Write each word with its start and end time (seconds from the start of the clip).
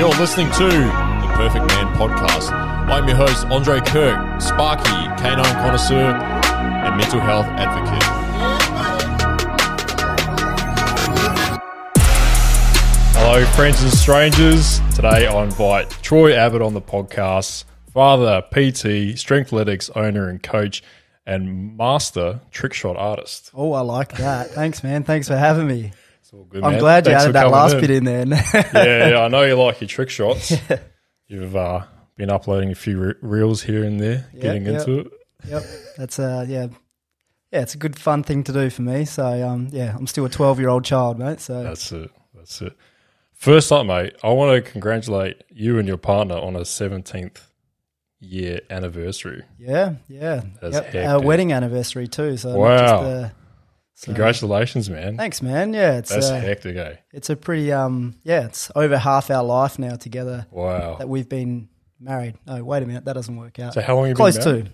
You're 0.00 0.08
listening 0.18 0.50
to 0.52 0.64
the 0.64 1.32
Perfect 1.34 1.66
Man 1.66 1.94
Podcast. 1.94 2.50
I'm 2.50 3.06
your 3.06 3.18
host, 3.18 3.44
Andre 3.48 3.80
Kirk, 3.80 4.40
Sparky, 4.40 4.88
canine 5.20 5.44
connoisseur, 5.44 6.14
and 6.14 6.96
mental 6.96 7.20
health 7.20 7.44
advocate. 7.44 8.02
Hello, 13.14 13.44
friends 13.48 13.82
and 13.82 13.92
strangers. 13.92 14.80
Today 14.94 15.26
I 15.26 15.44
invite 15.44 15.90
Troy 16.00 16.32
Abbott 16.34 16.62
on 16.62 16.72
the 16.72 16.80
podcast, 16.80 17.64
father, 17.92 18.40
PT, 18.40 19.18
Strengthletics 19.18 19.90
owner 19.94 20.30
and 20.30 20.42
coach, 20.42 20.82
and 21.26 21.76
master 21.76 22.40
trick 22.50 22.72
shot 22.72 22.96
artist. 22.96 23.50
Oh, 23.52 23.74
I 23.74 23.82
like 23.82 24.12
that. 24.12 24.48
Thanks, 24.52 24.82
man. 24.82 25.04
Thanks 25.04 25.28
for 25.28 25.36
having 25.36 25.66
me. 25.66 25.92
Good, 26.30 26.62
I'm 26.64 26.72
man. 26.72 26.80
glad 26.80 27.06
you 27.06 27.12
Thanks 27.12 27.24
added 27.24 27.34
that 27.34 27.50
last 27.50 27.74
in. 27.74 27.80
bit 27.80 27.90
in 27.90 28.04
there. 28.04 28.26
yeah, 28.26 29.08
yeah, 29.10 29.20
I 29.22 29.28
know 29.28 29.42
you 29.42 29.54
like 29.54 29.80
your 29.80 29.88
trick 29.88 30.10
shots. 30.10 30.52
You've 31.28 31.54
uh, 31.56 31.84
been 32.16 32.30
uploading 32.30 32.70
a 32.70 32.74
few 32.74 32.98
re- 32.98 33.14
reels 33.20 33.62
here 33.62 33.84
and 33.84 34.00
there, 34.00 34.26
getting 34.38 34.66
yep. 34.66 34.80
into 34.86 34.98
it. 35.00 35.12
yep. 35.48 35.62
That's 35.96 36.18
uh 36.18 36.44
yeah. 36.48 36.68
Yeah, 37.52 37.62
it's 37.62 37.74
a 37.74 37.78
good 37.78 37.98
fun 37.98 38.22
thing 38.22 38.44
to 38.44 38.52
do 38.52 38.70
for 38.70 38.82
me. 38.82 39.04
So 39.04 39.46
um 39.48 39.68
yeah, 39.72 39.94
I'm 39.96 40.06
still 40.06 40.24
a 40.24 40.30
12-year-old 40.30 40.84
child, 40.84 41.18
mate. 41.18 41.40
So 41.40 41.62
That's 41.62 41.90
it. 41.92 42.10
That's 42.34 42.62
it. 42.62 42.76
First 43.32 43.72
up, 43.72 43.86
mate, 43.86 44.14
I 44.22 44.28
want 44.30 44.64
to 44.64 44.70
congratulate 44.70 45.42
you 45.50 45.78
and 45.78 45.88
your 45.88 45.96
partner 45.96 46.36
on 46.36 46.54
a 46.56 46.60
17th 46.60 47.40
year 48.20 48.60
anniversary. 48.68 49.44
yeah, 49.58 49.94
yeah. 50.08 50.42
That's 50.60 50.74
Yep. 50.94 51.06
Our 51.08 51.20
wedding 51.22 51.52
anniversary 51.52 52.06
too. 52.06 52.36
So 52.36 52.56
Wow. 52.56 53.30
So- 54.00 54.06
Congratulations, 54.06 54.88
man. 54.88 55.16
Thanks, 55.16 55.42
man. 55.42 55.74
Yeah, 55.74 55.98
it's 55.98 56.10
That's 56.10 56.30
uh, 56.30 56.40
hectic, 56.40 56.76
eh? 56.76 56.96
it's 57.12 57.28
a 57.30 57.36
pretty 57.36 57.72
um 57.72 58.14
yeah, 58.22 58.46
it's 58.46 58.70
over 58.74 58.96
half 58.98 59.30
our 59.30 59.44
life 59.44 59.78
now 59.78 59.96
together 59.96 60.46
Wow. 60.50 60.96
that 60.96 61.08
we've 61.08 61.28
been 61.28 61.68
married. 62.00 62.36
Oh, 62.46 62.62
wait 62.64 62.82
a 62.82 62.86
minute, 62.86 63.04
that 63.04 63.12
doesn't 63.14 63.36
work 63.36 63.58
out. 63.58 63.74
So 63.74 63.80
how 63.82 63.94
long 63.96 64.04
have 64.04 64.10
you 64.10 64.14
Close 64.16 64.38
been 64.38 64.44
married? 64.46 64.64
to. 64.66 64.72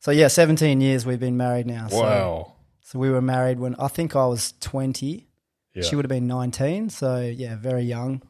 So 0.00 0.10
yeah, 0.12 0.28
17 0.28 0.80
years 0.80 1.04
we've 1.04 1.18
been 1.18 1.36
married 1.36 1.66
now. 1.66 1.88
So, 1.88 2.00
Wow. 2.02 2.52
so 2.82 2.98
we 3.00 3.10
were 3.10 3.20
married 3.22 3.58
when 3.58 3.74
I 3.76 3.88
think 3.88 4.14
I 4.14 4.26
was 4.26 4.54
20. 4.60 5.26
Yeah. 5.74 5.82
She 5.82 5.96
would 5.96 6.04
have 6.04 6.08
been 6.10 6.26
19, 6.28 6.90
so 6.90 7.20
yeah, 7.20 7.56
very 7.56 7.82
young. 7.82 8.22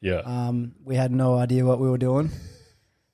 yeah. 0.00 0.22
Um, 0.24 0.74
we 0.84 0.94
had 0.96 1.10
no 1.12 1.34
idea 1.36 1.64
what 1.64 1.78
we 1.80 1.88
were 1.90 1.98
doing. 1.98 2.30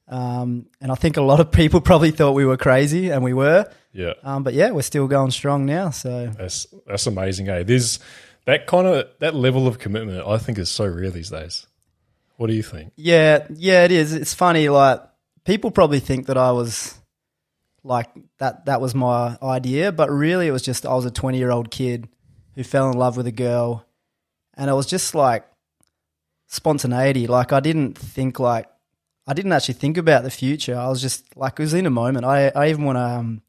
Um, 0.09 0.67
and 0.81 0.93
I 0.93 0.95
think 0.95 1.17
a 1.17 1.23
lot 1.23 1.41
of 1.41 1.51
people 1.51 1.81
probably 1.91 2.11
thought 2.11 2.33
we 2.33 2.45
were 2.45 2.57
crazy, 2.57 3.11
and 3.11 3.23
we 3.25 3.33
were. 3.33 3.71
Yeah. 3.93 4.15
Um, 4.23 4.43
but 4.43 4.55
yeah, 4.55 4.71
we're 4.71 4.83
still 4.83 5.07
going 5.07 5.31
strong 5.31 5.67
now. 5.67 5.91
So 5.91 6.29
That's 6.39 6.67
that's 6.87 7.07
amazing, 7.07 7.49
eh? 7.49 7.63
There's 7.63 7.99
that 8.47 8.67
kind 8.67 8.87
of 8.87 9.09
that 9.21 9.35
level 9.35 9.67
of 9.67 9.79
commitment. 9.79 10.27
I 10.27 10.39
think 10.39 10.59
is 10.59 10.71
so 10.71 10.87
rare 10.87 11.11
these 11.11 11.31
days. 11.31 11.67
What 12.37 12.47
do 12.49 12.55
you 12.55 12.63
think? 12.63 12.93
yeah, 12.97 13.47
yeah, 13.55 13.85
it 13.85 13.93
is. 13.93 14.13
It's 14.15 14.35
funny. 14.35 14.69
Like 14.69 15.03
people 15.45 15.71
probably 15.71 16.01
think 16.01 16.27
that 16.27 16.37
I 16.39 16.53
was 16.53 16.99
like 17.85 18.09
that. 18.39 18.65
That 18.67 18.81
was 18.81 18.95
my 18.95 19.37
idea, 19.43 19.93
but 19.93 20.11
really, 20.11 20.49
it 20.49 20.53
was 20.53 20.63
just 20.63 20.87
I 20.87 20.95
was 20.95 21.05
a 21.05 21.11
20 21.11 21.39
year 21.39 21.51
old 21.51 21.71
kid 21.71 22.09
who 22.55 22.65
fell 22.65 22.91
in 22.91 22.99
love 22.99 23.17
with 23.17 23.27
a 23.27 23.33
girl, 23.33 23.87
and 24.55 24.71
it 24.71 24.75
was 24.75 24.87
just 24.87 25.15
like 25.15 25.47
spontaneity. 26.49 27.27
Like 27.27 27.53
I 27.53 27.61
didn't 27.61 27.97
think 27.97 28.41
like 28.41 28.67
I 29.27 29.35
didn't 29.35 29.53
actually 29.53 29.75
think 29.75 29.97
about 29.97 30.25
the 30.25 30.31
future. 30.31 30.77
I 30.77 30.89
was 30.89 31.01
just 31.01 31.37
like 31.37 31.59
it 31.59 31.63
was 31.63 31.75
in 31.75 31.87
a 31.87 31.91
moment. 31.91 32.25
I 32.25 32.49
I 32.55 32.71
even 32.71 32.85
want 32.85 32.97
to 32.97 33.03
um, 33.03 33.43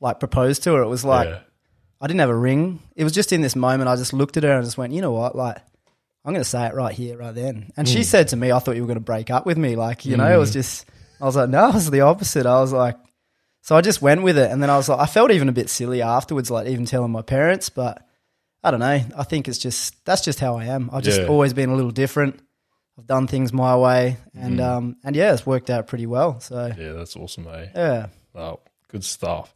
like 0.00 0.20
proposed 0.20 0.62
to 0.64 0.74
her. 0.74 0.82
It 0.82 0.88
was 0.88 1.04
like 1.04 1.28
yeah. 1.28 1.40
I 2.00 2.06
didn't 2.06 2.20
have 2.20 2.30
a 2.30 2.36
ring. 2.36 2.80
It 2.94 3.04
was 3.04 3.12
just 3.12 3.32
in 3.32 3.40
this 3.40 3.56
moment. 3.56 3.88
I 3.88 3.96
just 3.96 4.12
looked 4.12 4.36
at 4.36 4.42
her 4.42 4.52
and 4.52 4.64
just 4.64 4.76
went, 4.78 4.92
you 4.92 5.00
know 5.00 5.12
what, 5.12 5.34
like. 5.36 5.58
I'm 6.24 6.32
going 6.32 6.42
to 6.42 6.48
say 6.50 6.66
it 6.66 6.74
right 6.74 6.92
here, 6.92 7.16
right 7.16 7.32
then. 7.32 7.70
And 7.76 7.86
Hmm. 7.86 7.92
she 7.94 8.02
said 8.02 8.26
to 8.28 8.36
me, 8.36 8.50
I 8.50 8.58
thought 8.58 8.74
you 8.74 8.82
were 8.82 8.88
going 8.88 8.96
to 8.98 9.00
break 9.00 9.30
up 9.30 9.46
with 9.46 9.56
me. 9.56 9.76
Like, 9.76 10.04
you 10.04 10.16
know, 10.16 10.26
it 10.26 10.36
was 10.36 10.52
just, 10.52 10.84
I 11.20 11.24
was 11.24 11.36
like, 11.36 11.48
no, 11.50 11.68
it 11.68 11.74
was 11.74 11.88
the 11.88 12.00
opposite. 12.00 12.46
I 12.46 12.60
was 12.60 12.72
like, 12.72 12.96
so 13.62 13.76
I 13.76 13.80
just 13.80 14.02
went 14.02 14.24
with 14.24 14.36
it. 14.36 14.50
And 14.50 14.60
then 14.60 14.68
I 14.68 14.76
was 14.76 14.88
like, 14.88 14.98
I 14.98 15.06
felt 15.06 15.30
even 15.30 15.48
a 15.48 15.52
bit 15.52 15.70
silly 15.70 16.02
afterwards, 16.02 16.50
like 16.50 16.66
even 16.66 16.84
telling 16.84 17.12
my 17.12 17.22
parents. 17.22 17.68
But 17.68 18.04
I 18.64 18.72
don't 18.72 18.80
know. 18.80 19.00
I 19.16 19.22
think 19.22 19.46
it's 19.46 19.58
just, 19.58 20.04
that's 20.04 20.22
just 20.24 20.40
how 20.40 20.56
I 20.56 20.64
am. 20.64 20.90
I've 20.92 21.04
just 21.04 21.20
Yeah. 21.20 21.28
always 21.28 21.52
been 21.54 21.70
a 21.70 21.76
little 21.76 21.92
different. 21.92 22.40
I've 22.98 23.06
done 23.06 23.28
things 23.28 23.52
my 23.52 23.76
way. 23.76 24.16
And, 24.34 24.60
um, 24.60 24.96
and 25.04 25.14
yeah, 25.14 25.32
it's 25.32 25.46
worked 25.46 25.70
out 25.70 25.86
pretty 25.86 26.06
well. 26.06 26.40
So, 26.40 26.72
Yeah, 26.76 26.94
that's 26.94 27.14
awesome, 27.14 27.46
eh? 27.46 27.68
yeah. 27.72 28.06
Oh, 28.34 28.58
good 28.88 29.04
stuff. 29.04 29.54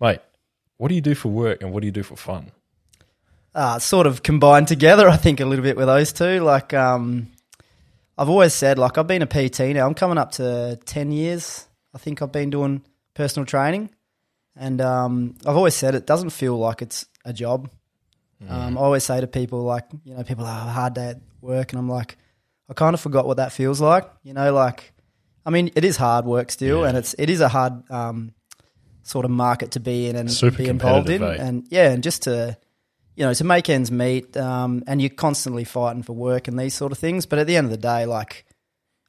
Mate, 0.00 0.20
what 0.76 0.88
do 0.88 0.94
you 0.94 1.00
do 1.00 1.14
for 1.14 1.28
work 1.28 1.62
and 1.62 1.72
what 1.72 1.80
do 1.80 1.86
you 1.86 1.92
do 1.92 2.02
for 2.02 2.16
fun? 2.16 2.52
uh, 3.56 3.78
sort 3.78 4.06
of 4.06 4.22
combined 4.22 4.68
together, 4.68 5.08
I 5.16 5.16
think, 5.16 5.40
a 5.40 5.46
little 5.46 5.64
bit 5.64 5.76
with 5.76 5.86
those 5.86 6.12
two. 6.12 6.40
Like, 6.40 6.74
um, 6.74 7.28
I've 8.16 8.28
always 8.28 8.52
said, 8.52 8.78
like, 8.78 8.98
I've 8.98 9.06
been 9.06 9.22
a 9.22 9.26
PT 9.26 9.60
now. 9.74 9.86
I'm 9.86 9.94
coming 9.94 10.18
up 10.18 10.32
to 10.32 10.78
10 10.84 11.10
years. 11.10 11.66
I 11.92 11.98
think 11.98 12.22
I've 12.22 12.32
been 12.32 12.50
doing 12.50 12.82
personal 13.14 13.46
training. 13.46 13.90
And 14.54 14.80
um, 14.80 15.34
I've 15.46 15.56
always 15.56 15.74
said 15.74 15.94
it 15.94 16.06
doesn't 16.06 16.30
feel 16.30 16.56
like 16.56 16.82
it's 16.82 17.06
a 17.24 17.32
job. 17.32 17.70
Um, 18.48 18.76
I 18.76 18.80
always 18.80 19.02
say 19.04 19.20
to 19.20 19.26
people, 19.26 19.62
like, 19.62 19.84
you 20.04 20.14
know, 20.14 20.22
people 20.22 20.44
have 20.44 20.68
a 20.68 20.70
hard 20.70 20.94
day 20.94 21.08
at 21.08 21.20
work. 21.40 21.72
And 21.72 21.78
I'm 21.78 21.88
like, 21.88 22.18
I 22.68 22.74
kind 22.74 22.94
of 22.94 23.00
forgot 23.00 23.26
what 23.26 23.38
that 23.38 23.52
feels 23.52 23.80
like. 23.80 24.08
You 24.22 24.34
know, 24.34 24.52
like, 24.52 24.92
I 25.44 25.50
mean, 25.50 25.70
it 25.74 25.84
is 25.84 25.96
hard 25.96 26.26
work 26.26 26.50
still. 26.50 26.82
Yeah. 26.82 26.88
And 26.88 26.98
it's, 26.98 27.14
it 27.18 27.30
is 27.30 27.40
a 27.40 27.48
hard 27.48 27.90
um, 27.90 28.32
sort 29.06 29.24
of 29.24 29.30
market 29.30 29.70
to 29.72 29.80
be 29.80 30.08
in 30.08 30.16
and 30.16 30.30
Super 30.30 30.58
be 30.58 30.68
involved 30.68 31.08
in. 31.08 31.18
competitive, 31.18 31.44
eh? 31.44 31.48
And 31.48 31.66
yeah, 31.70 31.90
and 31.92 32.02
just 32.02 32.22
to, 32.22 32.56
you 33.14 33.24
know, 33.24 33.32
to 33.34 33.44
make 33.44 33.70
ends 33.70 33.90
meet, 33.90 34.36
um, 34.36 34.82
and 34.86 35.00
you're 35.00 35.10
constantly 35.10 35.64
fighting 35.64 36.02
for 36.02 36.12
work 36.12 36.48
and 36.48 36.58
these 36.58 36.74
sort 36.74 36.92
of 36.92 36.98
things. 36.98 37.24
But 37.26 37.38
at 37.38 37.46
the 37.46 37.56
end 37.56 37.64
of 37.66 37.70
the 37.70 37.76
day, 37.78 38.04
like, 38.06 38.44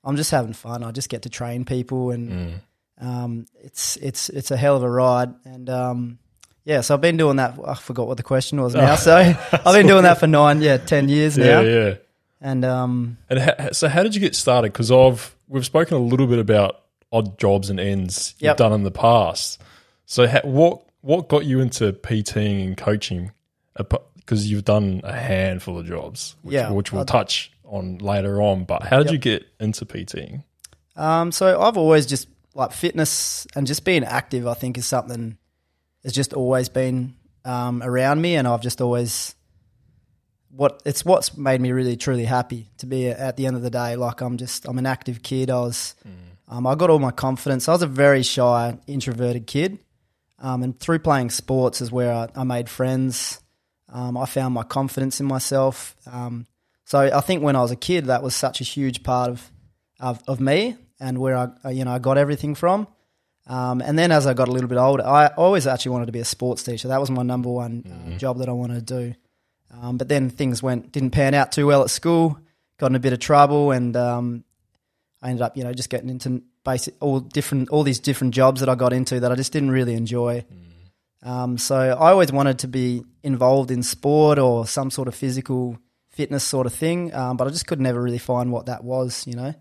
I'm 0.03 0.15
just 0.15 0.31
having 0.31 0.53
fun. 0.53 0.83
I 0.83 0.91
just 0.91 1.09
get 1.09 1.23
to 1.23 1.29
train 1.29 1.65
people, 1.65 2.11
and 2.11 2.29
Mm. 2.29 3.05
um, 3.05 3.45
it's 3.63 3.97
it's 3.97 4.29
it's 4.29 4.51
a 4.51 4.57
hell 4.57 4.75
of 4.75 4.83
a 4.83 4.89
ride. 4.89 5.33
And 5.45 5.69
um, 5.69 6.19
yeah, 6.63 6.81
so 6.81 6.93
I've 6.93 7.01
been 7.01 7.17
doing 7.17 7.37
that. 7.37 7.57
I 7.65 7.73
forgot 7.73 8.07
what 8.07 8.17
the 8.17 8.23
question 8.23 8.61
was 8.61 8.75
now. 8.75 8.95
So 8.95 9.15
I've 9.51 9.63
been 9.75 9.87
doing 9.87 10.03
that 10.03 10.19
for 10.19 10.27
nine, 10.27 10.61
yeah, 10.61 10.77
ten 10.77 11.09
years 11.09 11.37
Yeah, 11.37 11.45
now. 11.45 11.61
yeah. 11.61 11.93
And 12.39 12.63
um, 12.63 13.17
And 13.31 13.39
ha- 13.39 13.69
so, 13.71 13.87
how 13.87 14.03
did 14.03 14.13
you 14.13 14.21
get 14.21 14.35
started? 14.35 14.71
Because 14.71 14.91
I've 14.91 15.35
we've 15.47 15.65
spoken 15.65 15.97
a 15.97 15.99
little 15.99 16.27
bit 16.27 16.37
about 16.39 16.83
odd 17.11 17.39
jobs 17.39 17.69
and 17.69 17.79
ends 17.79 18.35
you've 18.39 18.57
done 18.57 18.73
in 18.73 18.83
the 18.83 18.91
past. 18.91 19.59
So, 20.09 20.25
ha- 20.27 20.41
what 20.43 20.83
what 21.01 21.27
got 21.29 21.45
you 21.45 21.59
into 21.59 21.91
PTing 21.93 22.65
and 22.65 22.75
coaching? 22.77 23.31
Because 23.77 24.49
you've 24.49 24.65
done 24.65 25.01
a 25.03 25.13
handful 25.13 25.77
of 25.77 25.85
jobs, 25.85 26.35
which, 26.41 26.53
Yeah, 26.53 26.71
which 26.71 26.91
we'll 26.91 27.01
I'd- 27.01 27.11
touch 27.11 27.51
on 27.63 27.97
later 27.99 28.41
on. 28.41 28.63
But 28.63 28.83
how 28.83 28.97
did 28.97 29.07
Yep. 29.07 29.13
you 29.13 29.19
get 29.19 29.45
into 29.59 29.85
PTing? 29.85 30.43
Um, 30.95 31.31
so 31.31 31.61
I've 31.61 31.77
always 31.77 32.05
just 32.07 32.27
like 32.55 32.71
fitness 32.71 33.45
and 33.55 33.67
just 33.67 33.85
being 33.85 34.03
active. 34.03 34.47
I 34.47 34.53
think 34.55 34.77
is 34.77 34.87
something 34.87 35.37
has 36.03 36.13
just 36.13 36.33
always 36.33 36.69
been 36.69 37.13
um, 37.45 37.83
around 37.83 38.21
me, 38.21 38.35
and 38.35 38.47
I've 38.47 38.61
just 38.61 38.81
always 38.81 39.35
what 40.49 40.81
it's 40.85 41.03
what's 41.05 41.37
made 41.37 41.61
me 41.61 41.71
really 41.71 41.97
truly 41.97 42.25
happy 42.25 42.69
to 42.77 42.85
be 42.85 43.09
at 43.09 43.35
the 43.37 43.45
end 43.45 43.55
of 43.55 43.61
the 43.61 43.69
day. 43.69 43.95
Like 43.95 44.21
I'm 44.21 44.37
just 44.37 44.65
I'm 44.67 44.77
an 44.79 44.85
active 44.85 45.21
kid. 45.21 45.49
I 45.49 45.59
was 45.59 45.95
um, 46.47 46.65
I 46.65 46.75
got 46.75 46.89
all 46.89 46.99
my 46.99 47.11
confidence. 47.11 47.67
I 47.67 47.73
was 47.73 47.81
a 47.83 47.87
very 47.87 48.23
shy, 48.23 48.77
introverted 48.87 49.45
kid, 49.47 49.79
um, 50.39 50.63
and 50.63 50.79
through 50.79 50.99
playing 50.99 51.29
sports 51.29 51.81
is 51.81 51.91
where 51.91 52.13
I, 52.13 52.29
I 52.35 52.43
made 52.43 52.69
friends. 52.69 53.41
Um, 53.89 54.17
I 54.17 54.25
found 54.25 54.53
my 54.53 54.63
confidence 54.63 55.19
in 55.19 55.25
myself. 55.25 55.95
Um, 56.05 56.45
so 56.85 56.99
I 56.99 57.21
think 57.21 57.43
when 57.43 57.55
I 57.55 57.61
was 57.61 57.71
a 57.71 57.75
kid, 57.75 58.05
that 58.05 58.23
was 58.23 58.35
such 58.35 58.61
a 58.61 58.63
huge 58.63 59.03
part 59.03 59.29
of 59.29 59.51
of, 59.99 60.21
of 60.27 60.39
me 60.39 60.75
and 60.99 61.17
where 61.17 61.35
I 61.63 61.71
you 61.71 61.85
know 61.85 61.91
I 61.91 61.99
got 61.99 62.17
everything 62.17 62.55
from. 62.55 62.87
Um, 63.47 63.81
and 63.81 63.97
then 63.97 64.11
as 64.11 64.27
I 64.27 64.33
got 64.33 64.49
a 64.49 64.51
little 64.51 64.67
bit 64.67 64.77
older, 64.77 65.05
I 65.05 65.27
always 65.27 65.67
actually 65.67 65.91
wanted 65.91 66.07
to 66.07 66.11
be 66.11 66.19
a 66.19 66.25
sports 66.25 66.63
teacher. 66.63 66.89
That 66.89 66.99
was 66.99 67.09
my 67.09 67.23
number 67.23 67.49
one 67.49 67.85
uh, 67.87 68.17
job 68.17 68.39
that 68.39 68.49
I 68.49 68.51
wanted 68.51 68.85
to 68.87 68.93
do. 68.93 69.15
Um, 69.71 69.97
but 69.97 70.09
then 70.09 70.29
things 70.29 70.61
went 70.61 70.91
didn't 70.91 71.11
pan 71.11 71.33
out 71.33 71.51
too 71.51 71.65
well 71.67 71.81
at 71.81 71.89
school. 71.89 72.39
Got 72.77 72.87
in 72.91 72.95
a 72.95 72.99
bit 72.99 73.13
of 73.13 73.19
trouble, 73.19 73.71
and 73.71 73.95
um, 73.95 74.43
I 75.21 75.29
ended 75.29 75.41
up 75.41 75.57
you 75.57 75.63
know 75.63 75.73
just 75.73 75.89
getting 75.89 76.09
into 76.09 76.43
basic 76.67 76.93
all 76.99 77.21
different 77.21 77.69
all 77.69 77.83
these 77.83 77.99
different 77.99 78.33
jobs 78.33 78.59
that 78.59 78.67
I 78.67 78.75
got 78.75 78.91
into 78.91 79.21
that 79.21 79.31
I 79.31 79.35
just 79.35 79.53
didn't 79.53 79.71
really 79.71 79.93
enjoy. 79.93 80.43
Um, 81.23 81.57
so 81.57 81.75
I 81.77 82.11
always 82.11 82.31
wanted 82.31 82.59
to 82.59 82.67
be 82.67 83.03
involved 83.23 83.71
in 83.71 83.83
sport 83.83 84.37
or 84.37 84.67
some 84.67 84.91
sort 84.91 85.07
of 85.07 85.15
physical 85.15 85.79
fitness 86.09 86.43
sort 86.43 86.67
of 86.67 86.73
thing, 86.73 87.13
um, 87.13 87.37
but 87.37 87.47
I 87.47 87.51
just 87.51 87.67
could 87.67 87.79
never 87.79 88.01
really 88.01 88.17
find 88.17 88.51
what 88.51 88.65
that 88.65 88.83
was, 88.83 89.25
you 89.25 89.35
know. 89.35 89.53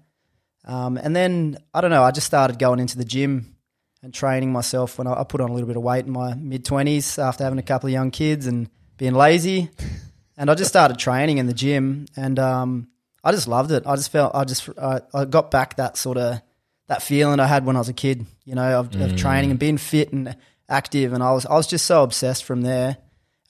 Um, 0.65 0.97
and 0.97 1.15
then 1.15 1.59
I 1.73 1.81
don't 1.81 1.93
know, 1.93 2.03
I 2.03 2.11
just 2.11 2.27
started 2.27 2.59
going 2.59 2.81
into 2.81 2.99
the 2.99 3.05
gym 3.05 3.57
and 4.03 4.13
training 4.13 4.53
myself 4.53 4.99
when 4.99 5.07
I, 5.07 5.21
I 5.21 5.25
put 5.25 5.41
on 5.41 5.49
a 5.49 5.53
little 5.53 5.69
bit 5.69 5.77
of 5.77 5.83
weight 5.85 6.07
in 6.07 6.13
my 6.13 6.35
mid 6.35 6.65
twenties 6.65 7.19
after 7.19 7.45
having 7.45 7.61
a 7.61 7.69
couple 7.71 7.87
of 7.87 7.93
young 7.93 8.11
kids 8.11 8.49
and 8.49 8.69
being 8.97 9.15
lazy, 9.15 9.71
and 10.37 10.51
I 10.51 10.55
just 10.57 10.71
started 10.71 10.99
training 10.99 11.39
in 11.39 11.47
the 11.47 11.55
gym, 11.55 12.07
and 12.17 12.37
um, 12.41 12.89
I 13.23 13.31
just 13.31 13.47
loved 13.47 13.71
it. 13.71 13.87
I 13.87 13.95
just 13.95 14.11
felt 14.11 14.35
I 14.35 14.45
just 14.45 14.69
I, 14.77 15.01
I 15.15 15.25
got 15.25 15.53
back 15.53 15.77
that 15.77 15.97
sort 15.97 16.19
of 16.19 16.43
that 16.89 17.03
feeling 17.03 17.41
I 17.41 17.47
had 17.47 17.65
when 17.67 17.77
I 17.77 17.81
was 17.81 17.89
a 17.89 17.93
kid, 17.93 18.27
you 18.45 18.55
know, 18.55 18.81
of, 18.81 18.95
of 19.01 19.17
training 19.17 19.51
and 19.51 19.59
being 19.59 19.79
fit 19.79 20.13
and 20.13 20.37
active, 20.69 21.13
and 21.13 21.23
I 21.23 21.33
was 21.33 21.47
I 21.47 21.55
was 21.55 21.67
just 21.67 21.87
so 21.87 22.03
obsessed 22.03 22.45
from 22.45 22.63
there. 22.63 22.97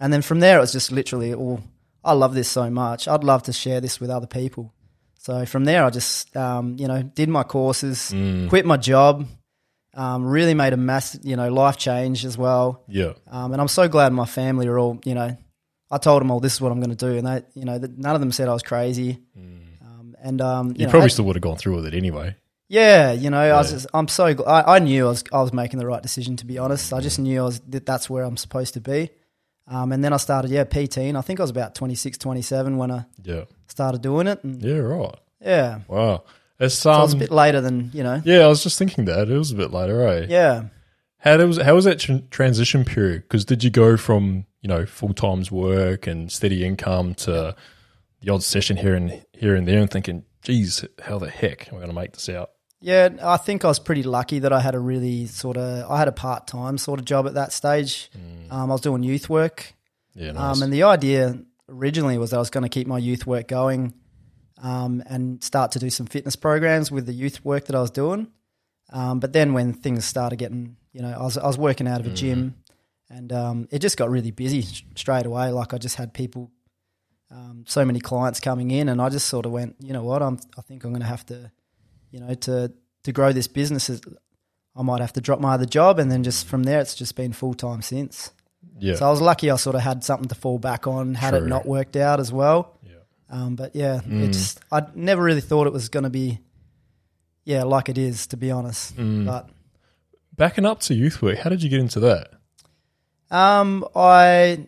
And 0.00 0.12
then 0.12 0.22
from 0.22 0.40
there, 0.40 0.58
it 0.58 0.60
was 0.60 0.72
just 0.72 0.92
literally, 0.92 1.32
oh, 1.34 1.60
I 2.04 2.12
love 2.12 2.34
this 2.34 2.48
so 2.48 2.68
much. 2.70 3.08
I'd 3.08 3.24
love 3.24 3.42
to 3.44 3.52
share 3.52 3.80
this 3.80 3.98
with 4.00 4.10
other 4.10 4.26
people. 4.26 4.72
So 5.18 5.44
from 5.46 5.64
there, 5.64 5.84
I 5.84 5.90
just 5.90 6.36
um, 6.36 6.76
you 6.78 6.86
know 6.88 7.02
did 7.02 7.28
my 7.28 7.42
courses, 7.42 8.10
Mm. 8.14 8.48
quit 8.48 8.64
my 8.66 8.76
job, 8.76 9.26
um, 9.94 10.24
really 10.24 10.54
made 10.54 10.72
a 10.72 10.76
massive, 10.76 11.22
you 11.24 11.36
know 11.36 11.48
life 11.52 11.76
change 11.78 12.24
as 12.24 12.36
well. 12.38 12.84
Yeah. 12.88 13.12
Um, 13.30 13.52
and 13.52 13.60
I'm 13.60 13.68
so 13.68 13.88
glad 13.88 14.12
my 14.12 14.26
family 14.26 14.66
are 14.68 14.78
all, 14.78 15.00
you 15.04 15.14
know, 15.14 15.36
I 15.90 15.98
told 15.98 16.20
them 16.20 16.30
all 16.30 16.40
this 16.40 16.54
is 16.54 16.60
what 16.60 16.70
I'm 16.72 16.80
going 16.80 16.94
to 16.96 17.06
do, 17.10 17.16
and 17.18 17.26
they, 17.26 17.42
you 17.54 17.64
know, 17.64 17.78
none 17.96 18.14
of 18.14 18.20
them 18.20 18.32
said 18.32 18.48
I 18.48 18.52
was 18.52 18.62
crazy. 18.62 19.18
Um, 19.82 20.14
and 20.22 20.40
um, 20.40 20.68
you, 20.68 20.72
Mm. 20.74 20.78
You 20.80 20.84
know, 20.86 20.90
probably 20.90 21.04
I- 21.06 21.08
still 21.08 21.24
would 21.26 21.36
have 21.36 21.42
gone 21.42 21.56
through 21.56 21.76
with 21.76 21.86
it 21.86 21.94
anyway. 21.94 22.34
Yeah, 22.68 23.12
you 23.12 23.30
know, 23.30 23.38
I 23.40 23.56
was 23.58 23.70
just, 23.70 23.86
I'm 23.94 24.08
so, 24.08 24.34
gl- 24.34 24.46
I, 24.46 24.76
I 24.76 24.78
knew 24.80 25.06
I 25.06 25.08
was, 25.10 25.24
I 25.32 25.40
was 25.42 25.52
making 25.52 25.78
the 25.78 25.86
right 25.86 26.02
decision. 26.02 26.36
To 26.36 26.46
be 26.46 26.58
honest, 26.58 26.92
I 26.92 27.00
just 27.00 27.18
knew 27.18 27.40
I 27.40 27.44
was 27.44 27.60
that 27.68 27.86
that's 27.86 28.10
where 28.10 28.24
I'm 28.24 28.36
supposed 28.36 28.74
to 28.74 28.80
be. 28.80 29.10
Um, 29.68 29.90
and 29.92 30.02
then 30.04 30.12
I 30.12 30.16
started, 30.18 30.50
yeah, 30.50 30.64
PT, 30.64 30.98
and 30.98 31.18
I 31.18 31.20
think 31.22 31.40
I 31.40 31.42
was 31.42 31.50
about 31.50 31.74
26, 31.74 32.18
27 32.18 32.76
when 32.76 32.90
I 32.92 33.04
Yeah. 33.24 33.44
started 33.66 34.00
doing 34.02 34.26
it, 34.28 34.42
and 34.44 34.62
Yeah. 34.62 34.76
Right. 34.76 35.14
yeah, 35.40 35.80
Wow. 35.88 36.24
It's 36.58 36.74
so 36.76 36.90
it 36.92 36.98
was 37.02 37.12
a 37.12 37.16
um. 37.16 37.18
bit 37.20 37.30
later 37.30 37.60
than 37.60 37.90
you 37.92 38.02
know, 38.02 38.22
Yeah, 38.24 38.40
I 38.40 38.46
was 38.46 38.62
just 38.62 38.78
thinking 38.78 39.04
that 39.06 39.28
it 39.28 39.36
was 39.36 39.50
a 39.52 39.56
bit 39.56 39.72
later, 39.72 40.06
eh? 40.08 40.26
yeah. 40.28 40.64
How 41.18 41.36
was 41.44 41.58
how 41.60 41.74
was 41.74 41.84
that 41.84 41.98
tr- 41.98 42.24
transition 42.30 42.84
period? 42.84 43.22
Because 43.22 43.44
did 43.44 43.62
you 43.64 43.70
go 43.70 43.96
from 43.96 44.46
you 44.62 44.68
know 44.68 44.86
full 44.86 45.12
times 45.12 45.50
work 45.52 46.06
and 46.06 46.30
steady 46.32 46.64
income 46.64 47.14
to 47.16 47.54
the 48.22 48.30
odd 48.32 48.42
session 48.44 48.76
here 48.76 48.94
and 48.94 49.22
here 49.32 49.54
and 49.56 49.66
there, 49.68 49.80
and 49.80 49.90
thinking, 49.90 50.24
"Geez, 50.42 50.84
how 51.02 51.18
the 51.18 51.28
heck 51.28 51.68
am 51.68 51.74
I 51.74 51.78
going 51.78 51.88
to 51.90 51.94
make 51.94 52.12
this 52.12 52.28
out?" 52.28 52.50
Yeah, 52.86 53.08
I 53.20 53.36
think 53.36 53.64
I 53.64 53.68
was 53.68 53.80
pretty 53.80 54.04
lucky 54.04 54.38
that 54.38 54.52
I 54.52 54.60
had 54.60 54.74
a 54.76 54.78
really 54.78 55.26
sort 55.26 55.56
of 55.56 55.90
I 55.90 55.98
had 55.98 56.06
a 56.06 56.12
part 56.12 56.46
time 56.46 56.78
sort 56.78 57.00
of 57.00 57.04
job 57.04 57.26
at 57.26 57.34
that 57.34 57.52
stage. 57.52 58.10
Um, 58.50 58.70
I 58.70 58.74
was 58.74 58.80
doing 58.80 59.02
youth 59.02 59.28
work, 59.28 59.74
Yeah, 60.14 60.30
nice. 60.32 60.56
um, 60.56 60.62
and 60.62 60.72
the 60.72 60.84
idea 60.84 61.36
originally 61.68 62.16
was 62.16 62.30
that 62.30 62.36
I 62.36 62.38
was 62.38 62.50
going 62.50 62.62
to 62.62 62.68
keep 62.68 62.86
my 62.86 62.98
youth 62.98 63.26
work 63.26 63.48
going, 63.48 63.92
um, 64.62 65.02
and 65.06 65.42
start 65.42 65.72
to 65.72 65.78
do 65.80 65.90
some 65.90 66.06
fitness 66.06 66.36
programs 66.36 66.92
with 66.92 67.06
the 67.06 67.12
youth 67.12 67.44
work 67.44 67.64
that 67.66 67.74
I 67.74 67.80
was 67.80 67.90
doing. 67.90 68.28
Um, 68.92 69.18
but 69.18 69.32
then 69.32 69.52
when 69.52 69.72
things 69.72 70.04
started 70.04 70.36
getting, 70.38 70.76
you 70.92 71.02
know, 71.02 71.10
I 71.18 71.22
was 71.24 71.36
I 71.36 71.46
was 71.46 71.58
working 71.58 71.88
out 71.88 71.98
of 72.00 72.06
a 72.06 72.10
gym, 72.14 72.54
and 73.10 73.32
um, 73.32 73.68
it 73.72 73.80
just 73.80 73.96
got 73.96 74.10
really 74.10 74.30
busy 74.30 74.60
s- 74.60 74.82
straight 74.94 75.26
away. 75.26 75.50
Like 75.50 75.74
I 75.74 75.78
just 75.78 75.96
had 75.96 76.14
people, 76.14 76.52
um, 77.32 77.64
so 77.66 77.84
many 77.84 77.98
clients 77.98 78.38
coming 78.38 78.70
in, 78.70 78.88
and 78.88 79.02
I 79.02 79.08
just 79.08 79.26
sort 79.26 79.44
of 79.44 79.50
went, 79.50 79.74
you 79.80 79.92
know 79.92 80.04
what, 80.04 80.22
I'm 80.22 80.38
I 80.56 80.60
think 80.62 80.84
I'm 80.84 80.90
going 80.92 81.02
to 81.02 81.08
have 81.08 81.26
to, 81.26 81.50
you 82.16 82.20
know, 82.26 82.34
to 82.34 82.72
to 83.04 83.12
grow 83.12 83.32
this 83.32 83.46
business, 83.46 83.90
I 84.74 84.82
might 84.82 85.00
have 85.00 85.12
to 85.12 85.20
drop 85.20 85.38
my 85.40 85.52
other 85.54 85.66
job, 85.66 85.98
and 85.98 86.10
then 86.10 86.22
just 86.24 86.46
from 86.46 86.62
there, 86.64 86.80
it's 86.80 86.94
just 86.94 87.14
been 87.14 87.32
full 87.32 87.54
time 87.54 87.82
since. 87.82 88.32
yeah, 88.78 88.94
So 88.96 89.06
I 89.06 89.10
was 89.10 89.20
lucky. 89.20 89.50
I 89.50 89.56
sort 89.56 89.76
of 89.76 89.82
had 89.82 90.02
something 90.02 90.28
to 90.28 90.34
fall 90.34 90.58
back 90.58 90.86
on. 90.86 91.14
Had 91.14 91.30
True. 91.30 91.44
it 91.44 91.48
not 91.48 91.66
worked 91.66 91.96
out 91.96 92.18
as 92.20 92.32
well, 92.32 92.78
yeah, 92.82 92.92
um, 93.30 93.54
but 93.56 93.76
yeah, 93.76 94.00
Mm. 94.00 94.22
it 94.24 94.28
just 94.32 94.60
I 94.72 94.82
never 94.94 95.22
really 95.22 95.40
thought 95.42 95.66
it 95.66 95.72
was 95.72 95.88
going 95.88 96.04
to 96.04 96.10
be, 96.10 96.40
yeah, 97.44 97.62
like 97.64 97.88
it 97.88 97.98
is 97.98 98.26
to 98.28 98.36
be 98.36 98.50
honest. 98.50 98.96
Mm. 98.96 99.26
But 99.26 99.48
Backing 100.36 100.66
up 100.66 100.80
to 100.80 100.94
youth 100.94 101.22
work, 101.22 101.38
how 101.38 101.48
did 101.50 101.62
you 101.62 101.68
get 101.70 101.80
into 101.80 102.00
that? 102.00 102.30
um, 103.30 103.84
I, 103.94 104.66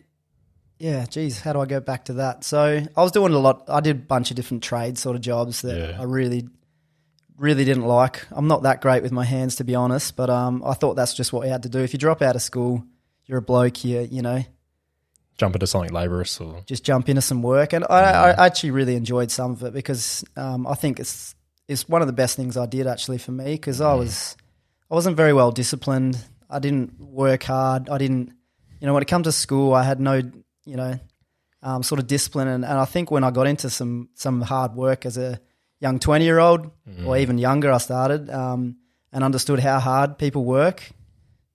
yeah, 0.79 1.05
geez, 1.05 1.41
how 1.41 1.53
do 1.53 1.59
I 1.61 1.65
go 1.65 1.79
back 1.79 2.05
to 2.05 2.13
that? 2.13 2.43
So 2.43 2.83
I 2.97 3.01
was 3.03 3.11
doing 3.11 3.33
a 3.33 3.39
lot. 3.39 3.65
I 3.69 3.79
did 3.79 3.95
a 3.95 3.99
bunch 3.99 4.31
of 4.31 4.35
different 4.35 4.63
trade 4.63 4.97
sort 4.97 5.15
of 5.15 5.21
jobs 5.21 5.61
that 5.61 5.77
Yeah. 5.77 5.99
I 5.99 6.03
really, 6.03 6.47
really 7.39 7.65
didn't 7.65 7.85
like. 7.85 8.25
I'm 8.31 8.47
not 8.47 8.63
that 8.63 8.81
great 8.81 9.01
with 9.01 9.11
my 9.11 9.25
hands 9.25 9.55
to 9.57 9.63
be 9.63 9.75
honest, 9.75 10.15
but 10.15 10.29
um, 10.29 10.63
I 10.65 10.73
thought 10.73 10.95
that's 10.95 11.13
just 11.13 11.33
what 11.33 11.45
you 11.45 11.51
had 11.51 11.63
to 11.63 11.69
do. 11.69 11.79
If 11.79 11.93
you 11.93 11.99
drop 11.99 12.21
out 12.21 12.35
of 12.35 12.41
school, 12.41 12.83
you're 13.25 13.39
a 13.39 13.41
bloke. 13.41 13.83
You 13.83 14.07
you 14.11 14.21
know, 14.21 14.43
Jump 15.39 15.55
into 15.55 15.67
something 15.67 15.93
laborious 15.93 16.41
or 16.41 16.61
just 16.65 16.83
jump 16.83 17.07
into 17.07 17.21
some 17.21 17.41
work. 17.41 17.71
And 17.71 17.85
I, 17.89 18.31
I 18.31 18.45
actually 18.45 18.71
really 18.71 18.95
enjoyed 18.95 19.31
some 19.31 19.51
of 19.51 19.63
it 19.63 19.73
because 19.73 20.25
um, 20.35 20.67
I 20.67 20.73
think 20.73 20.99
it's 20.99 21.33
it's 21.69 21.87
one 21.87 22.01
of 22.01 22.07
the 22.07 22.13
best 22.13 22.35
things 22.35 22.57
I 22.57 22.65
did 22.65 22.87
actually 22.87 23.19
for 23.19 23.31
me 23.31 23.53
because 23.53 23.79
I 23.79 23.93
was 23.93 24.35
I 24.91 24.95
wasn't 24.95 25.15
very 25.15 25.31
well 25.31 25.51
disciplined. 25.51 26.17
I 26.49 26.59
didn't 26.59 26.99
work 26.99 27.43
hard. 27.43 27.89
I 27.89 27.97
didn't, 27.97 28.33
you 28.81 28.87
know, 28.87 28.93
when 28.93 29.03
it 29.03 29.07
comes 29.07 29.27
to 29.27 29.31
school, 29.31 29.73
I 29.73 29.83
had 29.83 30.01
no, 30.01 30.15
you 30.65 30.75
know, 30.75 30.99
um, 31.63 31.83
sort 31.83 31.99
of 31.99 32.07
discipline. 32.07 32.49
And, 32.49 32.65
and 32.65 32.77
I 32.77 32.85
think 32.85 33.09
when 33.09 33.23
I 33.23 33.31
got 33.31 33.47
into 33.47 33.69
some 33.69 34.09
some 34.15 34.41
hard 34.41 34.73
work 34.73 35.05
as 35.05 35.17
a 35.17 35.39
young 35.79 35.99
twenty 35.99 36.25
year 36.25 36.39
old 36.39 36.69
or 37.05 37.17
even 37.17 37.37
younger, 37.37 37.71
I 37.71 37.77
started 37.79 38.29
um, 38.29 38.77
and 39.11 39.23
understood 39.23 39.59
how 39.59 39.79
hard 39.79 40.17
people 40.17 40.43
work. 40.45 40.89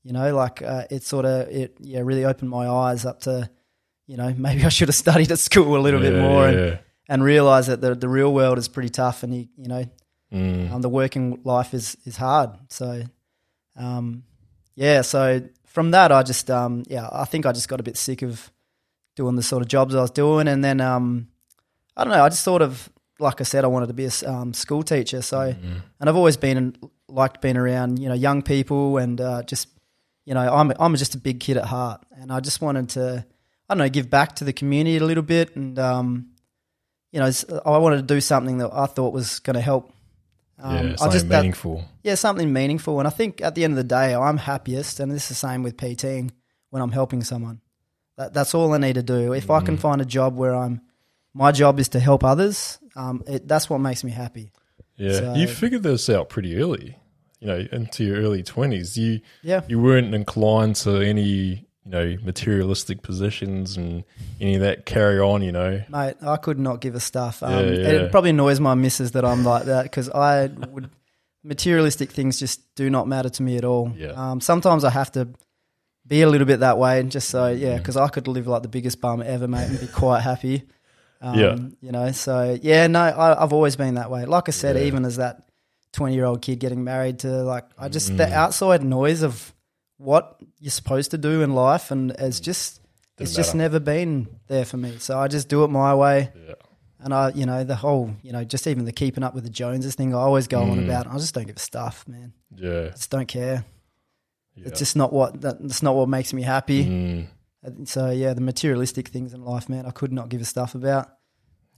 You 0.03 0.13
know, 0.13 0.35
like 0.35 0.61
uh, 0.63 0.85
it 0.91 1.03
sort 1.03 1.25
of 1.25 1.49
it 1.49 1.77
yeah 1.81 2.01
really 2.01 2.25
opened 2.25 2.51
my 2.51 2.69
eyes 2.69 3.05
up 3.07 3.21
to, 3.21 3.49
you 4.07 4.17
know, 4.17 4.35
maybe 4.39 4.65
I 4.65 4.69
should 4.69 4.89
have 4.89 4.95
studied 4.97 5.31
at 5.33 5.39
school 5.39 5.77
a 5.77 5.83
little 5.83 6.01
bit 6.01 6.13
Yeah, 6.15 6.21
more 6.29 6.49
and 6.49 6.59
yeah. 6.59 6.79
and 7.09 7.23
realize 7.25 7.67
that 7.69 7.81
the 7.81 7.95
the 7.95 8.09
real 8.09 8.33
world 8.33 8.59
is 8.59 8.69
pretty 8.69 8.91
tough 8.91 9.23
and 9.23 9.35
you 9.35 9.49
you 9.57 9.69
know 9.69 9.85
Mm. 10.33 10.73
um, 10.73 10.83
the 10.83 10.89
working 10.89 11.41
life 11.45 11.73
is 11.75 11.97
is 12.05 12.17
hard. 12.17 12.51
So, 12.69 13.05
um, 13.77 14.25
yeah. 14.75 15.03
So 15.03 15.43
from 15.67 15.93
that, 15.93 16.11
I 16.11 16.23
just 16.25 16.51
um, 16.51 16.83
yeah, 16.89 17.09
I 17.13 17.25
think 17.25 17.47
I 17.47 17.53
just 17.53 17.69
got 17.69 17.79
a 17.79 17.85
bit 17.85 17.97
sick 17.97 18.23
of 18.23 18.51
doing 19.15 19.37
the 19.37 19.43
sort 19.43 19.63
of 19.63 19.69
jobs 19.69 19.95
I 19.95 20.01
was 20.01 20.11
doing, 20.11 20.49
and 20.49 20.65
then 20.65 20.81
um, 20.81 21.29
I 21.97 22.03
don't 22.03 22.13
know. 22.13 22.25
I 22.25 22.29
just 22.31 22.43
sort 22.43 22.63
of 22.63 22.89
like 23.19 23.41
I 23.41 23.45
said, 23.45 23.65
I 23.65 23.69
wanted 23.69 23.87
to 23.89 23.93
be 23.95 24.07
a 24.07 24.31
um, 24.31 24.53
school 24.55 24.83
teacher. 24.83 25.23
So, 25.23 25.39
Mm-hmm. 25.39 25.77
and 26.01 26.09
I've 26.11 26.17
always 26.17 26.37
been 26.37 26.57
and 26.57 26.79
liked 27.09 27.41
being 27.41 27.57
around 27.57 27.99
you 27.99 28.09
know 28.09 28.15
young 28.15 28.43
people 28.43 28.99
and 28.99 29.21
uh, 29.21 29.43
just 29.45 29.69
you 30.25 30.35
know 30.35 30.41
I'm 30.53 30.73
I'm 30.81 30.97
just 30.97 31.15
a 31.15 31.19
big 31.19 31.39
kid 31.41 31.57
at 31.57 31.65
heart, 31.67 32.03
and 32.21 32.33
I 32.33 32.41
just 32.41 32.61
wanted 32.61 32.89
to 32.91 33.25
I 33.69 33.75
don't 33.75 33.79
know 33.79 33.89
give 33.89 34.11
back 34.11 34.35
to 34.37 34.45
the 34.45 34.53
community 34.53 34.97
a 34.97 35.05
little 35.05 35.23
bit, 35.23 35.55
and 35.57 35.79
um, 35.79 36.29
you 37.13 37.21
know 37.21 37.31
I 37.65 37.79
wanted 37.79 37.97
to 37.97 38.15
do 38.15 38.21
something 38.21 38.59
that 38.59 38.71
I 38.73 38.87
thought 38.87 39.13
was 39.13 39.39
going 39.41 39.55
to 39.55 39.61
help. 39.63 39.93
Um, 40.59 40.75
yeah, 40.75 40.93
I 40.93 40.97
something 40.97 41.13
just 41.13 41.29
that, 41.29 41.39
meaningful. 41.43 41.85
yeah, 42.03 42.15
something 42.15 42.53
meaningful. 42.53 42.99
And 43.01 43.09
I 43.09 43.11
think 43.11 43.41
at 43.43 43.55
the 43.55 43.65
end 43.65 43.73
of 43.73 43.77
the 43.77 43.85
day, 43.85 44.15
I'm 44.15 44.37
happiest, 44.39 45.01
and 45.01 45.11
this 45.11 45.25
is 45.25 45.29
the 45.31 45.35
same 45.35 45.63
with 45.63 45.77
PTing 45.77 46.31
when 46.71 46.81
I'm 46.83 46.93
helping 46.93 47.23
someone. 47.25 47.61
That, 48.17 48.33
that's 48.35 48.55
all 48.55 48.73
I 48.73 48.79
need 48.79 48.95
to 48.95 49.03
do. 49.03 49.33
If 49.33 49.51
I 49.51 49.61
Mm. 49.61 49.67
can 49.67 49.77
find 49.79 50.01
a 50.01 50.05
job 50.05 50.37
where 50.37 50.55
I'm, 50.55 50.81
my 51.35 51.53
job 51.53 51.79
is 51.81 51.89
to 51.91 52.01
help 52.01 52.25
others. 52.25 52.79
Um, 52.97 53.23
it, 53.27 53.47
that's 53.49 53.69
what 53.69 53.79
makes 53.79 54.05
me 54.05 54.13
happy. 54.13 54.53
Yeah, 54.97 55.13
So- 55.19 55.35
you 55.35 55.49
figured 55.49 55.83
this 55.83 56.09
out 56.09 56.29
pretty 56.29 56.57
early. 56.57 56.97
You 57.41 57.49
know, 57.49 57.67
into 57.73 58.05
your 58.05 58.17
early 58.19 58.43
twenties, 58.43 58.97
you 58.97 59.21
Yeah, 59.43 59.61
you 59.69 59.79
weren't 59.79 60.15
inclined 60.15 60.77
to 60.77 61.01
any 61.03 61.21
you 61.85 61.91
know 61.91 62.17
materialistic 62.23 63.03
positions 63.03 63.77
and 63.77 64.05
any 64.41 64.55
of 64.55 64.63
that 64.63 64.87
carry 64.87 65.19
on. 65.21 65.43
You 65.43 65.53
know, 65.53 65.83
mate, 65.91 66.15
I 66.23 66.37
could 66.39 66.59
not 66.59 66.81
give 66.81 66.95
a 66.95 67.01
stuff. 67.01 67.43
Um, 67.43 67.53
Yeah, 67.53 67.71
yeah. 67.73 67.89
It 68.05 68.11
probably 68.11 68.31
annoys 68.31 68.61
my 68.61 68.75
missus 68.75 69.11
that 69.11 69.27
I'm 69.27 69.45
like 69.45 69.65
that 69.65 69.83
because 69.83 70.09
I 70.09 70.47
would 70.47 70.89
materialistic 71.43 72.11
things 72.11 72.39
just 72.39 72.75
do 72.75 72.89
not 72.89 73.07
matter 73.07 73.29
to 73.29 73.43
me 73.43 73.59
at 73.59 73.65
all. 73.65 73.93
Yeah. 73.97 74.13
Um, 74.13 74.41
sometimes 74.41 74.83
I 74.85 74.91
have 74.91 75.13
to 75.13 75.29
be 76.07 76.23
a 76.23 76.29
little 76.29 76.47
bit 76.47 76.61
that 76.61 76.79
way, 76.79 77.01
and 77.01 77.11
just 77.11 77.29
so 77.29 77.49
yeah, 77.49 77.77
because 77.77 77.97
I 77.99 78.09
could 78.09 78.29
live 78.29 78.47
like 78.47 78.63
the 78.63 78.69
biggest 78.69 79.01
bum 79.01 79.23
ever, 79.23 79.47
mate, 79.49 79.69
and 79.69 79.81
be 79.81 79.87
quite 79.89 80.21
happy. 80.21 80.63
Um, 81.25 81.39
Yeah. 81.39 81.57
you 81.81 81.93
know. 81.93 82.13
So 82.13 82.59
yeah, 82.63 82.87
no, 82.87 83.01
I, 83.01 83.43
I've 83.43 83.53
always 83.53 83.77
been 83.77 83.95
that 83.95 84.11
way. 84.11 84.25
Like 84.27 84.49
I 84.49 84.53
said, 84.53 84.77
Yeah. 84.77 84.85
even 84.85 85.05
as 85.05 85.17
that 85.17 85.43
twenty-year-old 85.93 86.43
kid 86.43 86.59
getting 86.61 86.85
married 86.85 87.21
to 87.21 87.29
like, 87.45 87.65
I 87.79 87.89
just 87.89 88.13
Mm. 88.13 88.17
the 88.19 88.33
outside 88.35 88.83
noise 88.85 89.23
of 89.23 89.53
what 89.97 90.41
you're 90.61 90.71
supposed 90.71 91.13
to 91.13 91.19
do 91.19 91.43
in 91.43 91.55
life, 91.55 91.91
and 91.91 92.11
it's 92.19 92.41
just 92.41 92.81
it's 93.19 93.31
Didn't 93.31 93.37
just 93.37 93.55
matter. 93.55 93.59
never 93.59 93.81
been 93.81 94.27
there 94.49 94.65
for 94.65 94.77
me. 94.77 94.97
So 94.99 95.19
I 95.19 95.29
just 95.29 95.49
do 95.49 95.63
it 95.65 95.69
my 95.69 95.95
way. 95.95 96.31
yeah, 96.49 96.55
And 96.99 97.15
I, 97.15 97.29
you 97.31 97.47
know, 97.47 97.63
the 97.63 97.77
whole, 97.77 98.11
you 98.23 98.33
know, 98.33 98.43
just 98.43 98.67
even 98.67 98.87
the 98.87 98.93
keeping 98.93 99.23
up 99.23 99.35
with 99.37 99.45
the 99.45 99.51
Joneses 99.51 99.95
thing, 99.95 100.13
I 100.15 100.19
always 100.19 100.49
go 100.49 100.63
on 100.63 100.79
Mm. 100.81 100.85
about. 100.85 101.07
I 101.07 101.17
just 101.19 101.33
don't 101.33 101.47
give 101.47 101.57
a 101.57 101.61
stuff, 101.61 102.05
man. 102.09 102.33
yeah, 102.57 102.87
I 102.87 102.89
just 102.91 103.11
don't 103.11 103.29
care. 103.29 103.65
yeah. 104.57 104.67
It's 104.67 104.79
just 104.81 104.97
not 104.97 105.13
what 105.13 105.41
that, 105.43 105.63
that's 105.63 105.83
not 105.83 105.95
what 105.95 106.09
makes 106.09 106.33
me 106.33 106.43
happy. 106.43 106.85
Mm, 106.85 107.27
So 107.85 108.11
yeah, 108.11 108.35
the 108.35 108.41
materialistic 108.41 109.09
things 109.09 109.33
in 109.33 109.43
life, 109.45 109.69
man, 109.69 109.87
I 109.87 109.91
could 109.91 110.13
not 110.13 110.29
give 110.29 110.41
a 110.41 110.45
stuff 110.45 110.75
about. 110.75 111.07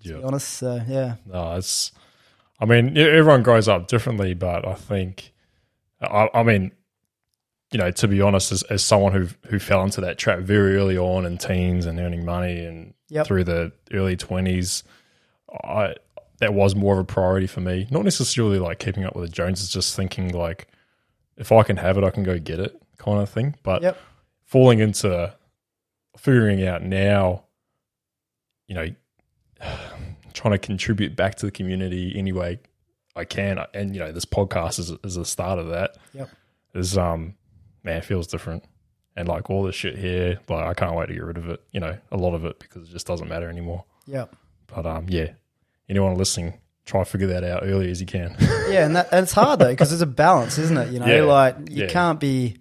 To 0.03 0.09
yeah. 0.11 0.17
be 0.19 0.23
honest, 0.25 0.49
so 0.49 0.81
yeah, 0.87 1.17
No, 1.27 1.55
it's. 1.57 1.93
I 2.59 2.65
mean, 2.65 2.97
everyone 2.97 3.43
grows 3.43 3.69
up 3.69 3.87
differently, 3.87 4.33
but 4.33 4.67
I 4.67 4.73
think, 4.75 5.33
I, 6.01 6.29
I 6.33 6.43
mean, 6.43 6.73
you 7.71 7.79
know, 7.79 7.91
to 7.91 8.09
be 8.09 8.23
honest, 8.23 8.51
as, 8.51 8.63
as 8.65 8.85
someone 8.85 9.13
who 9.13 9.29
who 9.49 9.59
fell 9.59 9.83
into 9.85 10.01
that 10.03 10.19
trap 10.19 10.39
very 10.41 10.77
early 10.77 10.97
on 10.99 11.27
in 11.27 11.37
teens 11.39 11.85
and 11.87 11.99
earning 12.01 12.25
money 12.25 12.65
and 12.65 12.95
Yep. 13.09 13.27
through 13.27 13.45
the 13.45 13.73
early 13.93 14.17
twenties, 14.17 14.83
I 15.63 15.95
that 16.39 16.53
was 16.55 16.75
more 16.75 16.95
of 16.95 17.01
a 17.01 17.05
priority 17.05 17.47
for 17.47 17.61
me. 17.61 17.87
Not 17.91 18.05
necessarily 18.05 18.59
like 18.59 18.79
keeping 18.81 19.05
up 19.05 19.15
with 19.15 19.27
the 19.27 19.33
Joneses, 19.33 19.69
just 19.71 19.95
thinking 19.95 20.33
like, 20.33 20.67
if 21.37 21.53
I 21.53 21.63
can 21.63 21.77
have 21.77 21.97
it, 21.97 22.05
I 22.05 22.11
can 22.11 22.25
go 22.25 22.39
get 22.39 22.59
it, 22.59 22.81
kind 22.99 23.21
of 23.21 23.31
thing. 23.31 23.55
But 23.63 23.83
Yep. 23.83 23.99
falling 24.45 24.81
into 24.81 25.35
figuring 26.17 26.67
out 26.67 26.83
now, 26.83 27.45
you 28.67 28.75
know, 28.75 28.87
trying 30.33 30.53
to 30.53 30.59
contribute 30.59 31.17
back 31.17 31.37
to 31.37 31.47
the 31.47 31.53
community 31.53 32.13
any 32.17 32.33
way 32.33 32.61
I 33.15 33.25
can, 33.25 33.59
and 33.73 33.95
you 33.95 34.01
know, 34.01 34.13
this 34.13 34.25
podcast 34.27 34.79
is 34.79 34.91
is 35.03 35.15
the 35.15 35.25
start 35.25 35.59
of 35.59 35.69
that. 35.69 35.97
Yep. 36.13 36.29
Is 36.75 36.99
um, 36.99 37.35
man, 37.83 37.97
it 37.99 38.05
feels 38.05 38.27
different, 38.27 38.65
and 39.17 39.27
like 39.29 39.49
all 39.49 39.63
this 39.63 39.75
shit 39.75 39.97
here, 39.97 40.39
like 40.49 40.65
I 40.67 40.75
can't 40.75 40.95
wait 40.95 41.07
to 41.07 41.15
get 41.15 41.25
rid 41.25 41.39
of 41.39 41.49
it. 41.49 41.63
You 41.73 41.81
know, 41.81 41.97
a 42.13 42.17
lot 42.17 42.35
of 42.35 42.45
it 42.45 42.59
because 42.59 42.89
it 42.89 42.93
just 42.93 43.07
doesn't 43.07 43.29
matter 43.29 43.49
anymore. 43.49 43.85
yeah, 44.07 44.27
But 44.67 44.85
um, 44.85 45.07
yeah, 45.09 45.31
anyone 45.89 46.17
listening, 46.17 46.59
try 46.85 47.01
to 47.03 47.11
figure 47.11 47.29
that 47.29 47.43
out 47.45 47.63
early 47.65 47.91
as 47.91 48.01
you 48.01 48.07
can. 48.07 48.37
Yeah, 48.67 48.85
and, 48.85 48.97
that, 48.97 49.09
and 49.13 49.23
it's 49.23 49.33
hard 49.33 49.61
though 49.61 49.71
because 49.71 49.91
there's 49.91 50.03
a 50.03 50.07
balance, 50.07 50.59
isn't 50.59 50.77
it? 50.77 50.93
You 50.93 50.99
know, 50.99 51.07
Yeah, 51.07 51.23
like 51.23 51.57
you 51.71 51.85
yeah. 51.85 51.87
can't 51.87 52.19
be, 52.19 52.57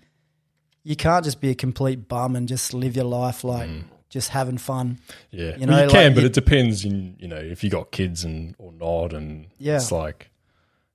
you 0.86 0.96
can't 0.96 1.25
just 1.25 1.42
be 1.42 1.50
a 1.50 1.56
complete 1.56 2.08
bum 2.08 2.36
and 2.38 2.48
just 2.48 2.74
live 2.74 2.96
your 2.96 3.06
life 3.06 3.44
like 3.44 3.68
Mm. 3.70 3.84
just 4.10 4.30
having 4.30 4.58
fun. 4.58 5.00
Yeah, 5.32 5.58
You 5.58 5.68
well, 5.68 5.77
know, 5.77 5.84
you 5.84 5.89
can, 5.89 6.13
but 6.15 6.24
it 6.24 6.32
depends. 6.34 6.86
In 6.86 7.15
you 7.20 7.27
know, 7.27 7.36
if 7.38 7.63
you 7.63 7.70
got 7.70 7.92
kids 7.92 8.24
and 8.24 8.56
or 8.58 8.72
not, 8.72 9.12
and 9.13 9.48
Yeah. 9.58 9.75
it's 9.75 9.92
like, 9.92 10.30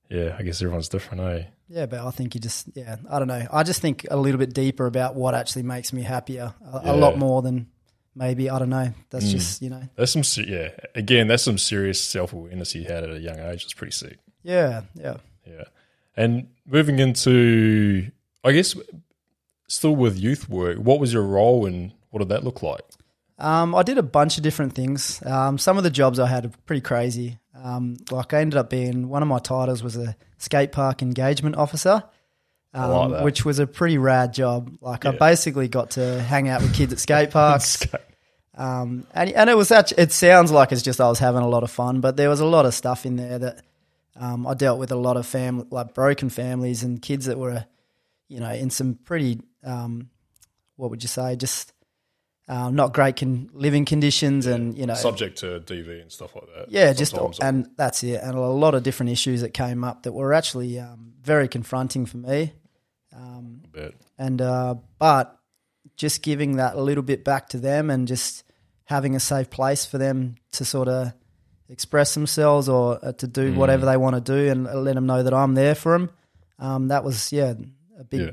yeah, 0.09 0.35
I 0.39 0.43
guess 0.43 0.61
everyone's 0.61 0.89
different, 0.89 1.21
eh? 1.21 1.43
Yeah, 1.69 1.85
but 1.85 1.99
I 2.05 2.11
think 2.11 2.33
you 2.35 2.41
just, 2.41 2.67
yeah, 2.73 2.95
I 3.09 3.19
don't 3.19 3.27
know. 3.29 3.47
I 3.51 3.63
just 3.63 3.79
think 3.81 4.05
a 4.11 4.17
little 4.17 4.39
bit 4.39 4.53
deeper 4.53 4.85
about 4.87 5.15
what 5.15 5.33
actually 5.35 5.63
makes 5.63 5.93
me 5.93 6.01
happier, 6.01 6.53
a, 6.65 6.81
Yeah. 6.83 6.91
a 6.91 6.95
lot 6.95 7.17
more 7.17 7.41
than 7.41 7.67
maybe 8.15 8.49
I 8.49 8.59
don't 8.59 8.69
know. 8.69 8.93
That's 9.09 9.25
Mm. 9.25 9.31
just 9.31 9.61
you 9.61 9.69
know, 9.69 9.83
That's 9.95 10.11
some, 10.11 10.23
yeah. 10.47 10.69
Again, 10.95 11.27
that's 11.27 11.43
some 11.43 11.57
serious 11.57 12.01
self 12.01 12.33
awareness 12.33 12.75
you 12.75 12.83
had 12.83 13.03
at 13.03 13.11
a 13.11 13.19
young 13.19 13.39
age. 13.39 13.63
It's 13.65 13.73
pretty 13.73 13.93
sick. 13.93 14.17
yeah, 14.43 14.81
yeah. 14.95 15.17
Yeah, 15.45 15.63
and 16.17 16.47
moving 16.65 16.99
into, 16.99 18.11
I 18.43 18.51
guess, 18.51 18.75
still 19.71 19.95
with 19.95 20.19
youth 20.19 20.49
work. 20.49 20.77
What 20.77 20.99
was 20.99 21.13
your 21.13 21.23
role 21.23 21.65
and 21.65 21.93
what 22.09 22.19
did 22.19 22.29
that 22.29 22.43
look 22.43 22.61
like? 22.61 22.81
Um, 23.39 23.73
I 23.73 23.83
did 23.83 23.97
a 23.97 24.03
bunch 24.03 24.37
of 24.37 24.43
different 24.43 24.73
things. 24.73 25.21
Um, 25.25 25.57
some 25.57 25.77
of 25.77 25.83
the 25.83 25.89
jobs 25.89 26.19
I 26.19 26.27
had 26.27 26.45
are 26.45 26.51
pretty 26.65 26.81
crazy. 26.81 27.39
Um, 27.55 27.97
like 28.11 28.33
I 28.33 28.41
ended 28.41 28.57
up 28.57 28.69
being 28.69 29.09
one 29.09 29.23
of 29.23 29.27
my 29.27 29.39
titles 29.39 29.81
was 29.81 29.95
a 29.97 30.15
skate 30.37 30.71
park 30.71 31.01
engagement 31.01 31.55
officer, 31.55 32.03
um, 32.73 33.11
like 33.11 33.23
which 33.23 33.43
was 33.43 33.59
a 33.59 33.65
pretty 33.65 33.97
rad 33.97 34.33
job. 34.33 34.77
Like 34.79 35.05
I 35.05 35.11
basically 35.11 35.67
got 35.67 35.91
to 35.91 36.21
hang 36.21 36.49
out 36.49 36.61
with 36.61 36.73
kids 36.75 36.93
at 36.93 36.99
skate 36.99 37.31
parks. 37.31 37.85
Um, 38.55 39.07
and, 39.13 39.31
and 39.31 39.49
it 39.49 39.57
was 39.57 39.71
actually, 39.71 40.03
it 40.03 40.11
sounds 40.11 40.51
like 40.51 40.71
it's 40.71 40.81
just 40.81 41.01
I 41.01 41.07
was 41.07 41.19
having 41.19 41.41
a 41.41 41.47
lot 41.47 41.63
of 41.63 41.71
fun, 41.71 42.01
but 42.01 42.17
there 42.17 42.29
was 42.29 42.41
a 42.41 42.45
lot 42.45 42.65
of 42.65 42.73
stuff 42.73 43.05
in 43.05 43.15
there 43.15 43.39
that 43.39 43.63
um, 44.19 44.45
I 44.45 44.53
dealt 44.53 44.77
with 44.77 44.91
a 44.91 44.95
lot 44.95 45.17
of 45.17 45.25
family, 45.25 45.65
like 45.71 45.93
broken 45.93 46.29
families 46.29 46.83
and 46.83 47.01
kids 47.01 47.25
that 47.25 47.39
were, 47.39 47.65
you 48.31 48.39
know, 48.39 48.51
in 48.51 48.69
some 48.69 48.95
pretty, 48.95 49.41
um, 49.63 50.09
what 50.77 50.89
would 50.89 51.03
you 51.03 51.09
say, 51.09 51.35
just 51.35 51.73
um, 52.47 52.75
not 52.75 52.93
great 52.93 53.17
con- 53.17 53.49
living 53.53 53.85
conditions, 53.85 54.45
and 54.45 54.77
you 54.77 54.85
know, 54.85 54.93
Subject 54.93 55.37
to 55.39 55.59
DV 55.59 56.01
and 56.01 56.11
stuff 56.11 56.35
like 56.35 56.45
that. 56.55 56.71
yeah, 56.71 56.93
just 56.93 57.11
Sometimes. 57.11 57.39
and 57.39 57.69
that's 57.75 58.03
it, 58.03 58.21
and 58.23 58.35
a 58.35 58.39
lot 58.39 58.73
of 58.73 58.83
different 58.83 59.11
issues 59.11 59.41
that 59.41 59.53
came 59.53 59.83
up 59.83 60.03
that 60.03 60.13
were 60.13 60.33
actually 60.33 60.79
um, 60.79 61.13
very 61.21 61.47
confronting 61.47 62.05
for 62.05 62.17
me. 62.17 62.53
Um, 63.15 63.61
and 64.17 64.41
uh, 64.41 64.75
but 64.97 65.37
just 65.97 66.23
giving 66.23 66.55
that 66.55 66.75
a 66.75 66.81
little 66.81 67.03
bit 67.03 67.23
back 67.23 67.49
to 67.49 67.57
them 67.57 67.89
and 67.89 68.07
just 68.07 68.43
having 68.85 69.15
a 69.15 69.19
safe 69.19 69.49
place 69.49 69.85
for 69.85 69.97
them 69.97 70.35
to 70.53 70.65
sort 70.65 70.87
of 70.87 71.13
express 71.69 72.13
themselves 72.13 72.67
or 72.67 72.99
uh, 73.03 73.11
to 73.13 73.27
do 73.27 73.53
whatever 73.53 73.85
they 73.85 73.97
want 73.97 74.15
to 74.15 74.21
do 74.21 74.49
and 74.49 74.65
let 74.65 74.95
them 74.95 75.05
know 75.05 75.23
that 75.23 75.33
I'm 75.33 75.53
there 75.53 75.75
for 75.75 75.91
them. 75.97 76.09
Um, 76.59 76.87
that 76.89 77.03
was 77.03 77.31
yeah 77.31 77.53
a 78.01 78.03
big 78.03 78.19
Yeah. 78.21 78.31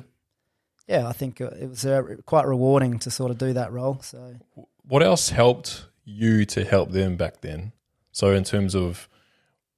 yeah, 0.89 1.09
I 1.09 1.13
think 1.13 1.41
uh, 1.41 1.51
it 1.61 1.69
was 1.69 1.85
uh, 1.87 2.03
quite 2.27 2.47
rewarding 2.47 2.99
to 3.01 3.11
sort 3.11 3.31
of 3.31 3.39
do 3.39 3.53
that 3.53 3.73
role. 3.73 4.01
So 4.03 4.37
what 4.83 5.03
else 5.03 5.31
helped 5.31 5.87
you 6.05 6.45
to 6.47 6.65
help 6.65 6.91
them 6.91 7.17
back 7.17 7.41
then? 7.43 7.73
So 8.11 8.33
in 8.33 8.45
terms 8.45 8.75
of 8.75 9.09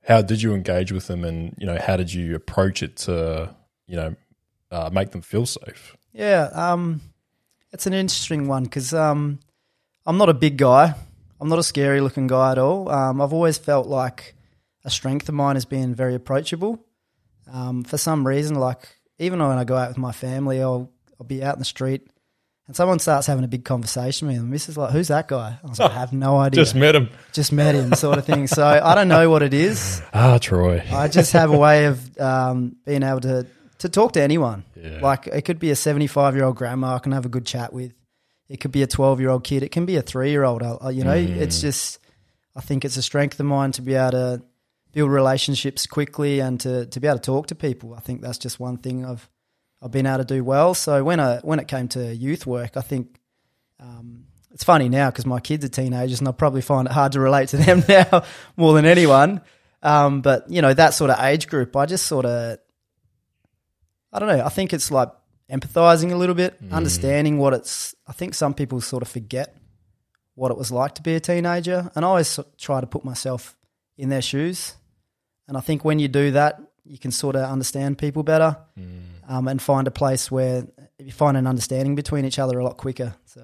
how 0.08 0.22
did 0.22 0.40
you 0.42 0.54
engage 0.54 0.92
with 0.92 1.06
them, 1.08 1.24
and 1.24 1.54
you 1.58 1.66
know 1.66 1.78
how 1.78 1.96
did 1.96 2.12
you 2.14 2.34
approach 2.34 2.82
it 2.82 2.96
to 2.98 3.54
you 3.86 3.96
know 3.96 4.14
uh, 4.70 4.88
make 4.92 5.10
them 5.10 5.20
feel 5.22 5.46
safe? 5.46 5.96
Yeah, 6.12 6.48
um, 6.54 7.00
it's 7.72 7.86
an 7.86 7.92
interesting 7.92 8.48
one 8.48 8.64
because 8.64 8.94
um, 8.94 9.40
I'm 10.06 10.16
not 10.16 10.28
a 10.28 10.34
big 10.34 10.56
guy. 10.56 10.94
I'm 11.40 11.48
not 11.48 11.58
a 11.58 11.62
scary 11.62 12.00
looking 12.00 12.26
guy 12.26 12.52
at 12.52 12.58
all. 12.58 12.88
Um, 12.88 13.20
I've 13.20 13.32
always 13.32 13.58
felt 13.58 13.86
like 13.86 14.34
a 14.84 14.90
strength 14.90 15.28
of 15.28 15.34
mine 15.34 15.56
is 15.56 15.64
being 15.64 15.94
very 15.94 16.14
approachable. 16.14 16.78
Um, 17.52 17.82
for 17.84 17.98
some 17.98 18.26
reason, 18.26 18.56
like 18.56 18.99
even 19.20 19.38
when 19.38 19.58
I 19.58 19.62
go 19.64 19.76
out 19.76 19.88
with 19.88 19.98
my 19.98 20.10
family, 20.12 20.60
I'll 20.60 20.90
I'll 21.20 21.26
be 21.26 21.44
out 21.44 21.54
in 21.54 21.58
the 21.60 21.64
street 21.64 22.08
and 22.66 22.74
someone 22.74 22.98
starts 22.98 23.26
having 23.26 23.44
a 23.44 23.48
big 23.48 23.64
conversation 23.64 24.26
with 24.28 24.36
me. 24.36 24.42
And 24.42 24.52
this 24.52 24.68
is 24.68 24.76
like, 24.76 24.90
who's 24.90 25.08
that 25.08 25.28
guy? 25.28 25.58
I 25.62 25.68
was 25.68 25.78
like, 25.78 25.90
I 25.92 25.98
have 25.98 26.12
no 26.12 26.38
idea. 26.46 26.62
Just 26.62 26.74
met 26.74 26.94
him. 26.96 27.10
Just 27.32 27.52
met 27.52 27.74
him, 27.74 27.92
sort 27.94 28.16
of 28.18 28.24
thing. 28.24 28.46
So 28.46 28.64
I 28.66 28.94
don't 28.94 29.08
know 29.08 29.28
what 29.30 29.42
it 29.42 29.52
is. 29.54 30.02
Ah, 30.14 30.38
Troy. 30.38 30.82
I 30.90 31.08
just 31.08 31.32
have 31.32 31.52
a 31.52 31.58
way 31.58 31.84
of 31.86 32.18
um, 32.20 32.76
being 32.86 33.02
able 33.02 33.20
to 33.20 33.46
to 33.78 33.88
talk 33.88 34.12
to 34.14 34.20
anyone. 34.22 34.64
Yeah. 34.76 34.98
Like 35.02 35.26
it 35.28 35.42
could 35.42 35.58
be 35.58 35.70
a 35.70 35.76
seventy 35.76 36.06
five 36.08 36.34
year 36.34 36.44
old 36.44 36.56
grandma 36.56 36.96
I 36.96 36.98
can 36.98 37.12
have 37.12 37.26
a 37.26 37.30
good 37.30 37.46
chat 37.46 37.72
with. 37.72 37.92
It 38.48 38.58
could 38.60 38.72
be 38.72 38.82
a 38.82 38.86
twelve 38.86 39.20
year 39.20 39.30
old 39.30 39.44
kid. 39.44 39.62
It 39.62 39.70
can 39.70 39.84
be 39.86 39.96
a 39.96 40.02
three 40.02 40.30
year 40.30 40.44
old. 40.44 40.62
You 40.62 41.04
know, 41.04 41.14
Mm. 41.16 41.36
it's 41.36 41.60
just. 41.60 41.98
I 42.56 42.60
think 42.60 42.84
it's 42.84 42.96
a 42.96 43.02
strength 43.02 43.38
of 43.38 43.46
mine 43.46 43.70
to 43.72 43.82
be 43.82 43.94
able 43.94 44.10
to 44.10 44.42
build 44.92 45.10
relationships 45.10 45.86
quickly 45.86 46.40
and 46.40 46.60
to, 46.60 46.86
to 46.86 47.00
be 47.00 47.06
able 47.06 47.18
to 47.18 47.24
talk 47.24 47.46
to 47.48 47.54
people. 47.54 47.94
I 47.94 48.00
think 48.00 48.20
that's 48.20 48.38
just 48.38 48.58
one 48.58 48.76
thing 48.76 49.04
I've 49.04 49.28
I've 49.82 49.90
been 49.90 50.06
able 50.06 50.18
to 50.18 50.24
do 50.24 50.44
well. 50.44 50.74
So 50.74 51.02
when 51.02 51.20
I 51.20 51.38
when 51.38 51.58
it 51.58 51.68
came 51.68 51.88
to 51.88 52.14
youth 52.14 52.46
work, 52.46 52.76
I 52.76 52.82
think 52.82 53.18
um, 53.78 54.26
it's 54.50 54.64
funny 54.64 54.88
now 54.88 55.10
because 55.10 55.24
my 55.26 55.40
kids 55.40 55.64
are 55.64 55.68
teenagers 55.68 56.18
and 56.18 56.28
I 56.28 56.32
probably 56.32 56.60
find 56.60 56.86
it 56.86 56.92
hard 56.92 57.12
to 57.12 57.20
relate 57.20 57.50
to 57.50 57.56
them 57.56 57.82
now 57.88 58.24
more 58.56 58.74
than 58.74 58.84
anyone. 58.84 59.40
Um, 59.82 60.20
but 60.20 60.50
you 60.50 60.60
know 60.60 60.74
that 60.74 60.92
sort 60.92 61.10
of 61.10 61.24
age 61.24 61.48
group, 61.48 61.74
I 61.76 61.86
just 61.86 62.06
sort 62.06 62.26
of 62.26 62.58
I 64.12 64.18
don't 64.18 64.28
know. 64.28 64.44
I 64.44 64.48
think 64.48 64.72
it's 64.72 64.90
like 64.90 65.10
empathizing 65.50 66.12
a 66.12 66.16
little 66.16 66.34
bit, 66.34 66.58
understanding 66.70 67.38
what 67.38 67.54
it's. 67.54 67.94
I 68.06 68.12
think 68.12 68.34
some 68.34 68.54
people 68.54 68.80
sort 68.80 69.02
of 69.02 69.08
forget 69.08 69.56
what 70.34 70.50
it 70.50 70.58
was 70.58 70.70
like 70.70 70.96
to 70.96 71.02
be 71.02 71.14
a 71.14 71.20
teenager, 71.20 71.90
and 71.94 72.04
I 72.04 72.08
always 72.08 72.38
try 72.58 72.80
to 72.80 72.86
put 72.86 73.04
myself 73.04 73.56
in 73.96 74.08
their 74.08 74.22
shoes. 74.22 74.74
And 75.50 75.58
I 75.58 75.60
think 75.62 75.84
when 75.84 75.98
you 75.98 76.06
do 76.06 76.30
that, 76.30 76.60
you 76.84 76.96
can 76.96 77.10
sort 77.10 77.34
of 77.34 77.42
understand 77.42 77.98
people 77.98 78.22
better 78.22 78.56
um, 79.28 79.48
and 79.48 79.60
find 79.60 79.88
a 79.88 79.90
place 79.90 80.30
where 80.30 80.64
you 81.00 81.10
find 81.10 81.36
an 81.36 81.46
understanding 81.48 81.96
between 81.96 82.24
each 82.24 82.38
other 82.38 82.58
a 82.60 82.64
lot 82.64 82.76
quicker. 82.76 83.14
So 83.24 83.42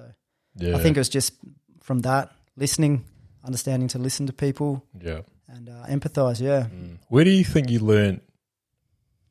Yeah. 0.55 0.77
I 0.77 0.81
think 0.81 0.95
it 0.95 1.01
was 1.01 1.09
just 1.09 1.33
from 1.81 1.99
that 2.03 2.31
listening, 2.55 3.03
understanding 3.43 3.89
to 3.89 3.99
listen 3.99 4.25
to 4.27 4.33
people 4.33 4.85
Yeah. 5.01 5.23
and 5.49 5.67
uh, 5.67 5.85
empathize. 5.89 6.39
Yeah. 6.39 6.67
Where 7.09 7.25
do 7.25 7.29
you 7.31 7.43
think 7.43 7.69
you 7.69 7.79
learned 7.79 8.21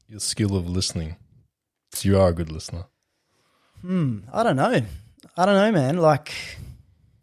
your 0.06 0.20
skill 0.20 0.54
of 0.54 0.68
listening? 0.68 1.16
Because 1.90 2.04
you 2.04 2.20
are 2.20 2.28
a 2.28 2.34
good 2.34 2.52
listener. 2.52 2.84
Hmm. 3.80 4.18
I 4.32 4.42
don't 4.42 4.56
know. 4.56 4.82
I 5.36 5.46
don't 5.46 5.54
know, 5.56 5.72
man. 5.72 5.96
Like 5.96 6.32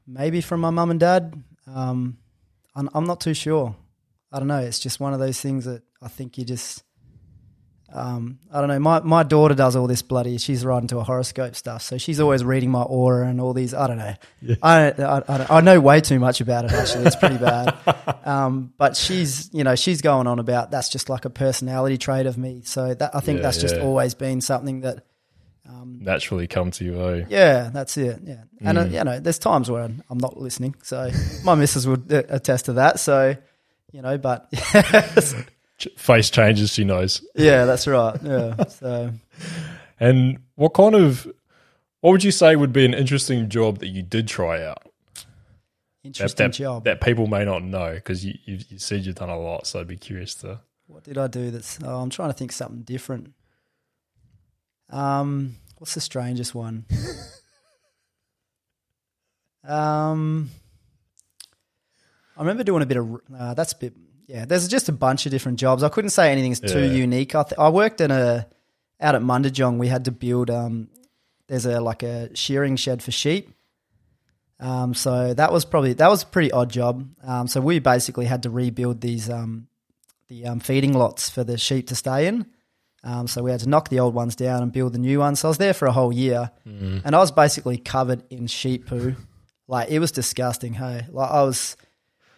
maybe 0.07 0.41
from 0.41 0.61
my 0.61 0.71
mum 0.71 0.89
and 0.89 0.99
dad. 0.99 1.43
Um, 1.67 2.17
I'm, 2.75 2.89
I'm 2.95 3.05
not 3.05 3.19
too 3.21 3.35
sure. 3.35 3.75
I 4.33 4.39
don't 4.39 4.47
know. 4.47 4.57
It's 4.59 4.79
just 4.79 4.99
one 4.99 5.13
of 5.13 5.19
those 5.19 5.39
things 5.39 5.65
that 5.65 5.83
I 6.01 6.07
think 6.09 6.37
you 6.37 6.43
just. 6.45 6.83
Um, 7.95 8.39
I 8.51 8.59
don't 8.59 8.69
know. 8.69 8.79
My 8.79 9.01
my 9.01 9.21
daughter 9.21 9.53
does 9.53 9.75
all 9.75 9.85
this 9.85 10.01
bloody. 10.01 10.39
She's 10.39 10.65
right 10.65 10.81
into 10.81 10.97
a 10.97 11.03
horoscope 11.03 11.53
stuff, 11.55 11.83
so 11.83 11.99
she's 11.99 12.19
always 12.19 12.43
reading 12.43 12.71
my 12.71 12.81
aura 12.81 13.27
and 13.27 13.39
all 13.39 13.53
these. 13.53 13.75
I 13.75 13.85
don't 13.85 13.99
know. 13.99 14.15
Yeah. 14.41 14.55
I, 14.63 14.77
I, 14.91 15.17
I, 15.17 15.37
don't- 15.37 15.51
I 15.51 15.61
know 15.61 15.79
way 15.79 16.01
too 16.01 16.17
much 16.17 16.41
about 16.41 16.65
it. 16.65 16.71
Actually, 16.71 17.05
it's 17.05 17.15
pretty 17.15 17.37
bad. 17.37 17.75
Um, 18.25 18.71
but 18.77 18.95
she's 18.95 19.49
you 19.53 19.65
know 19.65 19.75
she's 19.75 20.01
going 20.01 20.27
on 20.27 20.39
about 20.39 20.71
that's 20.71 20.87
just 20.87 21.09
like 21.09 21.25
a 21.25 21.29
personality 21.29 21.97
trait 21.97 22.25
of 22.25 22.37
me. 22.37 22.61
So 22.63 22.93
that 22.93 23.13
I 23.13 23.19
think 23.19 23.37
Yeah, 23.39 23.43
that's 23.43 23.59
just 23.59 23.75
yeah. 23.75 23.81
always 23.83 24.13
been 24.15 24.39
something 24.39 24.79
that 24.81 25.05
Naturally 25.85 26.47
come 26.47 26.71
to 26.71 26.85
you, 26.85 27.01
eh? 27.01 27.25
yeah, 27.29 27.69
that's 27.73 27.97
it. 27.97 28.19
Yeah, 28.23 28.43
and 28.61 28.77
uh, 28.77 28.85
Mm. 28.85 28.91
you 28.93 29.03
know, 29.03 29.19
there's 29.19 29.39
times 29.39 29.69
where 29.69 29.83
I'm 29.83 30.01
I'm 30.09 30.17
not 30.17 30.37
listening. 30.37 30.75
So 30.83 31.09
my 31.43 31.55
missus 31.55 31.85
would 31.85 32.11
uh, 32.13 32.23
attest 32.29 32.65
to 32.65 32.73
that. 32.73 32.99
So 33.01 33.35
you 33.93 34.01
know, 34.01 34.17
but 34.17 34.53
Face 35.97 36.29
changes, 36.29 36.71
she 36.73 36.83
knows. 36.83 37.25
yeah, 37.35 37.63
that's 37.65 37.87
right. 37.87 38.17
Yeah. 38.21 38.65
So 38.65 39.11
And 39.99 40.39
what 40.55 40.73
kind 40.73 40.95
of, 40.95 41.25
what 42.01 42.11
would 42.11 42.23
you 42.23 42.31
say 42.31 42.55
would 42.55 42.73
be 42.73 42.85
an 42.85 42.93
interesting 42.93 43.49
job 43.49 43.79
that 43.79 43.87
you 43.87 44.01
did 44.01 44.27
try 44.27 44.63
out? 44.65 44.83
Interesting 46.03 46.47
that, 46.47 46.53
job. 46.53 46.83
that 46.83 46.99
people 47.01 47.27
may 47.27 47.45
not 47.45 47.63
know 47.63 47.93
because 47.95 48.25
you, 48.25 48.33
you, 48.45 48.59
you 48.67 48.77
said 48.77 49.05
you've 49.05 49.15
done 49.15 49.29
a 49.29 49.39
lot. 49.39 49.67
So 49.67 49.79
I'd 49.79 49.87
be 49.87 49.95
curious 49.97 50.35
to. 50.35 50.59
What 50.87 51.03
did 51.03 51.17
I 51.17 51.27
do? 51.27 51.49
That's 51.49 51.79
oh, 51.83 52.01
I'm 52.01 52.09
trying 52.09 52.29
to 52.29 52.33
think 52.33 52.51
something 52.51 52.81
different. 52.81 53.33
Um, 54.89 55.55
what's 55.77 55.93
the 55.95 56.01
strangest 56.01 56.53
one? 56.53 56.85
um, 59.63 60.49
remember 62.43 62.63
doing 62.63 62.83
a 62.83 62.85
bit 62.85 62.97
of 62.97 63.21
uh, 63.37 63.53
that's 63.53 63.73
a 63.73 63.77
bit. 63.77 63.93
Yeah, 64.27 64.45
there's 64.45 64.67
just 64.67 64.87
a 64.89 64.93
bunch 64.93 65.25
of 65.25 65.31
different 65.31 65.59
jobs. 65.59 65.83
I 65.83 65.89
couldn't 65.89 66.11
say 66.11 66.31
anything's 66.31 66.59
too 66.59 66.83
unique. 66.91 67.35
I, 67.35 67.43
th- 67.43 67.59
I 67.59 67.69
worked 67.69 67.99
in 68.01 68.09
a 68.09 68.47
out 69.01 69.15
at 69.15 69.21
Mundijong. 69.21 69.77
We 69.77 69.87
had 69.87 70.05
to 70.05 70.11
build. 70.11 70.49
Um, 70.49 70.87
there's 71.47 71.65
a 71.65 71.81
like 71.81 72.03
a 72.03 72.35
shearing 72.35 72.75
shed 72.77 73.03
for 73.03 73.11
sheep. 73.11 73.49
Um, 74.59 74.93
so 74.93 75.33
that 75.33 75.51
was 75.51 75.65
probably 75.65 75.93
that 75.93 76.09
was 76.09 76.23
a 76.23 76.25
pretty 76.25 76.51
odd 76.51 76.69
job. 76.69 77.09
Um, 77.23 77.47
so 77.47 77.59
we 77.59 77.79
basically 77.79 78.25
had 78.25 78.43
to 78.43 78.49
rebuild 78.49 79.01
these 79.01 79.29
um, 79.29 79.67
the 80.29 80.45
um, 80.45 80.59
feeding 80.61 80.93
lots 80.93 81.29
for 81.29 81.43
the 81.43 81.57
sheep 81.57 81.87
to 81.87 81.95
stay 81.95 82.27
in. 82.27 82.45
Um, 83.03 83.27
so 83.27 83.43
we 83.43 83.51
had 83.51 83.59
to 83.59 83.67
knock 83.69 83.89
the 83.89 83.99
old 83.99 84.13
ones 84.13 84.37
down 84.37 84.63
and 84.63 84.71
build 84.71 84.93
the 84.93 84.99
new 84.99 85.19
ones. 85.19 85.41
So 85.41 85.49
I 85.49 85.51
was 85.51 85.57
there 85.57 85.73
for 85.73 85.85
a 85.87 85.91
whole 85.91 86.13
year, 86.13 86.49
and 87.03 87.13
I 87.13 87.19
was 87.19 87.31
basically 87.31 87.77
covered 87.77 88.23
in 88.29 88.47
sheep 88.47 88.87
poo. 88.87 89.15
Like 89.67 89.89
it 89.89 89.99
was 89.99 90.11
disgusting. 90.11 90.73
Hey, 90.73 91.05
like 91.11 91.29
I 91.29 91.43
was 91.43 91.75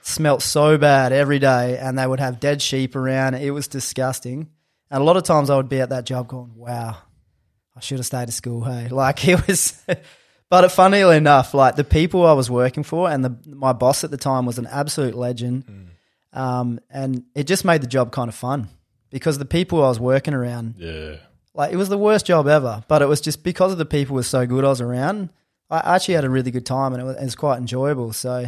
smelt 0.07 0.41
so 0.43 0.77
bad 0.77 1.11
every 1.11 1.39
day, 1.39 1.77
and 1.77 1.97
they 1.97 2.05
would 2.05 2.19
have 2.19 2.39
dead 2.39 2.61
sheep 2.61 2.95
around. 2.95 3.33
It 3.33 3.49
was 3.51 3.67
disgusting. 3.67 4.49
And 4.91 5.01
a 5.01 5.03
lot 5.03 5.17
of 5.17 5.23
times 5.23 5.49
I 5.49 5.57
would 5.57 5.67
be 5.69 5.81
at 5.81 5.89
that 5.89 6.05
job 6.05 6.27
going, 6.27 6.51
"Wow, 6.55 6.97
I 7.75 7.79
should 7.79 7.97
have 7.97 8.05
stayed 8.05 8.23
at 8.29 8.33
school." 8.33 8.63
Hey, 8.63 8.87
like 9.03 9.27
it 9.27 9.45
was. 9.47 9.83
but 10.49 10.71
funnily 10.71 11.17
enough, 11.17 11.53
like 11.55 11.75
the 11.75 11.83
people 11.83 12.25
I 12.25 12.33
was 12.33 12.49
working 12.51 12.83
for, 12.83 13.09
and 13.09 13.25
the 13.25 13.35
my 13.47 13.73
boss 13.73 14.03
at 14.03 14.11
the 14.11 14.17
time 14.17 14.45
was 14.45 14.57
an 14.59 14.67
absolute 14.67 15.15
legend, 15.15 15.65
um, 16.33 16.79
and 16.89 17.23
it 17.33 17.45
just 17.47 17.65
made 17.65 17.81
the 17.81 17.87
job 17.87 18.11
kind 18.11 18.29
of 18.29 18.35
fun 18.35 18.67
because 19.09 19.37
the 19.39 19.45
people 19.45 19.83
I 19.83 19.87
was 19.87 19.99
working 19.99 20.33
around 20.33 20.75
Yeah. 20.77 21.15
like 21.53 21.71
it 21.73 21.77
was 21.77 21.89
the 21.89 21.97
worst 21.97 22.25
job 22.27 22.47
ever, 22.47 22.83
but 22.87 23.01
it 23.01 23.07
was 23.07 23.21
just 23.21 23.43
because 23.43 23.71
of 23.71 23.77
the 23.79 23.85
people 23.85 24.15
were 24.15 24.23
so 24.23 24.45
good 24.45 24.63
I 24.63 24.69
was 24.69 24.81
around. 24.81 25.29
I 25.69 25.95
actually 25.95 26.13
had 26.13 26.25
a 26.25 26.29
really 26.29 26.51
good 26.51 26.65
time 26.65 26.93
and 26.93 27.01
it 27.01 27.05
was, 27.05 27.15
it 27.17 27.23
was 27.23 27.35
quite 27.35 27.57
enjoyable. 27.57 28.13
So, 28.13 28.45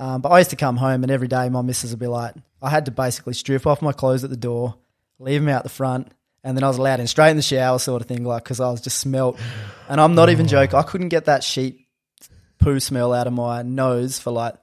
um, 0.00 0.22
but 0.22 0.30
I 0.30 0.38
used 0.38 0.48
to 0.48 0.56
come 0.56 0.78
home 0.78 1.02
and 1.02 1.12
every 1.12 1.28
day 1.28 1.50
my 1.50 1.60
missus 1.60 1.90
would 1.90 1.98
be 1.98 2.06
like, 2.06 2.34
I 2.62 2.70
had 2.70 2.86
to 2.86 2.90
basically 2.90 3.34
strip 3.34 3.66
off 3.66 3.82
my 3.82 3.92
clothes 3.92 4.24
at 4.24 4.30
the 4.30 4.36
door, 4.36 4.76
leave 5.18 5.42
them 5.42 5.50
out 5.50 5.62
the 5.62 5.68
front, 5.68 6.10
and 6.42 6.56
then 6.56 6.64
I 6.64 6.68
was 6.68 6.78
allowed 6.78 7.00
in 7.00 7.06
straight 7.06 7.32
in 7.32 7.36
the 7.36 7.42
shower, 7.42 7.78
sort 7.78 8.00
of 8.00 8.08
thing, 8.08 8.24
like 8.24 8.42
because 8.42 8.60
I 8.60 8.70
was 8.70 8.80
just 8.80 8.96
smelt. 8.98 9.38
And 9.90 10.00
I'm 10.00 10.14
not 10.14 10.30
even 10.30 10.48
joking. 10.48 10.74
I 10.74 10.84
couldn't 10.84 11.10
get 11.10 11.26
that 11.26 11.44
sheep 11.44 11.86
poo 12.58 12.80
smell 12.80 13.12
out 13.12 13.26
of 13.26 13.34
my 13.34 13.60
nose 13.60 14.18
for 14.18 14.30
like, 14.30 14.54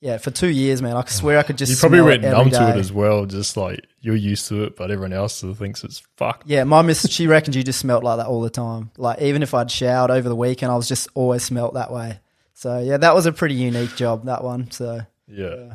yeah, 0.00 0.18
for 0.18 0.32
two 0.32 0.48
years, 0.48 0.82
man. 0.82 0.96
I 0.96 1.04
swear 1.04 1.38
I 1.38 1.44
could 1.44 1.56
just. 1.56 1.70
You 1.70 1.78
probably 1.78 2.00
went 2.00 2.22
numb 2.22 2.48
every 2.48 2.50
to 2.50 2.70
it 2.70 2.76
as 2.76 2.92
well, 2.92 3.26
just 3.26 3.56
like 3.56 3.86
you're 4.00 4.16
used 4.16 4.48
to 4.48 4.64
it, 4.64 4.74
but 4.74 4.90
everyone 4.90 5.12
else 5.12 5.36
sort 5.36 5.52
of 5.52 5.58
thinks 5.58 5.84
it's 5.84 6.02
fucked. 6.16 6.48
Yeah, 6.48 6.64
my 6.64 6.82
miss, 6.82 7.08
she 7.08 7.28
reckons 7.28 7.54
you 7.54 7.62
just 7.62 7.78
smelt 7.78 8.02
like 8.02 8.18
that 8.18 8.26
all 8.26 8.42
the 8.42 8.50
time. 8.50 8.90
Like 8.98 9.22
even 9.22 9.44
if 9.44 9.54
I'd 9.54 9.70
showered 9.70 10.10
over 10.10 10.28
the 10.28 10.34
weekend, 10.34 10.72
I 10.72 10.76
was 10.76 10.88
just 10.88 11.08
always 11.14 11.44
smelt 11.44 11.74
that 11.74 11.92
way. 11.92 12.18
So 12.54 12.78
yeah, 12.78 12.96
that 12.96 13.14
was 13.14 13.26
a 13.26 13.32
pretty 13.32 13.56
unique 13.56 13.94
job, 13.96 14.24
that 14.24 14.42
one. 14.42 14.70
So 14.70 15.00
Yeah. 15.26 15.74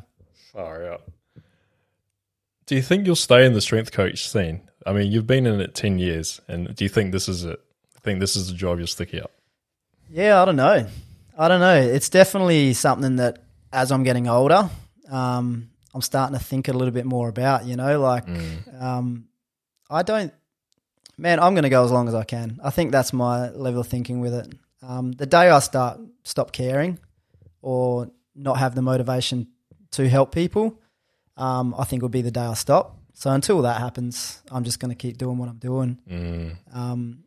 Far 0.54 0.92
out. 0.92 1.04
Do 2.66 2.76
you 2.76 2.82
think 2.82 3.06
you'll 3.06 3.16
stay 3.16 3.46
in 3.46 3.54
the 3.54 3.62
strength 3.62 3.92
coach 3.92 4.28
scene? 4.30 4.62
I 4.86 4.94
mean, 4.94 5.12
you've 5.12 5.28
been 5.28 5.46
in 5.46 5.60
it 5.60 5.76
10 5.76 6.00
years, 6.00 6.40
and 6.48 6.74
do 6.76 6.86
you 6.86 6.90
think 6.90 7.12
this 7.12 7.28
is 7.28 7.44
it? 7.44 7.60
I 7.98 8.00
think 8.00 8.20
this 8.20 8.36
is 8.36 8.48
the 8.48 8.54
job 8.54 8.78
you're 8.78 8.88
sticking 8.88 9.22
up. 9.22 9.32
yeah, 10.10 10.42
I 10.42 10.46
don't 10.46 10.56
know. 10.56 10.88
I 11.38 11.48
don't 11.48 11.60
know. 11.60 11.76
It's 11.76 12.10
definitely 12.10 12.74
something 12.74 13.18
that 13.18 13.44
as 13.72 13.92
I'm 13.92 14.04
getting 14.04 14.28
older, 14.28 14.70
um, 15.10 15.70
I'm 15.94 16.02
starting 16.02 16.38
to 16.38 16.44
think 16.44 16.68
a 16.68 16.74
little 16.74 16.94
bit 16.94 17.06
more 17.06 17.30
about. 17.30 17.66
You 17.66 17.76
know, 17.76 18.00
like 18.00 18.26
um, 18.80 19.26
I 19.90 20.04
don't. 20.04 20.34
Man, 21.18 21.40
I'm 21.40 21.54
going 21.54 21.64
to 21.64 21.70
go 21.70 21.84
as 21.84 21.92
long 21.92 22.08
as 22.08 22.16
I 22.16 22.24
can. 22.24 22.60
I 22.64 22.70
think 22.70 22.92
that's 22.92 23.12
my 23.12 23.50
level 23.50 23.82
of 23.82 23.88
thinking 23.88 24.22
with 24.22 24.34
it. 24.34 24.48
Um, 24.82 25.12
the 25.14 25.26
day 25.26 25.50
I 25.50 25.60
start 25.60 26.00
stop 26.24 26.52
caring, 26.52 27.00
or 27.62 28.10
not 28.36 28.58
have 28.58 28.76
the 28.76 28.82
motivation 28.82 29.48
to 29.92 30.08
help 30.08 30.34
people, 30.34 30.80
um, 31.38 31.76
I 31.78 31.84
think 31.84 32.02
will 32.02 32.10
be 32.10 32.22
the 32.22 32.32
day 32.32 32.42
I 32.42 32.54
stop. 32.54 32.98
So 33.14 33.30
until 33.32 33.62
that 33.64 33.82
happens, 33.82 34.42
I'm 34.50 34.64
just 34.64 34.80
going 34.80 34.92
to 34.92 34.96
keep 34.96 35.18
doing 35.18 35.38
what 35.38 35.50
I'm 35.50 35.58
doing. 35.58 36.00
Mm. 36.10 36.56
Um, 36.74 37.24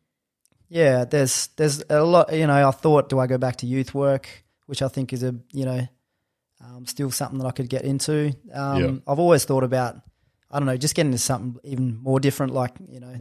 yeah, 0.69 1.05
there's 1.05 1.49
there's 1.57 1.83
a 1.91 2.03
lot. 2.03 2.33
You 2.33 2.47
know, 2.47 2.67
I 2.67 2.71
thought, 2.71 3.11
do 3.11 3.19
I 3.19 3.27
go 3.27 3.37
back 3.37 3.57
to 3.57 3.67
youth 3.67 3.95
work, 3.95 4.29
which 4.67 4.81
I 4.81 4.89
think 4.89 5.13
is 5.13 5.23
a 5.23 5.35
you 5.53 5.67
know 5.67 5.87
um, 6.65 6.87
still 6.87 7.11
something 7.11 7.39
that 7.39 7.47
I 7.47 7.51
could 7.51 7.69
get 7.69 7.83
into. 7.83 8.35
Um, 8.53 8.83
Yeah. 8.83 8.93
I've 9.07 9.19
always 9.19 9.45
thought 9.45 9.65
about, 9.65 9.97
I 10.51 10.59
don't 10.59 10.67
know, 10.67 10.77
just 10.77 10.95
getting 10.95 11.13
into 11.13 11.23
something 11.23 11.61
even 11.65 11.99
more 11.99 12.21
different. 12.21 12.55
Like 12.55 12.73
you 12.89 13.01
know, 13.01 13.21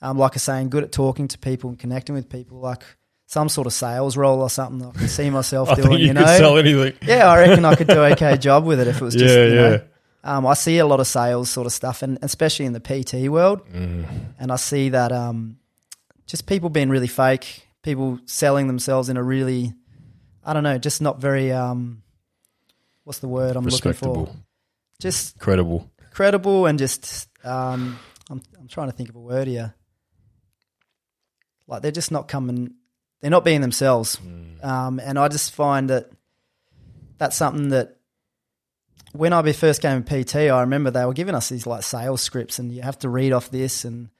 um, 0.00 0.16
like 0.18 0.32
I 0.34 0.38
saying, 0.38 0.70
good 0.70 0.84
at 0.84 0.92
talking 0.92 1.28
to 1.28 1.38
people 1.38 1.68
and 1.68 1.78
connecting 1.78 2.14
with 2.14 2.30
people. 2.30 2.60
Like 2.60 2.82
some 3.26 3.48
sort 3.48 3.66
of 3.66 3.72
sales 3.72 4.16
role 4.16 4.40
or 4.40 4.48
something. 4.50 4.86
I 4.88 4.92
can 4.98 5.08
see 5.08 5.30
myself 5.30 5.74
doing. 5.76 5.92
you, 5.92 5.98
you 5.98 6.06
could 6.14 6.20
know, 6.20 6.38
sell 6.38 6.58
anything. 6.58 6.94
yeah, 7.02 7.28
I 7.28 7.40
reckon 7.40 7.64
I 7.64 7.74
could 7.74 7.88
do 7.88 8.02
a 8.02 8.12
okay 8.12 8.36
job 8.36 8.64
with 8.64 8.80
it 8.80 8.86
if 8.88 8.96
it 8.96 9.02
was 9.04 9.14
just 9.14 9.34
Yeah, 9.34 9.44
you 9.44 9.54
know, 9.54 9.70
yeah. 10.24 10.36
um, 10.36 10.46
I 10.46 10.54
see 10.54 10.78
a 10.78 10.86
lot 10.86 11.00
of 11.00 11.06
sales 11.06 11.50
sort 11.50 11.66
of 11.66 11.72
stuff, 11.72 12.02
and 12.02 12.18
especially 12.22 12.66
in 12.66 12.72
the 12.72 12.80
PT 12.80 13.28
world, 13.28 13.60
Mm. 13.68 14.06
and 14.38 14.52
I 14.52 14.56
see 14.56 14.90
that 14.90 15.10
um, 15.12 15.58
just 16.26 16.46
people 16.46 16.70
being 16.70 16.88
really 16.88 17.08
fake, 17.08 17.66
people 17.82 18.18
selling 18.26 18.66
themselves 18.68 19.08
in 19.08 19.16
a 19.16 19.22
really, 19.22 19.74
I 20.44 20.52
don't 20.52 20.62
know, 20.62 20.78
just 20.78 21.02
not 21.02 21.20
very, 21.20 21.50
um, 21.52 22.02
what's 23.04 23.18
the 23.18 23.28
word 23.28 23.56
I'm 23.56 23.64
looking 23.64 23.90
Respectable. 23.90 24.26
for? 24.26 24.36
Just 25.00 25.38
Credible. 25.38 25.90
credible 26.12 26.66
and 26.66 26.78
just, 26.78 27.28
um, 27.44 27.98
I'm, 28.30 28.40
I'm 28.58 28.66
trying 28.68 28.88
to 28.90 28.96
think 28.96 29.08
of 29.08 29.16
a 29.16 29.20
word 29.20 29.46
here. 29.48 29.74
Like 31.66 31.82
they're 31.82 31.90
just 31.92 32.10
not 32.12 32.28
coming, 32.28 32.74
they're 33.26 33.32
not 33.32 33.44
being 33.44 33.60
themselves. 33.60 34.20
Um, 34.62 35.00
and 35.00 35.18
I 35.18 35.26
just 35.26 35.50
find 35.52 35.90
that 35.90 36.12
that's 37.18 37.34
something 37.34 37.70
that 37.70 37.96
when 39.10 39.32
I 39.32 39.50
first 39.50 39.82
came 39.82 39.96
in 39.96 40.04
PT, 40.04 40.36
I 40.36 40.60
remember 40.60 40.92
they 40.92 41.04
were 41.04 41.12
giving 41.12 41.34
us 41.34 41.48
these 41.48 41.66
like 41.66 41.82
sales 41.82 42.22
scripts 42.22 42.60
and 42.60 42.70
you 42.70 42.82
have 42.82 43.00
to 43.00 43.08
read 43.08 43.32
off 43.32 43.50
this. 43.50 43.84
And 43.84 44.10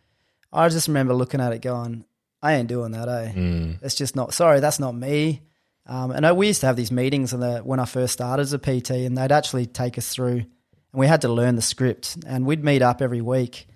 I 0.52 0.68
just 0.70 0.88
remember 0.88 1.14
looking 1.14 1.40
at 1.40 1.52
it 1.52 1.62
going, 1.62 2.04
I 2.42 2.54
ain't 2.54 2.66
doing 2.66 2.90
that, 2.90 3.08
eh? 3.08 3.32
Mm. 3.32 3.78
It's 3.80 3.94
just 3.94 4.16
not, 4.16 4.34
sorry, 4.34 4.58
that's 4.58 4.80
not 4.80 4.96
me. 4.96 5.42
Um, 5.86 6.10
and 6.10 6.26
I, 6.26 6.32
we 6.32 6.48
used 6.48 6.62
to 6.62 6.66
have 6.66 6.74
these 6.74 6.90
meetings 6.90 7.32
in 7.32 7.38
the, 7.38 7.58
when 7.58 7.78
I 7.78 7.84
first 7.84 8.12
started 8.12 8.42
as 8.42 8.54
a 8.54 8.58
PT 8.58 8.90
and 8.90 9.16
they'd 9.16 9.30
actually 9.30 9.66
take 9.66 9.98
us 9.98 10.12
through 10.12 10.38
and 10.38 10.48
we 10.92 11.06
had 11.06 11.20
to 11.20 11.28
learn 11.28 11.54
the 11.54 11.62
script 11.62 12.18
and 12.26 12.44
we'd 12.44 12.64
meet 12.64 12.82
up 12.82 13.00
every 13.00 13.20
week. 13.20 13.68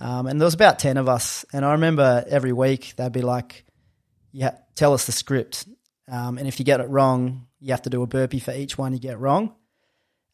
Um, 0.00 0.28
and 0.28 0.40
there 0.40 0.46
was 0.46 0.54
about 0.54 0.78
10 0.78 0.98
of 0.98 1.08
us. 1.08 1.44
And 1.52 1.64
I 1.64 1.72
remember 1.72 2.24
every 2.28 2.52
week 2.52 2.94
they'd 2.96 3.10
be 3.10 3.22
like, 3.22 3.64
yeah, 4.38 4.52
tell 4.76 4.92
us 4.94 5.06
the 5.06 5.12
script. 5.12 5.66
Um, 6.06 6.38
and 6.38 6.46
if 6.46 6.58
you 6.60 6.64
get 6.64 6.80
it 6.80 6.88
wrong, 6.88 7.46
you 7.60 7.72
have 7.72 7.82
to 7.82 7.90
do 7.90 8.02
a 8.02 8.06
burpee 8.06 8.38
for 8.38 8.52
each 8.52 8.78
one 8.78 8.92
you 8.92 9.00
get 9.00 9.18
wrong. 9.18 9.52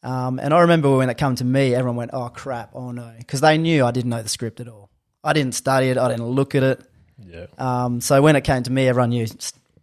Um, 0.03 0.39
and 0.39 0.53
I 0.53 0.59
remember 0.61 0.95
when 0.95 1.09
it 1.09 1.17
came 1.17 1.33
to 1.35 1.43
me, 1.43 1.73
everyone 1.73 1.95
went, 1.95 2.11
oh 2.13 2.29
crap, 2.29 2.69
oh 2.75 2.91
no. 2.91 3.11
Because 3.17 3.41
they 3.41 3.57
knew 3.57 3.83
I 3.83 3.89
didn't 3.91 4.11
know 4.11 4.21
the 4.21 4.29
script 4.29 4.59
at 4.59 4.67
all. 4.67 4.91
I 5.23 5.33
didn't 5.33 5.55
study 5.55 5.87
it, 5.89 5.97
I 5.97 6.07
didn't 6.09 6.27
look 6.27 6.53
at 6.53 6.61
it. 6.61 6.81
Yeah. 7.25 7.47
Um, 7.57 7.99
so 8.01 8.21
when 8.21 8.35
it 8.35 8.43
came 8.43 8.61
to 8.63 8.71
me, 8.71 8.87
everyone 8.87 9.09
knew, 9.09 9.25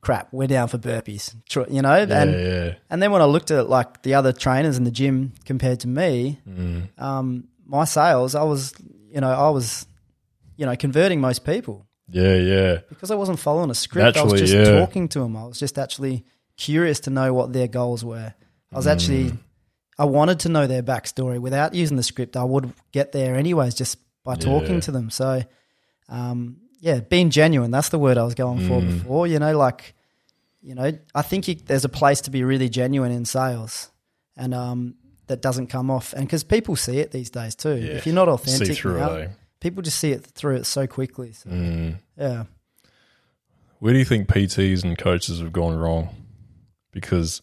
crap, 0.00 0.28
we're 0.32 0.46
down 0.46 0.68
for 0.68 0.78
burpees, 0.78 1.34
you 1.68 1.82
know? 1.82 1.96
Yeah, 1.96 2.22
and, 2.22 2.30
yeah. 2.32 2.74
and 2.90 3.02
then 3.02 3.10
when 3.10 3.22
I 3.22 3.24
looked 3.24 3.50
at 3.50 3.68
like 3.68 4.02
the 4.02 4.14
other 4.14 4.32
trainers 4.32 4.78
in 4.78 4.84
the 4.84 4.92
gym 4.92 5.32
compared 5.44 5.80
to 5.80 5.88
me, 5.88 6.38
Mm. 6.48 6.88
um, 7.00 7.48
my 7.66 7.84
sales, 7.84 8.36
I 8.36 8.44
was, 8.44 8.72
you 9.12 9.20
know, 9.20 9.30
I 9.32 9.50
was, 9.50 9.86
you 10.56 10.64
know, 10.66 10.76
converting 10.76 11.20
most 11.20 11.44
people 11.44 11.86
Yeah, 12.12 12.36
yeah. 12.36 12.78
because 12.88 13.10
I 13.10 13.14
wasn't 13.14 13.38
following 13.40 13.70
a 13.70 13.74
script. 13.74 14.16
I 14.16 14.22
was 14.24 14.40
just 14.40 14.52
yeah. 14.54 14.64
talking 14.80 15.08
to 15.08 15.20
them. 15.20 15.36
I 15.36 15.44
was 15.44 15.58
just 15.58 15.78
actually 15.78 16.24
curious 16.56 17.00
to 17.00 17.10
know 17.10 17.32
what 17.32 17.52
their 17.52 17.68
goals 17.68 18.04
were. 18.04 18.34
I 18.72 18.76
was 18.76 18.86
Mm. 18.86 18.92
actually, 18.92 19.32
I 19.98 20.04
wanted 20.04 20.40
to 20.40 20.48
know 20.48 20.66
their 20.66 20.82
backstory 20.82 21.38
without 21.38 21.74
using 21.74 21.96
the 21.96 22.02
script. 22.02 22.36
I 22.36 22.44
would 22.44 22.72
get 22.92 23.12
there 23.12 23.36
anyways 23.36 23.74
just 23.74 23.98
by 24.24 24.34
talking 24.36 24.74
Yeah. 24.74 24.80
to 24.80 24.90
them. 24.92 25.10
So, 25.10 25.42
um, 26.08 26.58
yeah, 26.80 27.00
being 27.00 27.30
genuine. 27.30 27.70
That's 27.70 27.88
the 27.88 27.98
word 27.98 28.18
I 28.18 28.24
was 28.24 28.34
going 28.34 28.66
for 28.68 28.80
Mm. 28.80 28.98
before. 28.98 29.26
You 29.26 29.38
know, 29.38 29.56
like, 29.56 29.94
you 30.62 30.74
know, 30.74 30.92
I 31.14 31.22
think 31.22 31.48
you, 31.48 31.54
there's 31.66 31.84
a 31.84 31.88
place 31.88 32.20
to 32.22 32.30
be 32.30 32.44
really 32.44 32.68
genuine 32.68 33.10
in 33.12 33.24
sales, 33.24 33.90
and 34.36 34.54
um, 34.54 34.94
that 35.26 35.40
doesn't 35.42 35.68
come 35.68 35.90
off. 35.90 36.12
And 36.12 36.24
because 36.26 36.44
people 36.44 36.76
see 36.76 36.98
it 36.98 37.10
these 37.10 37.30
days 37.30 37.54
too. 37.54 37.76
Yeah. 37.76 37.92
If 37.94 38.06
you're 38.06 38.14
not 38.14 38.28
authentic, 38.28 38.68
See 38.68 38.74
through 38.74 38.98
now, 38.98 39.12
it, 39.14 39.22
eh? 39.24 39.28
People 39.62 39.82
just 39.82 39.98
see 39.98 40.10
it 40.10 40.24
through 40.26 40.56
it 40.56 40.66
so 40.66 40.86
quickly. 40.86 41.32
So, 41.32 41.48
Mm. 41.48 41.98
yeah. 42.18 42.44
Where 43.78 43.92
do 43.92 43.98
you 43.98 44.04
think 44.04 44.28
PTs 44.28 44.84
and 44.84 44.98
coaches 44.98 45.40
have 45.40 45.52
gone 45.52 45.74
wrong? 45.76 46.10
Because, 46.92 47.40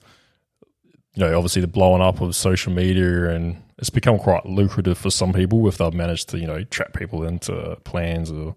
you 1.16 1.22
know, 1.26 1.36
obviously 1.36 1.62
the 1.62 1.68
blowing 1.68 2.02
up 2.02 2.22
of 2.22 2.36
social 2.36 2.72
media 2.72 3.30
and 3.30 3.62
it's 3.78 3.90
become 3.90 4.18
quite 4.20 4.46
lucrative 4.46 4.98
for 4.98 5.10
some 5.10 5.34
people 5.34 5.66
if 5.68 5.78
they've 5.78 5.94
managed 5.94 6.30
to, 6.30 6.40
you 6.40 6.46
know, 6.48 6.64
trap 6.66 6.94
people 6.94 7.24
into 7.24 7.78
plans 7.84 8.32
or, 8.32 8.56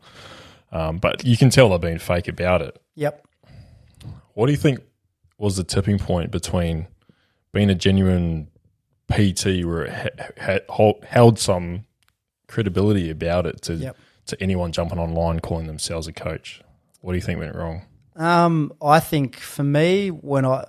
um, 0.72 0.98
but 0.98 1.24
you 1.24 1.36
can 1.36 1.48
tell 1.50 1.70
they've 1.70 1.80
been 1.80 1.98
fake 1.98 2.28
about 2.28 2.62
it. 2.62 2.80
Yep. 2.96 3.24
What 4.34 4.46
do 4.46 4.52
you 4.52 4.58
think 4.58 4.80
was 5.38 5.56
the 5.56 5.64
tipping 5.64 5.98
point 5.98 6.30
between 6.30 6.86
being 7.52 7.70
a 7.70 7.74
genuine 7.74 8.48
PT 9.10 9.64
where 9.64 9.82
it 9.84 9.92
ha- 10.40 10.58
ha- 10.68 10.92
held 11.06 11.38
some 11.38 11.84
credibility 12.52 13.10
about 13.10 13.46
it 13.46 13.62
to, 13.62 13.74
Yep. 13.74 13.96
to 14.26 14.42
anyone 14.42 14.72
jumping 14.72 14.98
online 14.98 15.40
calling 15.40 15.66
themselves 15.66 16.06
a 16.06 16.12
coach? 16.12 16.62
What 17.00 17.12
do 17.12 17.16
you 17.16 17.22
think 17.22 17.38
went 17.40 17.56
wrong? 17.56 17.82
Um, 18.16 18.72
I 18.82 19.00
think 19.00 19.36
for 19.36 19.64
me, 19.64 20.08
when 20.10 20.44
I 20.44 20.64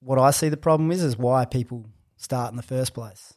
what 0.00 0.18
I 0.18 0.30
see 0.32 0.50
the 0.50 0.58
problem 0.58 0.92
is 0.92 1.02
is 1.02 1.16
why 1.16 1.46
people 1.46 1.86
start 2.18 2.50
in 2.52 2.56
the 2.58 2.62
first 2.62 2.92
place. 2.92 3.32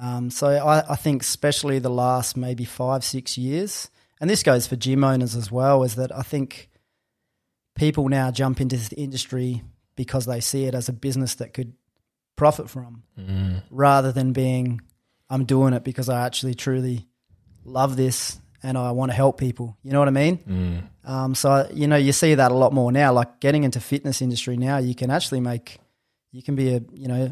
Um, 0.00 0.30
so 0.30 0.46
I, 0.46 0.92
I 0.92 0.94
think 0.96 1.22
especially 1.22 1.80
the 1.80 1.90
last 1.90 2.36
maybe 2.36 2.64
five 2.64 3.02
six 3.02 3.36
years, 3.36 3.90
and 4.20 4.30
this 4.30 4.42
goes 4.44 4.66
for 4.68 4.76
gym 4.76 5.02
owners 5.02 5.34
as 5.34 5.50
well, 5.50 5.82
is 5.82 5.96
that 5.96 6.16
I 6.16 6.22
think 6.22 6.70
people 7.74 8.08
now 8.08 8.30
jump 8.30 8.60
into 8.60 8.76
this 8.76 8.92
industry 8.92 9.62
because 9.96 10.26
they 10.26 10.40
see 10.40 10.64
it 10.66 10.74
as 10.74 10.88
a 10.88 10.92
business 10.92 11.34
that 11.36 11.52
could 11.54 11.72
profit 12.36 12.70
from, 12.70 13.02
Mm. 13.18 13.62
rather 13.70 14.12
than 14.12 14.32
being 14.32 14.80
I'm 15.28 15.44
doing 15.44 15.74
it 15.74 15.82
because 15.82 16.08
I 16.08 16.24
actually 16.24 16.54
truly 16.54 17.08
love 17.66 17.96
this 17.96 18.38
and 18.62 18.78
I 18.78 18.90
want 18.92 19.10
to 19.10 19.16
help 19.16 19.38
people. 19.38 19.76
You 19.82 19.92
know 19.92 19.98
what 19.98 20.08
I 20.08 20.12
mean? 20.12 20.38
Mm. 20.38 21.10
Um, 21.10 21.34
so 21.34 21.68
you 21.72 21.86
know 21.86 21.96
you 21.96 22.12
see 22.12 22.34
that 22.34 22.50
a 22.50 22.54
lot 22.54 22.72
more 22.72 22.90
now. 22.90 23.12
Like 23.12 23.40
getting 23.40 23.64
into 23.64 23.80
fitness 23.80 24.22
industry 24.22 24.56
now, 24.56 24.78
you 24.78 24.94
can 24.94 25.10
actually 25.10 25.40
make, 25.40 25.78
you 26.32 26.42
can 26.42 26.56
be 26.56 26.74
a 26.74 26.80
you 26.92 27.08
know, 27.08 27.30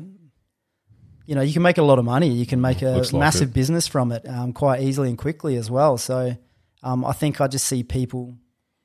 you 1.26 1.34
know, 1.34 1.40
you 1.40 1.52
can 1.52 1.62
make 1.62 1.78
a 1.78 1.82
lot 1.82 1.98
of 1.98 2.04
money. 2.04 2.28
You 2.28 2.46
can 2.46 2.60
make 2.60 2.82
a 2.82 2.90
Looks 2.90 3.12
massive 3.12 3.52
business 3.52 3.86
from 3.88 4.12
it 4.12 4.28
um, 4.28 4.52
quite 4.52 4.82
easily 4.82 5.08
and 5.08 5.16
quickly 5.18 5.56
as 5.56 5.70
well. 5.70 5.96
So 5.96 6.36
um, 6.82 7.04
I 7.04 7.12
think 7.12 7.40
I 7.40 7.48
just 7.48 7.66
see 7.66 7.82
people 7.82 8.36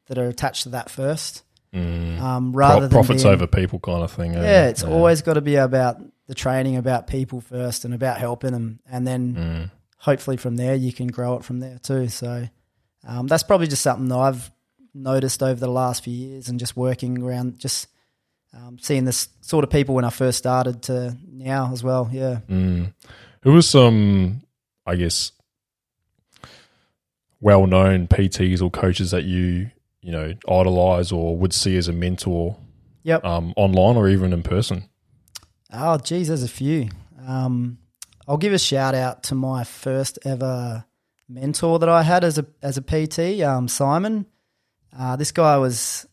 that 0.07 0.17
are 0.17 0.27
attached 0.29 0.63
to 0.63 0.69
that 0.69 0.89
first, 0.89 1.43
um, 1.73 2.51
rather 2.55 2.73
Pro- 2.75 2.79
than 2.81 2.89
profits 2.89 3.23
being- 3.23 3.33
over 3.33 3.45
people 3.47 3.79
kind 3.79 4.03
of 4.03 4.11
thing. 4.11 4.35
eh? 4.35 4.41
Yeah, 4.41 4.67
it's 4.69 4.83
always 4.83 5.21
got 5.21 5.33
to 5.33 5.41
be 5.41 5.55
about 5.57 5.97
the 6.27 6.33
training, 6.33 6.77
about 6.77 7.07
people 7.07 7.41
first, 7.41 7.85
and 7.85 7.93
about 7.93 8.17
helping 8.17 8.51
them, 8.53 8.79
and 8.89 9.05
then 9.05 9.35
Mm. 9.35 9.71
Hopefully 9.99 10.37
from 10.37 10.55
there 10.55 10.75
you 10.75 10.91
can 10.91 11.07
grow 11.07 11.35
it 11.35 11.43
from 11.43 11.59
there 11.59 11.77
too. 11.79 12.07
So 12.09 12.47
um, 13.07 13.27
that's 13.27 13.43
probably 13.43 13.67
just 13.67 13.81
something 13.83 14.07
that 14.09 14.17
I've 14.17 14.51
noticed 14.93 15.43
over 15.43 15.59
the 15.59 15.69
last 15.71 16.03
few 16.03 16.13
years, 16.13 16.49
and 16.49 16.59
just 16.59 16.75
working 16.75 17.21
around, 17.21 17.59
just 17.59 17.87
um, 18.53 18.77
seeing 18.79 19.05
this 19.05 19.29
sort 19.41 19.63
of 19.63 19.69
people 19.69 19.93
when 19.95 20.05
I 20.05 20.09
first 20.09 20.37
started 20.39 20.81
to 20.83 21.15
now 21.31 21.69
as 21.71 21.83
well. 21.83 22.09
Yeah. 22.11 22.39
Mm. 22.49 22.93
Who 23.43 23.53
was 23.53 23.69
some, 23.69 24.41
I 24.85 24.95
guess, 24.95 25.31
well-known 27.41 28.07
PTs 28.07 28.61
or 28.61 28.69
coaches 28.69 29.11
that 29.11 29.23
you 29.23 29.71
you 30.01 30.11
know 30.11 30.33
idolize 30.47 31.11
or 31.11 31.37
would 31.37 31.53
see 31.53 31.77
as 31.77 31.87
a 31.87 31.93
mentor 31.93 32.57
Yep. 33.03 33.23
um, 33.23 33.53
online 33.55 33.95
or 33.95 34.09
even 34.09 34.33
in 34.33 34.43
person? 34.43 34.89
Oh, 35.71 35.97
geez, 35.97 36.27
there's 36.27 36.43
a 36.43 36.47
few. 36.49 36.89
Um, 37.25 37.77
I'll 38.29 38.37
give 38.37 38.53
a 38.53 38.59
shout 38.59 38.93
out 38.93 39.23
to 39.23 39.35
my 39.35 39.63
first 39.63 40.19
ever 40.23 40.85
mentor 41.27 41.79
that 41.79 41.89
I 41.89 42.03
had 42.03 42.23
as 42.23 42.37
a 42.37 42.45
as 42.61 42.77
a 42.77 42.81
PT, 42.83 43.41
um, 43.41 43.67
Simon. 43.67 44.27
Uh, 44.95 45.15
this 45.15 45.31
guy 45.31 45.57
was 45.57 46.07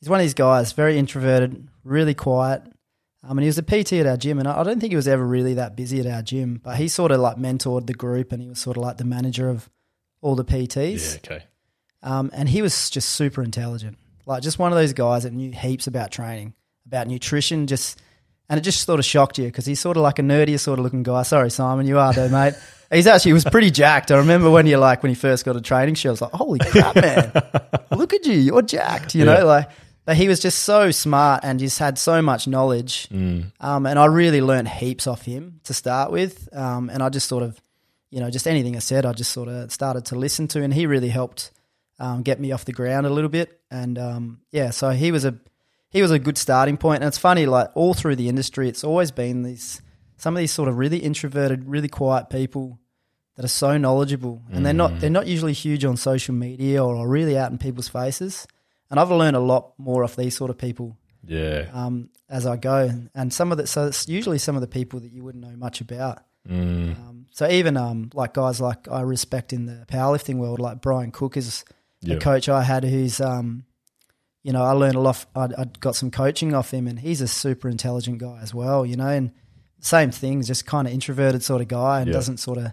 he's 0.00 0.10
one 0.10 0.20
of 0.20 0.24
these 0.24 0.34
guys, 0.34 0.72
very 0.72 0.98
introverted, 0.98 1.66
really 1.82 2.12
quiet. 2.12 2.62
Um, 3.22 3.38
and 3.38 3.40
he 3.40 3.46
was 3.46 3.56
a 3.56 3.62
PT 3.62 3.94
at 3.94 4.06
our 4.06 4.18
gym, 4.18 4.38
and 4.38 4.46
I 4.46 4.60
I 4.60 4.62
don't 4.64 4.80
think 4.80 4.92
he 4.92 4.96
was 4.96 5.08
ever 5.08 5.26
really 5.26 5.54
that 5.54 5.76
busy 5.76 5.98
at 6.00 6.06
our 6.06 6.20
gym, 6.20 6.60
but 6.62 6.76
he 6.76 6.88
sort 6.88 7.10
of 7.10 7.20
like 7.20 7.38
mentored 7.38 7.86
the 7.86 7.94
group, 7.94 8.32
and 8.32 8.42
he 8.42 8.48
was 8.50 8.58
sort 8.58 8.76
of 8.76 8.82
like 8.82 8.98
the 8.98 9.04
manager 9.04 9.48
of 9.48 9.70
all 10.20 10.34
the 10.34 10.44
PTs. 10.44 11.12
Yeah, 11.12 11.36
okay. 11.36 11.44
Um, 12.02 12.30
and 12.34 12.50
he 12.50 12.60
was 12.60 12.90
just 12.90 13.10
super 13.10 13.42
intelligent, 13.42 13.96
like 14.26 14.42
just 14.42 14.58
one 14.58 14.72
of 14.72 14.78
those 14.78 14.92
guys 14.92 15.22
that 15.22 15.32
knew 15.32 15.52
heaps 15.52 15.86
about 15.86 16.10
training, 16.10 16.52
about 16.86 17.08
nutrition. 17.08 17.66
Just 17.66 17.98
and 18.50 18.58
it 18.58 18.62
just 18.62 18.84
sort 18.84 18.98
of 18.98 19.06
shocked 19.06 19.38
you 19.38 19.46
because 19.46 19.64
he's 19.64 19.80
sort 19.80 19.96
of 19.96 20.02
like 20.02 20.18
a 20.18 20.22
nerdier 20.22 20.60
sort 20.60 20.78
of 20.78 20.82
looking 20.84 21.02
guy. 21.02 21.22
Sorry, 21.22 21.50
Simon, 21.50 21.86
you 21.86 21.98
are 21.98 22.12
though, 22.12 22.28
mate. 22.38 22.52
He's 22.92 23.06
actually 23.06 23.30
he 23.30 23.34
was 23.34 23.44
pretty 23.44 23.70
jacked. 23.70 24.10
I 24.10 24.18
remember 24.18 24.50
when 24.50 24.66
you 24.66 24.76
like 24.76 25.02
when 25.02 25.08
he 25.10 25.14
first 25.14 25.44
got 25.46 25.56
a 25.56 25.60
training 25.62 25.94
show, 25.94 26.10
I 26.10 26.12
was 26.12 26.20
like, 26.20 26.32
holy 26.32 26.58
crap, 26.58 26.96
man, 26.96 27.32
look 27.92 28.12
at 28.12 28.26
you, 28.26 28.34
you're 28.34 28.62
jacked. 28.62 29.14
You 29.14 29.24
Yeah. 29.24 29.34
know, 29.38 29.46
like. 29.46 29.70
But 30.06 30.16
he 30.16 30.26
was 30.28 30.40
just 30.40 30.60
so 30.64 30.90
smart 30.90 31.44
and 31.44 31.60
just 31.60 31.78
had 31.78 31.96
so 31.98 32.20
much 32.22 32.48
knowledge. 32.48 33.06
Mm. 33.10 33.52
Um, 33.60 33.86
and 33.86 33.96
I 33.98 34.06
really 34.06 34.40
learned 34.40 34.66
heaps 34.66 35.06
off 35.06 35.22
him 35.22 35.60
to 35.64 35.74
start 35.74 36.10
with. 36.10 36.48
Um, 36.56 36.88
and 36.90 37.00
I 37.02 37.10
just 37.10 37.28
sort 37.28 37.44
of, 37.44 37.60
you 38.10 38.18
know, 38.18 38.30
just 38.30 38.48
anything 38.48 38.74
I 38.74 38.80
said, 38.80 39.04
I 39.06 39.12
just 39.12 39.30
sort 39.30 39.48
of 39.48 39.70
started 39.70 40.06
to 40.06 40.16
listen 40.16 40.48
to. 40.48 40.62
And 40.62 40.72
he 40.74 40.86
really 40.86 41.10
helped 41.10 41.52
um, 42.00 42.22
get 42.22 42.40
me 42.40 42.50
off 42.50 42.64
the 42.64 42.72
ground 42.72 43.06
a 43.06 43.10
little 43.10 43.28
bit. 43.30 43.60
And 43.70 43.98
um, 43.98 44.40
yeah, 44.50 44.70
so 44.70 44.88
he 44.90 45.12
was 45.12 45.24
a 45.26 45.38
he 45.90 46.02
was 46.02 46.10
a 46.10 46.18
good 46.18 46.38
starting 46.38 46.76
point. 46.76 47.02
And 47.02 47.08
it's 47.08 47.18
funny, 47.18 47.46
like 47.46 47.68
all 47.74 47.94
through 47.94 48.16
the 48.16 48.28
industry, 48.28 48.68
it's 48.68 48.84
always 48.84 49.10
been 49.10 49.42
these 49.42 49.82
some 50.16 50.34
of 50.36 50.38
these 50.40 50.52
sort 50.52 50.68
of 50.68 50.76
really 50.78 50.98
introverted, 50.98 51.66
really 51.68 51.88
quiet 51.88 52.28
people 52.30 52.78
that 53.36 53.44
are 53.44 53.48
so 53.48 53.78
knowledgeable, 53.78 54.42
and 54.52 54.64
they're 54.66 54.72
not 54.72 55.00
they're 55.00 55.10
not 55.10 55.26
usually 55.26 55.52
huge 55.52 55.84
on 55.84 55.96
social 55.96 56.34
media 56.34 56.84
or 56.84 56.96
are 56.96 57.08
really 57.08 57.36
out 57.38 57.50
in 57.50 57.58
people's 57.58 57.88
faces. 57.88 58.46
And 58.90 58.98
I've 59.00 59.10
learned 59.10 59.36
a 59.36 59.40
lot 59.40 59.72
more 59.78 60.02
off 60.04 60.16
these 60.16 60.36
sort 60.36 60.50
of 60.50 60.58
people 60.58 60.96
Yeah. 61.24 61.68
um, 61.72 62.10
as 62.28 62.44
I 62.44 62.56
go. 62.56 62.90
And 63.14 63.32
some 63.32 63.52
of 63.52 63.58
the 63.58 63.66
so 63.66 63.86
it's 63.86 64.08
usually 64.08 64.38
some 64.38 64.56
of 64.56 64.60
the 64.60 64.66
people 64.66 65.00
that 65.00 65.12
you 65.12 65.22
wouldn't 65.22 65.44
know 65.44 65.56
much 65.56 65.80
about. 65.80 66.24
Mm. 66.48 66.96
Um, 66.98 67.26
so 67.30 67.48
even 67.48 67.76
um, 67.76 68.10
like 68.14 68.34
guys 68.34 68.60
like 68.60 68.88
I 68.88 69.02
respect 69.02 69.52
in 69.52 69.66
the 69.66 69.84
powerlifting 69.86 70.36
world, 70.38 70.58
like 70.58 70.80
Brian 70.80 71.12
Cook 71.12 71.36
is 71.36 71.64
Yeah. 72.00 72.16
a 72.16 72.18
coach 72.18 72.48
I 72.48 72.62
had 72.62 72.82
who's, 72.84 73.20
um, 73.20 73.64
you 74.42 74.52
know, 74.52 74.62
I 74.62 74.72
learned 74.72 74.94
a 74.96 75.00
lot. 75.00 75.24
I, 75.34 75.48
got 75.80 75.96
some 75.96 76.10
coaching 76.10 76.54
off 76.54 76.70
him, 76.72 76.86
and 76.86 76.98
he's 76.98 77.20
a 77.20 77.28
super 77.28 77.68
intelligent 77.68 78.18
guy 78.18 78.38
as 78.42 78.54
well. 78.54 78.86
You 78.86 78.96
know, 78.96 79.08
and 79.08 79.32
same 79.80 80.10
thing, 80.10 80.42
just 80.42 80.66
kind 80.66 80.86
of 80.88 80.94
introverted 80.94 81.42
sort 81.42 81.60
of 81.62 81.68
guy, 81.68 82.00
and 82.00 82.08
Yeah. 82.08 82.12
doesn't 82.14 82.38
sort 82.38 82.58
of, 82.58 82.72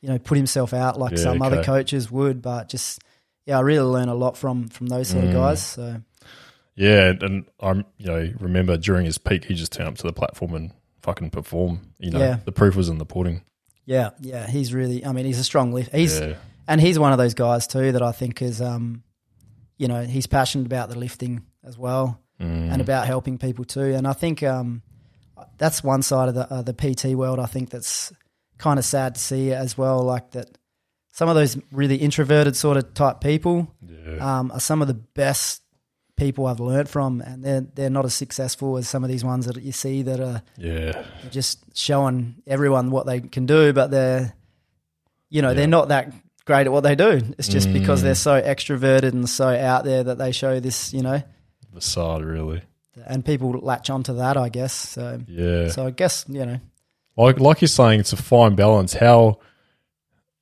you 0.00 0.08
know, 0.08 0.18
put 0.18 0.36
himself 0.36 0.72
out 0.72 0.98
like 0.98 1.12
Yeah, 1.12 1.18
some 1.18 1.42
other 1.42 1.62
coaches 1.64 2.10
would. 2.10 2.42
But 2.42 2.68
just 2.68 3.00
yeah, 3.46 3.58
I 3.58 3.60
really 3.62 3.84
learned 3.86 4.10
a 4.10 4.14
lot 4.14 4.36
from 4.36 4.68
from 4.68 4.86
those 4.86 5.08
sort 5.08 5.24
of 5.24 5.30
Mm. 5.30 5.34
guys. 5.34 5.60
So 5.62 6.02
Yeah, 6.76 7.12
and 7.20 7.44
I'm 7.60 7.84
you 7.98 8.06
know 8.06 8.32
remember 8.38 8.76
during 8.76 9.04
his 9.04 9.18
peak, 9.18 9.44
he 9.44 9.54
just 9.54 9.72
turned 9.72 9.88
up 9.88 9.96
to 9.96 10.06
the 10.06 10.12
platform 10.12 10.54
and 10.54 10.70
fucking 11.02 11.30
perform. 11.30 11.80
You 11.98 12.10
know, 12.10 12.18
Yeah. 12.20 12.38
the 12.44 12.52
proof 12.52 12.76
was 12.76 12.88
in 12.88 12.98
the 12.98 13.06
pudding. 13.06 13.42
yeah, 13.86 14.10
yeah, 14.20 14.46
he's 14.46 14.72
really. 14.72 15.04
I 15.04 15.10
mean, 15.12 15.26
he's 15.26 15.38
a 15.40 15.44
strong 15.44 15.72
lift. 15.72 15.92
He's 15.94 16.20
and 16.68 16.80
he's 16.80 16.98
one 16.98 17.10
of 17.12 17.18
those 17.18 17.34
guys 17.34 17.66
too 17.66 17.90
that 17.92 18.02
I 18.02 18.12
think 18.12 18.40
is, 18.42 18.60
um, 18.62 19.02
you 19.80 19.88
know, 19.88 20.02
he's 20.04 20.26
passionate 20.26 20.66
about 20.66 20.90
the 20.90 20.98
lifting 20.98 21.42
as 21.64 21.76
well 21.78 22.20
Mm. 22.40 22.72
and 22.72 22.80
about 22.80 23.06
helping 23.06 23.36
people 23.38 23.64
too. 23.66 23.92
And 23.94 24.06
I 24.08 24.14
think 24.14 24.42
um, 24.42 24.80
that's 25.58 25.84
one 25.84 26.02
side 26.02 26.28
of 26.30 26.34
the 26.34 26.50
uh, 26.50 26.62
the 26.62 26.72
PT 26.72 27.14
world. 27.14 27.38
I 27.38 27.44
think 27.46 27.68
that's 27.70 28.12
kind 28.56 28.78
of 28.78 28.84
sad 28.84 29.14
to 29.16 29.20
see 29.20 29.52
as 29.52 29.76
well. 29.76 30.02
Like 30.02 30.30
that, 30.30 30.48
some 31.12 31.28
of 31.28 31.34
those 31.34 31.58
really 31.70 31.96
introverted 31.96 32.56
sort 32.56 32.78
of 32.78 32.94
type 32.94 33.20
people 33.20 33.74
yeah. 33.86 34.38
um, 34.38 34.50
are 34.52 34.60
some 34.60 34.80
of 34.80 34.88
the 34.88 34.94
best 34.94 35.62
people 36.16 36.46
I've 36.46 36.60
learned 36.60 36.88
from, 36.88 37.20
and 37.20 37.44
they're 37.44 37.60
they're 37.60 37.90
not 37.90 38.06
as 38.06 38.14
successful 38.14 38.78
as 38.78 38.88
some 38.88 39.04
of 39.04 39.10
these 39.10 39.24
ones 39.24 39.44
that 39.44 39.60
you 39.62 39.72
see 39.72 40.00
that 40.02 40.20
are 40.20 40.40
yeah, 40.56 41.04
just 41.30 41.58
showing 41.76 42.36
everyone 42.46 42.90
what 42.90 43.04
they 43.06 43.20
can 43.20 43.44
do, 43.44 43.74
but 43.74 43.90
they're, 43.90 44.32
you 45.28 45.42
know, 45.42 45.48
Yeah. 45.50 45.54
they're 45.56 45.66
not 45.78 45.88
that 45.88 46.12
great 46.44 46.66
at 46.66 46.72
what 46.72 46.82
they 46.82 46.94
do. 46.94 47.20
It's 47.38 47.48
just 47.48 47.72
because 47.72 48.00
Mm. 48.00 48.02
they're 48.04 48.14
so 48.14 48.40
extroverted 48.40 49.12
and 49.12 49.28
so 49.28 49.48
out 49.48 49.84
there 49.84 50.02
that 50.04 50.18
they 50.18 50.32
show 50.32 50.58
this, 50.60 50.92
you 50.92 51.02
know, 51.02 51.22
facade 51.74 52.22
really. 52.24 52.62
and 53.06 53.24
people 53.24 53.52
latch 53.52 53.88
onto 53.90 54.14
that, 54.14 54.36
I 54.36 54.48
guess. 54.48 54.72
So, 54.72 55.20
Yeah, 55.28 55.68
so 55.68 55.86
I 55.86 55.90
guess 55.90 56.24
you 56.28 56.44
know, 56.44 56.58
like 57.16 57.38
like 57.40 57.60
you're 57.60 57.68
saying, 57.68 58.00
it's 58.00 58.12
a 58.12 58.16
fine 58.16 58.54
balance. 58.54 58.94
How 58.94 59.38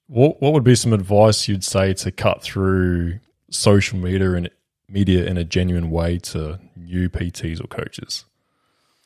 what 0.07 0.41
what 0.41 0.53
would 0.55 0.65
be 0.65 0.75
some 0.75 0.93
advice 0.93 1.49
you'd 1.49 1.65
say 1.65 1.93
to 1.95 2.11
cut 2.11 2.43
through 2.43 3.19
social 3.51 3.99
media 3.99 4.33
and 4.33 4.51
media 4.89 5.25
in 5.27 5.37
a 5.37 5.45
genuine 5.45 5.91
way 5.91 6.19
to 6.19 6.59
new 6.77 7.09
PTs 7.09 7.63
or 7.63 7.67
coaches? 7.67 8.25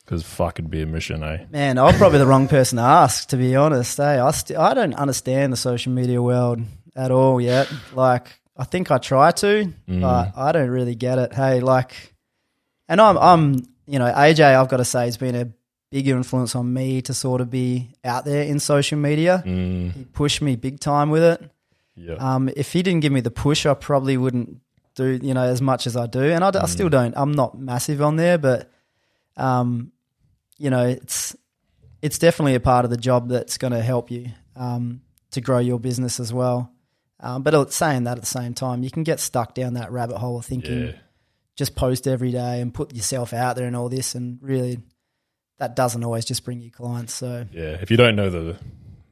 Because 0.05 0.23
fuck, 0.23 0.59
it'd 0.59 0.69
be 0.71 0.81
a 0.81 0.85
mission, 0.85 1.23
eh? 1.23 1.45
man, 1.49 1.77
I'm 1.77 1.95
probably 1.95 2.19
the 2.19 2.25
wrong 2.25 2.49
person 2.49 2.75
to 2.77 2.81
ask, 2.83 3.29
to 3.29 3.37
be 3.37 3.55
honest. 3.55 3.95
Hey, 3.97 4.19
I 4.19 4.31
st- 4.31 4.59
I 4.59 4.73
don't 4.73 4.93
understand 4.95 5.53
the 5.53 5.57
social 5.57 5.93
media 5.93 6.21
world 6.21 6.61
at 6.95 7.11
all 7.11 7.39
yet. 7.41 7.71
Like, 7.93 8.39
I 8.57 8.63
think 8.65 8.91
I 8.91 8.97
try 8.97 9.31
to, 9.31 9.73
Mm. 9.87 10.01
but 10.01 10.33
I 10.37 10.51
don't 10.51 10.69
really 10.69 10.95
get 10.95 11.17
it. 11.17 11.33
Hey, 11.33 11.59
like, 11.59 12.13
and 12.87 13.01
I'm, 13.01 13.17
I'm, 13.17 13.67
you 13.87 13.99
know, 13.99 14.11
AJ, 14.13 14.55
I've 14.55 14.69
got 14.69 14.77
to 14.77 14.85
say, 14.85 15.05
has 15.05 15.17
been 15.17 15.35
a 15.35 15.47
big 15.89 16.07
influence 16.07 16.55
on 16.55 16.71
me 16.73 17.01
to 17.03 17.13
sort 17.13 17.41
of 17.41 17.49
be 17.49 17.89
out 18.03 18.25
there 18.25 18.43
in 18.43 18.59
social 18.59 18.97
media. 18.97 19.43
Mm, 19.45 19.93
He 19.93 20.03
pushed 20.05 20.41
me 20.41 20.55
big 20.55 20.79
time 20.79 21.09
with 21.09 21.23
it. 21.23 21.49
yeah, 21.95 22.15
Um, 22.15 22.49
if 22.55 22.73
he 22.73 22.81
didn't 22.83 23.01
give 23.01 23.11
me 23.13 23.21
the 23.21 23.31
push, 23.31 23.65
I 23.65 23.73
probably 23.73 24.17
wouldn't 24.17 24.57
do, 24.95 25.19
you 25.21 25.33
know, 25.33 25.43
as 25.43 25.61
much 25.61 25.87
as 25.87 25.95
I 25.97 26.05
do. 26.07 26.21
And 26.23 26.43
I 26.43 26.65
still 26.65 26.89
don't. 26.89 27.13
I'm 27.17 27.31
not 27.31 27.57
massive 27.59 28.01
on 28.01 28.15
there, 28.15 28.37
but, 28.37 28.69
um, 29.37 29.91
you 30.57 30.69
know, 30.69 30.85
it's 30.85 31.35
it's 32.01 32.17
definitely 32.19 32.53
a 32.55 32.59
part 32.59 32.85
of 32.85 32.91
the 32.91 32.97
job 32.97 33.29
that's 33.29 33.57
going 33.57 33.71
to 33.73 33.81
help 33.81 34.11
you 34.11 34.27
um, 34.55 35.01
to 35.31 35.41
grow 35.41 35.59
your 35.59 35.79
business 35.79 36.19
as 36.19 36.33
well. 36.33 36.69
Um, 37.23 37.41
but 37.41 37.71
saying 37.71 38.03
that 38.03 38.17
at 38.17 38.21
the 38.21 38.27
same 38.27 38.53
time, 38.53 38.83
you 38.83 38.91
can 38.91 39.03
get 39.03 39.19
stuck 39.19 39.55
down 39.55 39.75
that 39.75 39.91
rabbit 39.91 40.17
hole 40.17 40.37
of 40.37 40.45
thinking 40.45 40.87
yeah, 40.87 40.91
just 41.55 41.73
post 41.73 42.05
every 42.05 42.31
day 42.31 42.59
and 42.59 42.73
put 42.73 42.93
yourself 42.93 43.31
out 43.31 43.55
there 43.55 43.65
and 43.65 43.75
all 43.77 43.87
this, 43.87 44.13
and 44.13 44.37
really, 44.41 44.79
that 45.57 45.75
doesn't 45.75 46.03
always 46.03 46.25
just 46.25 46.43
bring 46.43 46.59
you 46.59 46.69
clients. 46.69 47.13
So 47.13 47.45
yeah. 47.53 47.77
If 47.81 47.89
you 47.89 47.95
don't 47.97 48.17
know 48.17 48.29
the 48.29 48.57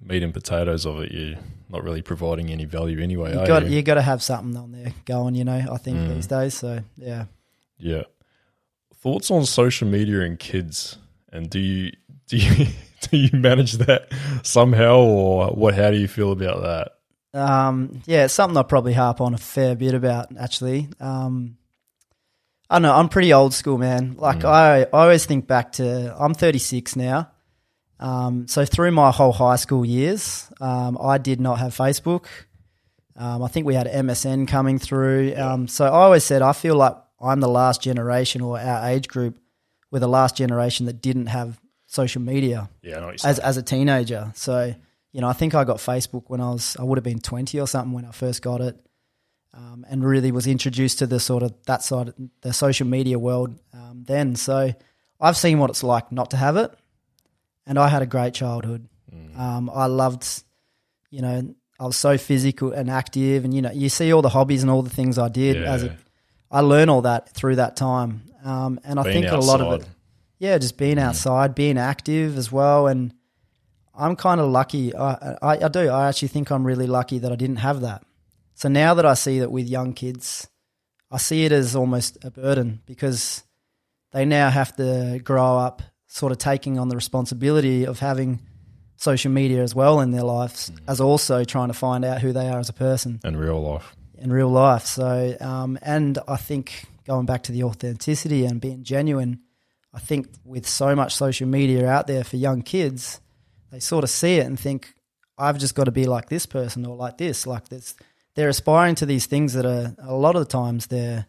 meat 0.02 0.24
and 0.24 0.34
potatoes 0.34 0.86
of 0.86 1.00
it, 1.00 1.12
you're 1.13 1.38
not 1.69 1.84
really 1.86 2.02
providing 2.02 2.50
any 2.52 2.65
value 2.65 3.00
anyway. 3.00 3.32
you 3.32 3.47
got 3.47 3.63
you? 3.63 3.78
you 3.78 3.82
got 3.82 3.93
to 3.95 4.02
have 4.02 4.21
something 4.21 4.58
on 4.58 4.74
there 4.74 4.93
going. 5.06 5.36
You 5.36 5.45
know, 5.45 5.65
I 5.71 5.78
think 5.78 5.97
Mm. 5.97 6.15
these 6.15 6.28
days. 6.28 6.54
So 6.54 6.82
yeah. 6.97 7.26
Yeah. 7.78 8.04
Thoughts 8.95 9.32
on 9.32 9.45
social 9.45 9.88
media 9.88 10.21
and 10.21 10.38
kids, 10.38 10.97
and 11.32 11.50
do 11.50 11.60
you 11.60 11.91
do 12.28 12.36
you 12.38 12.67
do 13.10 13.17
you 13.17 13.30
manage 13.39 13.74
that 13.74 14.10
somehow, 14.43 14.97
or 14.97 15.47
what? 15.52 15.76
How 15.76 15.91
do 15.91 15.97
you 15.97 16.08
feel 16.10 16.32
about 16.34 16.62
that? 16.63 16.91
Um, 17.34 18.02
yeah, 18.06 18.26
it's 18.26 18.34
something 18.34 18.58
I 18.58 18.63
probably 18.63 18.94
harp 18.94 19.22
on 19.22 19.34
a 19.34 19.38
fair 19.38 19.76
bit 19.76 19.94
about 19.94 20.36
actually. 20.38 20.89
Um, 21.00 21.58
I 22.70 22.76
don't 22.76 22.84
know. 22.84 22.96
I'm 22.96 23.10
pretty 23.10 23.34
old 23.34 23.54
school, 23.54 23.78
man. 23.78 24.15
Like 24.17 24.46
I, 24.46 24.84
I 24.84 24.86
always 24.94 25.26
think 25.26 25.48
back 25.48 25.74
to. 25.74 26.15
I'm 26.17 26.34
36 26.34 26.96
now. 26.96 27.32
Um, 28.00 28.48
so 28.48 28.65
through 28.65 28.91
my 28.91 29.12
whole 29.12 29.34
high 29.34 29.58
school 29.58 29.86
years, 29.86 30.50
um, 30.60 30.98
I 31.02 31.17
did 31.17 31.39
not 31.39 31.60
have 31.60 31.76
Facebook. 31.76 32.26
Um, 33.15 33.44
I 33.44 33.48
think 33.50 33.67
we 33.67 33.76
had 33.76 33.88
MSN 33.88 34.48
coming 34.48 34.80
through. 34.80 35.36
Um, 35.36 35.67
so 35.67 35.86
I 35.86 35.89
always 35.89 36.24
said 36.24 36.41
I 36.41 36.54
feel 36.54 36.76
like 36.76 36.96
I'm 37.20 37.39
the 37.39 37.50
last 37.50 37.82
generation 37.82 38.41
or 38.41 38.60
our 38.60 38.89
age 38.89 39.08
group, 39.08 39.38
we're 39.91 40.00
the 40.00 40.08
last 40.08 40.36
generation 40.36 40.86
that 40.86 41.02
didn't 41.02 41.28
have 41.28 41.60
social 41.86 42.22
media 42.22 42.70
Yeah, 42.82 42.98
I 42.98 43.00
know 43.02 43.08
what 43.08 43.22
you're 43.22 43.30
as 43.30 43.39
as 43.39 43.58
a 43.58 43.63
teenager. 43.63 44.32
So 44.34 44.74
you 45.12 45.21
know, 45.21 45.28
I 45.28 45.34
think 45.34 45.54
I 45.56 45.63
got 45.63 45.78
Facebook 45.78 46.24
when 46.28 46.41
I 46.41 46.52
was 46.52 46.76
I 46.80 46.84
would 46.84 46.97
have 46.97 47.04
been 47.04 47.19
twenty 47.19 47.60
or 47.60 47.67
something 47.67 47.93
when 47.93 48.06
I 48.06 48.12
first 48.12 48.41
got 48.41 48.62
it, 48.62 48.80
um, 49.54 49.86
and 49.89 50.04
really 50.04 50.32
was 50.32 50.47
introduced 50.47 51.00
to 51.00 51.08
the 51.08 51.19
sort 51.19 51.43
of 51.43 51.54
that 51.65 51.84
side 51.84 52.10
of 52.10 52.15
the 52.41 52.54
social 52.54 52.88
media 52.88 53.19
world 53.19 53.60
um, 53.74 54.04
then. 54.08 54.36
So 54.36 54.74
I've 55.19 55.38
seen 55.38 55.60
what 55.60 55.69
it's 55.69 55.84
like 55.84 56.12
not 56.12 56.32
to 56.32 56.38
have 56.38 56.58
it, 56.58 56.71
and 57.65 57.78
I 57.78 57.89
had 57.89 58.02
a 58.02 58.08
great 58.08 58.34
childhood. 58.34 58.88
Mm. 59.13 59.38
Um, 59.38 59.69
I 59.74 59.88
loved, 59.88 60.26
you 61.10 61.21
know, 61.21 61.56
I 61.80 61.86
was 61.86 61.97
so 61.97 62.17
physical 62.17 62.71
and 62.71 62.89
active, 62.89 63.43
and 63.43 63.54
you 63.54 63.62
know, 63.62 63.71
you 63.71 63.89
see 63.89 64.13
all 64.13 64.21
the 64.21 64.30
hobbies 64.30 64.62
and 64.62 64.71
all 64.71 64.82
the 64.82 64.89
things 64.89 65.17
I 65.17 65.28
did 65.30 65.58
as 65.63 65.84
a 65.84 65.88
Yeah. 65.88 65.93
I 66.52 66.60
learned 66.60 66.89
all 66.89 67.02
that 67.04 67.30
through 67.30 67.56
that 67.56 67.76
time. 67.78 68.24
Um, 68.43 68.80
and 68.84 69.00
I 69.00 69.04
Being 69.04 69.24
think 69.24 69.32
a 69.32 69.38
lot 69.38 69.62
of 69.62 69.82
it, 69.82 69.88
yeah, 70.39 70.58
just 70.58 70.78
being 70.78 71.00
outside, 71.00 71.56
being 71.56 71.78
active 71.78 72.38
as 72.38 72.52
well. 72.52 72.88
And 72.88 73.13
I'm 74.01 74.15
kind 74.15 74.41
of 74.41 74.49
lucky. 74.49 74.95
I, 74.95 75.37
I, 75.41 75.65
I 75.65 75.67
do. 75.67 75.89
I 75.89 76.09
actually 76.09 76.29
think 76.29 76.51
I'm 76.51 76.65
really 76.65 76.87
lucky 76.87 77.19
that 77.19 77.31
I 77.31 77.35
didn't 77.35 77.57
have 77.57 77.81
that. 77.81 78.03
So 78.55 78.67
now 78.67 78.95
that 78.95 79.05
I 79.05 79.13
see 79.13 79.39
that 79.39 79.51
with 79.51 79.67
young 79.67 79.93
kids, 79.93 80.47
I 81.11 81.17
see 81.17 81.45
it 81.45 81.51
as 81.51 81.75
almost 81.75 82.17
a 82.23 82.31
burden 82.31 82.81
because 82.87 83.43
they 84.11 84.25
now 84.25 84.49
have 84.49 84.75
to 84.77 85.21
grow 85.23 85.57
up 85.57 85.83
sort 86.07 86.31
of 86.31 86.39
taking 86.39 86.79
on 86.79 86.89
the 86.89 86.95
responsibility 86.95 87.85
of 87.85 87.99
having 87.99 88.39
social 88.95 89.31
media 89.31 89.61
as 89.61 89.75
well 89.75 89.99
in 90.01 90.11
their 90.11 90.23
lives, 90.23 90.71
as 90.87 90.99
also 90.99 91.43
trying 91.43 91.67
to 91.67 91.73
find 91.73 92.03
out 92.03 92.21
who 92.21 92.33
they 92.33 92.49
are 92.49 92.59
as 92.59 92.69
a 92.69 92.73
person 92.73 93.19
in 93.23 93.37
real 93.37 93.61
life. 93.61 93.95
in 94.17 94.31
real 94.31 94.49
life. 94.49 94.85
So, 94.85 95.35
um, 95.39 95.77
and 95.81 96.17
I 96.27 96.37
think 96.37 96.85
going 97.05 97.25
back 97.25 97.43
to 97.43 97.51
the 97.51 97.63
authenticity 97.63 98.45
and 98.45 98.59
being 98.59 98.83
genuine, 98.83 99.41
I 99.93 99.99
think 99.99 100.27
with 100.43 100.67
so 100.67 100.95
much 100.95 101.15
social 101.15 101.47
media 101.47 101.87
out 101.87 102.07
there 102.07 102.23
for 102.23 102.37
young 102.37 102.61
kids, 102.61 103.21
they 103.71 103.79
sort 103.79 104.03
of 104.03 104.10
see 104.10 104.36
it 104.38 104.45
and 104.45 104.60
think, 104.60 104.93
I've 105.38 105.57
just 105.57 105.75
got 105.75 105.86
to 105.86 105.91
be 105.91 106.05
like 106.05 106.29
this 106.29 106.45
person 106.45 106.86
or 106.86 106.95
like 106.95 107.17
this, 107.17 107.47
like 107.47 107.69
this. 107.69 107.95
They're 108.36 108.49
aspiring 108.49 108.95
to 108.95 109.05
these 109.05 109.25
things 109.25 109.53
that 109.53 109.65
are 109.65 109.95
a 109.99 110.13
lot 110.15 110.36
of 110.36 110.41
the 110.41 110.51
times 110.51 110.88
they're 110.88 111.25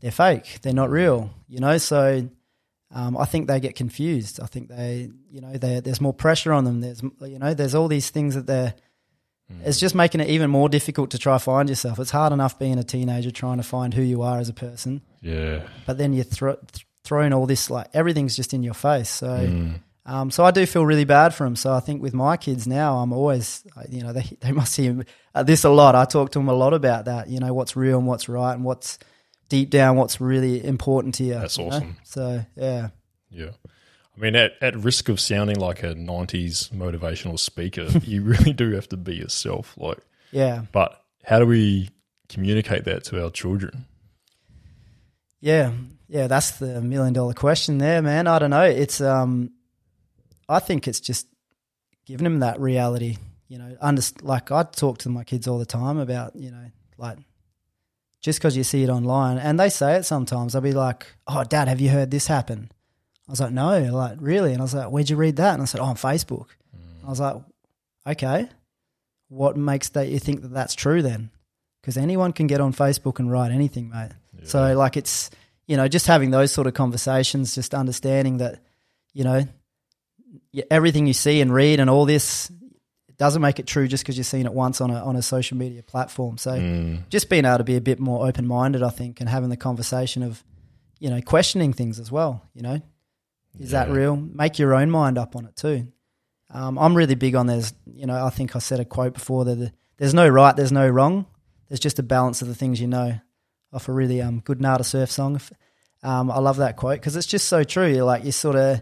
they're 0.00 0.10
fake, 0.12 0.58
they're 0.62 0.72
not 0.72 0.90
real, 0.90 1.30
you 1.48 1.58
know. 1.60 1.76
So 1.78 2.28
um, 2.94 3.16
I 3.16 3.24
think 3.24 3.48
they 3.48 3.58
get 3.60 3.74
confused. 3.74 4.40
I 4.40 4.46
think 4.46 4.68
they, 4.68 5.10
you 5.30 5.40
know, 5.40 5.52
they, 5.52 5.80
there's 5.80 6.00
more 6.00 6.12
pressure 6.14 6.52
on 6.52 6.64
them. 6.64 6.80
There's, 6.80 7.02
you 7.02 7.38
know, 7.38 7.52
there's 7.54 7.74
all 7.74 7.88
these 7.88 8.10
things 8.10 8.34
that 8.34 8.46
they're 8.46 8.74
it's 9.64 9.80
just 9.80 9.94
making 9.94 10.20
it 10.20 10.28
even 10.28 10.50
more 10.50 10.68
difficult 10.68 11.10
to 11.12 11.18
try 11.18 11.38
find 11.38 11.70
yourself. 11.70 11.98
It's 11.98 12.10
hard 12.10 12.34
enough 12.34 12.58
being 12.58 12.78
a 12.78 12.84
teenager 12.84 13.30
trying 13.30 13.56
to 13.56 13.62
find 13.62 13.94
who 13.94 14.02
you 14.02 14.20
are 14.20 14.38
as 14.38 14.50
a 14.50 14.52
person, 14.52 15.00
Yeah. 15.22 15.62
but 15.86 15.96
then 15.96 16.12
you're 16.12 16.24
thro- 16.24 16.56
th- 16.70 16.86
throwing 17.02 17.32
all 17.32 17.46
this 17.46 17.70
like 17.70 17.86
everything's 17.94 18.36
just 18.36 18.52
in 18.52 18.62
your 18.62 18.74
face. 18.74 19.08
So, 19.08 19.26
Mm. 19.28 19.80
Um, 20.08 20.30
so 20.30 20.42
I 20.42 20.50
do 20.50 20.64
feel 20.64 20.86
really 20.86 21.04
bad 21.04 21.34
for 21.34 21.44
them. 21.44 21.54
So 21.54 21.72
I 21.72 21.80
think 21.80 22.00
with 22.00 22.14
my 22.14 22.38
kids 22.38 22.66
now, 22.66 22.98
I'm 22.98 23.12
always, 23.12 23.62
uh, 23.76 23.82
you 23.90 24.02
know, 24.02 24.14
they 24.14 24.22
they 24.40 24.52
must 24.52 24.74
hear 24.74 25.04
uh, 25.34 25.42
this 25.42 25.64
a 25.64 25.68
lot. 25.68 25.94
I 25.94 26.06
talk 26.06 26.30
to 26.32 26.38
them 26.38 26.48
a 26.48 26.54
lot 26.54 26.72
about 26.72 27.04
that. 27.04 27.28
You 27.28 27.40
know, 27.40 27.52
what's 27.52 27.76
real 27.76 27.98
and 27.98 28.06
what's 28.06 28.28
right, 28.28 28.54
and 28.54 28.64
what's 28.64 28.98
deep 29.50 29.68
down, 29.68 29.96
what's 29.96 30.20
really 30.20 30.64
important 30.64 31.14
to 31.16 31.24
you. 31.24 31.34
That's 31.34 31.58
you 31.58 31.64
know? 31.64 31.70
awesome. 31.70 31.96
So 32.04 32.44
yeah, 32.56 32.88
Yeah. 33.30 33.50
I 34.16 34.20
mean, 34.20 34.34
at, 34.34 34.52
at 34.60 34.76
risk 34.76 35.08
of 35.08 35.20
sounding 35.20 35.60
like 35.60 35.84
a 35.84 35.94
90s 35.94 36.70
motivational 36.70 37.38
speaker, 37.38 37.82
you 38.02 38.22
really 38.22 38.52
do 38.52 38.72
have 38.72 38.88
to 38.88 38.96
be 38.96 39.14
yourself. 39.14 39.74
Like, 39.76 39.98
yeah, 40.32 40.62
but 40.72 41.00
how 41.22 41.38
do 41.38 41.46
we 41.46 41.90
communicate 42.28 42.84
that 42.84 43.04
to 43.04 43.22
our 43.22 43.30
children? 43.30 43.84
Yeah, 45.40 45.72
yeah, 46.08 46.26
that's 46.26 46.52
the 46.52 46.80
million 46.80 47.12
dollar 47.12 47.34
question 47.34 47.78
there, 47.78 48.02
man. 48.02 48.26
I 48.26 48.38
don't 48.38 48.50
know. 48.50 48.64
It's 48.64 49.00
um, 49.00 49.52
I 50.48 50.58
think 50.60 50.88
it's 50.88 51.00
just 51.00 51.26
giving 52.06 52.24
them 52.24 52.40
that 52.40 52.60
reality. 52.60 53.18
You 53.48 53.58
know, 53.58 53.76
under, 53.80 54.02
like 54.22 54.50
I 54.50 54.62
talk 54.62 54.98
to 54.98 55.08
my 55.08 55.24
kids 55.24 55.48
all 55.48 55.58
the 55.58 55.66
time 55.66 55.98
about 55.98 56.36
you 56.36 56.50
know 56.50 56.66
like 56.98 57.18
just 58.20 58.38
because 58.38 58.56
you 58.56 58.64
see 58.64 58.82
it 58.82 58.90
online, 58.90 59.38
and 59.38 59.58
they 59.58 59.68
say 59.68 59.96
it 59.96 60.04
sometimes. 60.04 60.52
They'll 60.52 60.62
be 60.62 60.72
like, 60.72 61.06
"Oh, 61.26 61.44
Dad, 61.44 61.68
have 61.68 61.80
you 61.80 61.90
heard 61.90 62.10
this 62.10 62.26
happen?" 62.26 62.70
I 63.28 63.32
was 63.32 63.40
like, 63.40 63.52
"No," 63.52 63.80
like 63.92 64.18
really, 64.20 64.52
and 64.52 64.60
I 64.60 64.64
was 64.64 64.74
like, 64.74 64.90
"Where'd 64.90 65.10
you 65.10 65.16
read 65.16 65.36
that?" 65.36 65.54
And 65.54 65.62
I 65.62 65.66
said, 65.66 65.80
"Oh, 65.80 65.84
on 65.84 65.96
Facebook." 65.96 66.48
Mm. 66.76 67.06
I 67.06 67.08
was 67.08 67.20
like, 67.20 67.36
"Okay, 68.06 68.48
what 69.28 69.56
makes 69.56 69.90
that 69.90 70.08
you 70.08 70.18
think 70.18 70.42
that 70.42 70.52
that's 70.52 70.74
true 70.74 71.02
then?" 71.02 71.30
Because 71.80 71.96
anyone 71.96 72.32
can 72.32 72.48
get 72.48 72.60
on 72.60 72.72
Facebook 72.72 73.18
and 73.18 73.30
write 73.30 73.52
anything, 73.52 73.90
mate. 73.90 74.10
So 74.44 74.76
like 74.76 74.96
it's 74.96 75.30
you 75.66 75.76
know 75.76 75.88
just 75.88 76.06
having 76.06 76.30
those 76.30 76.52
sort 76.52 76.66
of 76.66 76.74
conversations, 76.74 77.54
just 77.54 77.74
understanding 77.74 78.38
that 78.38 78.60
you 79.12 79.24
know 79.24 79.46
everything 80.70 81.06
you 81.06 81.12
see 81.12 81.40
and 81.40 81.52
read 81.52 81.80
and 81.80 81.88
all 81.90 82.04
this 82.04 82.50
doesn't 83.16 83.42
make 83.42 83.58
it 83.58 83.66
true 83.66 83.88
just 83.88 84.04
because 84.04 84.16
you've 84.16 84.26
seen 84.26 84.46
it 84.46 84.52
once 84.52 84.80
on 84.80 84.90
a 84.90 85.04
on 85.04 85.16
a 85.16 85.22
social 85.22 85.56
media 85.56 85.82
platform. 85.82 86.38
So 86.38 86.52
Mm. 86.52 87.08
just 87.08 87.28
being 87.28 87.44
able 87.44 87.58
to 87.58 87.64
be 87.64 87.76
a 87.76 87.80
bit 87.80 87.98
more 87.98 88.26
open 88.26 88.46
minded, 88.46 88.82
I 88.82 88.90
think, 88.90 89.20
and 89.20 89.28
having 89.28 89.50
the 89.50 89.56
conversation 89.56 90.22
of 90.22 90.42
you 91.00 91.10
know 91.10 91.20
questioning 91.20 91.72
things 91.72 91.98
as 91.98 92.12
well. 92.12 92.42
You 92.54 92.62
know, 92.62 92.80
is 93.58 93.72
that 93.72 93.90
real? 93.90 94.14
Make 94.16 94.58
your 94.58 94.74
own 94.74 94.90
mind 94.90 95.18
up 95.18 95.34
on 95.36 95.46
it 95.46 95.56
too. 95.56 95.88
Um, 96.50 96.78
I'm 96.78 96.94
really 96.96 97.14
big 97.16 97.34
on 97.34 97.46
there's 97.46 97.72
you 97.92 98.06
know 98.06 98.24
I 98.24 98.30
think 98.30 98.54
I 98.54 98.60
said 98.60 98.78
a 98.80 98.84
quote 98.84 99.14
before 99.14 99.44
that 99.46 99.54
the- 99.56 99.72
there's 99.96 100.14
no 100.14 100.28
right, 100.28 100.54
there's 100.54 100.70
no 100.72 100.88
wrong. 100.88 101.26
There's 101.68 101.80
just 101.80 101.98
a 101.98 102.02
balance 102.04 102.40
of 102.40 102.48
the 102.48 102.54
things 102.54 102.80
you 102.80 102.86
know. 102.86 103.18
Off 103.72 103.88
a 103.88 103.92
really 103.92 104.22
um, 104.22 104.40
good 104.40 104.62
Nada 104.62 104.82
Surf 104.84 105.10
song. 105.10 105.38
Um, 106.02 106.30
I 106.30 106.38
love 106.38 106.56
that 106.58 106.76
quote 106.76 107.00
because 107.00 107.16
it's 107.16 107.26
just 107.26 107.48
so 107.48 107.64
true. 107.64 107.86
You're 107.88 108.04
like 108.06 108.24
you 108.24 108.32
sort 108.32 108.56
of 108.56 108.80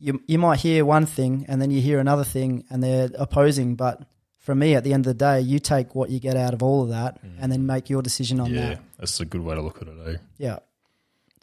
you 0.00 0.22
you 0.26 0.38
might 0.38 0.60
hear 0.60 0.84
one 0.84 1.06
thing 1.06 1.44
and 1.48 1.60
then 1.60 1.70
you 1.70 1.80
hear 1.80 1.98
another 2.00 2.24
thing 2.24 2.64
and 2.70 2.82
they're 2.82 3.10
opposing, 3.18 3.76
but 3.76 4.02
for 4.38 4.54
me, 4.54 4.74
at 4.74 4.84
the 4.84 4.92
end 4.94 5.06
of 5.06 5.10
the 5.10 5.18
day, 5.24 5.40
you 5.40 5.58
take 5.58 5.94
what 5.94 6.08
you 6.10 6.18
get 6.18 6.34
out 6.36 6.54
of 6.54 6.62
all 6.62 6.82
of 6.82 6.88
that 6.88 7.20
and 7.38 7.52
then 7.52 7.66
make 7.66 7.90
your 7.90 8.00
decision 8.02 8.40
on 8.40 8.50
that. 8.52 8.58
Yeah, 8.58 8.68
that. 8.70 8.82
that's 8.98 9.20
a 9.20 9.24
good 9.26 9.42
way 9.42 9.54
to 9.54 9.60
look 9.60 9.82
at 9.82 9.88
it, 9.88 9.94
eh? 10.14 10.16
Yeah. 10.38 10.58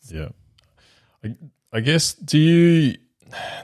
Yeah. 0.10 0.30
I, 1.24 1.36
I 1.72 1.80
guess 1.82 2.14
do 2.16 2.38
you 2.40 2.98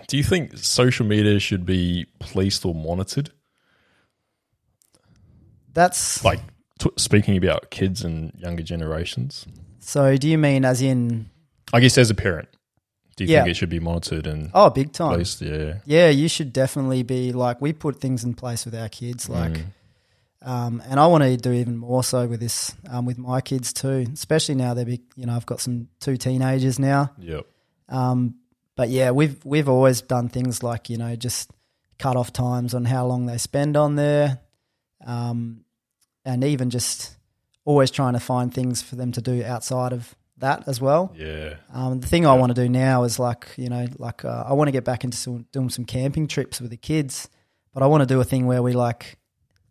do 0.08 0.17
you 0.17 0.23
think 0.23 0.58
social 0.58 1.06
media 1.06 1.39
should 1.39 1.65
be 1.65 2.06
policed 2.19 2.63
or 2.65 2.75
monitored? 2.75 3.32
That's 5.73 6.23
Like 6.23 6.39
t- 6.79 6.91
speaking 6.97 7.38
about 7.38 7.71
kids 7.71 8.03
and 8.03 8.32
younger 8.38 8.63
generations. 8.63 9.45
so. 9.79 10.15
Do 10.17 10.27
you 10.29 10.38
mean 10.38 10.65
as 10.65 10.82
in? 10.82 11.29
I 11.71 11.79
guess 11.79 11.97
as 11.97 12.12
a 12.12 12.15
parent, 12.15 12.49
do 13.15 13.23
you 13.23 13.32
Yeah. 13.32 13.43
think 13.43 13.52
it 13.52 13.58
should 13.58 13.69
be 13.69 13.80
monitored 13.80 14.26
and 14.28 14.49
Oh, 14.54 14.69
big 14.69 14.91
time. 14.91 15.13
policed? 15.13 15.41
Yeah. 15.41 15.80
Yeah, 15.86 16.10
you 16.10 16.28
should 16.28 16.52
definitely 16.54 17.04
be 17.04 17.32
like 17.32 17.62
we 17.62 17.73
put 17.73 17.99
things 17.99 18.23
in 18.23 18.34
place 18.34 18.65
with 18.65 18.76
our 18.76 18.89
kids, 18.89 19.30
like, 19.30 19.54
Mm. 19.54 20.47
um, 20.49 20.84
and 20.89 20.99
I 20.99 21.08
want 21.08 21.23
to 21.23 21.38
do 21.38 21.52
even 21.54 21.78
more 21.78 22.04
so 22.04 22.28
with 22.28 22.39
this, 22.39 22.73
um, 22.89 23.06
with 23.06 23.17
my 23.17 23.39
kids 23.41 23.71
too. 23.73 24.06
Especially 24.13 24.56
now 24.56 24.73
they're, 24.73 24.86
big, 24.86 25.02
you 25.15 25.26
know, 25.26 25.36
I've 25.36 25.45
got 25.45 25.60
some 25.62 25.88
two 25.99 26.17
teenagers 26.17 26.80
now. 26.80 27.12
Yep. 27.19 27.45
Um, 27.89 28.36
but 28.76 28.89
yeah, 28.89 29.12
we've 29.12 29.38
we've 29.45 29.69
always 29.69 30.02
done 30.02 30.30
things 30.30 30.63
like 30.63 30.89
you 30.89 30.97
know 30.97 31.15
just 31.15 31.52
cut 31.99 32.15
off 32.17 32.34
times 32.34 32.73
on 32.73 32.86
how 32.86 33.06
long 33.06 33.28
they 33.28 33.38
spend 33.38 33.78
on 33.78 33.95
there, 33.95 34.39
um, 35.06 35.63
and 36.26 36.43
even 36.43 36.69
just 36.69 37.15
always 37.65 37.91
trying 37.91 38.13
to 38.13 38.19
find 38.19 38.54
things 38.54 38.82
for 38.82 38.95
them 38.95 39.12
to 39.12 39.21
do 39.21 39.43
outside 39.43 39.93
of 39.93 40.15
that 40.43 40.67
as 40.67 40.79
well. 40.79 41.12
Yeah. 41.17 41.56
Um, 41.73 41.99
the 41.99 42.08
thing 42.08 42.25
I 42.25 42.34
want 42.34 42.56
to 42.56 42.62
do 42.63 42.69
now 42.69 43.03
is 43.03 43.17
like 43.19 43.47
you 43.58 43.69
know 43.69 43.88
like 43.97 44.23
uh, 44.23 44.43
I 44.47 44.53
want 44.53 44.67
to 44.67 44.71
get 44.71 44.84
back 44.86 45.03
into 45.03 45.17
some, 45.17 45.45
doing 45.51 45.69
some 45.69 45.86
camping 45.86 46.27
trips 46.27 46.62
with 46.62 46.69
the 46.71 46.77
kids, 46.77 47.29
but 47.73 47.82
I 47.84 47.88
want 47.88 48.01
to 48.01 48.08
do 48.08 48.19
a 48.21 48.23
thing 48.23 48.45
where 48.45 48.62
we 48.62 48.73
like 48.73 49.17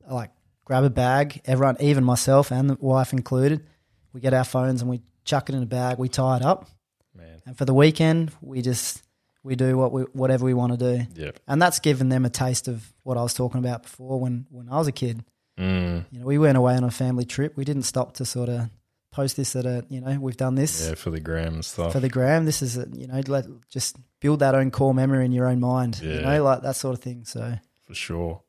like 0.09 0.31
grab 0.65 0.85
a 0.85 0.91
bag, 0.91 1.41
everyone, 1.45 1.77
even 1.81 2.05
myself 2.05 2.51
and 2.53 2.69
the 2.71 2.77
wife 2.81 3.13
included, 3.13 3.67
we 4.13 4.21
get 4.21 4.35
our 4.35 4.45
phones 4.45 4.81
and 4.83 4.91
we 4.91 5.01
chuck 5.25 5.49
it 5.49 5.55
in 5.55 5.63
a 5.63 5.67
bag, 5.67 5.99
we 5.99 6.09
tie 6.09 6.37
it 6.37 6.43
up, 6.43 6.69
Man. 7.17 7.41
and 7.47 7.57
for 7.57 7.65
the 7.65 7.75
weekend 7.75 8.33
we 8.41 8.63
just 8.63 9.03
we 9.45 9.57
do 9.57 9.77
what 9.77 9.93
we 9.93 10.03
whatever 10.13 10.45
we 10.45 10.55
want 10.55 10.73
to 10.73 10.79
do, 10.79 11.07
Yep. 11.15 11.41
and 11.49 11.61
that's 11.63 11.79
given 11.81 12.09
them 12.09 12.25
a 12.25 12.31
taste 12.31 12.69
of 12.69 12.93
what 13.03 13.17
I 13.17 13.23
was 13.23 13.35
talking 13.35 13.59
about 13.61 13.83
before 13.85 14.19
when 14.21 14.47
when 14.51 14.69
I 14.69 14.79
was 14.79 14.89
a 14.89 14.93
kid. 14.93 15.25
Mm. 15.59 16.07
You 16.11 16.21
know, 16.21 16.27
we 16.27 16.39
went 16.39 16.57
away 16.57 16.75
on 16.77 16.85
a 16.85 16.91
family 16.91 17.25
trip. 17.27 17.57
We 17.57 17.65
didn't 17.65 17.83
stop 17.83 18.15
to 18.15 18.25
sort 18.25 18.49
of 18.49 18.71
post 19.13 19.37
this 19.37 19.55
at 19.55 19.65
a 19.67 19.85
you 19.89 20.01
know 20.01 20.19
we've 20.21 20.37
done 20.37 20.57
this 20.57 20.89
Yeah, 20.89 20.95
for 20.97 21.11
the 21.11 21.21
gram 21.21 21.63
stuff. 21.63 21.93
for 21.93 22.01
the 22.01 22.09
gram. 22.09 22.45
This 22.47 22.63
is 22.63 22.77
a, 22.77 22.87
you 22.93 23.07
know 23.07 23.21
let 23.29 23.47
just 23.69 23.97
build 24.21 24.41
that 24.41 24.55
own 24.57 24.71
core 24.73 24.93
memory 24.95 25.25
in 25.25 25.31
your 25.33 25.47
own 25.47 25.61
mind. 25.61 26.01
You 26.03 26.21
know, 26.21 26.43
like 26.43 26.63
that 26.63 26.75
sort 26.77 26.95
of 26.97 27.03
thing. 27.03 27.25
So 27.25 27.55
for 27.87 27.95
sure. 27.95 28.43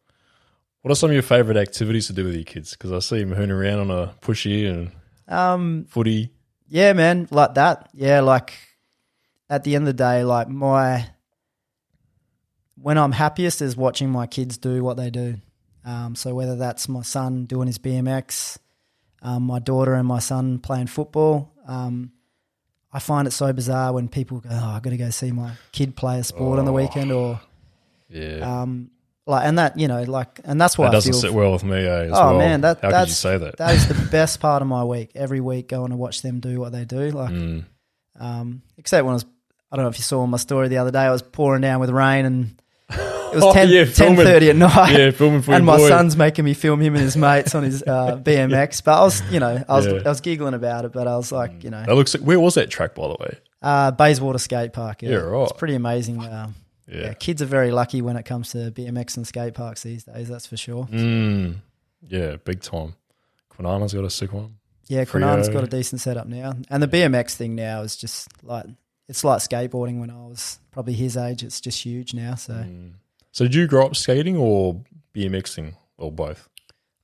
What 0.81 0.91
are 0.91 0.95
some 0.95 1.11
of 1.11 1.13
your 1.13 1.21
favorite 1.23 1.55
activities 1.57 2.07
to 2.07 2.13
do 2.13 2.25
with 2.25 2.35
your 2.35 2.43
kids? 2.43 2.71
Because 2.71 2.91
I 2.91 2.99
see 2.99 3.19
them 3.23 3.33
hooning 3.33 3.51
around 3.51 3.89
on 3.89 3.91
a 3.91 4.13
pushy 4.21 4.69
and 4.69 4.91
um, 5.29 5.85
footy. 5.87 6.31
Yeah, 6.67 6.91
man, 6.93 7.27
like 7.31 7.53
that. 7.53 7.89
Yeah, 7.93 8.19
like 8.19 8.51
at 9.49 9.63
the 9.63 9.75
end 9.75 9.83
of 9.87 9.95
the 9.95 10.03
day, 10.03 10.23
like 10.25 10.49
my 10.49 11.07
when 12.75 12.97
I'm 12.97 13.11
happiest 13.11 13.61
is 13.61 13.77
watching 13.77 14.09
my 14.09 14.27
kids 14.27 14.57
do 14.57 14.83
what 14.83 14.97
they 14.97 15.09
do. 15.09 15.35
Um, 15.85 16.15
so 16.15 16.33
whether 16.33 16.55
that's 16.55 16.87
my 16.89 17.01
son 17.01 17.45
doing 17.45 17.67
his 17.67 17.77
BMX, 17.77 18.57
um, 19.23 19.43
my 19.43 19.59
daughter 19.59 19.93
and 19.95 20.07
my 20.07 20.19
son 20.19 20.59
playing 20.59 20.87
football, 20.87 21.51
um, 21.67 22.11
I 22.91 22.99
find 22.99 23.27
it 23.27 23.31
so 23.31 23.51
bizarre 23.53 23.91
when 23.93 24.07
people 24.07 24.39
go, 24.39 24.49
"Oh, 24.51 24.69
I 24.75 24.79
got 24.79 24.91
to 24.91 24.97
go 24.97 25.09
see 25.09 25.31
my 25.31 25.51
kid 25.71 25.95
play 25.95 26.19
a 26.19 26.23
sport 26.23 26.59
on 26.59 26.65
the 26.65 26.71
Oh. 26.71 26.75
weekend," 26.75 27.11
or 27.11 27.39
Yeah. 28.09 28.61
um, 28.61 28.91
like, 29.25 29.45
and 29.47 29.57
that 29.57 29.79
you 29.79 29.87
know, 29.87 30.03
like, 30.03 30.41
and 30.43 30.59
that's 30.61 30.77
why 30.77 30.85
that 30.85 30.89
I 30.89 30.93
doesn't 30.93 31.13
feel. 31.13 31.21
sit 31.21 31.33
well 31.33 31.53
with 31.53 31.63
me, 31.63 31.77
eh? 31.77 32.03
As 32.05 32.11
oh 32.13 32.27
well. 32.31 32.37
man, 32.37 32.61
that 32.61 32.81
How 32.81 32.89
could 32.89 32.93
that's 32.93 33.09
you 33.09 33.15
say 33.15 33.37
that? 33.37 33.57
that 33.57 33.73
is 33.75 33.87
the 33.87 33.93
best 34.11 34.39
part 34.39 34.61
of 34.61 34.67
my 34.67 34.83
week. 34.83 35.11
Every 35.15 35.39
week, 35.39 35.69
going 35.69 35.89
to 35.91 35.97
watch 35.97 36.21
them 36.21 36.39
do 36.39 36.59
what 36.59 36.71
they 36.73 36.85
do. 36.85 37.09
Like, 37.11 37.31
Mm. 37.31 37.63
um, 38.19 38.61
except 38.77 39.05
when 39.05 39.11
I 39.13 39.15
was, 39.15 39.25
I 39.71 39.75
don't 39.77 39.85
know 39.85 39.89
if 39.89 39.97
you 39.97 40.03
saw 40.03 40.25
my 40.27 40.37
story 40.37 40.67
the 40.67 40.77
other 40.77 40.91
day. 40.91 40.99
I 40.99 41.11
was 41.11 41.21
pouring 41.21 41.61
down 41.61 41.79
with 41.79 41.89
rain 41.89 42.25
and. 42.25 42.59
It 43.33 43.35
was 43.35 43.43
Oh, 43.43 43.53
10, 43.53 43.69
yeah, 43.69 43.85
filming. 43.85 44.25
10.30 44.25 44.49
at 44.49 44.55
night. 44.55 44.97
Yeah, 44.97 45.11
filming 45.11 45.41
for 45.41 45.53
and 45.55 45.65
my 45.65 45.77
boy. 45.77 45.89
son's 45.89 46.15
making 46.15 46.45
me 46.45 46.53
film 46.53 46.79
him 46.81 46.95
and 46.95 47.03
his 47.03 47.17
mates 47.17 47.53
on 47.55 47.63
his 47.63 47.83
uh, 47.83 48.17
BMX. 48.23 48.83
But 48.83 48.99
I 48.99 49.03
was, 49.03 49.21
you 49.31 49.39
know, 49.39 49.63
I 49.67 49.73
was, 49.75 49.85
Yeah. 49.87 50.01
I 50.05 50.09
was 50.09 50.21
giggling 50.21 50.53
about 50.53 50.85
it. 50.85 50.91
But 50.93 51.07
I 51.07 51.15
was 51.17 51.31
like, 51.31 51.63
you 51.63 51.69
know, 51.69 51.83
That 51.85 51.95
looks. 51.95 52.13
Where 52.19 52.39
was 52.39 52.55
that 52.55 52.69
track, 52.69 52.95
by 52.95 53.07
the 53.07 53.17
way? 53.19 53.37
uh, 53.61 53.91
Bayswater 53.91 54.39
Skate 54.39 54.73
Park. 54.73 55.01
Yeah, 55.01 55.15
right. 55.15 55.43
It's 55.43 55.53
pretty 55.53 55.75
amazing. 55.75 56.21
Yeah. 56.21 56.47
yeah. 56.87 57.13
kids 57.13 57.41
are 57.41 57.45
very 57.45 57.71
lucky 57.71 58.01
when 58.01 58.17
it 58.17 58.23
comes 58.25 58.51
to 58.51 58.71
BMX 58.71 59.15
and 59.17 59.25
skate 59.27 59.53
parks 59.53 59.83
these 59.83 60.03
days. 60.03 60.27
That's 60.29 60.45
for 60.47 60.57
sure. 60.57 60.85
Mm. 60.91 61.55
Yeah, 62.07 62.35
big 62.43 62.61
time. 62.61 62.95
Kwinana's 63.57 63.93
got 63.93 64.03
a 64.03 64.09
sick 64.09 64.33
one. 64.33 64.55
Yeah, 64.89 65.05
Kwinana's 65.05 65.47
got 65.47 65.63
a 65.63 65.67
decent 65.67 66.01
setup 66.01 66.27
now, 66.27 66.53
and 66.69 66.83
the 66.83 66.87
BMX 66.89 67.35
thing 67.35 67.55
now 67.55 67.81
is 67.83 67.95
just 67.95 68.27
like 68.43 68.65
it's 69.07 69.23
like 69.23 69.39
skateboarding 69.39 69.99
when 70.01 70.09
I 70.09 70.27
was 70.27 70.59
probably 70.71 70.93
his 70.93 71.15
age. 71.15 71.41
It's 71.43 71.61
just 71.61 71.81
huge 71.83 72.13
now. 72.13 72.35
So 72.35 72.53
Mm. 72.53 72.91
So 73.33 73.45
did 73.45 73.55
you 73.55 73.67
grow 73.67 73.85
up 73.87 73.95
skating 73.95 74.37
or 74.37 74.81
BMXing 75.13 75.73
or 75.97 76.11
both? 76.11 76.47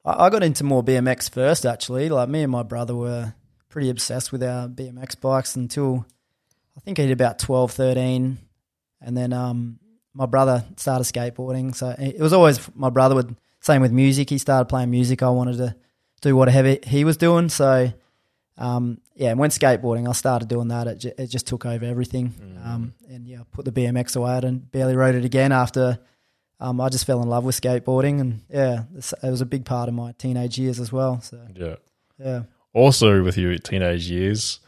I, 0.06 0.26
I 0.26 0.30
got 0.30 0.44
into 0.44 0.64
more 0.64 0.84
BMX 0.84 1.30
first. 1.30 1.66
Actually, 1.66 2.08
like 2.08 2.30
me 2.30 2.44
and 2.44 2.52
my 2.52 2.64
brother 2.64 2.96
were 2.96 3.34
pretty 3.68 3.90
obsessed 3.90 4.32
with 4.32 4.42
our 4.44 4.68
BMX 4.68 5.20
bikes 5.20 5.56
until 5.56 6.06
I 6.78 6.80
think 6.82 6.98
he 7.00 7.06
did 7.08 7.12
about 7.12 7.40
12, 7.40 7.72
13. 7.72 8.38
and 9.02 9.18
then 9.18 9.34
um, 9.34 9.80
my 10.14 10.28
brother 10.28 10.64
started 10.78 11.04
skateboarding. 11.04 11.76
So 11.76 11.96
it 11.98 12.20
was 12.20 12.32
always 12.32 12.60
my 12.76 12.90
brother 12.92 13.16
would 13.16 13.36
same 13.60 13.82
with 13.82 13.92
music. 13.92 14.30
He 14.30 14.38
started 14.38 14.66
playing 14.70 14.92
music. 14.92 15.22
I 15.24 15.30
wanted 15.30 15.58
to 15.58 15.76
do 16.22 16.36
whatever 16.36 16.78
he 16.86 17.04
was 17.04 17.18
doing. 17.18 17.50
So 17.50 17.92
um, 18.58 19.00
yeah, 19.16 19.32
and 19.32 19.40
when 19.40 19.50
skateboarding, 19.50 20.08
I 20.08 20.12
started 20.12 20.48
doing 20.48 20.68
that. 20.68 20.88
It, 20.88 20.98
ju- 21.00 21.12
it 21.18 21.28
just 21.28 21.48
took 21.48 21.66
over 21.66 21.86
everything. 21.86 22.34
Um, 22.64 22.94
and 23.10 23.28
yeah, 23.28 23.40
put 23.52 23.66
the 23.66 23.72
BMX 23.72 24.16
away 24.16 24.40
and 24.44 24.70
barely 24.72 24.96
rode 24.96 25.16
it 25.16 25.26
again 25.26 25.52
after. 25.52 25.98
Um, 26.62 26.82
I 26.82 26.90
just 26.90 27.06
fell 27.06 27.22
in 27.22 27.30
love 27.30 27.46
with 27.46 27.60
skateboarding, 27.60 28.20
and 28.20 28.42
yeah, 28.50 28.84
it 28.94 29.30
was 29.30 29.42
a 29.42 29.46
big 29.46 29.64
part 29.66 29.88
of 29.88 29.96
my 29.96 30.12
teenage 30.18 30.58
years 30.60 30.80
as 30.80 30.92
well. 30.92 31.22
So 31.22 31.40
Yeah. 31.56 31.76
yeah, 32.20 32.42
Also, 32.74 33.24
with 33.24 33.38
your 33.38 33.58
teenage 33.58 34.10
years, 34.10 34.60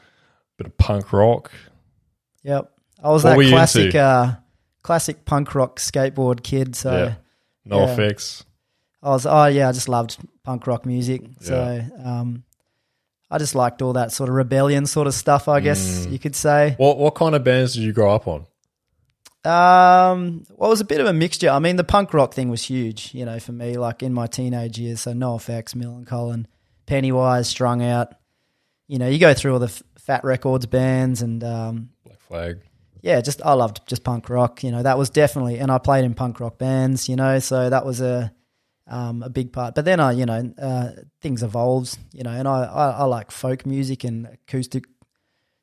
bit 0.58 0.68
of 0.68 0.78
punk 0.78 1.12
rock. 1.12 1.52
yep. 2.44 2.72
I 3.04 3.10
was 3.10 3.24
What 3.24 3.38
that 3.40 3.50
classic, 3.50 3.96
uh, 3.96 4.36
classic 4.84 5.26
punk 5.26 5.54
rock 5.56 5.80
skateboard 5.80 6.44
kid. 6.44 6.76
So 6.76 6.92
Yeah. 6.92 7.14
No 7.66 7.80
Yeah. 7.86 7.92
effects. 7.94 8.46
I 9.04 9.10
was, 9.10 9.26
oh 9.26 9.46
yeah, 9.48 9.68
I 9.70 9.72
just 9.72 9.90
loved 9.90 10.18
punk 10.44 10.68
rock 10.68 10.86
music. 10.86 11.22
So 11.42 11.84
um, 12.04 12.44
I 13.30 13.38
just 13.40 13.56
liked 13.56 13.82
all 13.82 13.94
that 13.94 14.12
sort 14.12 14.30
of 14.30 14.36
rebellion 14.36 14.86
sort 14.86 15.08
of 15.08 15.14
stuff. 15.14 15.48
I 15.48 15.60
guess 15.60 16.06
Mm. 16.06 16.12
you 16.12 16.20
could 16.20 16.36
say. 16.36 16.76
What 16.78 16.98
what 17.00 17.16
kind 17.16 17.34
of 17.36 17.44
bands 17.44 17.74
did 17.74 17.84
you 17.84 17.92
grow 17.94 18.14
up 18.16 18.28
on? 18.28 18.46
Um, 19.44 20.44
well, 20.52 20.70
it 20.70 20.74
was 20.74 20.82
a 20.82 20.86
bit 20.86 21.02
of 21.02 21.08
a 21.08 21.14
mixture. 21.14 21.50
I 21.50 21.60
mean, 21.60 21.76
the 21.76 21.84
punk 21.84 22.14
rock 22.14 22.34
thing 22.34 22.50
was 22.50 22.64
huge, 22.64 23.14
you 23.14 23.26
know, 23.26 23.40
for 23.40 23.52
me, 23.52 23.78
like 23.78 24.04
in 24.04 24.14
my 24.14 24.28
teenage 24.28 24.78
years. 24.78 25.02
So 25.02 25.14
NoFX, 25.14 25.74
Millencolin, 25.76 26.46
Pennywise, 26.86 27.48
Strung 27.48 27.82
Out. 27.84 28.14
You 28.88 29.00
know, 29.00 29.08
you 29.08 29.18
go 29.20 29.34
through 29.34 29.54
all 29.54 29.60
the 29.60 29.66
F- 29.66 29.84
Fat 29.98 30.24
Wreck 30.24 30.42
Chords 30.42 30.66
bands 30.68 31.22
and, 31.22 31.44
um, 31.44 31.90
Black 32.06 32.20
Flag. 32.20 32.60
yeah, 33.02 33.20
just 33.22 33.42
I 33.44 33.54
loved 33.54 33.82
just 33.88 34.04
punk 34.04 34.30
rock. 34.30 34.64
You 34.64 34.72
know, 34.72 34.84
that 34.84 34.98
was 34.98 35.10
definitely, 35.10 35.58
and 35.58 35.72
I 35.72 35.78
played 35.80 36.06
in 36.06 36.14
punk 36.14 36.40
rock 36.40 36.58
bands. 36.60 37.10
You 37.10 37.16
know, 37.16 37.40
so 37.40 37.70
that 37.70 37.86
was 37.86 38.00
a 38.02 38.32
um, 38.88 39.24
a 39.24 39.30
big 39.30 39.54
part. 39.54 39.74
But 39.74 39.86
then 39.86 40.00
I, 40.00 40.12
you 40.12 40.26
know, 40.26 40.54
uh, 40.62 40.90
things 41.22 41.42
evolves. 41.42 41.98
You 42.14 42.24
know, 42.24 42.32
and 42.32 42.48
I, 42.48 42.64
I 42.64 42.90
I 42.92 43.04
like 43.06 43.32
folk 43.32 43.66
music 43.66 44.04
and 44.04 44.28
acoustic 44.28 44.84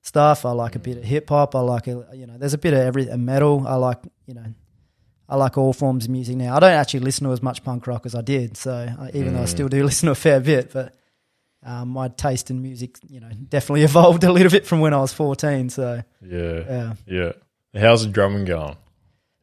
stuff. 0.09 0.45
I 0.45 0.51
like 0.51 0.75
a 0.75 0.79
bit 0.79 0.97
of 0.99 1.05
hip 1.05 1.29
hop. 1.29 1.55
I 1.55 1.61
like 1.61 1.87
a, 1.87 2.05
you 2.13 2.27
know, 2.27 2.37
there's 2.39 2.55
a 2.55 2.59
bit 2.59 2.73
of 2.75 2.81
every 2.81 3.09
a 3.09 3.17
metal. 3.19 3.65
I 3.67 3.75
like 3.77 3.99
you 4.27 4.35
know. 4.35 4.47
I 5.31 5.37
like 5.37 5.59
all 5.59 5.75
forms 5.75 6.07
of 6.07 6.11
music 6.11 6.37
now. 6.37 6.57
I 6.57 6.61
don't 6.61 6.73
actually 6.73 7.01
listen 7.01 7.27
to 7.27 7.33
as 7.35 7.43
much 7.43 7.63
punk 7.63 7.87
rock 7.87 8.07
as 8.07 8.15
I 8.15 8.23
did, 8.23 8.57
so 8.57 8.73
I, 8.73 9.11
even 9.13 9.35
though 9.35 9.41
I 9.43 9.45
Mm. 9.45 9.49
still 9.57 9.69
do 9.69 9.85
listen 9.91 10.07
to 10.07 10.13
a 10.13 10.15
fair 10.15 10.41
bit, 10.41 10.73
but 10.73 10.95
um, 11.63 11.89
my 11.91 12.09
taste 12.09 12.51
in 12.51 12.63
music, 12.63 12.97
you 13.11 13.21
know, 13.21 13.29
definitely 13.49 13.83
evolved 13.91 14.25
a 14.25 14.33
little 14.33 14.51
bit 14.51 14.65
from 14.65 14.81
when 14.81 14.95
I 14.95 15.01
was 15.01 15.13
14. 15.13 15.69
So 15.69 16.03
Yeah. 16.23 16.63
yeah, 16.71 16.95
Yeah. 17.07 17.33
How's 17.79 18.07
the 18.07 18.11
drumming 18.11 18.47
going? 18.47 18.77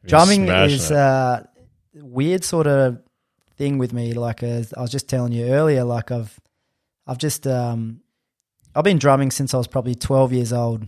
Drumming 0.04 0.48
is 0.48 0.90
a 0.90 0.96
uh, 0.98 1.42
weird 1.94 2.42
sort 2.42 2.66
of 2.66 2.98
thing 3.56 3.78
with 3.78 3.92
me. 3.92 4.12
Like 4.14 4.42
as 4.42 4.72
I 4.74 4.80
was 4.82 4.90
just 4.90 5.08
telling 5.08 5.30
you 5.32 5.46
earlier, 5.46 5.84
like 5.84 6.10
I've 6.10 6.36
I've 7.06 7.18
just 7.18 7.46
um, 7.46 8.00
I've 8.76 8.84
been 8.84 8.98
drumming 8.98 9.30
since 9.30 9.54
I 9.54 9.56
was 9.58 9.66
probably 9.66 9.94
twelve 9.94 10.32
years 10.32 10.52
old, 10.52 10.86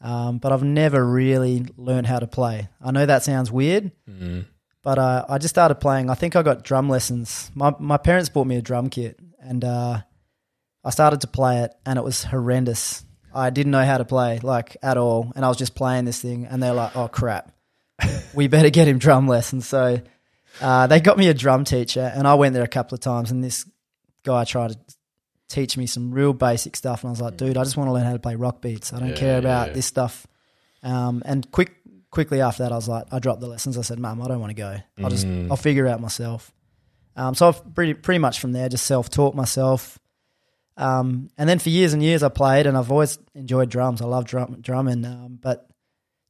um, 0.00 0.38
but 0.38 0.52
I've 0.52 0.62
never 0.62 1.04
really 1.04 1.64
learned 1.76 2.06
how 2.06 2.18
to 2.18 2.26
play. 2.26 2.68
I 2.82 2.90
know 2.90 3.06
that 3.06 3.22
sounds 3.24 3.50
weird, 3.50 3.90
Mm. 4.08 4.44
but 4.82 4.98
uh, 4.98 5.24
I 5.28 5.38
just 5.38 5.54
started 5.54 5.76
playing. 5.76 6.10
I 6.10 6.14
think 6.14 6.36
I 6.36 6.42
got 6.42 6.62
drum 6.64 6.88
lessons. 6.88 7.50
My 7.54 7.74
my 7.78 7.96
parents 7.96 8.28
bought 8.28 8.46
me 8.46 8.56
a 8.56 8.62
drum 8.62 8.90
kit, 8.90 9.18
and 9.40 9.64
uh, 9.64 10.00
I 10.84 10.90
started 10.90 11.22
to 11.22 11.26
play 11.26 11.60
it, 11.62 11.72
and 11.86 11.98
it 11.98 12.04
was 12.04 12.24
horrendous. 12.24 13.04
I 13.34 13.50
didn't 13.50 13.72
know 13.72 13.84
how 13.84 13.98
to 13.98 14.04
play 14.04 14.38
like 14.42 14.76
at 14.82 14.96
all, 14.96 15.32
and 15.34 15.44
I 15.44 15.48
was 15.48 15.56
just 15.56 15.74
playing 15.74 16.04
this 16.04 16.20
thing, 16.20 16.46
and 16.46 16.62
they're 16.62 16.74
like, 16.74 16.94
"Oh 16.94 17.08
crap, 17.08 17.50
we 18.34 18.46
better 18.48 18.70
get 18.70 18.86
him 18.86 18.98
drum 18.98 19.26
lessons." 19.26 19.66
So 19.66 20.00
uh, 20.60 20.86
they 20.88 21.00
got 21.00 21.16
me 21.18 21.28
a 21.28 21.34
drum 21.34 21.64
teacher, 21.64 22.12
and 22.14 22.28
I 22.28 22.34
went 22.34 22.52
there 22.54 22.62
a 22.62 22.68
couple 22.68 22.94
of 22.94 23.00
times, 23.00 23.30
and 23.30 23.42
this 23.42 23.64
guy 24.24 24.44
tried 24.44 24.72
to 24.72 24.78
teach 25.54 25.76
me 25.76 25.86
some 25.86 26.10
real 26.12 26.32
basic 26.32 26.76
stuff, 26.76 27.02
and 27.02 27.08
I 27.08 27.12
was 27.12 27.20
like, 27.20 27.36
"Dude, 27.36 27.56
I 27.56 27.62
just 27.64 27.76
want 27.76 27.88
to 27.88 27.92
learn 27.92 28.04
how 28.04 28.12
to 28.12 28.18
play 28.18 28.34
rock 28.34 28.60
beats. 28.60 28.92
I 28.92 28.98
don't 29.00 29.10
Yeah, 29.10 29.14
care 29.16 29.38
about 29.38 29.68
yeah. 29.68 29.74
this 29.74 29.86
stuff." 29.86 30.26
Um, 30.82 31.22
and 31.24 31.50
quick, 31.50 31.72
quickly 32.10 32.40
after 32.40 32.62
that, 32.64 32.72
I 32.72 32.76
was 32.76 32.88
like, 32.88 33.04
I 33.12 33.18
dropped 33.18 33.40
the 33.40 33.46
lessons. 33.48 33.78
I 33.78 33.82
said, 33.82 33.98
"Mum, 33.98 34.20
I 34.22 34.28
don't 34.28 34.40
want 34.40 34.50
to 34.50 34.54
go. 34.54 34.76
I'll 35.02 35.10
just, 35.10 35.26
Mm. 35.26 35.50
I'll 35.50 35.56
figure 35.56 35.86
it 35.86 35.90
out 35.90 36.00
myself." 36.00 36.52
Um, 37.16 37.34
so 37.34 37.48
I've 37.48 37.74
pretty, 37.74 37.94
pretty 37.94 38.18
much 38.18 38.40
from 38.40 38.52
there 38.52 38.68
just 38.68 38.84
self 38.86 39.08
taught 39.08 39.34
myself. 39.34 39.98
Um, 40.76 41.30
and 41.38 41.48
then 41.48 41.60
for 41.60 41.68
years 41.70 41.92
and 41.92 42.02
years 42.02 42.22
I 42.24 42.28
played, 42.28 42.66
and 42.66 42.76
I've 42.76 42.90
always 42.90 43.18
enjoyed 43.34 43.70
drums. 43.70 44.02
I 44.02 44.06
love 44.06 44.24
drum, 44.24 44.58
drumming. 44.60 45.04
Um, 45.04 45.38
but 45.40 45.68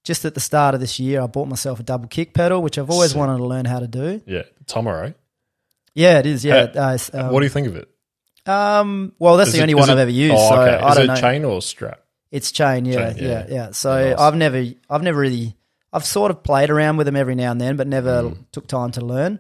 just 0.04 0.24
at 0.26 0.34
the 0.34 0.40
start 0.40 0.74
of 0.74 0.80
this 0.82 1.00
year, 1.00 1.22
I 1.22 1.26
bought 1.26 1.48
myself 1.48 1.80
a 1.80 1.82
double 1.82 2.08
kick 2.08 2.34
pedal, 2.34 2.60
which 2.62 2.76
I've 2.78 2.90
always 2.90 3.12
Sick. 3.12 3.18
wanted 3.18 3.38
to 3.38 3.46
learn 3.46 3.64
how 3.64 3.80
to 3.80 3.86
do. 3.88 4.20
Yeah. 4.26 4.42
Tomorrow. 4.66 5.14
Yeah, 5.94 6.18
it 6.18 6.26
is. 6.26 6.44
Yeah. 6.44 6.66
Hey, 6.72 6.78
uh, 6.78 6.98
um, 7.14 7.32
what 7.32 7.40
do 7.40 7.46
you 7.46 7.50
think 7.50 7.66
of 7.68 7.76
it? 7.76 7.88
Um, 8.46 9.12
well, 9.18 9.36
that's 9.36 9.48
Is 9.48 9.54
the 9.54 9.60
it- 9.60 9.62
only 9.62 9.74
one 9.74 9.88
it- 9.88 9.92
I've 9.92 9.98
ever 9.98 10.10
used. 10.10 10.34
Oh, 10.36 10.48
so 10.50 10.60
okay. 10.62 10.74
I 10.76 10.88
Is 10.90 10.94
don't 10.96 11.04
it 11.04 11.08
know. 11.08 11.14
chain 11.16 11.44
or 11.44 11.62
strap? 11.62 12.00
It's 12.30 12.50
chain, 12.52 12.84
yeah, 12.84 13.12
Chain, 13.12 13.22
yeah, 13.22 13.28
yeah. 13.28 13.46
yeah, 13.48 13.70
So 13.70 14.10
Nice. 14.10 14.18
I've 14.18 14.34
never, 14.34 14.64
I've 14.90 15.02
never 15.02 15.18
really, 15.20 15.56
I've 15.92 16.04
sort 16.04 16.30
of 16.32 16.42
played 16.42 16.68
around 16.68 16.96
with 16.96 17.06
them 17.06 17.14
every 17.16 17.36
now 17.36 17.52
and 17.52 17.60
then, 17.60 17.76
but 17.76 17.86
never 17.86 18.22
Mm. 18.24 18.36
took 18.50 18.66
time 18.66 18.90
to 18.92 19.00
learn. 19.04 19.38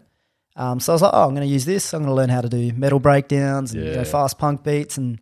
Um, 0.56 0.78
so 0.78 0.92
I 0.92 0.94
was 0.94 1.02
like, 1.02 1.10
oh, 1.12 1.24
I'm 1.24 1.34
going 1.34 1.46
to 1.46 1.52
use 1.52 1.64
this. 1.64 1.92
I'm 1.92 2.02
going 2.02 2.10
to 2.10 2.14
learn 2.14 2.28
how 2.28 2.40
to 2.40 2.48
do 2.48 2.72
metal 2.72 3.00
breakdowns 3.00 3.74
and 3.74 3.84
you 3.84 3.90
know, 3.96 4.04
fast 4.04 4.38
punk 4.38 4.62
beats, 4.62 4.96
and 4.96 5.18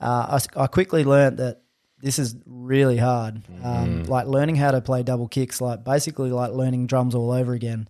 uh, 0.00 0.38
I 0.56 0.62
I, 0.62 0.66
quickly 0.66 1.04
learned 1.04 1.36
that 1.36 1.60
this 2.00 2.18
is 2.18 2.34
really 2.46 2.96
hard. 2.96 3.42
Um, 3.62 4.04
Mm. 4.04 4.08
Like 4.08 4.26
learning 4.26 4.56
how 4.56 4.70
to 4.70 4.80
play 4.80 5.02
double 5.02 5.28
kicks, 5.28 5.60
like 5.60 5.84
basically 5.84 6.30
like 6.30 6.52
learning 6.52 6.86
drums 6.86 7.14
all 7.14 7.30
over 7.32 7.52
again. 7.52 7.86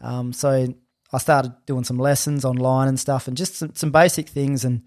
Um, 0.00 0.32
so 0.32 0.74
I 1.14 1.18
started 1.18 1.54
doing 1.64 1.84
some 1.84 1.98
lessons 1.98 2.44
online 2.44 2.88
and 2.88 2.98
stuff, 2.98 3.28
and 3.28 3.36
just 3.36 3.54
some, 3.54 3.74
some 3.74 3.92
basic 3.92 4.28
things, 4.28 4.64
and 4.64 4.82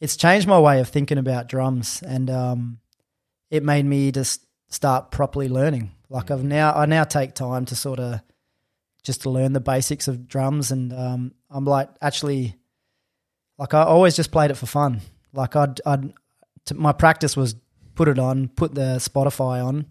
it's 0.00 0.16
changed 0.16 0.48
my 0.48 0.58
way 0.58 0.80
of 0.80 0.88
thinking 0.88 1.18
about 1.18 1.48
drums, 1.48 2.02
and 2.02 2.30
um, 2.30 2.78
it 3.50 3.62
made 3.62 3.84
me 3.84 4.10
just 4.10 4.46
start 4.68 5.10
properly 5.10 5.48
learning. 5.48 5.92
Like 6.08 6.30
I've 6.30 6.44
now, 6.44 6.72
I 6.72 6.86
now 6.86 7.04
take 7.04 7.34
time 7.34 7.66
to 7.66 7.76
sort 7.76 8.00
of 8.00 8.22
just 9.02 9.22
to 9.22 9.30
learn 9.30 9.52
the 9.52 9.60
basics 9.60 10.08
of 10.08 10.26
drums, 10.26 10.70
and 10.70 10.94
um, 10.94 11.34
I'm 11.50 11.66
like 11.66 11.90
actually, 12.00 12.56
like 13.58 13.74
I 13.74 13.82
always 13.82 14.16
just 14.16 14.32
played 14.32 14.50
it 14.50 14.56
for 14.56 14.66
fun. 14.66 15.02
Like 15.34 15.56
I'd, 15.56 15.80
I'd, 15.84 16.12
t- 16.64 16.74
my 16.74 16.92
practice 16.92 17.36
was 17.36 17.54
put 17.94 18.08
it 18.08 18.18
on, 18.18 18.48
put 18.48 18.74
the 18.74 18.96
Spotify 18.96 19.62
on, 19.62 19.86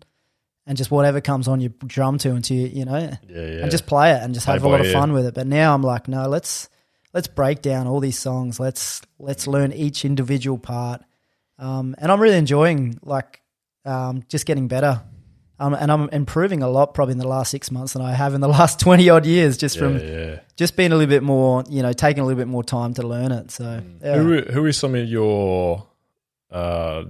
and 0.68 0.78
just 0.78 0.92
whatever 0.92 1.22
comes 1.22 1.48
on, 1.48 1.60
you 1.60 1.70
drum 1.86 2.18
to 2.20 2.32
until 2.32 2.58
you, 2.58 2.68
you 2.68 2.86
know, 2.86 2.98
Yeah, 2.98 3.18
yeah. 3.30 3.62
and 3.62 3.72
just 3.72 3.86
play 3.86 4.12
it 4.12 4.22
and 4.22 4.34
just 4.34 4.46
Play 4.46 4.54
have 4.56 4.64
a 4.64 4.68
lot 4.68 4.82
of 4.82 4.92
fun 4.92 5.14
with 5.14 5.26
it. 5.26 5.34
But 5.34 5.48
now 5.48 5.74
I'm 5.74 5.84
like, 5.84 6.08
no, 6.08 6.28
let's 6.28 6.70
let's 7.14 7.28
break 7.28 7.62
down 7.62 7.88
all 7.88 8.00
these 8.00 8.18
songs. 8.20 8.60
Let's 8.60 9.02
let's 9.20 9.48
learn 9.48 9.72
each 9.74 10.06
individual 10.06 10.58
part. 10.58 11.02
Um, 11.58 11.96
and 12.00 12.12
I'm 12.12 12.20
really 12.20 12.38
enjoying 12.38 13.00
like 13.04 13.42
um, 13.86 14.24
just 14.28 14.46
getting 14.46 14.68
better. 14.68 15.02
Um, 15.58 15.74
and 15.74 15.90
I'm 15.90 16.10
improving 16.10 16.64
a 16.64 16.68
lot 16.68 16.94
probably 16.94 17.14
in 17.14 17.18
the 17.18 17.28
last 17.28 17.50
six 17.50 17.72
months 17.72 17.94
than 17.94 18.02
I 18.02 18.12
have 18.12 18.34
in 18.34 18.42
the 18.42 18.48
last 18.60 18.78
20 18.82 19.10
odd 19.10 19.26
years 19.26 19.56
just 19.58 19.78
yeah, 19.78 19.80
from 19.80 19.98
yeah. 20.00 20.40
just 20.58 20.76
being 20.76 20.92
a 20.92 20.96
little 20.96 21.10
bit 21.10 21.24
more, 21.24 21.64
you 21.70 21.82
know, 21.82 21.94
taking 21.94 22.22
a 22.22 22.26
little 22.26 22.38
bit 22.38 22.50
more 22.50 22.64
time 22.64 22.94
to 22.96 23.08
learn 23.08 23.32
it. 23.32 23.52
So, 23.52 23.82
yeah. 24.04 24.18
Who 24.18 24.42
who 24.42 24.66
are 24.66 24.74
some 24.74 24.96
of 24.96 25.08
your 25.08 25.88
uh, 26.52 27.06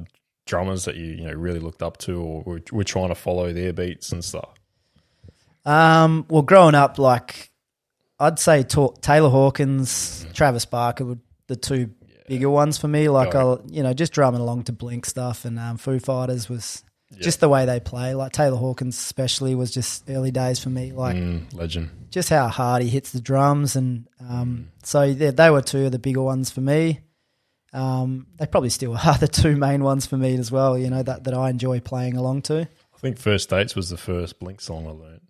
drummers 0.46 0.86
that 0.86 0.96
you 0.96 1.06
you 1.08 1.26
know 1.28 1.34
really 1.34 1.60
looked 1.60 1.82
up 1.84 1.98
to, 1.98 2.20
or 2.22 2.44
were, 2.44 2.62
were 2.72 2.84
trying 2.84 3.10
to 3.10 3.16
follow 3.16 3.52
their 3.54 3.74
beats 3.74 4.12
and 4.12 4.24
stuff? 4.24 4.50
Um, 5.66 6.26
well, 6.30 6.44
growing 6.44 6.76
up, 6.76 7.00
like 7.00 7.52
I'd 8.20 8.40
say 8.40 8.64
Ta- 8.64 8.94
Taylor 9.02 9.30
Hawkins, 9.30 10.26
Travis 10.34 10.66
Barker 10.66 11.06
were 11.06 11.18
the 11.48 11.56
two 11.56 11.92
bigger 12.28 12.50
ones 12.50 12.78
for 12.78 12.88
me. 12.88 13.10
Like 13.10 13.34
I, 13.36 13.58
you 13.68 13.84
know, 13.84 13.94
just 13.94 14.14
drumming 14.14 14.42
along 14.42 14.64
to 14.64 14.72
Blink 14.72 15.06
stuff 15.06 15.46
and 15.46 15.58
um, 15.60 15.78
Foo 15.78 16.00
Fighters 16.00 16.50
was 16.50 16.84
just 17.20 17.40
the 17.40 17.50
way 17.50 17.66
they 17.66 17.80
play. 17.80 18.14
Like 18.14 18.32
Taylor 18.32 18.58
Hawkins, 18.58 18.96
especially, 18.98 19.56
was 19.56 19.72
just 19.72 20.10
early 20.10 20.32
days 20.32 20.60
for 20.60 20.70
me. 20.70 20.92
Like 20.92 21.16
Mm, 21.16 21.54
legend. 21.54 21.90
just 22.12 22.30
how 22.30 22.48
hard 22.48 22.84
he 22.84 22.90
hits 22.90 23.12
the 23.12 23.22
drums, 23.22 23.76
and 23.76 24.08
um, 24.20 24.70
so 24.84 25.02
yeah, 25.04 25.32
they 25.32 25.50
were 25.50 25.62
two 25.62 25.86
of 25.86 25.92
the 25.92 26.00
bigger 26.00 26.22
ones 26.22 26.52
for 26.52 26.62
me. 26.62 27.00
Um, 27.76 28.28
they 28.38 28.46
probably 28.48 28.70
still 28.70 28.96
are 29.06 29.18
the 29.18 29.28
two 29.28 29.56
main 29.58 29.84
ones 29.84 30.06
for 30.06 30.18
me 30.18 30.36
as 30.36 30.52
well. 30.52 30.78
You 30.78 30.90
know 30.90 31.04
that 31.04 31.26
that 31.26 31.34
I 31.34 31.50
enjoy 31.50 31.80
playing 31.82 32.16
along 32.18 32.44
to 32.44 32.62
I 32.62 32.98
think 33.00 33.18
First 33.20 33.50
Dates 33.50 33.76
was 33.76 33.90
the 33.90 33.98
first 33.98 34.40
Blink 34.40 34.62
song 34.62 34.88
I 34.88 34.92
learned. 34.92 35.22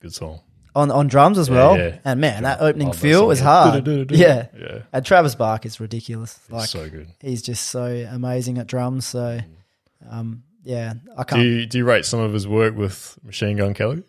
Good 0.00 0.12
song. 0.12 0.40
on 0.74 0.90
on 0.90 1.06
drums 1.06 1.38
as 1.38 1.48
Yeah, 1.48 1.54
well. 1.54 1.78
yeah. 1.78 1.98
And 2.04 2.20
man, 2.20 2.42
that 2.42 2.60
opening 2.60 2.88
Love 2.88 2.98
feel 2.98 3.26
was 3.26 3.38
hard. 3.40 3.86
Yeah, 4.10 4.48
Yeah. 4.58 4.78
and 4.92 5.06
Travis 5.06 5.34
Bark 5.36 5.64
is 5.64 5.78
ridiculous. 5.80 6.38
Like 6.50 6.68
so 6.68 6.90
good. 6.90 7.08
he's 7.20 7.40
just 7.42 7.66
so 7.68 7.84
amazing 8.10 8.58
at 8.58 8.66
drums. 8.66 9.06
So 9.06 9.38
um, 10.10 10.42
yeah, 10.64 10.94
I 11.16 11.22
can't. 11.24 11.42
you, 11.42 11.66
do 11.66 11.78
you 11.78 11.84
rate 11.84 12.04
some 12.04 12.20
of 12.20 12.32
his 12.32 12.46
work 12.48 12.76
with 12.76 13.16
Machine 13.22 13.56
Gun 13.56 13.72
Kelly? 13.72 14.02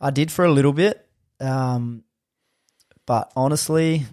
I 0.00 0.10
did 0.10 0.30
for 0.32 0.44
a 0.44 0.50
little 0.50 0.72
bit, 0.72 1.06
um, 1.40 2.04
but 3.04 3.32
honestly, 3.36 4.06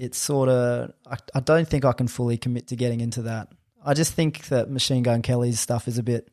it's 0.00 0.18
sort 0.18 0.48
of. 0.48 0.92
I, 1.06 1.16
I 1.34 1.40
don't 1.40 1.68
think 1.68 1.84
I 1.84 1.92
can 1.92 2.08
fully 2.08 2.38
commit 2.38 2.68
to 2.68 2.76
getting 2.76 3.00
into 3.00 3.22
that. 3.22 3.48
I 3.84 3.94
just 3.94 4.14
think 4.14 4.46
that 4.48 4.70
Machine 4.70 5.02
Gun 5.02 5.22
Kelly's 5.22 5.60
stuff 5.60 5.88
is 5.88 5.98
a 5.98 6.02
bit 6.02 6.28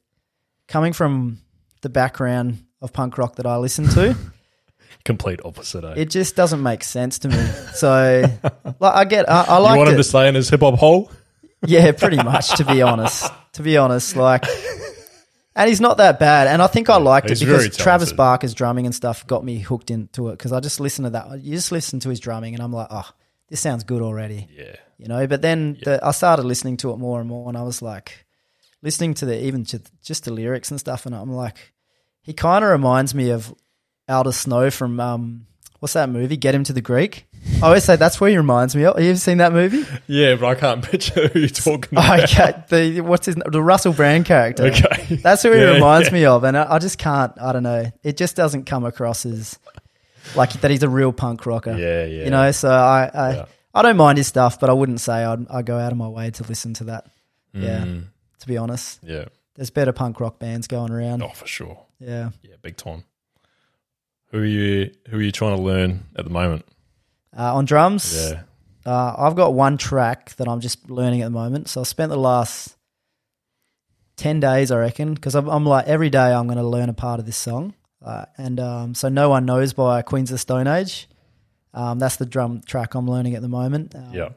coming 0.67 0.93
from 0.93 1.39
the 1.81 1.89
background 1.89 2.63
of 2.81 2.93
punk 2.93 3.17
rock 3.17 3.35
that 3.35 3.45
I 3.45 3.57
listen 3.57 3.87
to. 3.89 4.15
Complete 5.05 5.39
opposite. 5.45 5.83
Eh? 5.83 5.93
it 5.97 6.09
just 6.09 6.35
doesn't 6.35 6.61
make 6.61 6.83
sense 6.83 7.19
to 7.19 7.29
me. 7.29 7.45
So, 7.73 8.23
like, 8.79 8.95
I 8.95 9.05
get. 9.05 9.29
I, 9.29 9.43
I 9.43 9.57
you 9.57 9.63
like 9.63 9.77
want 9.77 9.89
him 9.89 9.95
it. 9.95 9.97
to 9.97 10.03
stay 10.03 10.27
in 10.27 10.35
his 10.35 10.49
hip 10.49 10.61
hop 10.61 10.75
hole? 10.75 11.11
Yeah, 11.65 11.91
pretty 11.91 12.17
much. 12.17 12.55
To 12.57 12.65
be 12.65 12.81
honest, 12.83 13.31
to 13.53 13.63
be 13.63 13.77
honest, 13.77 14.15
like, 14.15 14.45
and 15.55 15.67
he's 15.67 15.81
not 15.81 15.97
that 15.97 16.19
bad. 16.19 16.47
And 16.47 16.61
I 16.61 16.67
think 16.67 16.89
I 16.89 16.97
liked 16.97 17.29
he's 17.29 17.41
it 17.41 17.45
because 17.45 17.75
Travis. 17.75 18.13
Barker's 18.13 18.53
drumming 18.53 18.85
and 18.85 18.95
stuff 18.95 19.27
got 19.27 19.43
me 19.43 19.59
hooked 19.59 19.91
into 19.91 20.29
it. 20.29 20.33
Because 20.33 20.51
I 20.53 20.59
just 20.59 20.79
listen 20.79 21.03
to 21.03 21.11
that. 21.11 21.41
You 21.41 21.53
just 21.55 21.71
listen 21.71 21.99
to 22.01 22.09
his 22.09 22.19
drumming, 22.19 22.53
and 22.53 22.63
I'm 22.63 22.73
like, 22.73 22.87
oh, 22.89 23.09
this 23.49 23.59
sounds 23.59 23.83
good 23.83 24.01
already. 24.01 24.47
Yeah. 24.51 24.75
You 24.97 25.07
know. 25.07 25.27
But 25.27 25.41
then 25.41 25.77
the, 25.83 25.99
I 26.05 26.11
started 26.11 26.45
listening 26.45 26.77
to 26.77 26.91
it 26.91 26.97
more 26.97 27.19
and 27.19 27.29
more, 27.29 27.47
and 27.49 27.57
I 27.57 27.63
was 27.63 27.81
like, 27.81 28.25
listening 28.81 29.13
to 29.15 29.25
the 29.25 29.43
even 29.45 29.65
to 29.65 29.81
just 30.03 30.25
the 30.25 30.31
lyrics 30.33 30.71
and 30.71 30.79
stuff, 30.79 31.05
and 31.05 31.15
I'm 31.15 31.31
like, 31.31 31.73
he 32.21 32.33
kind 32.33 32.63
of 32.63 32.71
reminds 32.71 33.13
me 33.15 33.29
of 33.31 33.53
Aldous 34.09 34.37
Snow 34.37 34.69
from 34.69 34.99
um, 34.99 35.47
what's 35.79 35.93
that 35.93 36.09
movie? 36.09 36.37
Get 36.37 36.55
him 36.55 36.63
to 36.65 36.73
the 36.73 36.81
Greek. 36.81 37.25
I 37.61 37.67
always 37.67 37.85
say 37.85 37.95
that's 37.95 38.19
where 38.19 38.29
he 38.29 38.35
reminds 38.35 38.75
me 38.75 38.83
of. 38.83 38.95
Have 38.95 39.03
you 39.03 39.11
ever 39.11 39.19
seen 39.19 39.37
that 39.37 39.53
movie? 39.53 39.85
Yeah, 40.07 40.35
but 40.35 40.47
I 40.47 40.55
can't 40.55 40.83
picture 40.91 41.27
who 41.29 41.39
you're 41.39 41.47
talking 41.49 41.89
about. 41.97 42.23
okay, 42.23 42.63
the 42.69 43.01
what's 43.01 43.25
his 43.27 43.35
the 43.35 43.61
Russell 43.63 43.93
Brand 43.93 44.25
character. 44.25 44.65
Okay. 44.65 45.15
That's 45.23 45.43
who 45.43 45.51
he 45.51 45.59
Yeah, 45.59 45.73
reminds 45.75 46.07
yeah. 46.09 46.13
me 46.19 46.25
of, 46.25 46.43
and 46.43 46.57
I, 46.57 46.73
I 46.75 46.79
just 46.79 46.97
can't. 46.97 47.31
I 47.39 47.53
don't 47.53 47.63
know. 47.63 47.89
It 48.03 48.17
just 48.17 48.35
doesn't 48.35 48.65
come 48.65 48.83
across 48.85 49.25
as 49.25 49.57
like 50.35 50.53
that. 50.61 50.71
He's 50.71 50.83
a 50.83 50.89
real 50.89 51.11
punk 51.13 51.45
rocker. 51.45 51.71
Yeah, 51.77 52.05
yeah. 52.05 52.23
You 52.25 52.29
know, 52.29 52.51
so 52.51 52.69
I 52.69 53.09
I, 53.13 53.33
Yeah. 53.35 53.45
I 53.73 53.81
don't 53.83 53.97
mind 53.97 54.17
his 54.17 54.27
stuff, 54.27 54.59
but 54.59 54.69
I 54.69 54.73
wouldn't 54.73 54.99
say 55.01 55.23
I'd 55.23 55.47
I 55.49 55.61
go 55.61 55.77
out 55.77 55.91
of 55.91 55.97
my 55.97 56.07
way 56.07 56.31
to 56.31 56.43
listen 56.43 56.73
to 56.75 56.83
that. 56.85 57.05
Yeah, 57.53 57.85
Mm, 57.85 58.03
to 58.39 58.47
be 58.47 58.57
honest, 58.57 58.99
yeah. 59.03 59.25
there's 59.55 59.69
better 59.71 59.91
punk 59.91 60.19
rock 60.19 60.37
bands 60.39 60.67
going 60.67 60.91
around. 60.91 61.23
Oh, 61.23 61.29
for 61.29 61.47
sure. 61.47 61.79
Yeah, 61.99 62.29
Yeah, 62.43 62.55
big 62.61 62.77
time. 62.77 63.03
Who 64.31 64.39
are 64.39 64.45
you? 64.45 64.91
Who 65.09 65.17
are 65.17 65.21
you 65.21 65.31
trying 65.31 65.55
to 65.57 65.61
learn 65.63 66.05
at 66.15 66.23
the 66.25 66.31
moment? 66.31 66.65
uh, 67.37 67.55
on 67.55 67.65
drums. 67.65 68.29
Yeah. 68.31 68.41
Uh, 68.85 69.13
I've 69.17 69.35
got 69.35 69.53
one 69.53 69.77
track 69.77 70.35
that 70.37 70.47
I'm 70.47 70.59
just 70.59 70.89
learning 70.89 71.21
at 71.21 71.25
the 71.25 71.31
moment. 71.31 71.67
So 71.69 71.81
I 71.81 71.83
spent 71.83 72.09
the 72.09 72.17
last 72.17 72.75
10 74.17 74.39
days, 74.39 74.71
I 74.71 74.77
reckon, 74.79 75.13
because 75.13 75.35
I'm, 75.35 75.47
I'm 75.47 75.65
like, 75.65 75.85
every 75.87 76.09
day 76.09 76.33
I'm 76.33 76.47
going 76.47 76.57
to 76.57 76.63
learn 76.67 76.89
a 76.89 76.93
part 76.93 77.19
of 77.19 77.25
this 77.25 77.37
song. 77.37 77.73
Uh, 78.03 78.25
and 78.37 78.59
um, 78.59 78.95
so 78.95 79.09
No 79.09 79.29
One 79.29 79.45
Knows 79.45 79.73
by 79.73 80.01
Queens 80.01 80.29
of 80.29 80.35
the 80.35 80.39
Stone 80.39 80.67
Age. 80.67 81.07
Um, 81.73 81.99
that's 81.99 82.15
the 82.15 82.25
drum 82.25 82.61
track 82.65 82.95
I'm 82.95 83.07
learning 83.07 83.35
at 83.35 83.41
the 83.41 83.47
moment. 83.47 83.95
Um, 83.95 84.11
Yeah. 84.13 84.29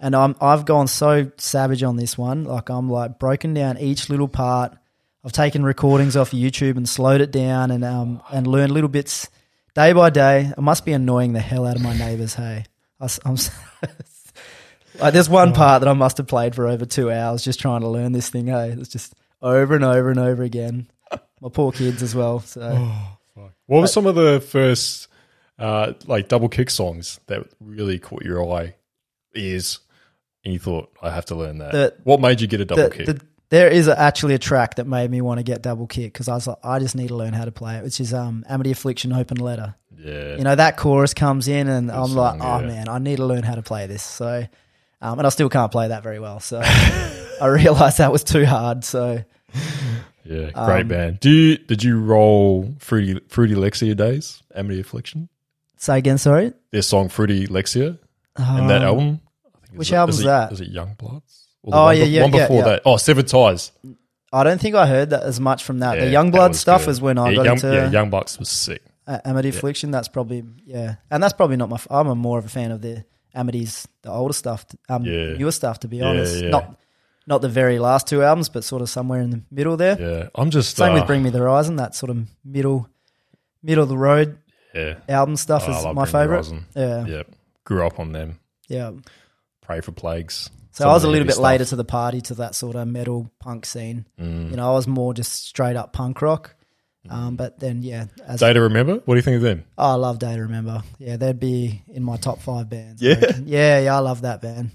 And 0.00 0.16
I'm, 0.16 0.34
I've 0.40 0.64
gone 0.64 0.88
so 0.88 1.30
savage 1.36 1.84
on 1.84 1.96
this 1.96 2.18
one. 2.18 2.42
Like, 2.44 2.70
I'm 2.70 2.90
like 2.90 3.20
broken 3.20 3.54
down 3.54 3.78
each 3.78 4.10
little 4.10 4.26
part. 4.26 4.76
I've 5.24 5.32
taken 5.32 5.62
recordings 5.62 6.16
off 6.16 6.32
YouTube 6.32 6.76
and 6.76 6.88
slowed 6.88 7.20
it 7.20 7.30
down 7.30 7.70
and, 7.70 7.84
um, 7.84 8.20
and 8.32 8.46
learned 8.46 8.72
little 8.72 8.88
bits 8.88 9.30
day 9.74 9.92
by 9.92 10.10
day. 10.10 10.52
It 10.56 10.60
must 10.60 10.84
be 10.84 10.92
annoying 10.92 11.34
the 11.34 11.40
hell 11.40 11.64
out 11.64 11.76
of 11.76 11.82
my 11.82 11.96
neighbors, 11.96 12.34
hey. 12.34 12.64
I, 13.00 13.08
am 13.24 13.36
like, 14.98 15.12
there's 15.12 15.28
one 15.28 15.52
part 15.52 15.82
that 15.82 15.88
I 15.88 15.92
must 15.92 16.16
have 16.16 16.26
played 16.26 16.56
for 16.56 16.66
over 16.66 16.84
two 16.84 17.10
hours 17.10 17.44
just 17.44 17.60
trying 17.60 17.82
to 17.82 17.88
learn 17.88 18.10
this 18.10 18.28
thing, 18.28 18.48
hey. 18.48 18.70
It's 18.70 18.88
just 18.88 19.14
over 19.40 19.76
and 19.76 19.84
over 19.84 20.10
and 20.10 20.18
over 20.18 20.42
again. 20.42 20.88
My 21.42 21.48
poor 21.48 21.72
kids 21.72 22.02
as 22.02 22.14
well. 22.14 22.38
So 22.40 22.60
What 23.66 23.80
were 23.80 23.86
some 23.88 24.06
of 24.06 24.14
the 24.14 24.40
first 24.40 25.08
uh, 25.58 25.94
like 26.06 26.28
double 26.28 26.48
kick 26.48 26.70
songs 26.70 27.18
that 27.26 27.44
really 27.60 27.98
caught 27.98 28.22
your 28.24 28.48
eye, 28.54 28.76
ears, 29.34 29.80
and 30.44 30.52
you 30.54 30.60
thought 30.60 30.90
I 31.02 31.10
have 31.10 31.24
to 31.26 31.34
learn 31.34 31.58
that? 31.58 31.72
The- 31.72 31.94
what 32.04 32.20
made 32.20 32.40
you 32.40 32.46
get 32.46 32.60
a 32.60 32.64
double 32.64 32.84
the, 32.84 32.90
kick? 32.90 33.06
the, 33.06 33.20
there 33.50 33.68
is 33.68 33.88
a, 33.88 33.98
actually 33.98 34.34
a 34.34 34.38
track 34.38 34.76
that 34.76 34.86
made 34.86 35.10
me 35.10 35.20
want 35.20 35.38
to 35.38 35.42
get 35.42 35.62
double 35.62 35.86
kick 35.88 36.12
because 36.12 36.28
I 36.28 36.34
was 36.34 36.46
like, 36.46 36.58
I 36.62 36.78
just 36.78 36.94
need 36.94 37.08
to 37.08 37.16
learn 37.16 37.32
how 37.32 37.44
to 37.44 37.52
play 37.52 37.76
it, 37.76 37.82
which 37.84 38.00
is 38.00 38.14
um, 38.14 38.44
Amity 38.48 38.70
Affliction 38.70 39.12
Open 39.12 39.36
Letter. 39.38 39.74
yeah, 39.98 40.36
You 40.36 40.44
know, 40.44 40.54
that 40.54 40.76
chorus 40.76 41.12
comes 41.12 41.48
in 41.48 41.68
and 41.68 41.90
I'm 41.90 42.06
song, 42.08 42.16
like, 42.16 42.40
oh 42.40 42.60
yeah. 42.60 42.66
man, 42.66 42.88
I 42.88 42.98
need 42.98 43.16
to 43.16 43.26
learn 43.26 43.42
how 43.42 43.56
to 43.56 43.62
play 43.62 43.86
this. 43.88 44.02
So, 44.02 44.46
um, 45.00 45.18
and 45.18 45.26
I 45.26 45.30
still 45.30 45.48
can't 45.48 45.72
play 45.72 45.88
that 45.88 46.02
very 46.04 46.18
well. 46.20 46.38
So 46.40 46.60
I 46.64 47.46
realized 47.46 47.98
that 47.98 48.12
was 48.12 48.22
too 48.24 48.46
hard. 48.46 48.84
So 48.84 49.22
yeah, 50.24 50.50
um, 50.54 50.66
great 50.66 50.88
band. 50.88 51.20
Do 51.20 51.30
you 51.30 51.58
did 51.58 51.82
you 51.82 51.98
roll 52.00 52.74
Fruity 52.78 53.20
Fruity 53.28 53.54
Lexia 53.54 53.96
days? 53.96 54.42
Amity 54.54 54.80
Affliction, 54.80 55.28
say 55.76 55.98
again, 55.98 56.18
sorry. 56.18 56.52
their 56.70 56.82
song 56.82 57.08
Fruity 57.08 57.46
Lexia, 57.46 57.98
and 58.36 58.70
that 58.70 58.82
Um, 58.82 58.86
album. 58.88 59.20
I 59.46 59.66
think 59.66 59.78
which 59.78 59.92
album's 59.92 60.18
is 60.18 60.24
it, 60.24 60.26
that? 60.28 60.52
Is 60.52 60.60
it 60.60 60.68
Young 60.68 60.94
Bloods? 60.94 61.48
Or 61.62 61.70
the 61.70 61.76
Oh, 61.76 61.84
one 61.84 61.96
yeah, 61.96 62.04
yeah, 62.04 62.22
one 62.22 62.30
before 62.32 62.56
yeah. 62.58 62.64
that. 62.64 62.82
Oh, 62.84 62.96
Severed 62.96 63.28
Ties. 63.28 63.72
I 64.32 64.44
don't 64.44 64.60
think 64.60 64.74
I 64.74 64.86
heard 64.86 65.10
that 65.10 65.22
as 65.24 65.38
much 65.40 65.62
from 65.64 65.78
that. 65.80 65.96
Yeah, 65.98 66.04
the 66.06 66.10
Young 66.10 66.30
Blood 66.30 66.56
stuff 66.56 66.84
good. 66.86 66.90
is 66.92 67.00
when 67.00 67.18
I 67.18 67.30
yeah, 67.30 67.36
got 67.36 67.44
Young, 67.44 67.54
into 67.56 67.72
yeah, 67.74 67.90
Young 67.90 68.10
Bucks 68.10 68.38
was 68.38 68.48
sick. 68.48 68.82
uh, 69.06 69.18
Amity 69.24 69.50
Affliction. 69.50 69.90
That's 69.90 70.08
probably 70.08 70.42
yeah, 70.64 70.96
and 71.10 71.22
that's 71.22 71.32
probably 71.34 71.56
not 71.56 71.68
my. 71.68 71.76
f- 71.76 71.86
I'm 71.90 72.08
a 72.08 72.14
more 72.14 72.38
of 72.38 72.44
a 72.46 72.48
fan 72.48 72.70
of 72.72 72.80
the 72.82 73.04
Amity's 73.34 73.86
the 74.02 74.10
older 74.10 74.34
stuff, 74.34 74.66
um, 74.88 75.04
Yeah. 75.04 75.34
newer 75.36 75.52
stuff. 75.52 75.80
To 75.80 75.88
be 75.88 75.98
Yeah, 75.98 76.06
honest, 76.06 76.42
yeah. 76.42 76.50
not 76.50 76.76
not 77.26 77.40
the 77.42 77.48
very 77.48 77.78
last 77.78 78.06
two 78.06 78.22
albums, 78.22 78.48
but 78.48 78.64
sort 78.64 78.82
of 78.82 78.88
somewhere 78.88 79.20
in 79.20 79.30
the 79.30 79.42
middle 79.50 79.76
there. 79.76 80.00
Yeah, 80.00 80.28
I'm 80.34 80.50
just 80.50 80.76
Same 80.76 80.92
uh, 80.92 80.94
with 80.96 81.06
Bring 81.06 81.22
Me 81.22 81.30
the 81.30 81.38
Horizon. 81.38 81.76
That 81.76 81.94
sort 81.94 82.10
of 82.10 82.26
middle 82.44 82.88
middle 83.62 83.82
of 83.84 83.88
the 83.88 83.98
road 83.98 84.38
Yeah, 84.74 84.98
album 85.08 85.36
stuff 85.36 85.64
Oh, 85.66 85.90
is 85.90 85.94
my 85.94 86.06
favorite. 86.06 86.50
Yeah, 86.74 87.04
yeah. 87.04 87.06
Yeah, 87.06 87.22
grew 87.64 87.86
up 87.86 87.98
on 88.00 88.12
them. 88.12 88.38
Yeah, 88.68 88.92
Pray 89.60 89.80
for 89.80 89.92
plagues. 89.92 90.50
So 90.72 90.88
I 90.88 90.92
was 90.94 91.04
a 91.04 91.08
little 91.08 91.26
bit 91.26 91.34
stuff. 91.34 91.44
later 91.44 91.64
to 91.66 91.76
the 91.76 91.84
party 91.84 92.22
to 92.22 92.34
that 92.36 92.54
sort 92.54 92.76
of 92.76 92.88
metal 92.88 93.30
punk 93.38 93.66
scene. 93.66 94.06
Mm. 94.18 94.50
You 94.50 94.56
know, 94.56 94.70
I 94.70 94.72
was 94.72 94.88
more 94.88 95.12
just 95.12 95.44
straight 95.46 95.76
up 95.76 95.92
punk 95.92 96.22
rock. 96.22 96.54
Um, 97.10 97.34
but 97.36 97.58
then 97.58 97.82
yeah, 97.82 98.06
as 98.24 98.40
Day 98.40 98.52
to 98.52 98.60
remember. 98.62 98.94
What 99.04 99.14
do 99.14 99.16
you 99.16 99.22
think 99.22 99.36
of 99.36 99.42
them? 99.42 99.64
Oh, 99.76 99.90
I 99.90 99.94
love 99.94 100.18
Day 100.20 100.34
to 100.36 100.42
Remember. 100.42 100.82
Yeah, 100.98 101.16
they'd 101.16 101.38
be 101.38 101.82
in 101.88 102.02
my 102.04 102.16
top 102.16 102.38
five 102.40 102.70
bands. 102.70 103.02
Yeah? 103.02 103.20
yeah, 103.44 103.80
yeah. 103.80 103.96
I 103.96 103.98
love 103.98 104.22
that 104.22 104.40
band. 104.40 104.70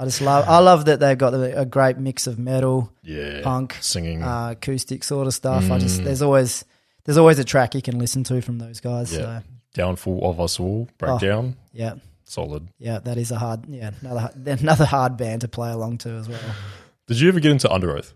I 0.00 0.04
just 0.06 0.20
love. 0.22 0.48
I 0.48 0.58
love 0.60 0.86
that 0.86 0.98
they've 0.98 1.18
got 1.18 1.34
a, 1.34 1.66
great 1.66 1.98
mix 1.98 2.26
of 2.26 2.38
metal, 2.38 2.90
Yeah, 3.02 3.42
punk, 3.42 3.76
singing. 3.82 4.22
uh, 4.22 4.52
acoustic 4.52 5.04
sort 5.04 5.26
of 5.26 5.34
stuff. 5.34 5.70
I 5.70 5.78
just 5.78 6.00
Mm. 6.00 6.04
there's 6.04 6.22
always 6.22 6.64
there's 7.04 7.18
always 7.18 7.38
a 7.38 7.44
track 7.44 7.74
you 7.74 7.82
can 7.82 7.98
listen 7.98 8.24
to 8.24 8.40
from 8.40 8.58
those 8.58 8.80
guys. 8.80 9.12
Yeah. 9.12 9.18
So 9.40 9.42
Downfall 9.74 10.20
of 10.30 10.40
us 10.40 10.58
all. 10.58 10.88
Breakdown. 10.98 11.56
yeah, 11.72 11.94
Solid. 12.24 12.68
yeah, 12.78 12.98
that 13.00 13.18
is 13.18 13.30
a 13.30 13.38
hard. 13.38 13.66
Yeah, 13.68 13.90
another 14.00 14.30
another 14.62 14.86
hard 14.86 15.16
band 15.18 15.42
to 15.42 15.48
play 15.48 15.70
along 15.70 15.98
to 15.98 16.10
as 16.12 16.28
well. 16.28 16.40
Did 17.06 17.20
you 17.20 17.28
ever 17.28 17.38
get 17.40 17.52
into 17.52 17.68
Underoath? 17.68 18.14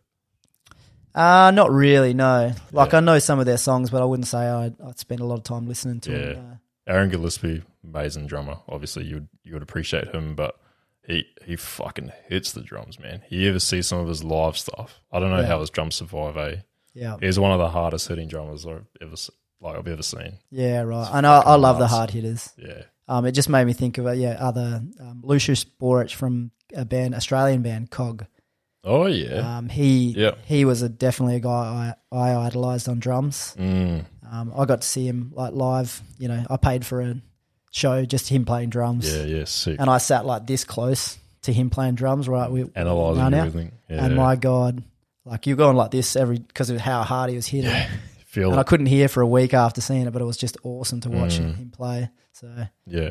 Uh 1.15 1.51
not 1.55 1.71
really. 1.71 2.13
No, 2.15 2.53
like 2.73 2.93
Yeah. 2.93 2.99
I 2.99 3.01
know 3.01 3.19
some 3.19 3.39
of 3.39 3.47
their 3.47 3.59
songs, 3.59 3.91
but 3.91 4.03
I 4.03 4.05
wouldn't 4.05 4.27
say 4.27 4.39
I'd, 4.39 4.75
I'd 4.81 4.99
spend 4.99 5.21
a 5.21 5.25
lot 5.27 5.37
of 5.37 5.45
time 5.45 5.69
listening 5.69 6.01
to 6.01 6.11
Yeah. 6.13 6.19
them. 6.33 6.47
Uh, 6.53 6.93
Aaron 6.93 7.09
Gillespie, 7.11 7.63
amazing 7.85 8.27
drummer. 8.27 8.57
Obviously, 8.69 9.05
you 9.05 9.15
would 9.17 9.29
you 9.45 9.53
would 9.53 9.63
appreciate 9.63 10.09
him, 10.15 10.35
but 10.35 10.57
he 11.07 11.25
he 11.45 11.57
fucking 11.57 12.13
hits 12.29 12.53
the 12.53 12.63
drums, 12.63 12.99
man. 12.99 13.23
You 13.29 13.49
ever 13.51 13.59
see 13.61 13.83
some 13.83 13.99
of 13.99 14.09
his 14.09 14.25
live 14.25 14.57
stuff? 14.57 15.01
I 15.13 15.19
don't 15.21 15.31
know 15.31 15.41
Yeah. 15.41 15.47
how 15.47 15.61
his 15.61 15.71
drums 15.71 15.95
survive. 15.97 16.37
Eh? 16.37 16.57
yeah, 16.95 17.17
He's 17.21 17.39
one 17.39 17.53
of 17.53 17.59
the 17.59 17.69
hardest 17.71 18.09
hitting 18.09 18.29
drummers 18.29 18.67
I've 18.67 18.87
ever 19.01 19.15
like 19.61 19.77
I've 19.77 19.89
ever 19.89 20.03
seen. 20.03 20.39
yeah, 20.51 20.81
right. 20.83 21.09
And 21.13 21.27
I, 21.27 21.41
I 21.41 21.55
love 21.57 21.79
the 21.79 21.87
hard 21.89 22.11
hitters. 22.11 22.53
Yeah, 22.59 22.83
Um, 23.09 23.25
it 23.27 23.33
just 23.33 23.49
made 23.49 23.65
me 23.67 23.73
think 23.73 23.99
of 23.99 24.07
uh, 24.07 24.11
yeah 24.13 24.37
other 24.41 24.83
um, 25.01 25.21
Lucius 25.25 25.65
Borich 25.65 26.15
from 26.15 26.51
a 26.75 26.85
band 26.85 27.15
Australian 27.15 27.63
band 27.63 27.91
Cog. 27.91 28.27
Oh 28.83 29.07
yeah. 29.07 29.57
Um, 29.59 29.69
he 29.71 30.09
Yep. 30.11 30.39
he 30.45 30.65
was 30.65 30.83
a, 30.83 30.89
definitely 30.89 31.37
a 31.37 31.41
guy 31.41 31.95
I, 32.13 32.17
I 32.17 32.35
idolized 32.47 32.89
on 32.89 32.99
drums. 32.99 33.55
Mm, 33.59 34.05
Um, 34.31 34.53
I 34.57 34.65
got 34.67 34.83
to 34.83 34.89
see 34.89 35.07
him 35.07 35.33
like 35.35 35.55
live. 35.55 36.03
You 36.19 36.29
know, 36.29 36.45
I 36.51 36.57
paid 36.59 36.85
for 36.85 37.01
a 37.01 37.17
show 37.75 38.05
just 38.05 38.29
him 38.29 38.45
playing 38.45 38.71
drums, 38.71 39.13
yeah, 39.13 39.25
yeah, 39.25 39.45
sick. 39.45 39.77
and 39.81 39.91
I 39.91 39.99
sat 39.99 40.25
like 40.25 40.47
this 40.47 40.63
close 40.65 41.19
to 41.43 41.53
him 41.53 41.69
playing 41.71 41.97
drums. 41.97 42.29
Right, 42.29 42.49
we 42.51 42.71
Analyzing 42.77 43.35
everything. 43.35 43.73
Yeah. 43.91 44.05
and 44.05 44.15
my 44.17 44.37
god, 44.37 44.83
like 45.25 45.47
you're 45.47 45.57
going 45.57 45.77
like 45.77 45.91
this 45.91 46.15
every 46.17 46.39
because 46.39 46.71
of 46.71 46.81
how 46.81 47.03
hard 47.03 47.31
he 47.31 47.37
was 47.37 47.47
hitting. 47.47 47.75
feel 48.27 48.51
And 48.51 48.59
I 48.61 48.63
couldn't 48.65 48.87
hear 48.87 49.09
for 49.09 49.21
a 49.21 49.27
week 49.27 49.55
after 49.55 49.81
seeing 49.81 50.07
it, 50.07 50.13
but 50.13 50.23
it 50.23 50.25
was 50.25 50.37
just 50.37 50.57
awesome 50.65 51.01
to 51.03 51.11
watch 51.11 51.39
Mm. 51.39 51.57
him 51.57 51.71
play. 51.71 52.11
So 52.33 52.49
Yeah. 52.87 53.11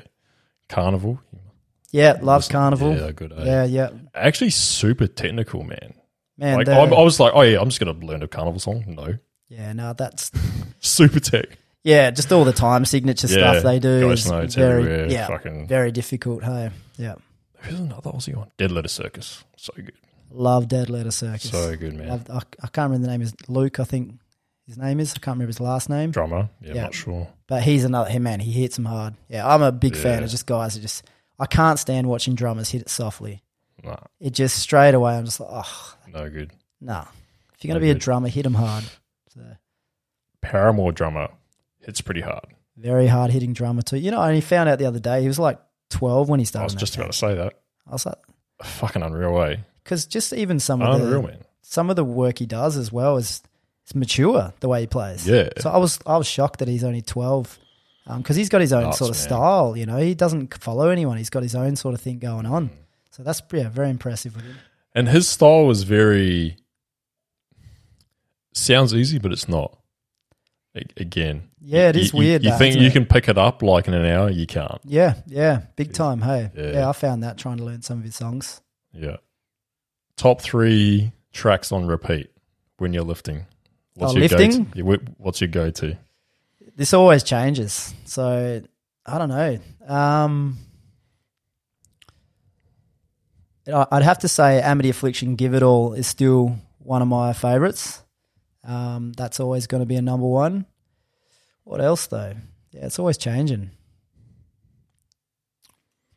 Karnivool. 0.69 1.19
yeah, 1.91 2.17
loves 2.21 2.47
Listen- 2.51 2.61
Karnivool. 2.73 2.99
Yeah, 2.99 3.11
good. 3.11 3.31
eh? 3.33 3.45
Yeah, 3.45 3.63
yeah, 3.65 3.89
Actually, 4.15 4.49
super 4.51 5.07
technical, 5.07 5.63
man. 5.63 5.93
man. 6.37 6.57
like 6.57 6.67
I, 6.69 6.79
I 6.83 7.01
was 7.03 7.19
like, 7.19 7.33
oh 7.35 7.41
yeah, 7.41 7.59
I'm 7.59 7.69
just 7.69 7.79
gonna 7.79 7.93
learn 8.05 8.23
a 8.23 8.27
Karnivool 8.27 8.59
song. 8.61 8.83
No, 8.87 9.17
yeah, 9.49 9.73
no, 9.73 9.93
that's 9.93 10.31
super 10.79 11.19
tech. 11.19 11.57
Yeah, 11.83 12.11
just 12.11 12.31
all 12.31 12.43
the 12.45 12.53
time 12.53 12.85
signature 12.85 13.27
Yeah, 13.27 13.33
stuff 13.51 13.63
they 13.63 13.79
do 13.79 13.99
ghost 14.01 14.25
is 14.25 14.31
notes 14.31 14.55
very 14.55 14.83
everywhere. 14.83 15.07
yeah, 15.09 15.27
Fucking. 15.27 15.67
very 15.67 15.91
difficult. 15.91 16.43
Hey, 16.43 16.71
yeah, 16.97 17.15
Who's 17.59 17.79
another 17.79 18.11
Aussie 18.11 18.35
one? 18.35 18.49
Dead 18.57 18.71
Letter 18.71 18.87
Circus. 18.89 19.43
So 19.57 19.71
good. 19.75 19.93
love 20.31 20.67
Dead 20.67 20.89
Letter 20.89 21.11
Circus. 21.11 21.49
So 21.51 21.75
good, 21.77 21.93
man. 21.95 22.09
I, 22.29 22.37
I 22.37 22.67
can't 22.67 22.91
remember 22.91 23.07
the 23.07 23.11
name 23.11 23.21
is 23.21 23.33
Luke. 23.47 23.79
I 23.79 23.83
think 23.85 24.19
his 24.67 24.77
name 24.77 24.99
is. 24.99 25.11
I 25.11 25.19
can't 25.19 25.35
remember 25.35 25.47
his 25.49 25.59
last 25.61 25.89
name, 25.89 26.11
Drummer. 26.11 26.49
Yeah, 26.61 26.73
Yeah. 26.73 26.81
not 26.83 26.93
sure. 26.93 27.27
but 27.47 27.63
he's 27.63 27.83
another. 27.85 28.09
Hey 28.09 28.19
man, 28.19 28.39
he 28.41 28.51
hits 28.51 28.75
them 28.75 28.85
hard. 28.85 29.13
Yeah, 29.29 29.47
I'm 29.47 29.61
a 29.61 29.71
big 29.71 29.95
fan 29.95 30.19
Yeah. 30.19 30.25
of 30.25 30.29
just 30.31 30.45
guys 30.45 30.73
that 30.75 30.81
just. 30.81 31.03
I 31.39 31.45
can't 31.47 31.79
stand 31.79 32.07
watching 32.07 32.35
drummers 32.35 32.69
hit 32.69 32.81
it 32.83 32.89
softly. 32.89 33.41
Nah, 33.83 33.97
It 34.19 34.31
just 34.33 34.57
straight 34.57 34.93
away. 34.93 35.15
I'm 35.17 35.25
just 35.25 35.39
like, 35.39 35.49
oh 35.51 35.95
no 36.07 36.29
good. 36.29 36.51
no. 36.79 37.05
If 37.55 37.63
you're 37.63 37.69
gonna 37.73 37.79
No 37.79 37.85
be 37.85 37.89
a 37.91 37.93
good. 37.95 38.01
drummer, 38.01 38.27
hit 38.29 38.43
them 38.43 38.53
hard. 38.53 38.83
So, 39.33 39.41
Paramore 40.41 40.91
drummer 40.91 41.29
hits 41.83 42.01
pretty 42.01 42.21
hard. 42.21 42.45
very 42.77 43.07
hard 43.07 43.31
hitting 43.31 43.53
drummer 43.53 43.81
too. 43.81 43.97
You 43.97 44.11
know, 44.11 44.19
I 44.19 44.27
only 44.29 44.41
found 44.41 44.69
out 44.69 44.79
the 44.79 44.85
other 44.85 44.99
day 44.99 45.21
he 45.21 45.27
was 45.27 45.39
like 45.39 45.59
12 45.89 46.29
when 46.29 46.39
he 46.39 46.45
started. 46.45 46.63
I 46.63 46.65
was 46.65 46.75
just 46.75 46.95
about 46.95 47.11
to 47.11 47.17
say 47.17 47.35
that. 47.35 47.53
I 47.87 47.91
was 47.91 48.05
like, 48.05 48.17
Fucking 48.63 49.01
unreal 49.03 49.33
way. 49.33 49.59
because 49.83 50.05
just 50.05 50.31
even 50.33 50.59
some 50.59 50.81
of 50.81 51.01
Unreal, 51.01 51.21
the 51.21 51.27
man. 51.29 51.37
some 51.61 51.89
of 51.89 51.95
the 51.95 52.03
work 52.03 52.39
he 52.39 52.45
does 52.45 52.77
as 52.77 52.91
well 52.91 53.17
is 53.17 53.41
it's 53.83 53.93
mature 53.95 54.53
the 54.61 54.69
way 54.69 54.81
he 54.81 54.87
plays. 54.87 55.27
Yeah. 55.27 55.49
So 55.59 55.69
I 55.69 55.77
was 55.77 55.99
I 56.05 56.17
was 56.17 56.27
shocked 56.27 56.59
that 56.59 56.67
he's 56.69 56.83
only 56.85 57.01
12 57.01 57.59
because 58.17 58.35
he's 58.35 58.49
got 58.49 58.61
his 58.61 58.71
own 58.73 58.83
Nuts, 58.83 58.97
sort 58.99 59.09
of 59.11 59.15
man. 59.17 59.23
style. 59.23 59.77
You 59.77 59.85
know, 59.85 59.97
he 59.97 60.13
doesn't 60.15 60.53
follow 60.55 60.89
anyone. 60.89 61.17
He's 61.17 61.29
got 61.29 61.43
his 61.43 61.55
own 61.55 61.75
sort 61.75 61.93
of 61.93 62.01
thing 62.01 62.19
going 62.19 62.45
on. 62.45 62.69
Mm. 62.69 62.73
So 63.11 63.23
that's 63.23 63.41
yeah, 63.51 63.69
very 63.69 63.89
impressive 63.89 64.35
with 64.35 64.45
him. 64.45 64.55
And 64.95 65.07
his 65.09 65.27
style 65.27 65.65
was 65.65 65.83
very 65.83 66.55
sounds 68.53 68.93
easy, 68.93 69.19
but 69.19 69.31
it's 69.31 69.47
not. 69.49 69.77
Again, 70.97 71.49
Yeah, 71.61 71.89
it 71.89 71.95
you, 71.95 72.01
is 72.01 72.13
weird. 72.13 72.43
You, 72.43 72.49
that, 72.49 72.57
think 72.57 72.75
you 72.77 72.87
it? 72.87 72.93
can 72.93 73.05
pick 73.05 73.29
it 73.29 73.37
up 73.37 73.61
like 73.61 73.87
in 73.87 73.93
an 73.93 74.05
hour? 74.07 74.29
You 74.31 74.47
can't. 74.47 74.81
Yeah, 74.83 75.15
yeah, 75.27 75.61
big 75.75 75.93
time. 75.93 76.21
Hey, 76.21 76.49
Yeah. 76.55 76.71
yeah. 76.71 76.89
I 76.89 76.93
found 76.93 77.21
that 77.23 77.37
trying 77.37 77.57
to 77.57 77.63
learn 77.63 77.83
some 77.83 77.99
of 77.99 78.03
his 78.03 78.15
songs. 78.15 78.59
Yeah. 78.91 79.17
Top 80.17 80.41
three 80.41 81.11
tracks 81.31 81.71
on 81.71 81.85
repeat 81.85 82.31
when 82.77 82.91
you're 82.93 83.03
lifting. 83.03 83.45
What's 83.93 84.13
Oh, 84.13 84.17
your 84.17 84.27
lifting? 84.27 84.63
Go-to? 84.63 85.01
What's 85.17 85.41
your 85.41 85.47
go-to? 85.49 85.95
This 86.75 86.93
always 86.93 87.21
changes. 87.21 87.93
So 88.05 88.63
I 89.05 89.17
don't 89.19 89.29
know. 89.29 89.59
Um, 89.87 90.57
I'd 93.71 94.03
have 94.03 94.19
to 94.19 94.27
say 94.27 94.59
Amity 94.61 94.89
Affliction, 94.89 95.35
Give 95.35 95.53
It 95.53 95.63
All 95.63 95.93
is 95.93 96.07
still 96.07 96.57
one 96.79 97.01
of 97.01 97.07
my 97.07 97.31
favorites. 97.33 98.02
Um, 98.63 99.11
that's 99.13 99.39
always 99.39 99.67
going 99.67 99.81
to 99.81 99.85
be 99.87 99.95
a 99.95 100.01
number 100.01 100.25
one. 100.27 100.65
What 101.65 101.81
else 101.81 102.07
though? 102.07 102.33
Yeah, 102.71 102.85
it's 102.85 102.99
always 102.99 103.17
changing. 103.17 103.71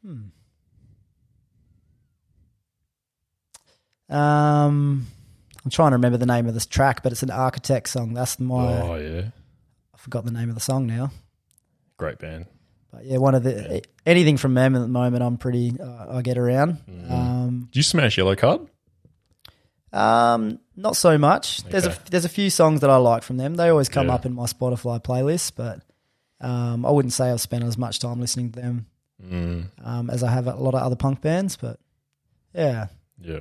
Hmm. 0.05 0.26
Um, 4.09 5.07
I'm 5.64 5.70
trying 5.70 5.90
to 5.90 5.97
remember 5.97 6.18
the 6.18 6.26
name 6.26 6.47
of 6.47 6.55
this 6.55 6.66
track, 6.66 7.03
but 7.03 7.12
it's 7.12 7.22
an 7.22 7.30
Architect 7.30 7.88
song. 7.88 8.14
That's 8.14 8.38
my. 8.38 8.80
Oh 8.82 8.94
yeah, 8.97 9.30
I 9.94 9.99
forgot 9.99 10.24
the 10.24 10.30
name 10.30 10.49
of 10.49 10.55
the 10.55 10.61
song 10.61 10.86
now. 10.86 11.11
great 11.97 12.18
band. 12.18 12.47
But 12.92 13.05
yeah, 13.05 13.18
one 13.18 13.34
of 13.34 13.42
the 13.42 13.82
anything 14.07 14.36
from 14.36 14.55
them 14.55 14.76
at 14.76 14.78
the 14.80 14.86
moment, 14.88 15.22
I'm 15.24 15.38
pretty. 15.38 15.72
Uh, 15.80 16.16
I 16.18 16.22
get 16.22 16.38
around. 16.38 16.78
Mm-hmm. 16.88 17.12
Um, 17.12 17.68
Do 17.72 17.78
you 17.78 17.82
smash 17.82 18.16
Yellowcard? 18.16 18.68
Um, 19.93 20.59
not 20.76 20.97
so 20.97 21.16
much. 21.18 21.62
There's 21.64 21.87
Okay. 21.87 21.97
a 22.07 22.11
there's 22.11 22.24
a 22.24 22.28
few 22.30 22.51
songs 22.51 22.80
that 22.80 22.91
I 22.91 22.97
like 22.97 23.22
from 23.22 23.37
them. 23.37 23.55
They 23.55 23.68
always 23.68 23.89
come 23.89 24.09
Yeah. 24.09 24.14
up 24.14 24.26
in 24.26 24.34
my 24.34 24.45
Spotify 24.45 25.03
playlist, 25.03 25.53
but 25.57 25.80
um, 26.41 26.84
I 26.84 26.91
wouldn't 26.91 27.12
say 27.14 27.30
I've 27.30 27.41
spent 27.41 27.64
as 27.64 27.78
much 27.78 27.99
time 28.01 28.20
listening 28.20 28.53
to 28.53 28.61
them 28.61 28.87
Mm, 29.24 29.70
um, 29.82 30.11
as 30.11 30.22
I 30.22 30.30
have 30.30 30.47
a 30.47 30.55
lot 30.57 30.74
of 30.74 30.82
other 30.82 30.97
punk 30.97 31.22
bands. 31.22 31.57
But 31.57 31.78
yeah, 32.55 32.89
yeah. 33.18 33.41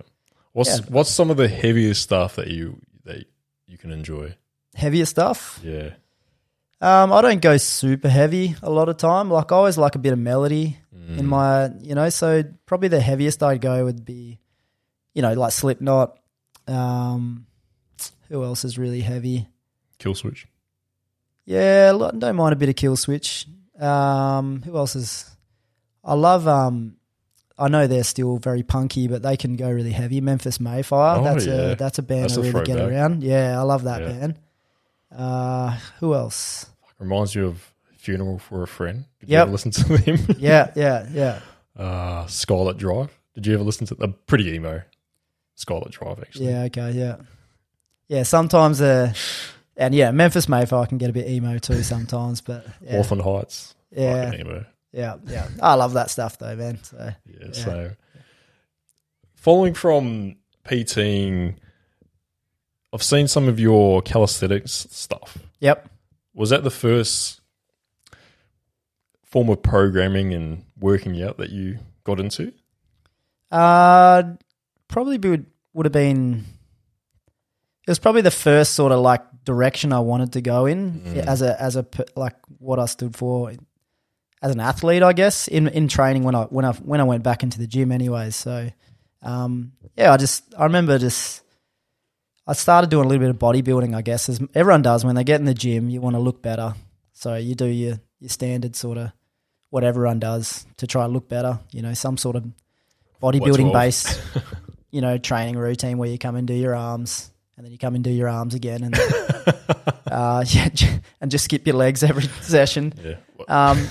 What's 0.54 0.70
Yeah. 0.80 0.86
What's 0.88 1.10
some 1.12 1.30
of 1.30 1.36
the 1.36 1.50
heaviest 1.50 2.02
stuff 2.02 2.38
that 2.38 2.48
you 2.48 2.80
that 3.04 3.26
you 3.68 3.78
can 3.78 3.92
enjoy? 3.92 4.36
heavier 4.76 5.06
stuff. 5.06 5.60
Yeah. 5.64 5.92
Um, 6.82 7.12
I 7.14 7.22
don't 7.22 7.42
go 7.42 7.56
super 7.58 8.10
heavy 8.10 8.56
a 8.62 8.70
lot 8.70 8.90
of 8.90 8.98
time. 8.98 9.30
Like 9.32 9.52
I 9.52 9.56
always 9.56 9.78
like 9.78 9.96
a 9.96 10.00
bit 10.00 10.12
of 10.14 10.20
melody 10.20 10.78
Mm. 10.96 11.18
in 11.20 11.26
my, 11.28 11.72
you 11.82 11.94
know. 11.96 12.10
So 12.10 12.44
probably 12.66 12.88
the 12.90 13.00
heaviest 13.02 13.42
I'd 13.44 13.62
go 13.62 13.84
would 13.86 14.06
be, 14.06 14.40
you 15.14 15.22
know, 15.22 15.34
like 15.34 15.52
Slipknot. 15.52 16.18
Um, 16.68 17.46
who 18.30 18.44
else 18.44 18.66
is 18.66 18.78
really 18.78 19.02
heavy? 19.02 19.48
Killswitch. 20.00 20.46
Yeah, 21.46 21.92
don't 21.92 22.36
mind 22.36 22.54
a 22.54 22.56
bit 22.56 22.70
of 22.70 22.76
Killswitch. 22.76 23.46
Um, 23.82 24.62
who 24.64 24.76
else 24.78 24.96
is? 24.96 25.30
I 26.04 26.14
love. 26.16 26.48
Um, 26.48 26.98
I 27.58 27.68
know 27.70 27.88
they're 27.88 28.04
still 28.04 28.38
very 28.38 28.64
punky, 28.64 29.08
but 29.08 29.22
they 29.22 29.38
can 29.38 29.56
go 29.56 29.70
really 29.70 29.92
heavy. 29.92 30.20
Memphis 30.22 30.60
May 30.60 30.82
Fire. 30.82 31.20
Oh, 31.20 31.24
that's 31.24 31.46
yeah. 31.46 31.54
a 31.54 31.76
that's 31.76 32.00
a 32.00 32.04
band 32.04 32.24
That's 32.26 32.38
I 32.38 32.42
really 32.42 32.66
get 32.66 32.80
around. 32.80 33.24
Yeah, 33.24 33.60
I 33.60 33.64
love 33.64 33.84
that 33.84 34.02
Yeah. 34.02 34.08
band. 34.12 34.40
Uh, 35.16 35.78
who 36.00 36.14
else? 36.14 36.66
Reminds 37.00 37.36
you 37.36 37.46
of 37.48 37.74
Funeral 37.98 38.40
for 38.40 38.64
a 38.64 38.68
Friend. 38.68 39.06
Did 39.20 39.30
you 39.30 39.38
ever 39.38 39.52
listen 39.52 39.72
to 39.72 39.84
them? 39.98 40.36
Yeah, 40.38 40.72
yeah, 40.76 41.08
yeah. 41.12 41.40
uh, 41.82 42.26
Scarlet 42.28 42.78
Drive. 42.78 43.18
Did 43.36 43.48
you 43.48 43.54
ever 43.54 43.64
listen 43.64 43.86
to? 43.88 43.96
Uh, 44.02 44.08
pretty 44.28 44.50
emo. 44.54 44.82
Scarlet 45.56 45.92
Drive, 45.92 46.20
actually. 46.20 46.48
Yeah, 46.48 46.64
okay, 46.64 46.92
yeah. 46.92 47.18
Yeah, 48.08 48.24
sometimes 48.24 48.82
uh 48.82 49.14
and 49.78 49.94
yeah, 49.94 50.12
Memphis 50.12 50.48
May 50.48 50.66
Fire 50.66 50.86
can 50.86 50.98
get 50.98 51.10
a 51.10 51.14
bit 51.14 51.28
emo 51.28 51.58
too 51.58 51.84
sometimes, 51.84 52.42
but 52.42 52.66
yeah. 52.82 52.98
Hawthorne 52.98 53.20
Heights. 53.20 53.76
Yeah, 53.92 54.34
emo. 54.34 54.66
yeah, 54.92 55.16
yeah. 55.26 55.48
I 55.62 55.74
love 55.76 55.94
that 55.94 56.10
stuff 56.12 56.38
though, 56.38 56.56
man. 56.56 56.82
So 56.84 57.12
Yeah, 57.26 57.52
So, 57.52 57.92
following 59.36 59.74
from 59.74 60.36
PTing, 60.66 61.56
I've 62.94 63.04
seen 63.04 63.28
some 63.28 63.48
of 63.48 63.60
your 63.60 64.02
calisthenics 64.02 64.88
stuff. 64.92 65.38
Yep. 65.60 65.90
Was 66.34 66.50
that 66.52 66.64
the 66.64 66.72
first 66.72 67.42
form 69.24 69.50
of 69.50 69.62
programming 69.62 70.34
and 70.34 70.64
working 70.80 71.22
out 71.22 71.38
that 71.38 71.50
you 71.50 71.80
got 72.04 72.20
into? 72.20 72.54
Uh 73.52 74.24
probably 74.88 75.18
would 75.18 75.46
would 75.74 75.86
have 75.86 75.94
been 75.94 76.46
it 77.88 77.92
was 77.92 78.00
probably 78.00 78.22
the 78.22 78.32
first 78.32 78.74
sort 78.74 78.92
of 78.92 79.00
like 79.00 79.22
direction 79.44 79.94
I 79.94 80.00
wanted 80.00 80.34
to 80.34 80.42
go 80.42 80.66
in 80.66 81.02
Mm. 81.02 81.18
as 81.28 81.42
a 81.42 81.62
as 81.62 81.76
a 81.76 81.86
like 82.16 82.36
what 82.58 82.80
I 82.80 82.86
stood 82.86 83.16
for 83.16 83.52
as 84.42 84.52
an 84.52 84.60
athlete, 84.60 85.04
I 85.04 85.14
guess 85.14 85.48
in 85.48 85.68
in 85.68 85.88
training 85.88 86.24
when 86.24 86.36
I 86.36 86.44
when 86.46 86.66
I 86.66 86.74
when 86.74 87.00
I 87.00 87.04
went 87.04 87.24
back 87.24 87.44
into 87.44 87.60
the 87.60 87.68
gym, 87.68 87.92
anyways. 87.92 88.36
So, 88.36 88.70
um, 89.22 89.72
yeah, 89.98 90.14
I 90.14 90.18
just 90.18 90.54
I 90.58 90.64
remember 90.66 90.98
just 91.00 91.42
I 92.48 92.54
started 92.54 92.90
doing 92.90 93.06
a 93.06 93.08
little 93.08 93.22
bit 93.26 93.30
of 93.32 93.38
bodybuilding, 93.40 93.96
I 93.96 94.02
guess, 94.02 94.30
as 94.30 94.40
everyone 94.54 94.82
does 94.84 95.04
when 95.06 95.16
they 95.16 95.24
get 95.24 95.40
in 95.40 95.46
the 95.46 95.54
gym. 95.54 95.90
You 95.90 96.02
want 96.02 96.16
to 96.16 96.20
look 96.20 96.42
better, 96.42 96.76
so 97.14 97.36
you 97.36 97.56
do 97.56 97.66
your 97.66 98.00
your 98.20 98.30
standard 98.30 98.76
sort 98.76 98.98
of 98.98 99.12
what 99.70 99.84
everyone 99.84 100.20
does 100.20 100.66
to 100.78 100.88
try 100.88 101.06
to 101.08 101.12
look 101.12 101.28
better. 101.28 101.60
You 101.72 101.82
know, 101.82 101.94
some 101.94 102.18
sort 102.18 102.36
of 102.36 102.46
bodybuilding 103.22 103.72
12? 103.72 103.74
you 104.96 105.02
know, 105.02 105.18
training 105.18 105.58
routine 105.58 105.98
where 105.98 106.10
you 106.10 106.18
come 106.18 106.36
and 106.38 106.48
do 106.48 106.54
your 106.54 106.74
arms, 106.76 107.30
and 107.58 107.66
then 107.66 107.72
you 107.74 107.78
come 107.78 107.96
and 107.96 108.04
do 108.04 108.10
your 108.12 108.30
arms 108.30 108.54
again, 108.56 108.84
and 108.84 108.96
uh, 110.12 110.44
yeah, 110.48 110.70
and 111.22 111.30
just 111.32 111.44
skip 111.46 111.68
your 111.68 111.76
legs 111.76 112.02
every 112.04 112.24
session. 112.42 112.94
Yeah. 113.04 113.16
Um, 113.50 113.88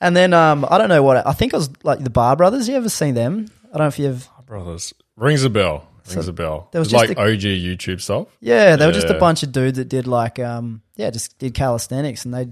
And 0.00 0.14
then 0.14 0.34
um, 0.34 0.66
I 0.68 0.76
don't 0.76 0.90
know 0.90 1.02
what 1.02 1.26
I 1.26 1.32
think 1.32 1.54
it 1.54 1.56
was 1.56 1.70
like 1.82 2.00
the 2.04 2.10
Bar 2.10 2.36
Brothers. 2.36 2.68
You 2.68 2.74
ever 2.76 2.90
seen 2.90 3.14
them? 3.14 3.46
I 3.64 3.78
don't 3.78 3.84
know 3.84 3.86
if 3.88 3.98
you've. 3.98 4.28
Brothers. 4.44 4.92
Rings 5.16 5.42
a 5.42 5.48
bell. 5.50 5.88
Rings 6.06 6.26
So 6.26 6.30
a 6.30 6.34
bell. 6.34 6.68
there 6.70 6.80
was 6.80 6.88
just 6.88 7.08
like 7.08 7.16
a- 7.16 7.22
OG 7.22 7.40
YouTube 7.40 8.02
stuff. 8.02 8.28
Yeah, 8.40 8.76
they 8.76 8.84
were 8.86 8.92
just 8.92 9.08
a 9.08 9.18
bunch 9.18 9.42
of 9.42 9.52
dudes 9.52 9.78
that 9.78 9.88
did 9.88 10.06
like 10.06 10.38
um, 10.38 10.82
yeah, 10.96 11.08
just 11.10 11.38
did 11.38 11.54
calisthenics, 11.54 12.26
and 12.26 12.34
they 12.34 12.46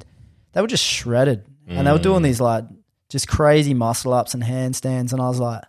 they 0.52 0.60
were 0.62 0.66
just 0.66 0.82
shredded, 0.84 1.44
and 1.68 1.86
they 1.86 1.92
were 1.92 1.98
doing 1.98 2.20
Mm. 2.20 2.24
these 2.24 2.40
like 2.40 2.64
just 3.10 3.28
crazy 3.28 3.74
muscle 3.74 4.14
ups 4.14 4.32
and 4.32 4.42
handstands, 4.42 5.12
and 5.12 5.20
I 5.20 5.28
was 5.28 5.38
like, 5.38 5.62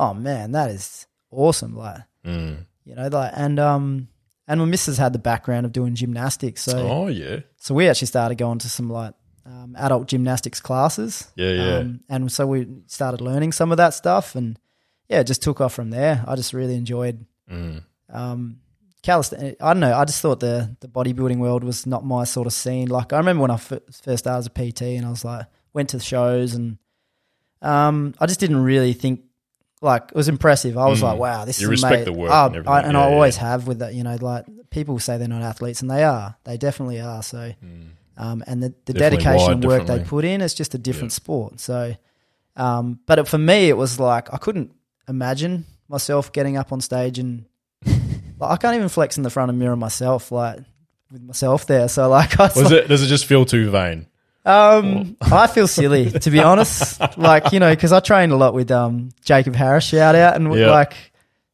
oh 0.00 0.14
man, 0.14 0.52
that 0.52 0.70
is 0.70 1.06
awesome. 1.30 1.76
Like 1.76 2.02
Mm. 2.24 2.66
you 2.84 2.94
know, 2.94 3.08
like 3.08 3.32
and 3.34 3.58
um 3.58 4.08
and 4.46 4.60
my 4.60 4.66
missus 4.66 4.98
had 4.98 5.12
the 5.12 5.18
background 5.18 5.64
of 5.64 5.72
doing 5.72 5.94
gymnastics, 5.94 6.62
so 6.62 6.78
Oh 6.78 7.06
yeah, 7.08 7.40
so 7.56 7.74
we 7.74 7.88
actually 7.88 8.08
started 8.08 8.36
going 8.36 8.58
to 8.58 8.68
some 8.68 8.90
like 8.90 9.14
um, 9.46 9.74
adult 9.78 10.06
gymnastics 10.06 10.60
classes. 10.60 11.30
Yeah, 11.34 11.52
yeah. 11.52 11.76
Um, 11.78 12.00
and 12.08 12.30
so 12.30 12.46
we 12.46 12.66
started 12.86 13.20
learning 13.20 13.52
some 13.52 13.70
of 13.72 13.78
that 13.78 13.94
stuff, 13.94 14.34
and 14.34 14.58
yeah, 15.08 15.20
it 15.20 15.26
just 15.26 15.42
took 15.42 15.60
off 15.60 15.72
from 15.72 15.90
there. 15.90 16.24
I 16.26 16.36
just 16.36 16.52
really 16.52 16.74
enjoyed 16.74 17.24
mm. 17.50 17.82
um, 18.12 18.60
calisthenics. 19.02 19.56
I 19.62 19.72
don't 19.72 19.80
know. 19.80 19.96
I 19.96 20.04
just 20.04 20.20
thought 20.20 20.40
the 20.40 20.76
the 20.80 20.88
bodybuilding 20.88 21.38
world 21.38 21.64
was 21.64 21.86
not 21.86 22.04
my 22.04 22.24
sort 22.24 22.46
of 22.46 22.52
scene. 22.52 22.88
Like 22.88 23.12
I 23.12 23.18
remember 23.18 23.42
when 23.42 23.50
I 23.50 23.54
f- 23.54 23.80
first 24.02 24.24
started 24.24 24.38
as 24.38 24.46
a 24.46 24.50
PT, 24.50 24.82
and 24.98 25.06
I 25.06 25.10
was 25.10 25.24
like, 25.24 25.46
went 25.72 25.88
to 25.90 25.96
the 25.96 26.04
shows, 26.04 26.54
and 26.54 26.76
um, 27.62 28.14
I 28.20 28.26
just 28.26 28.40
didn't 28.40 28.62
really 28.62 28.92
think 28.92 29.22
like 29.80 30.04
it 30.10 30.14
was 30.14 30.28
impressive. 30.28 30.76
I 30.76 30.86
was 30.88 31.00
Mm. 31.00 31.04
like, 31.04 31.18
wow, 31.18 31.44
this 31.44 31.60
You 31.60 31.66
is 31.66 31.70
respect 31.70 31.92
amazing. 32.06 32.12
the 32.14 32.18
work 32.20 32.30
Oh, 32.32 32.46
and 32.46 32.56
everything. 32.56 32.72
I, 32.72 32.80
and 32.82 32.92
Yeah, 32.92 33.00
I 33.04 33.08
yeah. 33.08 33.14
always 33.14 33.36
have 33.36 33.66
with 33.66 33.78
that. 33.80 33.94
You 33.94 34.02
know, 34.04 34.16
like 34.20 34.44
people 34.70 34.98
say 34.98 35.16
they're 35.18 35.28
not 35.28 35.42
athletes, 35.42 35.80
and 35.82 35.90
they 35.90 36.04
are. 36.04 36.36
They 36.44 36.56
definitely 36.56 37.00
are. 37.00 37.22
So. 37.22 37.52
Um, 38.16 38.44
and 38.46 38.62
the, 38.62 38.74
the 38.84 38.92
Mm. 38.92 38.98
Dedication 38.98 39.52
and 39.52 39.64
work 39.64 39.86
they 39.86 40.00
put 40.00 40.24
in, 40.26 40.42
it's 40.42 40.52
just 40.52 40.74
a 40.74 40.78
different 40.78 41.12
sport. 41.12 41.58
So, 41.58 41.94
um, 42.56 43.00
but 43.06 43.18
it, 43.18 43.26
for 43.28 43.38
me, 43.38 43.68
it 43.70 43.76
was 43.78 43.98
like 43.98 44.32
I 44.34 44.36
couldn't 44.36 44.72
imagine 45.08 45.64
myself 45.88 46.30
getting 46.32 46.56
up 46.58 46.70
on 46.72 46.80
stage 46.82 47.18
and 47.18 47.46
like, 47.86 48.50
I 48.50 48.56
can't 48.58 48.76
even 48.76 48.90
flex 48.90 49.16
in 49.16 49.22
the 49.22 49.30
front 49.30 49.48
of 49.50 49.56
mirror 49.56 49.76
myself, 49.76 50.30
like 50.30 50.58
with 51.10 51.22
myself 51.22 51.64
there. 51.66 51.88
So, 51.88 52.08
like, 52.10 52.38
I 52.38 52.44
was 52.44 52.56
Was 52.56 52.64
like, 52.64 52.72
it? 52.84 52.88
Does 52.88 53.02
it 53.02 53.06
just 53.06 53.24
feel 53.24 53.46
too 53.46 53.70
vain? 53.70 54.06
Um, 54.44 55.16
I 55.20 55.46
feel 55.46 55.68
silly 55.68 56.10
to 56.10 56.30
be 56.30 56.40
honest. 56.40 57.00
Like, 57.18 57.52
you 57.52 57.60
know, 57.60 57.70
because 57.70 57.92
I 57.92 58.00
trained 58.00 58.32
a 58.32 58.36
lot 58.36 58.54
with 58.54 58.70
um, 58.70 59.10
Jacob 59.24 59.54
Harris, 59.54 59.84
shout 59.84 60.14
out, 60.14 60.36
and 60.36 60.52
Yeah. 60.54 60.70
like, 60.70 60.94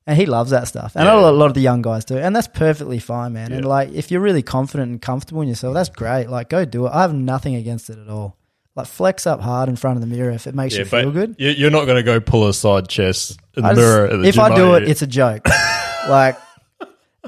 and 0.07 0.17
he 0.17 0.27
loves 0.27 0.51
that 0.51 0.69
stuff, 0.69 0.93
and 0.95 1.05
Yeah. 1.05 1.19
a 1.19 1.31
lot- 1.33 1.47
of 1.47 1.55
the 1.55 1.61
young 1.61 1.83
guys 1.83 2.05
do, 2.05 2.17
and 2.17 2.35
that's 2.35 2.47
perfectly 2.49 2.99
fine, 3.01 3.33
man. 3.33 3.53
And 3.53 3.65
like, 3.65 3.91
if 3.93 4.11
you're 4.11 4.21
really 4.21 4.43
confident 4.43 4.91
and 4.91 5.03
comfortable 5.03 5.43
in 5.43 5.49
yourself, 5.49 5.75
that's 5.75 5.89
great. 5.89 6.29
Like, 6.31 6.49
go 6.49 6.65
do 6.65 6.87
it. 6.87 6.91
I 6.91 7.03
have 7.03 7.13
nothing 7.15 7.57
against 7.57 7.91
it 7.91 7.99
at 7.99 8.09
all. 8.09 8.37
Like, 8.77 8.87
flex 8.87 9.27
up 9.27 9.41
hard 9.41 9.69
in 9.69 9.75
front 9.77 9.97
of 9.97 10.03
the 10.03 10.07
mirror 10.07 10.31
if 10.31 10.47
it 10.47 10.55
makes 10.55 10.75
Yeah, 10.75 10.81
you 10.81 10.85
feel 10.85 11.11
good. 11.11 11.35
you- 11.39 11.51
you're 11.51 11.71
not 11.71 11.87
going 11.87 11.97
to 11.97 12.03
go 12.05 12.21
pull 12.21 12.47
a 12.47 12.55
side 12.55 12.89
chest 12.89 13.37
in 13.57 13.63
the 13.65 13.71
just- 13.71 13.81
mirror 13.81 14.05
at 14.07 14.21
the 14.21 14.29
if 14.29 14.35
gym, 14.37 14.45
I 14.45 14.55
do 14.55 14.75
it, 14.75 14.89
it's 14.89 15.03
a 15.03 15.07
joke. 15.09 15.47
like, 16.09 16.37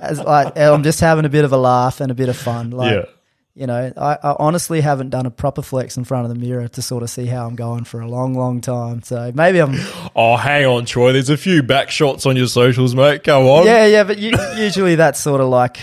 as 0.00 0.20
like 0.20 0.56
I'm 0.56 0.84
just 0.84 1.00
having 1.00 1.24
a 1.24 1.28
bit 1.28 1.44
of 1.44 1.52
a 1.52 1.56
laugh 1.56 2.00
and 2.00 2.12
a 2.12 2.14
bit 2.14 2.28
of 2.28 2.36
fun. 2.36 2.70
Like, 2.70 2.92
yeah. 2.94 3.04
You 3.58 3.66
know, 3.66 3.92
I, 3.96 4.16
I 4.22 4.36
honestly 4.38 4.80
haven't 4.80 5.10
done 5.10 5.26
a 5.26 5.30
proper 5.32 5.62
flex 5.62 5.96
in 5.96 6.04
front 6.04 6.24
of 6.24 6.28
the 6.32 6.38
mirror 6.38 6.68
to 6.68 6.80
sort 6.82 7.02
of 7.02 7.10
see 7.10 7.26
how 7.26 7.44
I'm 7.46 7.56
going 7.56 7.82
for 7.84 8.00
a 8.00 8.06
long, 8.08 8.34
long 8.34 8.60
time. 8.60 9.02
So 9.02 9.32
maybe 9.34 9.58
I'm, 9.58 9.74
Oh, 10.16 10.36
hang 10.36 10.64
on, 10.66 10.84
Troy. 10.84 11.12
There's 11.12 11.28
a 11.28 11.36
few 11.36 11.64
back 11.64 11.90
shots 11.90 12.24
on 12.24 12.36
your 12.36 12.46
socials, 12.46 12.94
mate. 12.94 13.24
Come 13.24 13.46
on. 13.46 13.66
yeah, 13.66 13.84
yeah. 13.86 14.04
But 14.04 14.18
you, 14.18 14.32
usually 14.56 14.94
that's 14.94 15.18
sort 15.18 15.40
of 15.40 15.48
like, 15.48 15.78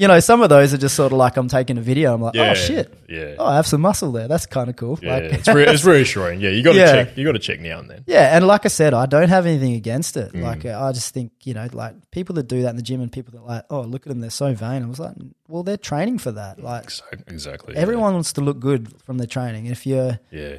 you 0.00 0.08
know, 0.08 0.18
some 0.20 0.40
of 0.40 0.48
those 0.48 0.72
are 0.72 0.78
just 0.78 0.94
sort 0.96 1.12
of 1.12 1.18
like 1.18 1.36
I'm 1.36 1.46
taking 1.48 1.76
a 1.76 1.80
video. 1.82 2.14
I'm 2.14 2.22
like, 2.22 2.34
Yeah. 2.34 2.50
oh 2.52 2.54
shit, 2.54 2.92
Yeah. 3.08 3.34
oh 3.38 3.44
I 3.46 3.56
have 3.56 3.66
some 3.66 3.80
muscle 3.82 4.10
there. 4.12 4.28
That's 4.28 4.46
kind 4.46 4.70
of 4.70 4.76
cool. 4.76 4.98
yeah. 5.02 5.14
Like, 5.14 5.24
it's, 5.24 5.48
re- 5.48 5.66
it's 5.66 5.84
reassuring. 5.94 6.40
Yeah, 6.40 6.50
you 6.50 6.62
got 6.62 6.72
to 6.72 6.78
Yeah. 6.78 6.92
check. 7.04 7.16
You 7.18 7.24
got 7.26 7.32
to 7.32 7.38
check 7.38 7.60
now 7.60 7.78
and 7.80 7.90
then. 7.90 8.04
yeah, 8.06 8.34
and 8.36 8.46
like 8.46 8.64
I 8.64 8.68
said, 8.68 8.94
I 8.94 9.06
don't 9.06 9.28
have 9.28 9.44
anything 9.46 9.74
against 9.74 10.16
it. 10.16 10.32
Mm. 10.32 10.42
Like 10.42 10.64
I 10.64 10.92
just 10.92 11.12
think 11.12 11.32
you 11.44 11.52
know, 11.54 11.68
like 11.72 11.94
people 12.10 12.34
that 12.36 12.48
do 12.48 12.62
that 12.62 12.70
in 12.70 12.76
the 12.76 12.82
gym 12.82 13.00
and 13.02 13.12
people 13.12 13.32
that 13.38 13.44
like, 13.46 13.64
oh 13.70 13.82
look 13.82 14.06
at 14.06 14.08
them, 14.08 14.20
they're 14.20 14.30
so 14.30 14.54
vain. 14.54 14.82
I 14.82 14.86
was 14.86 14.98
like, 14.98 15.14
well, 15.48 15.62
they're 15.62 15.76
training 15.76 16.18
for 16.18 16.32
that. 16.32 16.62
Like 16.62 16.86
Exac- 16.86 17.28
Exactly. 17.30 17.76
everyone 17.76 18.14
wants 18.14 18.32
to 18.34 18.40
look 18.40 18.58
good 18.58 18.94
from 19.04 19.18
their 19.18 19.26
training. 19.26 19.66
If 19.66 19.86
you're 19.86 20.18
Yeah. 20.30 20.56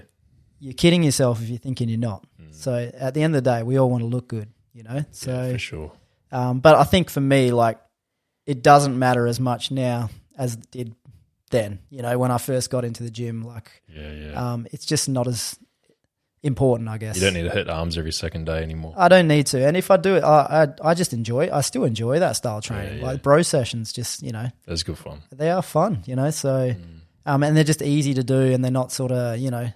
you're 0.60 0.74
kidding 0.74 1.02
yourself 1.04 1.42
if 1.42 1.50
you're 1.50 1.58
thinking 1.58 1.90
you're 1.90 1.98
not. 2.00 2.24
Mm. 2.40 2.54
So 2.54 2.92
at 3.08 3.16
the 3.16 3.24
end 3.24 3.36
of 3.36 3.44
the 3.44 3.50
day, 3.50 3.64
we 3.64 3.78
all 3.80 3.90
want 3.90 4.02
to 4.02 4.08
look 4.08 4.28
good, 4.28 4.50
you 4.74 4.84
know. 4.84 5.04
So, 5.12 5.32
yeah, 5.32 5.52
for 5.54 5.58
sure. 5.58 5.92
um, 6.32 6.60
but 6.60 6.76
I 6.78 6.84
think 6.84 7.10
for 7.10 7.22
me, 7.22 7.52
like, 7.52 7.80
it 8.46 8.62
doesn't 8.64 8.98
matter 8.98 9.28
as 9.28 9.40
much 9.40 9.72
now 9.72 10.10
as 10.38 10.56
it 10.56 10.72
did 10.72 10.96
then. 11.52 11.80
You 11.90 12.02
know, 12.02 12.18
when 12.18 12.32
I 12.32 12.38
first 12.38 12.70
got 12.70 12.86
into 12.86 13.04
the 13.04 13.12
gym, 13.12 13.44
like, 13.44 13.82
Yeah, 13.88 14.12
yeah. 14.12 14.54
um, 14.54 14.68
it's 14.72 14.86
just 14.86 15.08
not 15.10 15.28
as 15.28 15.58
important, 16.44 16.90
I 16.90 16.98
guess. 16.98 17.16
you 17.16 17.22
don't 17.22 17.34
need 17.36 17.44
to 17.44 17.52
hit 17.52 17.70
arms 17.70 17.98
every 17.98 18.12
second 18.12 18.46
day 18.46 18.64
anymore. 18.64 18.94
I 18.98 19.08
don't 19.10 19.28
need 19.28 19.46
to, 19.48 19.64
and 19.66 19.78
if 19.78 19.92
I 19.92 19.98
do 19.98 20.16
it, 20.16 20.24
I 20.24 20.64
I, 20.84 20.90
I 20.90 20.94
just 20.96 21.14
enjoy. 21.14 21.50
I 21.54 21.62
still 21.62 21.84
enjoy 21.84 22.20
that 22.20 22.34
style 22.36 22.58
of 22.58 22.64
training. 22.64 23.00
yeah. 23.00 23.06
Like 23.06 23.22
bro 23.22 23.42
sessions, 23.44 23.94
just 23.94 24.24
you 24.24 24.32
know, 24.32 24.50
That's 24.66 24.84
good 24.84 24.98
fun. 24.98 25.22
they 25.32 25.52
are 25.52 25.62
fun, 25.62 26.04
you 26.06 26.16
know. 26.16 26.32
So, 26.32 26.72
Mm. 26.74 27.00
um, 27.28 27.44
and 27.44 27.56
they're 27.56 27.64
just 27.64 27.82
easy 27.84 28.16
to 28.16 28.24
do, 28.24 28.40
and 28.54 28.64
they're 28.64 28.72
not 28.72 28.92
sort 28.92 29.12
of, 29.12 29.38
you 29.38 29.52
know, 29.52 29.70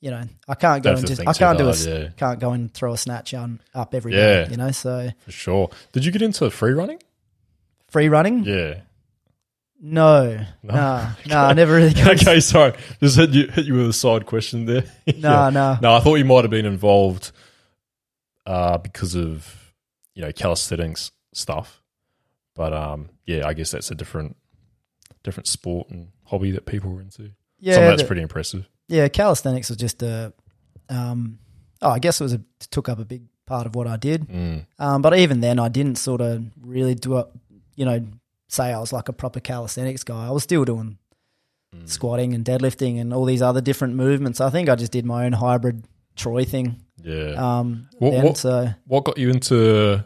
you 0.00 0.10
know, 0.12 0.22
I 0.46 0.54
can't 0.54 0.84
go 0.84 0.90
Don't 0.90 0.98
and 1.00 1.06
just, 1.08 1.26
I 1.26 1.32
can't 1.32 1.58
do 1.58 1.68
a, 1.68 1.74
yeah. 1.74 2.08
can't 2.16 2.38
go 2.38 2.52
and 2.52 2.72
throw 2.72 2.92
a 2.92 2.98
snatch 2.98 3.34
on 3.34 3.60
up 3.74 3.92
every 3.94 4.12
day, 4.12 4.42
Yeah. 4.42 4.50
you 4.50 4.56
know. 4.58 4.70
So 4.70 5.10
For 5.24 5.32
sure. 5.32 5.70
Did 5.92 6.04
you 6.04 6.12
get 6.12 6.22
into 6.22 6.48
free 6.50 6.72
running? 6.72 7.00
Free 7.88 8.08
running, 8.08 8.44
Yeah. 8.44 8.80
no, 9.80 10.36
No? 10.38 10.44
nah, 10.74 11.10
nah, 11.26 11.46
I 11.48 11.52
never 11.52 11.76
really. 11.76 11.92
Got 11.94 12.20
okay, 12.22 12.40
sorry. 12.40 12.72
Just 13.00 13.16
hit 13.16 13.30
you 13.30 13.46
hit 13.48 13.66
you 13.66 13.74
with 13.74 13.88
a 13.88 13.92
side 13.92 14.26
question 14.26 14.64
there. 14.66 14.84
Nah, 15.18 15.50
nah. 15.50 15.78
No, 15.80 15.94
I 15.94 16.00
thought 16.00 16.16
you 16.16 16.24
might 16.24 16.42
have 16.44 16.50
been 16.50 16.66
involved 16.66 17.32
uh, 18.46 18.78
because 18.78 19.14
of 19.14 19.72
you 20.14 20.22
know 20.22 20.32
calisthenics 20.32 21.10
stuff, 21.32 21.82
but 22.54 22.72
um, 22.72 23.10
yeah, 23.26 23.46
I 23.46 23.52
guess 23.54 23.70
that's 23.70 23.90
a 23.90 23.94
different 23.94 24.36
different 25.22 25.46
sport 25.46 25.88
and 25.90 26.08
hobby 26.24 26.52
that 26.52 26.66
people 26.66 26.90
were 26.92 27.00
into. 27.00 27.30
yeah, 27.60 27.74
Something 27.74 27.90
that's 27.90 28.02
the- 28.02 28.06
pretty 28.06 28.22
impressive. 28.22 28.68
yeah, 28.88 29.08
calisthenics 29.08 29.68
was 29.68 29.76
just 29.78 30.02
a, 30.02 30.32
um, 30.88 31.38
oh, 31.82 31.90
I 31.90 31.98
guess 31.98 32.20
it 32.20 32.24
was 32.24 32.32
a 32.34 32.40
took 32.70 32.88
up 32.88 32.98
a 33.00 33.04
big 33.04 33.24
part 33.44 33.66
of 33.66 33.74
what 33.74 33.86
I 33.86 33.96
did. 33.96 34.26
Mm. 34.28 34.66
Um, 34.78 35.02
but 35.02 35.16
even 35.18 35.40
then, 35.40 35.58
I 35.58 35.68
didn't 35.68 35.98
sort 35.98 36.20
of 36.20 36.44
really 36.60 36.94
do 36.94 37.18
it, 37.18 37.26
you 37.76 37.84
know, 37.84 38.04
say 38.48 38.72
I 38.72 38.78
was 38.80 38.92
like 38.92 39.08
a 39.08 39.12
proper 39.12 39.38
calisthenics 39.40 40.02
guy. 40.04 40.26
I 40.26 40.30
was 40.30 40.42
still 40.42 40.64
doing 40.64 40.98
Mm. 41.74 41.88
squatting 41.88 42.32
and 42.32 42.44
deadlifting 42.44 43.00
and 43.00 43.12
all 43.12 43.24
these 43.24 43.42
other 43.42 43.60
different 43.60 43.94
movements. 43.96 44.40
I 44.40 44.50
think 44.50 44.68
I 44.68 44.76
just 44.76 44.92
did 44.92 45.04
my 45.04 45.26
own 45.26 45.32
hybrid 45.32 45.84
Troy 46.14 46.44
thing. 46.44 46.76
Yeah. 47.02 47.32
Um, 47.32 47.88
What- 47.98 48.10
then, 48.12 48.24
what- 48.24 48.36
so 48.38 48.70
what 48.86 49.04
got 49.04 49.18
you 49.18 49.30
into 49.30 50.04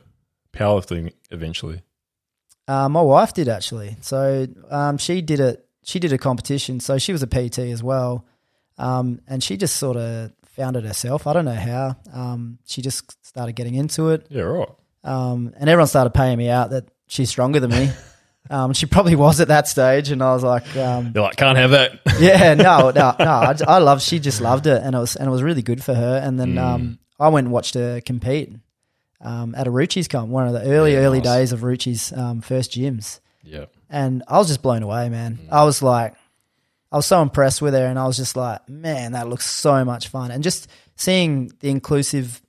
powerlifting 0.52 1.12
eventually? 1.30 1.82
uh, 2.68 2.88
my 2.88 3.02
wife 3.02 3.34
did 3.34 3.48
actually. 3.48 3.96
So 4.00 4.46
um, 4.70 4.96
she 4.98 5.20
did 5.22 5.38
it. 5.40 5.66
She 5.84 5.98
did 5.98 6.12
a 6.12 6.18
competition. 6.18 6.80
So 6.80 6.98
she 6.98 7.12
was 7.12 7.22
a 7.22 7.26
PT 7.26 7.58
as 7.72 7.82
well, 7.82 8.24
um, 8.78 9.20
and 9.26 9.42
she 9.42 9.56
just 9.56 9.76
sort 9.76 9.96
of 9.96 10.32
found 10.46 10.76
it 10.76 10.84
herself. 10.84 11.26
I 11.26 11.32
don't 11.32 11.44
know 11.44 11.54
how. 11.54 11.96
Um, 12.12 12.58
she 12.66 12.80
just 12.82 13.24
started 13.26 13.52
getting 13.54 13.74
into 13.74 14.10
it. 14.10 14.26
Yeah, 14.30 14.42
right. 14.42 14.68
um, 15.04 15.52
and 15.58 15.68
everyone 15.68 15.88
started 15.88 16.10
paying 16.14 16.38
me 16.38 16.48
out 16.48 16.70
that 16.70 16.86
she's 17.10 17.28
stronger 17.28 17.60
than 17.60 17.70
me. 17.70 17.90
um, 18.50 18.72
she 18.72 18.86
probably 18.86 19.16
was 19.16 19.40
at 19.40 19.48
that 19.48 19.68
stage, 19.68 20.10
and 20.10 20.22
I 20.22 20.32
was 20.32 20.42
like, 20.42 20.74
um, 20.76 21.12
You're 21.14 21.24
like, 21.24 21.36
can't 21.36 21.58
have 21.58 21.72
that. 21.72 22.00
yeah, 22.20 22.54
no, 22.54 22.90
no, 22.90 23.14
no. 23.20 23.24
I, 23.26 23.54
I 23.68 23.78
love. 23.78 24.00
She 24.00 24.18
just 24.18 24.40
loved 24.40 24.66
it, 24.66 24.82
and 24.82 24.94
it 24.94 24.98
was 24.98 25.16
and 25.16 25.28
it 25.28 25.30
was 25.30 25.42
really 25.42 25.62
good 25.62 25.84
for 25.84 25.92
her. 25.94 26.20
And 26.24 26.40
then 26.40 26.54
Mm. 26.54 26.62
um, 26.62 26.98
I 27.18 27.28
went 27.28 27.44
and 27.46 27.52
watched 27.52 27.74
her 27.74 28.00
compete 28.00 28.54
um, 29.20 29.54
at 29.54 29.66
a 29.66 29.70
Ruchi's 29.70 30.08
comp, 30.08 30.30
one 30.30 30.46
of 30.46 30.54
the 30.54 30.62
early 30.62 30.92
Yeah, 30.94 31.00
early 31.00 31.18
nice. 31.18 31.26
days 31.26 31.52
of 31.52 31.60
Ruchi's 31.60 32.12
um, 32.14 32.40
first 32.40 32.72
gyms, 32.72 33.20
yeah. 33.44 33.66
and 33.90 34.22
I 34.26 34.38
was 34.38 34.48
just 34.48 34.62
blown 34.62 34.82
away, 34.82 35.08
man. 35.10 35.38
Mm. 35.42 35.48
I 35.52 35.64
was 35.64 35.82
like, 35.82 36.14
I 36.90 36.96
was 36.96 37.06
so 37.06 37.20
impressed 37.22 37.60
with 37.60 37.74
her, 37.74 37.84
and 37.86 37.98
I 37.98 38.06
was 38.06 38.16
just 38.16 38.36
like, 38.36 38.66
man, 38.68 39.12
that 39.12 39.28
looks 39.28 39.44
so 39.46 39.84
much 39.84 40.08
fun, 40.08 40.30
and 40.30 40.42
just 40.42 40.68
seeing 40.96 41.52
the 41.60 41.68
inclusive 41.70 42.40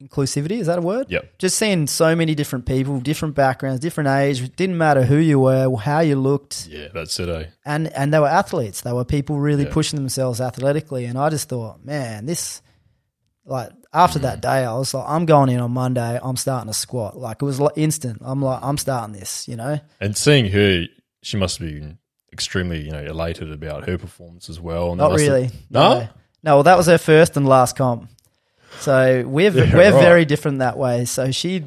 inclusivity 0.00 0.52
is 0.60 0.66
that 0.66 0.78
a 0.78 0.82
word? 0.82 1.06
Yep. 1.10 1.38
just 1.38 1.58
seeing 1.58 1.86
so 1.86 2.14
many 2.16 2.34
different 2.34 2.66
people, 2.66 3.00
different 3.00 3.34
backgrounds, 3.34 3.80
different 3.80 4.08
age. 4.08 4.40
It 4.42 4.56
didn't 4.56 4.78
matter 4.78 5.02
who 5.02 5.16
you 5.16 5.38
were, 5.38 5.74
how 5.76 6.00
you 6.00 6.16
looked, 6.16 6.66
Yeah, 6.68 6.88
that's 6.94 7.18
it, 7.20 7.28
eh? 7.28 7.46
and 7.64 7.88
and 7.92 8.12
they 8.12 8.18
were 8.18 8.28
athletes. 8.28 8.80
They 8.80 8.92
were 8.92 9.04
people 9.04 9.38
really 9.38 9.64
Yeah. 9.64 9.72
pushing 9.72 9.98
themselves 9.98 10.40
athletically. 10.40 11.04
And 11.04 11.18
I 11.18 11.28
just 11.30 11.48
thought, 11.48 11.84
man, 11.84 12.26
this 12.26 12.62
like 13.44 13.70
after 13.92 14.18
Mm. 14.18 14.22
that 14.22 14.40
day, 14.42 14.64
I 14.64 14.72
was 14.74 14.94
like, 14.94 15.04
I'm 15.08 15.26
going 15.26 15.48
in 15.48 15.60
on 15.60 15.72
Monday. 15.72 16.18
I'm 16.22 16.36
starting 16.36 16.68
to 16.68 16.74
squat. 16.74 17.16
Like 17.16 17.42
it 17.42 17.44
was 17.44 17.58
like 17.60 17.72
instant. 17.76 18.18
I'm 18.22 18.40
like, 18.42 18.60
I'm 18.62 18.78
starting 18.78 19.12
this. 19.14 19.48
You 19.48 19.56
know? 19.56 19.80
And 20.00 20.16
seeing 20.16 20.46
her, 20.52 20.84
she 21.22 21.36
must 21.36 21.58
have 21.58 21.68
been 21.68 21.98
extremely, 22.32 22.84
you 22.84 22.92
know, 22.92 23.00
elated 23.02 23.50
about 23.50 23.88
her 23.88 23.98
performance 23.98 24.48
as 24.48 24.60
well. 24.60 24.90
And 24.90 24.98
Not 24.98 25.10
must 25.12 25.24
have- 25.24 25.32
really. 25.32 25.50
No? 25.68 26.08
No. 26.44 26.54
Well, 26.56 26.62
that 26.62 26.76
was 26.76 26.86
her 26.86 26.98
first 26.98 27.36
and 27.36 27.48
last 27.48 27.76
comp. 27.76 28.08
So 28.78 29.24
we're 29.26 29.50
Yeah, 29.50 29.74
we're 29.76 29.92
right. 29.92 30.02
very 30.02 30.24
different 30.24 30.60
that 30.60 30.78
way. 30.78 31.04
So 31.04 31.30
she 31.32 31.64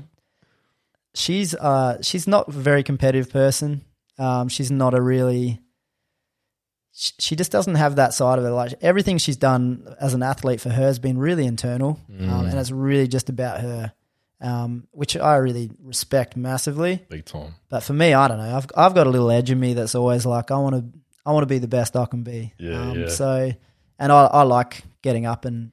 she's 1.13 1.53
uh 1.55 2.01
she's 2.01 2.27
not 2.27 2.47
a 2.47 2.51
very 2.51 2.83
competitive 2.83 3.29
person. 3.29 3.83
Um, 4.17 4.47
she's 4.47 4.71
not 4.71 4.93
a 4.93 5.01
really. 5.01 5.59
She, 6.95 7.11
she 7.19 7.35
just 7.35 7.51
doesn't 7.51 7.75
have 7.75 7.95
that 7.95 8.13
side 8.13 8.37
of 8.37 8.45
it. 8.45 8.49
Like 8.51 8.73
everything 8.81 9.17
she's 9.17 9.35
done 9.35 9.95
as 9.99 10.13
an 10.13 10.21
athlete 10.21 10.61
for 10.61 10.69
her 10.69 10.83
has 10.83 10.99
been 10.99 11.17
really 11.17 11.45
internal, 11.47 11.99
Mm. 12.11 12.29
um, 12.29 12.45
and 12.45 12.59
it's 12.59 12.69
really 12.69 13.07
just 13.07 13.29
about 13.29 13.61
her, 13.61 13.91
um, 14.41 14.87
which 14.91 15.17
I 15.17 15.37
really 15.37 15.71
respect 15.83 16.37
massively. 16.37 17.03
Big 17.09 17.25
time. 17.25 17.55
But 17.69 17.81
for 17.81 17.93
me, 17.93 18.13
I 18.13 18.27
don't 18.27 18.37
know. 18.37 18.55
I've 18.57 18.67
I've 18.77 18.93
got 18.93 19.07
a 19.07 19.09
little 19.09 19.31
edge 19.31 19.49
in 19.49 19.59
me 19.59 19.73
that's 19.73 19.95
always 19.95 20.25
like 20.25 20.51
I 20.51 20.57
want 20.57 20.75
to 20.75 20.99
I 21.25 21.31
want 21.31 21.41
to 21.43 21.47
be 21.47 21.57
the 21.59 21.67
best 21.67 21.95
I 21.95 22.05
can 22.05 22.21
be. 22.23 22.53
Yeah, 22.59 22.79
um, 22.91 22.99
yeah. 22.99 23.07
So, 23.09 23.51
and 23.97 24.11
I 24.11 24.25
I 24.25 24.43
like 24.43 24.83
getting 25.01 25.25
up 25.25 25.45
and 25.45 25.71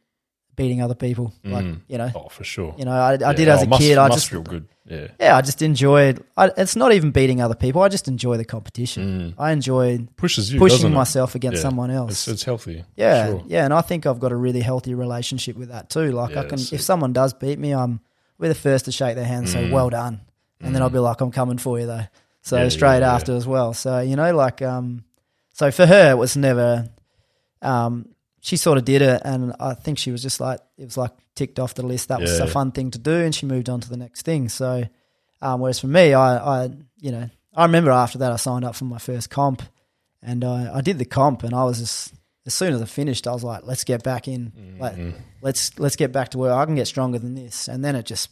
beating 0.60 0.82
other 0.82 0.94
people. 0.94 1.32
Like 1.44 1.64
you 1.88 1.98
know, 1.98 2.10
Oh, 2.14 2.28
for 2.28 2.44
sure. 2.44 2.74
you 2.78 2.84
know, 2.84 2.92
I, 2.92 3.12
I 3.12 3.16
Yeah, 3.18 3.32
did 3.32 3.48
as 3.48 3.60
oh, 3.60 3.64
a 3.64 3.68
must, 3.68 3.82
kid. 3.82 3.98
I 3.98 4.08
just 4.08 4.28
feel 4.28 4.42
good. 4.42 4.66
Yeah. 4.86 5.06
yeah, 5.20 5.36
I 5.36 5.40
just 5.40 5.62
enjoyed. 5.62 6.24
I, 6.36 6.50
it's 6.56 6.74
not 6.74 6.92
even 6.92 7.12
beating 7.12 7.40
other 7.40 7.54
people. 7.54 7.80
I 7.82 7.88
just 7.88 8.08
enjoy 8.08 8.36
the 8.38 8.44
competition. 8.44 9.34
I 9.38 9.52
enjoy 9.52 10.06
Pushes 10.16 10.52
you, 10.52 10.58
pushing 10.58 10.76
doesn't 10.78 10.92
it? 10.92 10.94
myself 10.96 11.34
against 11.36 11.58
Yeah. 11.58 11.62
someone 11.68 11.90
else. 11.92 12.10
It's, 12.12 12.28
it's 12.28 12.44
healthy. 12.44 12.84
Yeah, 12.96 13.26
sure. 13.26 13.44
yeah, 13.46 13.64
and 13.64 13.72
I 13.72 13.82
think 13.82 14.04
I've 14.06 14.18
got 14.18 14.32
a 14.32 14.36
really 14.36 14.60
healthy 14.60 14.94
relationship 14.94 15.56
with 15.56 15.68
that 15.68 15.90
too. 15.90 16.10
Like 16.12 16.30
Yeah, 16.34 16.40
I 16.40 16.44
can, 16.44 16.58
if 16.58 16.80
someone 16.80 17.12
does 17.12 17.32
beat 17.34 17.58
me, 17.58 17.72
I'm 17.72 18.00
we're 18.38 18.48
the 18.48 18.54
first 18.54 18.86
to 18.86 18.92
shake 18.92 19.14
their 19.16 19.24
hand, 19.24 19.40
and 19.46 19.48
say 19.48 19.70
well 19.70 19.90
done, 19.90 20.20
and 20.60 20.74
then 20.74 20.82
I'll 20.82 20.90
be 20.90 20.98
like, 20.98 21.20
I'm 21.20 21.30
coming 21.30 21.58
for 21.58 21.78
you 21.78 21.86
though. 21.86 22.06
So 22.42 22.56
Mm. 22.56 22.62
Yeah, 22.64 22.68
straight 22.70 23.00
yeah, 23.00 23.14
after 23.14 23.32
as 23.36 23.46
well. 23.46 23.74
So 23.74 24.00
you 24.00 24.16
know, 24.16 24.34
like, 24.34 24.60
um, 24.62 25.04
so 25.52 25.70
for 25.70 25.86
her 25.86 26.10
it 26.12 26.18
was 26.18 26.36
never, 26.36 26.88
um, 27.62 28.08
she 28.40 28.56
sort 28.56 28.78
of 28.78 28.84
did 28.84 29.02
it, 29.02 29.22
and 29.24 29.54
I 29.60 29.74
think 29.74 29.98
she 29.98 30.10
was 30.10 30.22
just 30.22 30.40
like 30.40 30.60
it 30.78 30.84
was 30.84 30.96
like 30.96 31.12
ticked 31.34 31.58
off 31.58 31.74
the 31.74 31.84
list. 31.86 32.08
That 32.08 32.20
was 32.20 32.38
a 32.38 32.46
fun 32.46 32.72
thing 32.72 32.90
to 32.92 32.98
do, 32.98 33.12
and 33.12 33.34
she 33.34 33.46
moved 33.46 33.68
on 33.68 33.80
to 33.80 33.88
the 33.88 33.96
next 33.96 34.22
thing. 34.22 34.48
So, 34.48 34.84
um, 35.42 35.60
whereas 35.60 35.78
for 35.80 35.86
me, 35.88 36.14
I, 36.14 36.64
I, 36.64 36.70
you 36.98 37.12
know, 37.12 37.28
I 37.54 37.64
remember 37.64 37.90
after 37.90 38.18
that 38.18 38.32
I 38.32 38.36
signed 38.36 38.64
up 38.64 38.74
for 38.74 38.84
my 38.86 38.98
first 38.98 39.30
comp, 39.30 39.62
and 40.22 40.44
I, 40.44 40.78
I 40.78 40.80
did 40.80 40.98
the 40.98 41.04
comp, 41.04 41.42
and 41.42 41.54
I 41.54 41.64
was 41.64 41.78
just 41.78 42.14
as 42.46 42.54
soon 42.54 42.72
as 42.72 42.80
I 42.80 42.86
finished, 42.86 43.26
I 43.26 43.32
was 43.32 43.44
like, 43.44 43.62
let's 43.64 43.84
get 43.84 44.02
back 44.02 44.26
in, 44.26 44.76
like, 44.78 44.96
let's 45.42 45.78
let's 45.78 45.96
get 45.96 46.10
back 46.10 46.30
to 46.30 46.38
where 46.38 46.52
I 46.54 46.64
can 46.64 46.74
get 46.74 46.86
stronger 46.86 47.18
than 47.18 47.34
this, 47.34 47.68
and 47.68 47.84
then 47.84 47.94
it 47.94 48.06
just, 48.06 48.30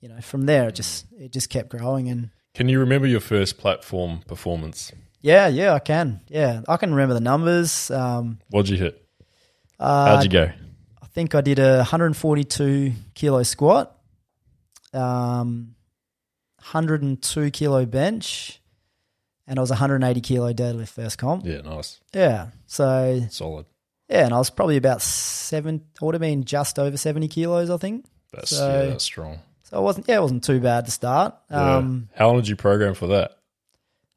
you 0.00 0.08
know, 0.08 0.20
from 0.20 0.46
there 0.46 0.68
it 0.68 0.74
just 0.74 1.06
it 1.18 1.32
just 1.32 1.50
kept 1.50 1.68
growing, 1.68 2.08
and 2.08 2.30
Can 2.54 2.68
you 2.70 2.80
remember 2.80 3.06
your 3.06 3.20
first 3.20 3.58
platform 3.58 4.20
performance? 4.26 4.90
yeah, 5.20 5.48
yeah, 5.48 5.74
I 5.74 5.78
can, 5.78 6.20
yeah, 6.28 6.62
I 6.66 6.76
can 6.78 6.90
remember 6.92 7.14
the 7.14 7.20
numbers. 7.20 7.90
Um, 7.90 8.38
What'd 8.50 8.70
you 8.70 8.76
hit? 8.78 9.03
Uh, 9.84 10.06
How'd 10.16 10.24
you 10.24 10.30
go? 10.30 10.50
I 11.02 11.06
think 11.14 11.34
I 11.34 11.40
did 11.40 11.58
a 11.58 11.76
142 11.78 12.92
kilo 13.14 13.42
squat, 13.42 13.96
um, 14.92 15.74
102 16.58 17.50
kilo 17.50 17.84
bench, 17.86 18.60
and 19.46 19.58
I 19.58 19.62
was 19.62 19.70
180 19.70 20.20
kilo 20.20 20.52
deadlift 20.52 20.88
first 20.88 21.18
comp. 21.18 21.44
Yeah, 21.44 21.60
nice. 21.60 22.00
Yeah. 22.14 22.48
So 22.66 23.20
Solid. 23.30 23.66
yeah, 24.08 24.24
and 24.24 24.34
I 24.34 24.38
was 24.38 24.50
probably 24.50 24.76
about 24.76 25.02
seven. 25.02 25.82
I 26.00 26.04
would 26.04 26.14
have 26.14 26.20
been 26.22 26.44
just 26.44 26.78
over 26.78 26.96
70 26.96 27.28
kilos, 27.28 27.70
I 27.70 27.76
think. 27.76 28.06
That's 28.32 28.50
So- 28.50 28.82
yeah, 28.82 28.88
that's 28.90 29.04
strong. 29.04 29.38
So 29.64 29.78
it 29.78 29.82
wasn't. 29.82 30.08
Yeah, 30.08 30.16
it 30.18 30.22
wasn't 30.22 30.44
too 30.44 30.60
bad 30.60 30.84
to 30.84 30.90
start. 30.90 31.34
Yeah. 31.50 31.76
Um, 31.76 32.08
How 32.14 32.26
long 32.26 32.36
did 32.36 32.48
you 32.48 32.54
program 32.56 32.94
for 32.94 33.06
that? 33.08 33.38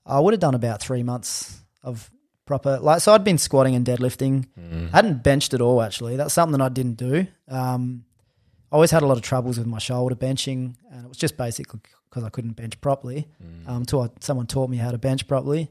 I 0.05 0.19
would 0.19 0.33
have 0.33 0.39
done 0.41 0.55
about 0.55 0.81
three 0.81 1.03
months 1.03 1.57
of 1.83 2.09
proper 2.47 2.79
like. 2.79 3.01
So 3.01 3.13
I'd 3.13 3.23
been 3.23 3.37
squatting 3.37 3.75
and 3.75 3.85
deadlifting. 3.85 4.47
Mm. 4.59 4.89
I 4.91 4.95
hadn't 4.95 5.21
benched 5.23 5.53
at 5.53 5.61
all 5.61 5.81
actually. 5.81 6.15
That's 6.15 6.33
something 6.33 6.57
that 6.57 6.63
I 6.65 6.69
didn't 6.69 6.95
do. 6.97 7.27
Um, 7.47 8.05
I 8.71 8.75
always 8.75 8.91
had 8.91 9.03
a 9.03 9.05
lot 9.05 9.17
of 9.17 9.23
troubles 9.23 9.57
with 9.59 9.67
my 9.67 9.77
shoulder 9.79 10.15
benching, 10.15 10.75
and 10.91 11.05
it 11.05 11.07
was 11.07 11.17
just 11.17 11.37
basically 11.37 11.79
because 12.09 12.23
I 12.23 12.29
couldn't 12.29 12.53
bench 12.53 12.81
properly. 12.81 13.27
Mm. 13.43 13.69
Um, 13.69 13.75
until 13.77 14.01
I, 14.01 14.09
someone 14.19 14.47
taught 14.47 14.69
me 14.69 14.77
how 14.77 14.91
to 14.91 14.97
bench 14.97 15.27
properly. 15.27 15.69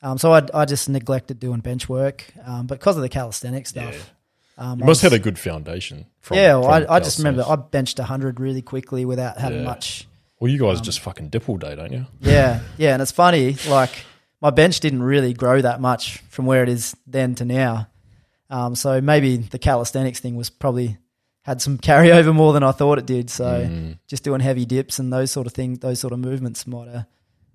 Um, 0.00 0.16
so 0.16 0.32
I, 0.32 0.42
I 0.54 0.64
just 0.64 0.88
neglected 0.88 1.40
doing 1.40 1.58
bench 1.60 1.88
work. 1.88 2.24
Um, 2.46 2.66
but 2.68 2.78
because 2.78 2.96
of 2.96 3.02
the 3.02 3.08
calisthenic 3.08 3.66
stuff, 3.66 4.12
um, 4.56 4.78
You 4.78 4.84
I 4.84 4.86
must 4.86 4.88
was- 4.88 5.00
have 5.02 5.12
had 5.12 5.20
a 5.20 5.24
good 5.24 5.38
foundation. 5.38 6.06
From, 6.20 6.36
yeah. 6.36 6.54
Well, 6.54 6.62
from 6.62 6.90
I, 6.90 6.94
I 6.96 7.00
just 7.00 7.18
remember. 7.18 7.44
I 7.46 7.56
benched 7.56 7.98
hundred 7.98 8.38
really 8.38 8.62
quickly 8.62 9.04
without 9.04 9.38
having 9.38 9.58
Yeah. 9.60 9.64
much. 9.64 10.06
Well, 10.40 10.50
you 10.52 10.64
um, 10.64 10.72
guys 10.72 10.80
just 10.80 11.00
fucking 11.00 11.30
dip 11.30 11.48
all 11.48 11.56
day, 11.56 11.74
don't 11.74 11.92
you? 11.92 12.06
Yeah, 12.20 12.60
yeah, 12.76 12.92
and 12.92 13.02
it's 13.02 13.10
funny. 13.12 13.56
Like 13.68 13.90
my 14.40 14.50
bench 14.50 14.80
didn't 14.80 15.02
really 15.02 15.32
grow 15.32 15.60
that 15.60 15.80
much 15.80 16.18
from 16.28 16.46
where 16.46 16.62
it 16.62 16.68
is 16.68 16.96
then 17.06 17.34
to 17.36 17.44
now. 17.44 17.88
Um, 18.50 18.74
so 18.74 19.00
maybe 19.00 19.36
the 19.36 19.58
calisthenics 19.58 20.20
thing 20.20 20.36
was 20.36 20.48
probably 20.50 20.96
had 21.42 21.60
some 21.60 21.78
carryover 21.88 22.34
more 22.34 22.52
than 22.52 22.62
I 22.62 22.72
thought 22.72 22.98
it 22.98 23.06
did. 23.06 23.30
So 23.30 23.44
Mm. 23.66 23.98
just 24.06 24.24
doing 24.24 24.40
heavy 24.40 24.64
dips 24.64 24.98
and 24.98 25.12
those 25.12 25.30
sort 25.30 25.46
of 25.46 25.52
things, 25.52 25.78
those 25.80 26.00
sort 26.00 26.12
of 26.12 26.18
movements 26.20 26.66
might 26.66 26.88
have, 26.88 27.06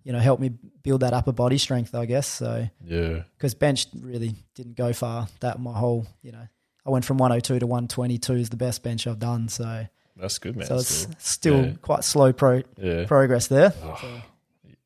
you 0.04 0.12
know, 0.14 0.20
helped 0.20 0.42
me 0.42 0.52
build 0.84 1.02
that 1.02 1.14
upper 1.14 1.32
body 1.32 1.58
strength, 1.58 1.96
I 1.96 2.06
guess. 2.06 2.28
So 2.28 2.68
Yeah. 2.86 3.24
because 3.38 3.54
bench 3.56 3.88
really 4.00 4.36
didn't 4.56 4.76
go 4.76 4.94
far. 4.94 5.28
That 5.40 5.60
my 5.60 5.74
whole, 5.78 6.06
you 6.22 6.32
know, 6.32 6.48
I 6.86 6.90
went 6.90 7.06
from 7.06 7.18
102 7.18 7.60
to 7.60 7.66
122 7.68 8.34
is 8.34 8.50
the 8.50 8.58
best 8.58 8.84
bench 8.84 9.08
I've 9.08 9.20
done. 9.20 9.48
So 9.48 9.86
That's 10.18 10.38
good, 10.38 10.58
man. 10.58 10.68
so 10.68 10.76
it's 10.76 10.88
still. 10.90 11.16
still 11.18 11.66
Yeah. 11.66 11.72
quite 11.82 12.04
slow 12.04 12.34
pro 12.34 12.62
Yeah. 12.78 13.06
progress 13.08 13.48
there. 13.48 13.74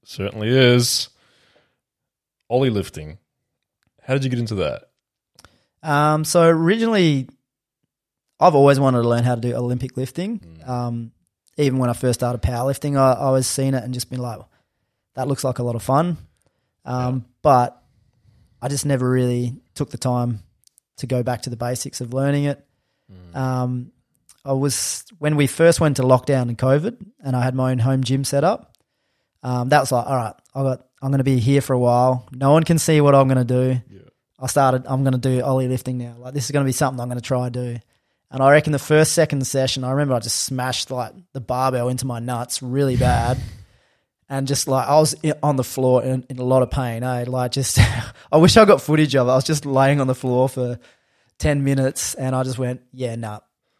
Certainly 0.04 0.50
is. 0.50 1.10
Ollie 2.50 2.70
lifting. 2.70 3.18
How 4.02 4.14
did 4.14 4.24
you 4.24 4.30
get 4.30 4.40
into 4.40 4.56
that? 4.56 4.90
Um, 5.84 6.24
so 6.24 6.44
originally, 6.44 7.30
I've 8.40 8.56
always 8.56 8.80
wanted 8.80 9.02
to 9.02 9.08
learn 9.08 9.24
how 9.24 9.36
to 9.36 9.42
do 9.42 9.56
Olympic 9.56 9.98
lifting. 9.98 10.40
Mm. 10.40 10.70
Um, 10.70 11.12
even 11.58 11.80
when 11.80 11.90
I 11.90 11.94
first 11.94 12.20
started 12.20 12.42
powerlifting, 12.42 12.98
I, 12.98 13.14
I 13.14 13.32
was 13.32 13.48
seeing 13.48 13.74
it 13.74 13.84
and 13.84 13.94
just 13.94 14.10
been 14.10 14.22
like, 14.22 14.40
that 15.16 15.28
looks 15.28 15.44
like 15.44 15.60
a 15.60 15.64
lot 15.64 15.76
of 15.76 15.84
fun. 15.84 16.18
Um, 16.86 17.26
But 17.42 17.82
I 18.62 18.68
just 18.68 18.86
never 18.86 19.10
really 19.10 19.56
took 19.76 19.90
the 19.90 19.98
time 19.98 20.44
to 20.98 21.08
go 21.08 21.24
back 21.24 21.44
to 21.44 21.50
the 21.50 21.58
basics 21.58 22.02
of 22.02 22.14
learning 22.14 22.46
it. 22.46 22.66
Mm. 23.12 23.36
Um, 23.36 23.92
I 24.46 24.54
was 24.54 25.04
when 25.20 25.36
we 25.36 25.48
first 25.48 25.80
went 25.80 25.98
to 25.98 26.04
lockdown 26.04 26.44
and 26.44 26.58
COVID, 26.58 26.98
and 27.24 27.36
I 27.36 27.44
had 27.44 27.56
my 27.56 27.72
own 27.72 27.80
home 27.80 28.04
gym 28.04 28.24
set 28.24 28.44
up. 28.44 28.76
Um, 29.44 29.70
that 29.70 29.80
was 29.82 29.92
like, 29.92 30.06
all 30.08 30.16
right, 30.16 30.34
I 30.56 30.64
got, 30.64 30.87
I'm 31.02 31.10
going 31.10 31.20
to 31.20 31.24
be 31.24 31.40
here 31.40 31.62
for 31.62 31.74
a 31.74 31.80
while. 31.80 32.28
No 32.32 32.52
one 32.52 32.64
can 32.64 32.80
see 32.80 33.02
what 33.02 33.16
I'm 33.16 33.28
going 33.28 33.38
to 33.38 33.44
do. 33.46 33.82
Yeah. 33.90 34.00
I 34.40 34.48
started, 34.48 34.84
I'm 34.86 35.04
going 35.04 35.20
to 35.20 35.20
do 35.20 35.44
Ollie 35.44 35.68
lifting 35.68 35.98
now. 35.98 36.16
Like 36.18 36.34
this 36.34 36.46
is 36.46 36.52
going 36.52 36.64
to 36.64 36.68
be 36.68 36.74
something 36.74 37.00
I'm 37.00 37.10
going 37.10 37.20
to 37.20 37.26
try 37.26 37.50
to 37.50 37.52
do. 37.52 37.80
And 38.30 38.44
I 38.44 38.52
reckon 38.52 38.74
the 38.74 38.80
first 38.80 39.14
second 39.14 39.46
session, 39.48 39.84
I 39.84 39.92
remember 39.92 40.14
I 40.14 40.20
just 40.20 40.44
smashed 40.44 40.92
like 40.92 41.14
the 41.34 41.42
barbell 41.42 41.90
into 41.90 42.06
my 42.06 42.20
nuts 42.20 42.62
really 42.62 42.98
bad. 42.98 43.38
And 44.30 44.46
just 44.46 44.68
like 44.68 44.86
I 44.90 45.00
was 45.00 45.16
on 45.42 45.56
the 45.56 45.64
floor 45.64 46.04
in, 46.04 46.26
in 46.30 46.38
a 46.38 46.44
lot 46.44 46.62
of 46.62 46.70
pain. 46.70 47.02
Eh? 47.02 47.24
Like 47.30 47.54
just, 47.54 47.80
I 48.32 48.36
wish 48.36 48.58
I 48.58 48.66
got 48.66 48.82
footage 48.82 49.16
of 49.16 49.26
it. 49.26 49.32
I 49.32 49.36
was 49.36 49.46
just 49.46 49.66
laying 49.66 50.02
on 50.02 50.08
the 50.08 50.14
floor 50.14 50.50
for 50.50 50.80
ten 51.38 51.64
minutes, 51.64 52.14
and 52.14 52.36
I 52.36 52.44
just 52.44 52.58
went, 52.58 52.82
"Yeah, 52.92 53.16
nah, 53.16 53.40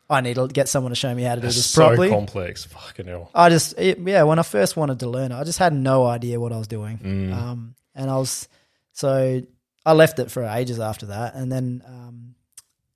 I 0.10 0.22
need 0.22 0.36
to 0.36 0.48
get 0.48 0.70
someone 0.70 0.92
to 0.92 0.96
show 0.96 1.14
me 1.14 1.24
how 1.24 1.36
to 1.36 1.42
do 1.42 1.48
It's 1.48 1.56
this 1.58 1.66
so 1.66 1.88
properly." 1.88 2.10
complex. 2.10 2.64
Fucking 2.66 3.08
hell. 3.08 3.30
I 3.36 3.50
just, 3.50 3.78
it, 3.78 4.00
yeah, 4.00 4.24
when 4.24 4.40
I 4.40 4.44
first 4.44 4.78
wanted 4.78 5.00
to 5.02 5.10
learn 5.10 5.32
it, 5.32 5.36
I 5.36 5.44
just 5.44 5.60
had 5.60 5.74
no 5.74 6.06
idea 6.06 6.40
what 6.40 6.54
I 6.54 6.58
was 6.58 6.68
doing. 6.68 6.98
Mm. 7.00 7.34
Um, 7.34 7.76
and 7.94 8.10
I 8.10 8.16
was, 8.18 8.48
so 8.94 9.42
I 9.86 9.94
left 9.94 10.20
it 10.20 10.32
for 10.32 10.44
ages 10.44 10.80
after 10.80 11.08
that. 11.08 11.36
And 11.36 11.52
then 11.52 11.82
um, 11.86 12.36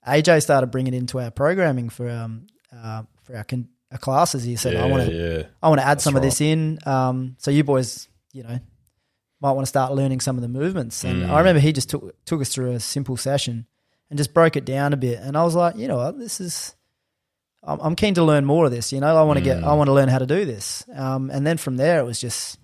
AJ 0.08 0.44
started 0.44 0.68
bringing 0.68 0.94
it 0.94 0.98
into 0.98 1.20
our 1.20 1.32
programming 1.32 1.90
for 1.90 2.10
um, 2.10 2.48
uh, 2.74 3.04
for 3.24 3.36
our, 3.36 3.44
con- 3.44 3.70
our 3.92 3.98
classes. 3.98 4.44
He 4.44 4.56
said, 4.56 4.74
yeah, 4.74 4.84
I 4.84 4.88
want 4.88 5.06
to, 5.08 5.12
yeah. 5.14 5.44
I 5.62 5.68
want 5.70 5.80
to 5.82 5.86
add 5.86 5.98
That's 5.98 6.04
some 6.06 6.16
of 6.16 6.22
this 6.22 6.40
in. 6.40 6.80
Um, 6.86 7.36
so 7.40 7.52
you 7.52 7.64
boys, 7.66 8.08
you 8.32 8.44
know, 8.44 8.58
might 9.42 9.52
want 9.52 9.64
to 9.66 9.70
start 9.70 9.92
learning 9.94 10.22
some 10.22 10.38
of 10.38 10.42
the 10.44 10.48
movements. 10.48 11.04
And 11.04 11.24
Mm. 11.24 11.30
I 11.30 11.40
remember 11.40 11.60
he 11.60 11.74
just 11.74 11.90
took 11.90 12.24
took 12.26 12.40
us 12.42 12.50
through 12.54 12.72
a 12.72 12.80
simple 12.80 13.18
session 13.18 13.66
and 14.10 14.18
just 14.18 14.34
broke 14.34 14.56
it 14.56 14.64
down 14.66 14.94
a 14.94 14.98
bit. 14.98 15.20
And 15.20 15.36
I 15.36 15.44
was 15.44 15.56
like, 15.56 15.76
you 15.76 15.88
know 15.90 15.98
what, 15.98 16.18
this 16.18 16.40
is. 16.40 16.74
I'm, 17.64 17.80
I'm 17.80 17.96
keen 17.96 18.14
to 18.16 18.24
learn 18.24 18.46
more 18.46 18.66
of 18.66 18.72
this. 18.72 18.92
You 18.92 19.00
know, 19.00 19.16
I 19.16 19.24
want 19.24 19.38
to 19.38 19.44
get, 19.44 19.60
Mm. 19.60 19.64
I 19.66 19.74
want 19.74 19.88
to 19.88 19.94
learn 19.94 20.10
how 20.10 20.18
to 20.20 20.26
do 20.26 20.46
this. 20.46 20.84
Um, 20.96 21.30
and 21.30 21.46
then 21.46 21.58
from 21.58 21.78
there, 21.78 22.00
it 22.00 22.06
was 22.06 22.20
just, 22.20 22.58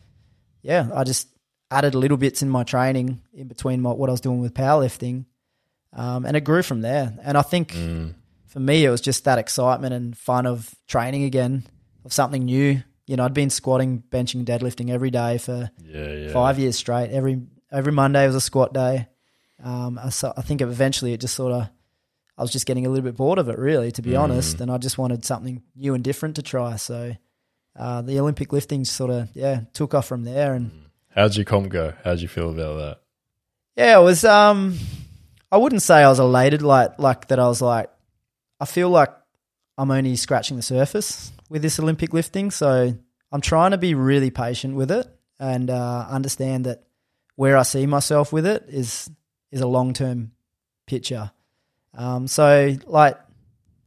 yeah, 0.64 0.90
I 0.94 1.04
just 1.04 1.28
added 1.70 1.96
little 1.96 2.18
bits 2.18 2.42
in 2.42 2.50
my 2.50 2.64
training 2.64 3.22
in 3.34 3.48
between 3.48 3.82
my, 3.82 3.92
what 3.92 4.10
I 4.10 4.14
was 4.14 4.22
doing 4.22 4.40
with 4.40 4.54
powerlifting, 4.54 5.26
um, 5.94 6.26
and 6.26 6.36
it 6.38 6.42
grew 6.42 6.64
from 6.64 6.82
there. 6.82 7.14
And 7.24 7.38
I 7.38 7.42
think 7.42 7.74
Mm. 7.74 8.14
for 8.48 8.60
me, 8.60 8.86
it 8.86 8.90
was 8.90 9.02
just 9.02 9.26
that 9.26 9.38
excitement 9.38 9.94
and 9.94 10.18
fun 10.18 10.46
of 10.46 10.74
training 10.88 11.24
again, 11.26 11.64
of 12.06 12.14
something 12.14 12.46
new. 12.46 12.82
You 13.06 13.16
know, 13.16 13.24
I'd 13.26 13.34
been 13.34 13.50
squatting, 13.50 14.04
benching, 14.10 14.46
deadlifting 14.46 14.90
every 14.90 15.12
day 15.12 15.38
for 15.38 15.70
Yeah, 15.86 16.12
yeah. 16.12 16.34
five 16.34 16.58
years 16.60 16.76
straight. 16.76 17.10
Every 17.12 17.42
every 17.72 17.92
Monday 17.92 18.26
was 18.26 18.36
a 18.36 18.42
squat 18.42 18.74
day. 18.74 19.08
Um, 19.64 20.00
I, 20.02 20.10
so 20.10 20.34
I 20.38 20.42
think 20.42 20.62
eventually 20.62 21.14
it 21.14 21.20
just 21.22 21.36
sort 21.36 21.52
of, 21.54 21.68
I 22.38 22.42
was 22.44 22.52
just 22.52 22.66
getting 22.66 22.86
a 22.86 22.90
little 22.90 23.04
bit 23.04 23.16
bored 23.18 23.40
of 23.40 23.50
it, 23.50 23.58
really, 23.58 23.92
to 23.94 24.02
be 24.02 24.12
Mm. 24.12 24.20
honest, 24.22 24.62
and 24.62 24.70
I 24.72 24.78
just 24.78 24.98
wanted 24.98 25.26
something 25.26 25.64
new 25.76 25.94
and 25.96 26.04
different 26.04 26.36
to 26.36 26.42
try. 26.44 26.76
So 26.76 27.16
uh, 27.76 28.02
the 28.02 28.20
Olympic 28.20 28.52
lifting 28.54 28.86
sort 28.86 29.10
of, 29.12 29.30
yeah, 29.36 29.62
took 29.74 29.94
off 29.94 30.06
from 30.08 30.24
there, 30.24 30.54
and 30.54 30.72
How'd 31.16 31.36
your 31.36 31.46
comp 31.46 31.70
go? 31.70 31.94
How'd 32.04 32.20
you 32.22 32.28
feel 32.28 32.52
about 32.52 32.78
that? 32.78 33.00
yeah, 33.76 34.00
it 34.00 34.04
was. 34.04 34.24
Um, 34.24 34.78
I 35.52 35.58
wouldn't 35.58 35.82
say 35.82 36.04
I 36.04 36.10
was 36.10 36.20
elated, 36.20 36.62
like 36.62 37.00
like 37.00 37.28
that. 37.30 37.40
I 37.40 37.48
was 37.48 37.62
like, 37.62 37.90
I 38.60 38.66
feel 38.66 38.90
like 38.90 39.10
I'm 39.78 39.90
only 39.92 40.16
scratching 40.16 40.58
the 40.58 40.64
surface 40.64 41.32
with 41.50 41.62
this 41.62 41.80
Olympic 41.80 42.14
lifting, 42.14 42.52
so 42.52 42.94
I'm 43.32 43.42
trying 43.42 43.72
to 43.72 43.78
be 43.78 43.94
really 43.96 44.30
patient 44.32 44.76
with 44.76 44.92
it 44.92 45.08
and 45.40 45.70
uh, 45.70 46.06
understand 46.10 46.66
that 46.66 46.84
where 47.36 47.56
I 47.58 47.64
see 47.64 47.86
myself 47.86 48.32
with 48.34 48.46
it 48.46 48.66
is 48.68 49.10
is 49.52 49.62
a 49.62 49.68
long 49.68 49.94
term 49.94 50.32
picture. 50.86 51.32
Um, 51.98 52.28
so 52.28 52.76
like, 52.86 53.18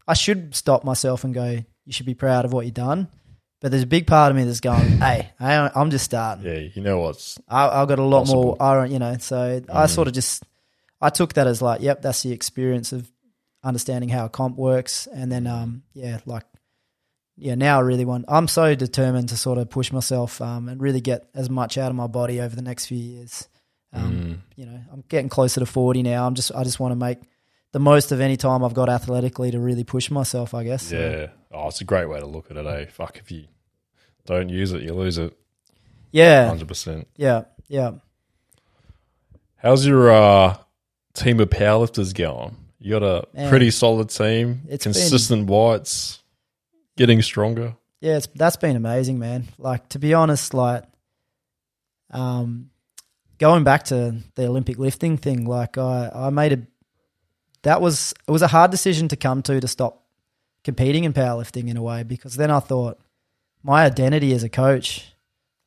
I 0.06 0.14
should 0.14 0.54
stop 0.54 0.84
myself 0.84 1.24
and 1.24 1.32
go, 1.32 1.58
you 1.86 1.92
should 1.92 2.06
be 2.06 2.14
proud 2.14 2.44
of 2.44 2.52
what 2.52 2.64
you've 2.66 2.74
done. 2.74 3.08
But 3.60 3.70
there's 3.70 3.82
a 3.84 3.86
big 3.86 4.06
part 4.06 4.30
of 4.30 4.36
me 4.36 4.44
that's 4.44 4.60
going, 4.60 4.88
hey, 4.98 5.30
I- 5.40 5.70
I'm 5.74 5.90
just 5.90 6.04
starting. 6.04 6.44
Yeah, 6.44 6.68
you 6.74 6.82
know 6.82 6.98
what's 6.98 7.38
I, 7.48 7.68
I've 7.68 7.88
got 7.88 7.98
a 7.98 8.02
lot 8.02 8.20
Possible. 8.22 8.42
more, 8.44 8.56
I, 8.60 8.74
don't, 8.74 8.90
you 8.90 8.98
know, 8.98 9.16
so 9.18 9.62
I 9.72 9.86
sort 9.86 10.08
of 10.08 10.14
just, 10.14 10.42
I 11.00 11.08
took 11.10 11.34
that 11.34 11.46
as 11.46 11.62
like, 11.62 11.80
yep, 11.80 12.02
that's 12.02 12.22
the 12.22 12.32
experience 12.32 12.92
of, 12.92 13.10
understanding 13.62 14.08
how 14.08 14.24
a 14.24 14.28
comp 14.30 14.56
works, 14.56 15.06
and 15.12 15.30
then 15.30 15.46
um, 15.46 15.82
yeah, 15.92 16.18
like 16.24 16.44
yeah, 17.36 17.54
now 17.54 17.76
I 17.76 17.80
really 17.82 18.06
want. 18.06 18.24
I'm 18.26 18.48
so 18.48 18.74
determined 18.74 19.28
to 19.28 19.36
sort 19.36 19.58
of 19.58 19.68
push 19.68 19.92
myself 19.92 20.40
um, 20.40 20.66
and 20.70 20.80
really 20.80 21.02
get 21.02 21.28
as 21.34 21.50
much 21.50 21.76
out 21.76 21.90
of 21.90 21.94
my 21.94 22.06
body 22.06 22.40
over 22.40 22.56
the 22.56 22.62
next 22.62 22.86
few 22.86 22.96
years. 22.96 23.48
Um, 23.92 24.12
Mm. 24.12 24.38
You 24.56 24.64
know, 24.64 24.80
I'm 24.90 25.04
getting 25.10 25.28
closer 25.28 25.60
to 25.60 25.66
40 25.66 26.02
now. 26.02 26.26
I'm 26.26 26.34
just 26.36 26.50
I 26.54 26.64
just 26.64 26.80
want 26.80 26.92
to 26.92 26.96
make 26.96 27.18
the 27.72 27.78
most 27.78 28.12
of 28.12 28.20
any 28.20 28.36
time 28.36 28.64
I've 28.64 28.74
got 28.74 28.88
athletically 28.88 29.50
to 29.52 29.58
really 29.60 29.84
push 29.84 30.10
myself. 30.10 30.54
I 30.54 30.64
guess. 30.64 30.90
Yeah. 30.92 31.28
Oh, 31.52 31.68
it's 31.68 31.80
a 31.80 31.84
great 31.84 32.08
way 32.08 32.20
to 32.20 32.26
look 32.26 32.50
at 32.50 32.56
it, 32.56 32.66
eh? 32.66 32.86
Fuck, 32.86 33.18
if 33.18 33.30
you 33.30 33.44
don't 34.26 34.48
use 34.48 34.72
it, 34.72 34.82
you 34.82 34.92
lose 34.94 35.18
it 35.18 35.36
yeah, 36.12 36.48
100%. 36.50 37.06
yeah, 37.16 37.42
yeah. 37.68 37.92
How's 39.56 39.86
your 39.86 40.10
uh, 40.10 40.56
team 41.14 41.40
of 41.40 41.50
powerlifters 41.50 42.14
going? 42.14 42.56
You 42.78 42.98
got 42.98 43.02
a 43.02 43.28
Man. 43.34 43.48
pretty 43.50 43.70
solid 43.70 44.08
team, 44.10 44.62
It's 44.68 44.84
been- 44.84 44.92
consistent 44.94 45.46
whites, 45.48 46.20
getting 46.96 47.20
stronger. 47.22 47.76
Yeah, 48.00 48.16
it's 48.16 48.26
that's 48.34 48.56
been 48.56 48.76
amazing, 48.76 49.18
man. 49.18 49.48
Like 49.58 49.88
to 49.90 49.98
be 49.98 50.14
honest, 50.14 50.54
like 50.54 50.84
um 52.10 52.70
going 53.38 53.62
back 53.64 53.84
to 53.84 54.16
the 54.36 54.46
Olympic 54.46 54.78
lifting 54.78 55.18
thing, 55.18 55.44
like 55.46 55.76
I, 55.76 56.10
I 56.14 56.30
made 56.30 56.52
a 56.54 56.60
that 57.62 57.80
was 57.80 58.14
it 58.26 58.30
was 58.30 58.42
a 58.42 58.46
hard 58.48 58.70
decision 58.70 59.08
to 59.08 59.16
come 59.16 59.42
to 59.42 59.60
to 59.60 59.68
stop 59.68 60.04
competing 60.64 61.04
in 61.04 61.12
powerlifting 61.12 61.68
in 61.68 61.76
a 61.76 61.82
way 61.82 62.02
because 62.02 62.36
then 62.36 62.50
I 62.50 62.60
thought 62.60 62.98
my 63.62 63.84
identity 63.84 64.32
as 64.32 64.42
a 64.42 64.48
coach, 64.48 65.12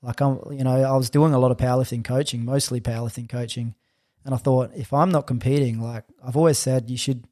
like 0.02 0.22
I'm 0.22 0.40
you 0.52 0.64
know, 0.64 0.84
I 0.84 0.96
was 0.98 1.10
doing 1.10 1.34
a 1.34 1.40
lot 1.40 1.52
of 1.52 1.58
powerlifting 1.58 2.04
coaching, 2.04 2.46
mostly 2.46 2.82
powerlifting 2.82 3.30
coaching. 3.30 3.76
And 4.26 4.34
I 4.34 4.38
thought 4.38 4.72
if 4.76 4.94
I'm 4.94 5.10
not 5.12 5.28
competing, 5.28 5.82
like 5.82 6.06
I've 6.26 6.38
always 6.38 6.58
said 6.58 6.90
you 6.90 6.98
should, 6.98 7.26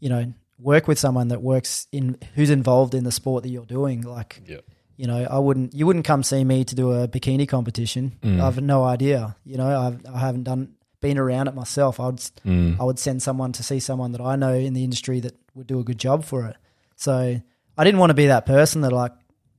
you 0.00 0.08
know, 0.08 0.32
work 0.58 0.88
with 0.88 0.98
someone 0.98 1.28
that 1.28 1.42
works 1.42 1.86
in 1.92 2.18
who's 2.34 2.50
involved 2.50 2.94
in 2.94 3.04
the 3.04 3.12
sport 3.12 3.42
that 3.44 3.50
you're 3.50 3.66
doing. 3.66 4.02
Like 4.02 4.40
Yeah. 4.46 4.60
you 4.96 5.06
know, 5.06 5.26
I 5.30 5.38
wouldn't 5.38 5.74
you 5.74 5.86
wouldn't 5.86 6.04
come 6.06 6.22
see 6.22 6.42
me 6.44 6.64
to 6.64 6.74
do 6.74 6.92
a 6.92 7.06
bikini 7.08 7.46
competition. 7.48 8.12
Mm. 8.22 8.40
I've 8.40 8.60
no 8.62 8.84
idea. 8.84 9.36
You 9.44 9.58
know, 9.58 9.78
I've 9.78 10.06
I 10.06 10.18
haven't 10.18 10.44
done 10.44 10.74
been 11.00 11.18
around 11.18 11.48
it 11.48 11.54
myself. 11.54 11.98
I 12.00 12.06
would 12.06 12.16
Mm. 12.44 12.78
I 12.80 12.84
would 12.84 12.98
send 12.98 13.22
someone 13.22 13.52
to 13.52 13.62
see 13.62 13.80
someone 13.80 14.12
that 14.12 14.20
I 14.20 14.36
know 14.36 14.54
in 14.54 14.74
the 14.74 14.84
industry 14.84 15.20
that 15.20 15.34
would 15.54 15.66
do 15.66 15.78
a 15.80 15.84
good 15.84 15.98
job 15.98 16.24
for 16.24 16.46
it. 16.46 16.56
So 16.96 17.40
I 17.78 17.84
didn't 17.84 17.98
want 18.00 18.10
to 18.10 18.14
be 18.14 18.26
that 18.26 18.44
person 18.46 18.82
that 18.82 18.92
like, 18.92 19.12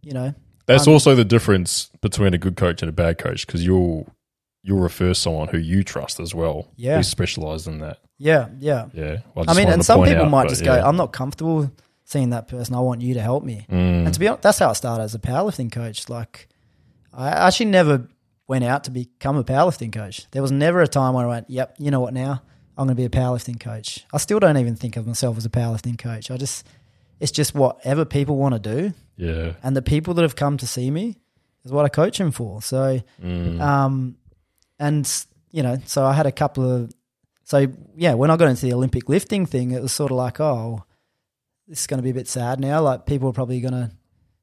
you 0.04 0.14
know, 0.14 0.34
That's 0.68 0.88
Um, 0.88 0.94
also 0.94 1.16
the 1.16 1.26
difference 1.26 1.90
between 2.02 2.34
a 2.34 2.38
good 2.38 2.56
coach 2.56 2.82
and 2.84 2.90
a 2.90 2.94
bad 2.94 3.18
coach 3.18 3.46
because 3.48 3.66
you'll 3.66 4.08
you'll 4.64 4.80
refer 4.80 5.14
someone 5.16 5.48
who 5.48 5.58
you 5.58 5.84
trust 5.84 6.20
as 6.20 6.36
well. 6.36 6.68
Yeah. 6.76 6.98
who's 6.98 7.08
specialised 7.08 7.68
in 7.68 7.80
that. 7.80 7.98
yeah, 8.20 8.50
yeah. 8.60 8.86
Yeah, 8.94 9.18
Well, 9.34 9.44
I 9.48 9.54
just 9.54 9.58
mean, 9.58 9.70
and 9.70 9.84
some 9.84 10.04
people 10.04 10.26
out, 10.26 10.30
might 10.32 10.50
just 10.50 10.62
yeah. 10.64 10.78
go, 10.80 10.86
I'm 10.88 10.96
not 10.98 11.12
comfortable 11.12 11.72
seeing 12.06 12.30
that 12.30 12.48
person. 12.48 12.76
I 12.76 12.80
want 12.80 13.02
you 13.02 13.16
to 13.16 13.22
help 13.22 13.44
me. 13.44 13.66
Mm. 13.72 14.06
And 14.06 14.14
to 14.14 14.20
be 14.20 14.28
honest, 14.28 14.44
that's 14.44 14.60
how 14.60 14.70
I 14.70 14.74
started 14.74 15.02
as 15.04 15.16
a 15.16 15.20
powerlifting 15.20 15.72
coach. 15.72 16.08
Like, 16.10 16.48
I 17.12 17.30
actually 17.30 17.72
never 17.72 18.08
went 18.52 18.64
out 18.72 18.84
to 18.84 18.92
become 18.92 19.38
a 19.38 19.44
powerlifting 19.44 19.92
coach. 19.94 20.28
There 20.32 20.42
was 20.42 20.52
never 20.52 20.82
a 20.82 20.88
time 20.88 21.14
where 21.16 21.26
I 21.26 21.30
went, 21.30 21.50
"Yep, 21.50 21.76
you 21.80 21.90
know 21.94 22.02
what? 22.06 22.14
Now 22.14 22.42
I'm 22.78 22.86
going 22.88 22.96
to 22.98 23.02
be 23.04 23.06
a 23.06 23.10
powerlifting 23.22 23.60
coach." 23.60 24.06
I 24.14 24.18
still 24.18 24.40
don't 24.40 24.58
even 24.58 24.76
think 24.76 24.98
of 24.98 25.08
myself 25.08 25.38
as 25.38 25.46
a 25.46 25.50
powerlifting 25.50 25.98
coach. 25.98 26.30
I 26.30 26.38
just, 26.38 26.68
it's 27.20 27.32
just 27.32 27.56
whatever 27.56 28.04
people 28.06 28.36
want 28.38 28.54
to 28.56 28.60
do, 28.76 28.94
yeah, 29.18 29.54
and 29.64 29.76
the 29.76 29.82
people 29.82 30.14
that 30.16 30.24
have 30.24 30.36
come 30.36 30.58
to 30.58 30.68
see 30.68 30.92
me 30.92 31.16
is 31.66 31.72
what 31.72 31.86
I 31.86 31.90
coach 31.90 32.18
them 32.18 32.32
for. 32.32 32.62
So, 32.62 33.02
Mm. 33.24 33.62
um, 33.62 34.16
and 34.80 35.08
you 35.52 35.64
know, 35.64 35.78
so 35.86 36.06
I 36.06 36.14
had 36.14 36.26
a 36.26 36.32
couple 36.32 36.64
of, 36.70 36.92
so 37.44 37.68
yeah, 37.96 38.14
when 38.16 38.30
I 38.32 38.38
got 38.38 38.48
into 38.50 38.66
the 38.66 38.74
Olympic 38.74 39.08
lifting 39.10 39.46
thing, 39.46 39.72
it 39.72 39.82
was 39.82 39.92
sort 39.92 40.12
of 40.12 40.18
like, 40.18 40.40
oh, 40.40 40.84
this 41.68 41.82
is 41.82 41.88
going 41.88 42.00
to 42.00 42.04
be 42.04 42.10
a 42.10 42.20
bit 42.22 42.28
sad 42.28 42.60
now. 42.60 42.82
Like 42.82 43.06
people 43.06 43.30
are 43.30 43.34
probably 43.34 43.62
going 43.62 43.74
to, 43.82 43.92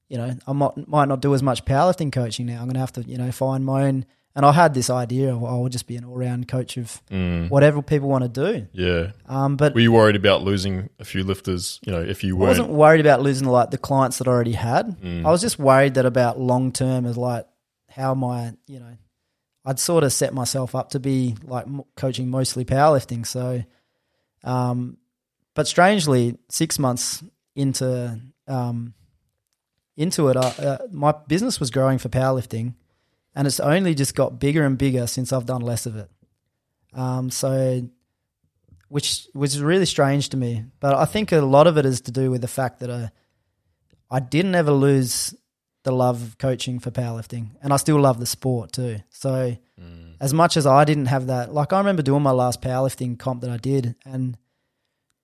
you 0.09 0.17
know, 0.19 0.35
I 0.47 0.53
might 0.53 0.89
might 0.89 1.09
not 1.09 1.21
do 1.21 1.35
as 1.35 1.43
much 1.43 1.65
powerlifting 1.65 2.11
coaching 2.13 2.47
now. 2.47 2.59
I'm 2.61 2.65
going 2.65 2.75
to 2.75 2.81
have 2.81 2.93
to, 2.93 3.03
you 3.03 3.19
know, 3.19 3.31
find 3.33 3.65
my 3.65 3.85
own. 3.85 4.05
And 4.35 4.47
I 4.47 4.53
had 4.53 4.73
this 4.73 4.89
idea 4.89 5.35
of 5.35 5.43
I'll 5.43 5.69
just 5.69 5.89
be 5.89 5.97
an 5.97 6.05
all 6.05 6.15
round 6.17 6.47
coach 6.47 6.77
of 6.77 7.03
Mm. 7.11 7.51
whatever 7.51 7.83
people 7.83 8.09
want 8.09 8.23
to 8.23 8.29
do. 8.29 8.67
yeah. 8.73 9.11
Um, 9.27 9.57
but 9.57 9.75
Were 9.75 9.81
you 9.81 9.91
worried 9.93 10.15
about 10.17 10.43
losing 10.43 10.91
a 11.01 11.05
few 11.05 11.25
lifters? 11.25 11.81
You 11.85 11.93
know, 11.93 12.01
if 12.03 12.23
you 12.23 12.37
weren't, 12.37 12.51
wasn't 12.51 12.69
worried 12.71 13.01
about 13.01 13.21
losing 13.21 13.49
like 13.49 13.71
the 13.73 13.79
clients 13.79 14.19
that 14.19 14.29
I 14.29 14.31
already 14.31 14.53
had. 14.53 15.01
Mm. 15.01 15.27
I 15.27 15.31
was 15.31 15.41
just 15.41 15.59
worried 15.59 15.95
that 15.95 16.07
about 16.07 16.39
long 16.39 16.71
term 16.73 17.05
is 17.05 17.17
like 17.17 17.47
how 17.91 18.15
my 18.15 18.53
you 18.69 18.79
know 18.79 18.97
I'd 19.65 19.81
sort 19.81 20.05
of 20.05 20.13
set 20.13 20.33
myself 20.33 20.75
up 20.75 20.91
to 20.91 21.01
be 21.01 21.35
like 21.43 21.67
coaching 21.97 22.31
mostly 22.31 22.65
powerlifting. 22.65 23.27
So, 23.27 23.65
um, 24.45 24.99
but 25.55 25.67
strangely, 25.67 26.37
six 26.49 26.79
months 26.79 27.23
into 27.57 28.21
um, 28.47 28.95
into 29.99 30.29
it, 30.29 30.37
I, 30.37 30.41
uh, 30.49 30.79
my 30.91 31.13
business 31.27 31.59
was 31.61 31.71
growing 31.71 31.99
for 31.99 32.09
powerlifting, 32.09 32.75
and 33.35 33.47
it's 33.47 33.61
only 33.61 33.95
just 33.95 34.15
got 34.15 34.39
bigger 34.41 34.65
and 34.65 34.79
bigger 34.79 35.07
since 35.07 35.33
I've 35.33 35.45
done 35.47 35.61
less 35.61 35.85
of 35.87 35.97
it. 35.97 36.09
Um, 36.95 37.31
so, 37.31 37.83
which 38.89 39.27
was 39.35 39.61
really 39.61 39.85
strange 39.87 40.31
to 40.31 40.37
me, 40.37 40.65
but 40.81 40.95
I 40.95 41.05
think 41.05 41.33
a 41.33 41.41
lot 41.41 41.67
of 41.67 41.77
it 41.77 41.85
is 41.85 42.01
to 42.03 42.13
do 42.13 42.31
with 42.31 42.41
the 42.41 42.49
fact 42.49 42.81
that 42.81 42.91
I, 42.91 43.11
I 44.11 44.21
didn't 44.21 44.55
ever 44.55 44.73
lose 44.73 45.35
the 45.83 45.93
love 45.93 46.23
of 46.23 46.39
coaching 46.39 46.79
for 46.79 46.91
powerlifting, 46.91 47.51
and 47.63 47.73
I 47.73 47.77
still 47.77 48.01
love 48.01 48.19
the 48.21 48.27
sport 48.27 48.73
too. 48.73 48.99
So, 49.11 49.57
Mm. 49.81 50.17
as 50.21 50.35
much 50.35 50.57
as 50.57 50.67
I 50.67 50.85
didn't 50.85 51.07
have 51.07 51.29
that, 51.29 51.55
like 51.55 51.73
I 51.73 51.79
remember 51.79 52.03
doing 52.03 52.21
my 52.23 52.33
last 52.33 52.61
powerlifting 52.61 53.17
comp 53.17 53.43
that 53.43 53.51
I 53.51 53.59
did, 53.59 53.95
and 54.05 54.37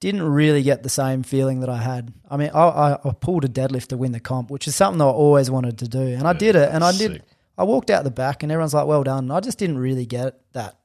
didn't 0.04 0.22
really 0.22 0.62
get 0.62 0.82
the 0.82 0.90
same 0.90 1.22
feeling 1.22 1.60
that 1.60 1.70
I 1.70 1.78
had. 1.78 2.12
I 2.30 2.36
mean, 2.36 2.50
I, 2.54 2.98
I, 3.02 3.12
pulled 3.12 3.46
a 3.46 3.48
deadlift 3.48 3.86
to 3.86 3.96
win 3.96 4.12
the 4.12 4.20
comp, 4.20 4.50
which 4.50 4.68
is 4.68 4.76
something 4.76 4.98
that 4.98 5.04
I 5.06 5.08
always 5.08 5.50
wanted 5.50 5.78
to 5.78 5.88
do, 5.88 5.98
and 5.98 6.28
I 6.28 6.34
did 6.34 6.56
it, 6.56 6.68
and 6.70 6.84
I 6.84 6.92
did. 6.92 7.12
Sick. 7.12 7.22
I 7.56 7.64
walked 7.64 7.88
out 7.88 8.04
the 8.04 8.10
back, 8.10 8.42
and 8.42 8.52
everyone's 8.52 8.74
like, 8.74 8.86
"Well 8.86 9.02
done." 9.02 9.30
I 9.30 9.40
just 9.40 9.56
didn't 9.56 9.78
really 9.78 10.04
get 10.04 10.40
that. 10.52 10.76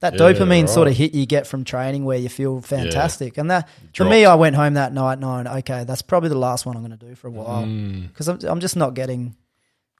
That 0.00 0.14
Yeah, 0.14 0.20
dopamine 0.20 0.68
sort 0.70 0.88
of 0.88 0.96
hit 0.96 1.14
you 1.14 1.26
get 1.26 1.46
from 1.46 1.64
training, 1.64 2.06
where 2.06 2.16
you 2.16 2.30
feel 2.30 2.62
fantastic, 2.62 3.36
and 3.36 3.50
that 3.50 3.68
for 3.94 4.04
me, 4.06 4.24
I 4.24 4.34
went 4.36 4.56
home 4.56 4.74
that 4.74 4.94
night 4.94 5.18
knowing, 5.18 5.46
okay, 5.46 5.84
that's 5.84 6.02
probably 6.02 6.30
the 6.30 6.38
last 6.38 6.64
one 6.64 6.76
I'm 6.76 6.82
going 6.82 6.98
to 6.98 7.06
do 7.06 7.14
for 7.14 7.28
a 7.28 7.30
while 7.30 7.64
Mm. 7.64 8.08
because 8.08 8.28
I'm, 8.28 8.38
I'm 8.44 8.60
just 8.60 8.76
not 8.76 8.94
getting 8.94 9.36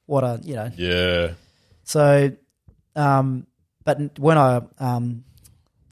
what 0.07 0.25
I, 0.25 0.39
you 0.43 0.55
know. 0.55 0.71
Yeah, 0.77 1.33
So, 1.85 2.33
um, 2.95 3.47
but 3.85 4.19
when 4.19 4.39
I 4.39 4.63
um, 4.79 5.25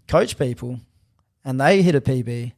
coach 0.07 0.39
people 0.39 0.81
and 1.45 1.61
they 1.61 1.83
hit 1.83 1.95
a 1.95 2.01
PB, 2.01 2.53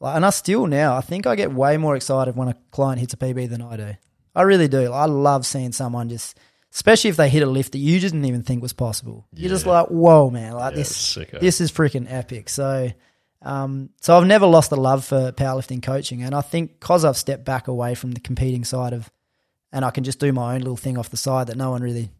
like, 0.00 0.16
and 0.16 0.24
I 0.24 0.30
still 0.30 0.66
now, 0.66 0.96
I 0.96 1.00
think 1.00 1.26
I 1.26 1.34
get 1.34 1.52
way 1.52 1.76
more 1.76 1.96
excited 1.96 2.36
when 2.36 2.48
a 2.48 2.54
client 2.70 3.00
hits 3.00 3.14
a 3.14 3.16
PB 3.16 3.48
than 3.50 3.62
I 3.62 3.76
do. 3.76 3.94
I 4.34 4.42
really 4.42 4.68
do. 4.68 4.92
I 4.92 5.06
love 5.06 5.44
seeing 5.44 5.72
someone 5.72 6.08
just, 6.08 6.38
especially 6.72 7.10
if 7.10 7.16
they 7.16 7.28
hit 7.28 7.42
a 7.42 7.46
lift 7.46 7.72
that 7.72 7.78
you 7.78 7.98
didn't 7.98 8.24
even 8.24 8.42
think 8.42 8.62
was 8.62 8.72
possible. 8.72 9.26
You're 9.32 9.48
just 9.50 9.66
like, 9.66 9.88
whoa, 9.88 10.30
man, 10.30 10.52
like 10.52 10.72
yeah, 10.72 10.76
this, 10.76 11.14
this 11.40 11.60
is 11.60 11.72
freaking 11.72 12.06
epic. 12.08 12.48
So, 12.48 12.92
um, 13.42 13.90
so 14.00 14.16
I've 14.16 14.26
never 14.26 14.46
lost 14.46 14.70
the 14.70 14.76
love 14.76 15.04
for 15.04 15.32
powerlifting 15.32 15.82
coaching, 15.82 16.22
and 16.22 16.34
I 16.34 16.40
think 16.40 16.78
because 16.78 17.04
I've 17.04 17.16
stepped 17.16 17.44
back 17.44 17.66
away 17.66 17.94
from 17.94 18.12
the 18.12 18.20
competing 18.20 18.64
side 18.64 18.92
of, 18.92 19.10
and 19.72 19.84
I 19.84 19.90
can 19.90 20.04
just 20.04 20.20
do 20.20 20.32
my 20.32 20.54
own 20.54 20.60
little 20.60 20.76
thing 20.76 20.96
off 20.96 21.10
the 21.10 21.16
side 21.16 21.48
that 21.48 21.56
no 21.56 21.70
one 21.70 21.82
really 21.82 22.10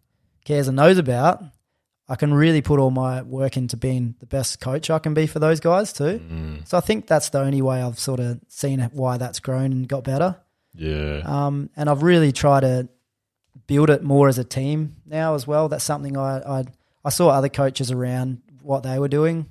cares 0.45 0.66
and 0.66 0.77
knows 0.77 0.99
about. 0.99 1.43
I 2.09 2.17
can 2.17 2.33
really 2.33 2.63
put 2.63 2.81
all 2.81 2.91
my 2.91 3.23
work 3.23 3.57
into 3.57 3.77
being 3.77 4.15
the 4.21 4.27
best 4.27 4.61
coach 4.61 4.89
I 4.89 4.99
can 4.99 5.13
be 5.15 5.27
for 5.27 5.39
those 5.41 5.61
guys 5.61 5.93
too. 5.93 6.21
Mm. 6.21 6.67
So 6.67 6.79
I 6.79 6.81
think 6.81 7.07
that's 7.07 7.29
the 7.29 7.41
only 7.41 7.61
way 7.61 7.83
I've 7.83 7.99
sort 7.99 8.19
of 8.21 8.41
seen 8.49 8.81
why 8.93 9.19
that's 9.19 9.41
grown 9.41 9.73
and 9.73 9.87
got 9.89 10.05
better. 10.05 10.37
Yeah, 10.75 11.23
Um, 11.25 11.71
and 11.77 11.91
I've 11.91 12.03
really 12.03 12.33
tried 12.33 12.61
to 12.61 12.89
build 13.67 13.91
it 13.91 14.03
more 14.03 14.29
as 14.29 14.39
a 14.39 14.45
team 14.45 14.97
now 15.05 15.35
as 15.35 15.47
well. 15.47 15.69
That's 15.69 15.85
something 15.85 16.17
I 16.17 16.39
I, 16.61 16.65
I 17.05 17.11
saw 17.11 17.29
other 17.29 17.49
coaches 17.49 17.91
around 17.91 18.41
what 18.63 18.83
they 18.85 18.99
were 18.99 19.09
doing 19.09 19.47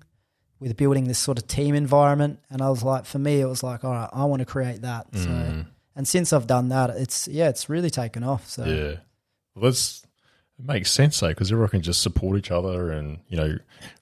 with 0.60 0.76
building 0.78 1.03
this 1.08 1.20
sort 1.20 1.38
of 1.38 1.45
team 1.47 1.76
environment, 1.76 2.39
and 2.49 2.62
I 2.64 2.70
was 2.70 2.82
like, 2.82 3.05
for 3.05 3.20
me, 3.20 3.39
it 3.41 3.45
was 3.45 3.62
like, 3.62 3.84
all 3.84 3.91
right, 3.91 4.10
I 4.12 4.26
want 4.26 4.39
to 4.39 4.45
create 4.45 4.82
that. 4.82 5.05
So, 5.14 5.28
Mm. 5.30 5.66
and 5.95 6.08
since 6.08 6.34
I've 6.34 6.47
done 6.47 6.70
that, 6.70 6.89
it's 6.91 7.28
yeah, 7.28 7.49
it's 7.49 7.70
really 7.70 7.89
taken 7.91 8.24
off. 8.24 8.47
So 8.47 8.66
yeah. 8.66 8.95
That's 9.55 10.03
it 10.60 10.66
makes 10.66 10.91
sense, 10.91 11.20
though, 11.20 11.28
because 11.30 11.51
everyone 11.51 11.70
can 11.70 11.82
just 11.82 12.01
support 12.01 12.38
each 12.38 12.49
other 12.51 12.91
and 12.91 13.20
you 13.30 13.38
know 13.38 13.58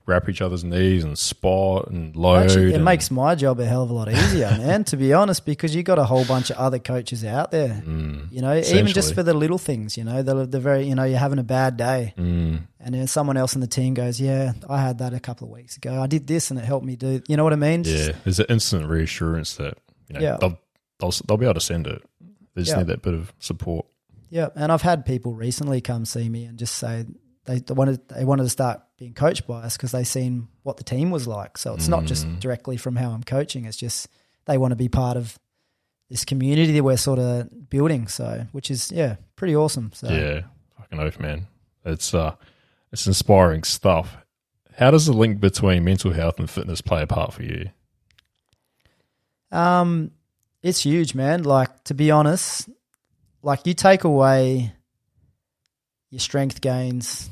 wrap 0.07 0.29
each 0.29 0.41
other's 0.41 0.63
knees 0.63 1.03
and 1.03 1.17
spot 1.17 1.87
and 1.89 2.15
load. 2.15 2.43
Actually, 2.45 2.69
it 2.71 2.75
and- 2.75 2.85
makes 2.85 3.09
my 3.11 3.33
job 3.35 3.59
a 3.59 3.65
hell 3.65 3.83
of 3.83 3.89
a 3.89 3.93
lot 3.93 4.07
easier, 4.07 4.49
man. 4.57 4.83
To 4.85 4.97
be 4.97 5.11
honest, 5.13 5.45
because 5.45 5.75
you 5.75 5.83
got 5.83 5.99
a 5.99 6.05
whole 6.05 6.23
bunch 6.25 6.49
of 6.51 6.57
other 6.57 6.79
coaches 6.79 7.25
out 7.25 7.51
there. 7.51 7.81
Mm. 7.85 8.31
You 8.31 8.41
know, 8.41 8.55
even 8.55 8.87
just 8.87 9.13
for 9.15 9.23
the 9.23 9.33
little 9.33 9.57
things. 9.57 9.97
You 9.97 10.03
know, 10.05 10.21
the 10.23 10.45
the 10.45 10.59
very 10.59 10.87
you 10.87 10.95
know 10.95 11.03
you're 11.03 11.19
having 11.19 11.39
a 11.39 11.43
bad 11.43 11.75
day, 11.77 12.13
Mm. 12.17 12.61
and 12.79 12.95
then 12.95 13.07
someone 13.07 13.35
else 13.37 13.55
in 13.55 13.61
the 13.61 13.67
team 13.67 13.93
goes, 13.93 14.21
"Yeah, 14.21 14.53
I 14.69 14.79
had 14.79 14.99
that 14.99 15.13
a 15.13 15.19
couple 15.19 15.47
of 15.47 15.51
weeks 15.53 15.75
ago. 15.77 16.01
I 16.01 16.07
did 16.07 16.27
this, 16.27 16.51
and 16.51 16.59
it 16.59 16.63
helped 16.65 16.85
me 16.85 16.95
do." 16.95 17.21
You 17.27 17.35
know 17.37 17.43
what 17.43 17.53
I 17.53 17.57
mean? 17.57 17.83
Yeah, 17.83 18.13
there's 18.23 18.39
an 18.39 18.45
instant 18.49 18.87
reassurance 18.87 19.55
that 19.55 19.77
you 20.07 20.13
know 20.13 20.21
Yeah. 20.21 20.37
they'll, 20.39 20.57
they'll 20.99 21.13
they'll 21.27 21.37
be 21.37 21.45
able 21.45 21.55
to 21.55 21.59
send 21.61 21.87
it. 21.87 22.01
They 22.53 22.61
just 22.61 22.71
Yeah. 22.71 22.77
need 22.77 22.87
that 22.87 23.01
bit 23.01 23.13
of 23.13 23.33
support. 23.39 23.85
Yeah, 24.29 24.49
and 24.55 24.71
I've 24.71 24.81
had 24.81 25.05
people 25.05 25.33
recently 25.33 25.81
come 25.81 26.05
see 26.05 26.27
me 26.29 26.45
and 26.45 26.57
just 26.57 26.75
say, 26.75 27.05
they, 27.45 27.61
wanted 27.69 28.07
they 28.09 28.25
wanted 28.25 28.43
to 28.43 28.49
start 28.49 28.81
being 28.97 29.13
coached 29.13 29.45
by 29.47 29.61
us 29.63 29.77
because 29.77 29.91
they 29.91 30.03
seen 30.03 30.47
what 30.63 30.77
the 30.77 30.83
team 30.83 31.11
was 31.11 31.27
like. 31.27 31.57
So 31.57 31.73
it's 31.73 31.87
not 31.87 32.05
just 32.05 32.25
Mm. 32.25 32.39
directly 32.39 32.77
from 32.77 32.95
how 32.95 33.11
I'm 33.11 33.23
coaching. 33.23 33.65
It's 33.65 33.77
just 33.77 34.07
they 34.45 34.57
want 34.57 34.71
to 34.71 34.75
be 34.75 34.89
part 34.89 35.15
of 35.17 35.37
this 36.09 36.25
community 36.25 36.71
that 36.73 36.83
we're 36.83 36.97
sort 36.97 37.19
of 37.19 37.69
building. 37.69 38.07
So 38.07 38.47
which 38.51 38.71
is 38.71 38.91
yeah, 38.91 39.17
pretty 39.35 39.55
awesome. 39.55 39.91
So 39.93 40.09
Yeah, 40.09 40.41
fucking 40.77 40.99
oath, 40.99 41.19
man. 41.19 41.47
It's 41.83 42.13
uh, 42.13 42.35
it's 42.91 43.05
inspiring 43.05 43.63
stuff. 43.63 44.17
How 44.77 44.91
does 44.91 45.05
the 45.05 45.13
link 45.13 45.39
between 45.39 45.83
mental 45.83 46.11
health 46.13 46.39
and 46.39 46.49
fitness 46.49 46.81
play 46.81 47.01
a 47.03 47.07
part 47.07 47.31
for 47.33 47.43
you? 47.43 47.69
Um, 49.51 50.11
it's 50.63 50.81
huge, 50.83 51.13
man. 51.15 51.43
Like 51.43 51.83
to 51.85 51.93
be 51.93 52.11
honest, 52.11 52.69
like 53.45 53.67
you 53.67 53.75
take 53.75 54.03
away 54.03 54.73
your 56.09 56.19
strength 56.19 56.61
gains, 56.61 57.29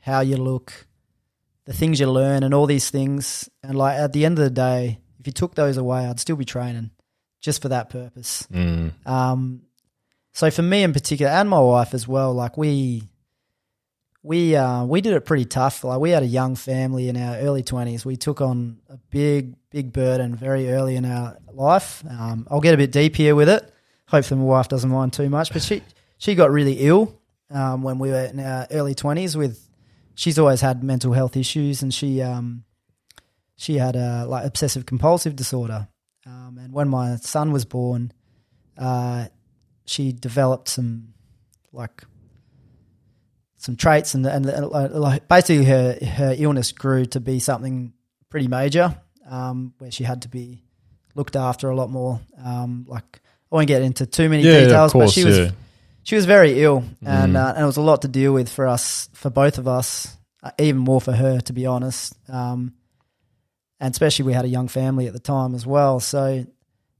how 0.00 0.20
you 0.20 0.36
look, 0.36 0.86
the 1.64 1.72
things 1.72 1.98
you 1.98 2.08
learn, 2.10 2.44
and 2.44 2.54
all 2.54 2.66
these 2.66 2.90
things, 2.90 3.48
and 3.62 3.76
like 3.76 3.98
at 3.98 4.12
the 4.12 4.24
end 4.24 4.38
of 4.38 4.44
the 4.44 4.50
day, 4.50 5.00
if 5.18 5.26
you 5.26 5.32
took 5.32 5.54
those 5.56 5.76
away, 5.76 6.06
I'd 6.06 6.20
still 6.20 6.36
be 6.36 6.44
training 6.44 6.90
just 7.40 7.60
for 7.60 7.68
that 7.70 7.90
purpose. 7.90 8.46
Mm, 8.52 8.92
Um, 9.04 9.62
so 10.32 10.50
for 10.50 10.62
me 10.62 10.84
in 10.84 10.92
particular, 10.92 11.32
and 11.32 11.48
my 11.50 11.58
wife 11.58 11.92
as 11.92 12.06
well, 12.06 12.32
like 12.32 12.56
we, 12.56 13.02
we, 14.22 14.54
uh, 14.54 14.84
we 14.84 15.00
did 15.00 15.14
it 15.14 15.24
pretty 15.24 15.44
tough. 15.44 15.82
Like 15.82 15.98
we 15.98 16.10
had 16.10 16.22
a 16.22 16.26
young 16.26 16.54
family 16.54 17.08
in 17.08 17.16
our 17.16 17.36
early 17.38 17.64
twenties. 17.64 18.04
We 18.06 18.16
took 18.16 18.40
on 18.40 18.78
a 18.88 18.96
big, 19.10 19.56
big 19.70 19.92
burden 19.92 20.36
very 20.36 20.70
early 20.70 20.94
in 20.94 21.04
our 21.04 21.36
life. 21.52 22.04
Um, 22.08 22.46
I'll 22.48 22.60
get 22.60 22.74
a 22.74 22.76
bit 22.76 22.92
deep 22.92 23.16
here 23.16 23.34
with 23.34 23.48
it. 23.48 23.72
Hopefully 24.08 24.40
my 24.40 24.46
wife 24.46 24.68
doesn't 24.68 24.90
mind 24.90 25.12
too 25.12 25.28
much, 25.30 25.52
but 25.52 25.62
she, 25.62 25.82
she 26.18 26.34
got 26.34 26.50
really 26.50 26.74
ill, 26.80 27.14
um, 27.50 27.82
when 27.82 27.98
we 27.98 28.10
were 28.10 28.24
in 28.24 28.40
our 28.40 28.66
early 28.70 28.94
twenties 28.94 29.36
with, 29.36 29.68
she's 30.14 30.38
always 30.38 30.60
had 30.60 30.82
mental 30.82 31.12
health 31.12 31.36
issues 31.36 31.82
and 31.82 31.92
she, 31.92 32.20
um, 32.20 32.64
she 33.56 33.76
had 33.76 33.96
a 33.96 34.24
like 34.26 34.44
obsessive 34.44 34.86
compulsive 34.86 35.36
disorder. 35.36 35.88
Um, 36.26 36.58
and 36.60 36.72
when 36.72 36.88
my 36.88 37.16
son 37.16 37.52
was 37.52 37.64
born, 37.64 38.12
uh, 38.76 39.26
she 39.84 40.12
developed 40.12 40.68
some 40.68 41.14
like 41.72 42.04
some 43.56 43.76
traits 43.76 44.14
and 44.14 44.26
and, 44.26 44.46
and 44.46 44.68
like 44.70 45.26
basically 45.28 45.64
her 45.64 45.98
her 46.04 46.34
illness 46.36 46.72
grew 46.72 47.04
to 47.06 47.20
be 47.20 47.38
something 47.38 47.92
pretty 48.30 48.48
major 48.48 48.96
um, 49.28 49.74
where 49.78 49.90
she 49.90 50.04
had 50.04 50.22
to 50.22 50.28
be 50.28 50.62
looked 51.14 51.36
after 51.36 51.68
a 51.68 51.74
lot 51.76 51.90
more 51.90 52.20
um, 52.44 52.84
like 52.86 53.20
I 53.50 53.56
won't 53.56 53.68
get 53.68 53.82
into 53.82 54.06
too 54.06 54.28
many 54.28 54.42
yeah, 54.42 54.60
details 54.60 54.92
course. 54.92 55.06
but 55.06 55.12
she 55.14 55.24
was 55.24 55.38
yeah. 55.38 55.50
she 56.02 56.16
was 56.16 56.26
very 56.26 56.62
ill 56.62 56.84
and 57.04 57.34
Mm. 57.34 57.36
uh, 57.44 57.52
and 57.54 57.62
it 57.62 57.66
was 57.66 57.76
a 57.78 57.82
lot 57.82 58.02
to 58.02 58.08
deal 58.08 58.32
with 58.32 58.48
for 58.48 58.66
us 58.66 59.08
for 59.14 59.30
both 59.30 59.58
of 59.58 59.66
us 59.66 60.16
uh, 60.42 60.50
even 60.58 60.78
more 60.80 61.00
for 61.00 61.12
her 61.12 61.40
to 61.40 61.52
be 61.52 61.66
honest 61.66 62.14
um, 62.28 62.72
and 63.80 63.92
especially 63.92 64.24
we 64.26 64.32
had 64.34 64.44
a 64.44 64.48
young 64.48 64.68
family 64.68 65.06
at 65.06 65.12
the 65.12 65.18
time 65.20 65.54
as 65.54 65.66
well 65.66 66.00
so 66.00 66.44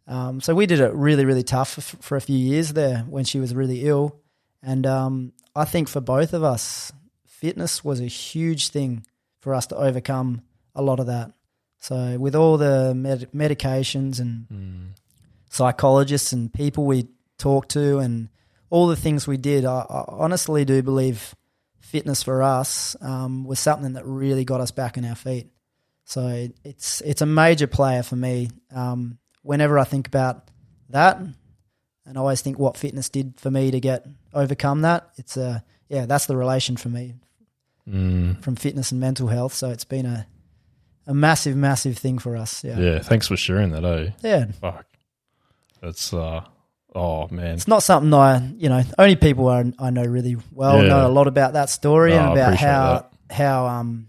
um, 0.07 0.40
so 0.40 0.55
we 0.55 0.66
did 0.66 0.80
it 0.80 0.92
really 0.94 1.24
really 1.24 1.42
tough 1.42 1.74
for, 1.74 1.80
for 1.82 2.16
a 2.16 2.20
few 2.20 2.38
years 2.38 2.72
there 2.72 2.99
when 3.09 3.24
she 3.24 3.38
was 3.40 3.55
really 3.55 3.84
ill 3.86 4.16
and 4.62 4.86
um, 4.86 5.32
I 5.55 5.64
think 5.66 5.88
for 5.88 6.01
both 6.01 6.32
of 6.32 6.42
us 6.42 6.92
fitness 7.26 7.84
was 7.84 8.01
a 8.01 8.07
huge 8.07 8.70
thing 8.70 9.05
for 9.40 9.55
us 9.55 9.66
to 9.66 9.76
overcome 9.76 10.42
a 10.74 10.82
lot 10.82 10.99
of 10.99 11.07
that 11.07 11.32
so 11.78 12.18
with 12.18 12.34
all 12.34 12.57
the 12.57 12.94
med- 12.94 13.30
medications 13.34 14.18
and 14.18 14.46
Mm, 14.49 14.86
psychologists 15.49 16.32
and 16.32 16.53
people 16.53 16.84
we 16.84 17.09
talked 17.38 17.70
to 17.70 17.99
and 17.99 18.28
all 18.70 18.86
the 18.86 18.96
things 18.96 19.26
we 19.26 19.36
did, 19.36 19.64
I, 19.64 19.80
I 19.88 20.05
honestly 20.09 20.64
do 20.64 20.82
believe 20.82 21.34
fitness 21.80 22.22
for 22.22 22.42
us 22.42 22.96
um, 23.01 23.44
was 23.44 23.59
something 23.59 23.94
that 23.94 24.05
really 24.05 24.44
got 24.44 24.61
us 24.61 24.70
back 24.70 24.99
on 24.99 25.05
our 25.05 25.14
feet. 25.14 25.49
So 26.05 26.49
it's 26.64 27.03
it's 27.03 27.20
a 27.20 27.26
major 27.26 27.66
player 27.66 28.03
for 28.03 28.16
me. 28.16 28.51
Um, 28.74 29.18
whenever 29.42 29.78
I 29.78 29.84
think 29.84 30.07
about 30.07 30.51
that, 30.90 31.18
and 31.18 32.16
I 32.16 32.18
always 32.18 32.40
think 32.40 32.59
what 32.59 32.76
fitness 32.76 33.09
did 33.11 33.38
for 33.38 33.51
me 33.51 33.70
to 33.70 33.80
get 33.80 34.07
overcome 34.32 34.82
that, 34.82 35.11
it's 35.16 35.36
a 35.36 35.64
yeah, 35.88 36.07
that's 36.07 36.26
the 36.26 36.36
relation 36.36 36.76
for 36.76 36.88
me 36.88 37.14
mm. 37.88 38.42
from 38.42 38.57
fitness 38.57 38.92
and 38.92 39.01
mental 39.01 39.28
health. 39.28 39.55
So 39.55 39.70
it's 39.70 39.84
been 39.84 40.07
a 40.07 40.26
a 41.07 41.14
massive, 41.14 41.57
massive 41.57 41.96
thing 41.96 42.18
for 42.18 42.36
us. 42.36 42.62
Yeah, 42.62 42.78
Yeah, 42.78 42.99
thanks 42.99 43.28
for 43.28 43.36
sharing 43.36 43.70
that, 43.70 43.84
eh? 43.84 44.11
yeah. 44.22 44.46
Fuck. 44.61 44.86
That's 45.81 46.12
uh 46.12 46.43
oh 46.95 47.29
man. 47.31 47.55
It's 47.55 47.68
not 47.68 47.83
something 47.83 48.12
I, 48.14 48.47
you 48.57 48.68
know, 48.68 48.83
only 48.99 49.16
people 49.16 49.49
I, 49.49 49.72
I 49.79 49.91
know 49.91 50.05
really 50.05 50.37
well 50.53 50.76
Yeah. 50.83 50.89
know 50.89 51.07
a 51.07 51.09
lot 51.09 51.26
about 51.29 51.53
that 51.55 51.70
story 51.70 52.12
No, 52.12 52.18
and 52.18 52.33
about 52.33 52.55
how 52.57 53.07
how 53.31 53.66
um 53.66 54.09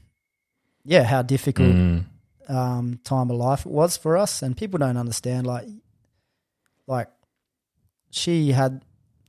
yeah 0.85 1.03
how 1.03 1.21
difficult 1.21 1.67
Mm, 1.75 2.05
um 2.47 2.99
time 3.03 3.29
of 3.29 3.37
life 3.37 3.65
it 3.65 3.71
was 3.71 3.97
for 3.97 4.17
us. 4.17 4.41
And 4.41 4.55
people 4.57 4.79
don't 4.79 4.97
understand 4.97 5.45
like 5.47 5.67
like 6.87 7.09
she 8.11 8.51
had 8.51 8.83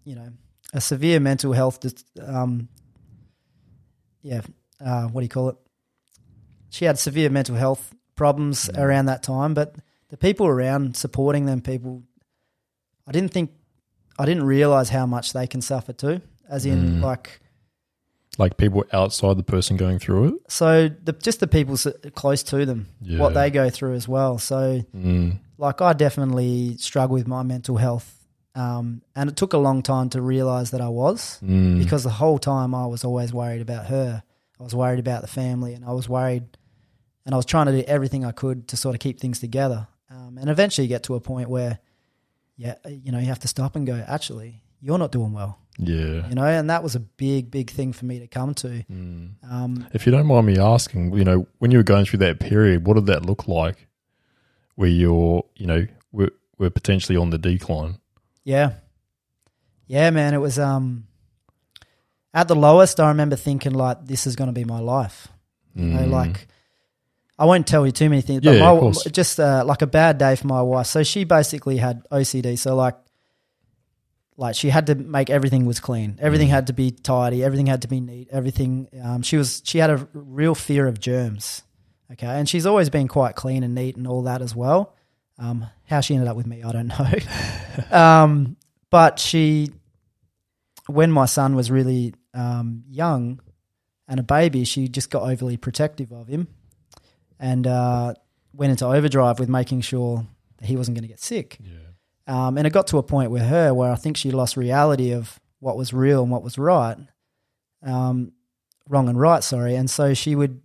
you 0.04 0.14
know 0.14 0.30
a 0.72 0.80
severe 0.80 1.20
mental 1.20 1.52
health 1.52 1.78
um 2.24 2.68
yeah 4.22 4.40
uh 4.84 5.06
what 5.08 5.20
do 5.20 5.24
you 5.24 5.28
call 5.28 5.48
it? 5.50 5.56
She 6.70 6.84
had 6.84 6.98
severe 6.98 7.28
mental 7.30 7.56
health 7.56 7.92
problems 8.16 8.70
around 8.76 9.06
that 9.06 9.22
time 9.22 9.54
but 9.54 9.74
the 10.10 10.16
people 10.16 10.46
around 10.46 10.96
supporting 10.96 11.46
them 11.46 11.60
people 11.60 12.02
I 13.10 13.12
didn't 13.12 13.32
think 13.32 13.50
I 14.18 14.24
didn't 14.24 14.44
realize 14.44 14.88
how 14.88 15.04
much 15.06 15.32
they 15.32 15.46
can 15.48 15.60
suffer 15.60 15.92
too 15.92 16.20
as 16.48 16.64
in 16.64 16.78
Mm. 17.00 17.02
like 17.02 17.40
like 18.38 18.56
people 18.56 18.84
outside 18.92 19.36
the 19.36 19.42
person 19.42 19.76
going 19.76 19.98
through 19.98 20.24
it. 20.28 20.34
so 20.48 20.88
the 20.88 21.12
just 21.12 21.40
the 21.40 21.48
people 21.48 21.74
s- 21.74 21.88
close 22.14 22.42
to 22.44 22.64
them 22.64 22.86
Yeah. 23.02 23.18
what 23.18 23.34
they 23.34 23.50
go 23.50 23.68
through 23.70 23.94
as 23.94 24.06
well 24.08 24.38
so 24.38 24.82
Mm, 24.96 25.38
like 25.58 25.80
I 25.82 25.92
definitely 25.92 26.76
struggle 26.78 27.14
with 27.14 27.26
my 27.26 27.42
mental 27.42 27.76
health. 27.76 28.16
Um, 28.54 29.02
and 29.14 29.28
it 29.30 29.36
took 29.36 29.52
a 29.52 29.58
long 29.58 29.82
time 29.82 30.08
to 30.10 30.20
realize 30.22 30.70
that 30.72 30.80
I 30.80 30.88
was 30.88 31.38
mm, 31.42 31.78
because 31.82 32.02
the 32.04 32.10
whole 32.22 32.38
time 32.38 32.74
I 32.74 32.86
was 32.86 33.04
always 33.04 33.32
worried 33.32 33.60
about 33.62 33.86
her. 33.86 34.22
I 34.58 34.62
was 34.62 34.74
worried 34.74 34.98
about 34.98 35.22
the 35.22 35.28
family 35.28 35.72
and 35.74 35.84
I 35.84 35.92
was 35.92 36.08
worried 36.08 36.44
and 37.24 37.34
I 37.34 37.36
was 37.36 37.46
trying 37.46 37.66
to 37.66 37.72
do 37.72 37.82
everything 37.86 38.24
I 38.24 38.32
could 38.32 38.68
to 38.68 38.76
sort 38.76 38.94
of 38.94 39.00
keep 39.00 39.20
things 39.20 39.38
together. 39.40 39.86
Um, 40.10 40.36
and 40.38 40.50
eventually 40.50 40.84
you 40.86 40.88
get 40.88 41.04
to 41.04 41.14
a 41.14 41.20
point 41.20 41.48
where, 41.48 41.78
yeah, 42.60 42.74
you 42.86 43.10
know, 43.10 43.18
you 43.18 43.26
have 43.26 43.38
to 43.40 43.48
stop 43.48 43.74
and 43.76 43.86
go, 43.86 44.04
actually, 44.06 44.60
you're 44.82 44.98
not 44.98 45.12
doing 45.12 45.32
well, 45.32 45.58
yeah. 45.78 46.28
you 46.28 46.34
know, 46.34 46.44
and 46.44 46.68
that 46.68 46.82
was 46.82 46.94
a 46.94 47.00
big, 47.00 47.50
big 47.50 47.70
thing 47.70 47.94
for 47.94 48.04
me 48.04 48.18
to 48.18 48.26
come 48.26 48.52
to. 48.54 48.84
Mm. 48.90 49.30
Um, 49.50 49.86
If 49.94 50.04
you 50.04 50.12
don't 50.12 50.26
mind 50.26 50.46
me 50.46 50.58
asking, 50.58 51.14
you 51.16 51.24
know, 51.24 51.46
when 51.58 51.70
you 51.70 51.78
were 51.78 51.82
going 51.94 52.04
through 52.04 52.18
that 52.26 52.38
period, 52.38 52.86
what 52.86 52.94
did 52.94 53.06
that 53.06 53.24
look 53.24 53.48
like? 53.48 53.88
Where 54.76 54.90
you're, 54.90 55.44
you 55.56 55.66
know, 55.66 55.86
we're, 56.12 56.32
we're 56.58 56.70
potentially 56.70 57.16
on 57.16 57.30
the 57.30 57.38
decline. 57.38 57.96
Yeah. 58.44 58.72
Yeah, 59.86 60.10
man. 60.10 60.34
It 60.34 60.38
was 60.40 60.58
um 60.58 61.06
at 62.32 62.46
the 62.48 62.54
lowest 62.54 63.00
I 63.00 63.08
remember 63.08 63.36
thinking 63.36 63.72
like 63.72 64.04
this 64.06 64.26
is 64.26 64.36
gonna 64.36 64.52
be 64.52 64.64
my 64.64 64.80
life. 64.80 65.28
You 65.74 65.84
know, 65.86 66.06
Mm. 66.06 66.10
like 66.10 66.46
I 67.40 67.46
won't 67.46 67.66
tell 67.66 67.86
you 67.86 67.90
too 67.92 68.10
many 68.10 68.20
things, 68.20 68.42
but 68.44 68.52
Yeah, 68.54 68.60
my, 68.60 68.70
of 68.70 68.80
course. 68.80 69.04
just 69.04 69.40
uh, 69.40 69.64
like 69.66 69.80
a 69.82 69.86
bad 69.86 70.18
day 70.18 70.36
for 70.36 70.46
my 70.46 70.60
wife. 70.60 70.86
So 70.86 71.02
she 71.02 71.24
basically 71.24 71.78
had 71.78 72.06
OCD. 72.12 72.58
So 72.58 72.76
like, 72.76 72.96
like 74.36 74.54
she 74.54 74.68
had 74.68 74.86
to 74.88 74.94
make 74.94 75.30
everything 75.30 75.64
was 75.64 75.80
clean. 75.80 76.18
Everything 76.20 76.48
Mm. 76.48 76.52
had 76.52 76.66
to 76.68 76.72
be 76.74 76.90
tidy. 76.90 77.42
Everything 77.42 77.66
had 77.66 77.82
to 77.82 77.88
be 77.88 77.98
neat. 78.00 78.28
Everything. 78.30 78.88
Um, 79.02 79.22
she 79.22 79.36
was 79.38 79.62
she 79.64 79.78
had 79.78 79.88
a 79.90 80.06
real 80.12 80.54
fear 80.54 80.86
of 80.86 81.00
germs. 81.00 81.62
Okay, 82.12 82.26
and 82.26 82.48
she's 82.48 82.66
always 82.66 82.90
been 82.90 83.08
quite 83.08 83.36
clean 83.36 83.62
and 83.62 83.74
neat 83.74 83.96
and 83.96 84.06
all 84.06 84.22
that 84.22 84.42
as 84.42 84.54
well. 84.54 84.94
Um, 85.38 85.66
how 85.86 86.00
she 86.02 86.14
ended 86.14 86.28
up 86.28 86.36
with 86.36 86.46
me, 86.46 86.62
I 86.62 86.72
don't 86.72 86.88
know. 86.88 87.14
um, 87.96 88.56
but 88.90 89.18
she, 89.18 89.70
when 90.88 91.10
my 91.12 91.24
son 91.26 91.54
was 91.54 91.70
really 91.70 92.12
um, 92.34 92.84
young 92.90 93.40
and 94.08 94.20
a 94.20 94.22
baby, 94.22 94.64
she 94.64 94.88
just 94.88 95.08
got 95.08 95.22
overly 95.22 95.56
protective 95.56 96.12
of 96.12 96.26
him 96.28 96.48
and 97.40 97.66
uh, 97.66 98.14
went 98.52 98.70
into 98.70 98.86
overdrive 98.86 99.40
with 99.40 99.48
making 99.48 99.80
sure 99.80 100.24
that 100.58 100.66
he 100.66 100.76
wasn't 100.76 100.96
going 100.96 101.02
to 101.02 101.08
get 101.08 101.18
sick. 101.20 101.58
Yeah. 101.60 101.78
Um, 102.26 102.58
and 102.58 102.66
it 102.66 102.70
got 102.72 102.86
to 102.88 102.98
a 102.98 103.02
point 103.02 103.32
with 103.32 103.42
her 103.42 103.74
where 103.74 103.90
I 103.90 103.96
think 103.96 104.16
she 104.16 104.30
lost 104.30 104.56
reality 104.56 105.12
of 105.12 105.40
what 105.58 105.76
was 105.76 105.92
real 105.92 106.22
and 106.22 106.30
what 106.30 106.44
was 106.44 106.58
right, 106.58 106.96
um, 107.82 108.32
wrong 108.88 109.08
and 109.08 109.18
right. 109.18 109.42
Sorry, 109.42 109.74
and 109.74 109.90
so 109.90 110.14
she 110.14 110.36
would 110.36 110.60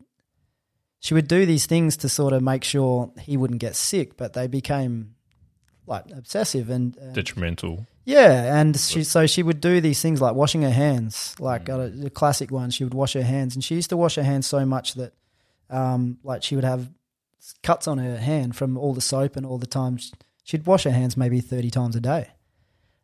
she 1.00 1.14
would 1.14 1.28
do 1.28 1.46
these 1.46 1.66
things 1.66 1.98
to 1.98 2.10
sort 2.10 2.34
of 2.34 2.44
make 2.44 2.64
sure 2.64 3.12
he 3.20 3.38
wouldn't 3.38 3.60
get 3.60 3.76
sick, 3.76 4.18
but 4.18 4.34
they 4.34 4.48
became 4.48 5.16
like 5.88 6.06
obsessive 6.12 6.70
and, 6.70 6.98
and 6.98 7.14
Detrimental. 7.14 7.86
yeah, 8.06 8.60
and 8.60 8.78
she 8.80 9.04
so 9.04 9.26
she 9.26 9.42
would 9.44 9.62
do 9.62 9.82
these 9.82 10.02
things 10.02 10.22
like 10.22 10.36
washing 10.36 10.62
her 10.64 10.72
hands, 10.72 11.36
like 11.40 11.70
uh, 11.70 11.90
the 11.92 12.10
classic 12.10 12.52
one. 12.52 12.70
She 12.70 12.84
would 12.84 12.94
wash 12.94 13.14
her 13.14 13.24
hands, 13.24 13.56
and 13.56 13.64
she 13.64 13.76
used 13.76 13.90
to 13.90 13.98
wash 13.98 14.16
her 14.16 14.24
hands 14.24 14.46
so 14.46 14.66
much 14.66 14.96
that, 14.96 15.14
um, 15.70 16.18
like 16.24 16.44
she 16.44 16.56
would 16.56 16.64
have 16.66 16.90
cuts 17.64 17.88
on 17.88 17.98
her 18.00 18.18
hand 18.18 18.56
from 18.56 18.78
all 18.78 18.94
the 18.94 19.02
soap 19.02 19.36
and 19.36 19.46
all 19.46 19.58
the 19.58 19.68
times 19.68 20.12
she'd 20.44 20.66
wash 20.66 20.84
her 20.84 20.92
hands 20.92 21.16
maybe 21.18 21.42
thirty 21.42 21.70
times 21.70 21.96
a 21.96 22.00
day. 22.02 22.30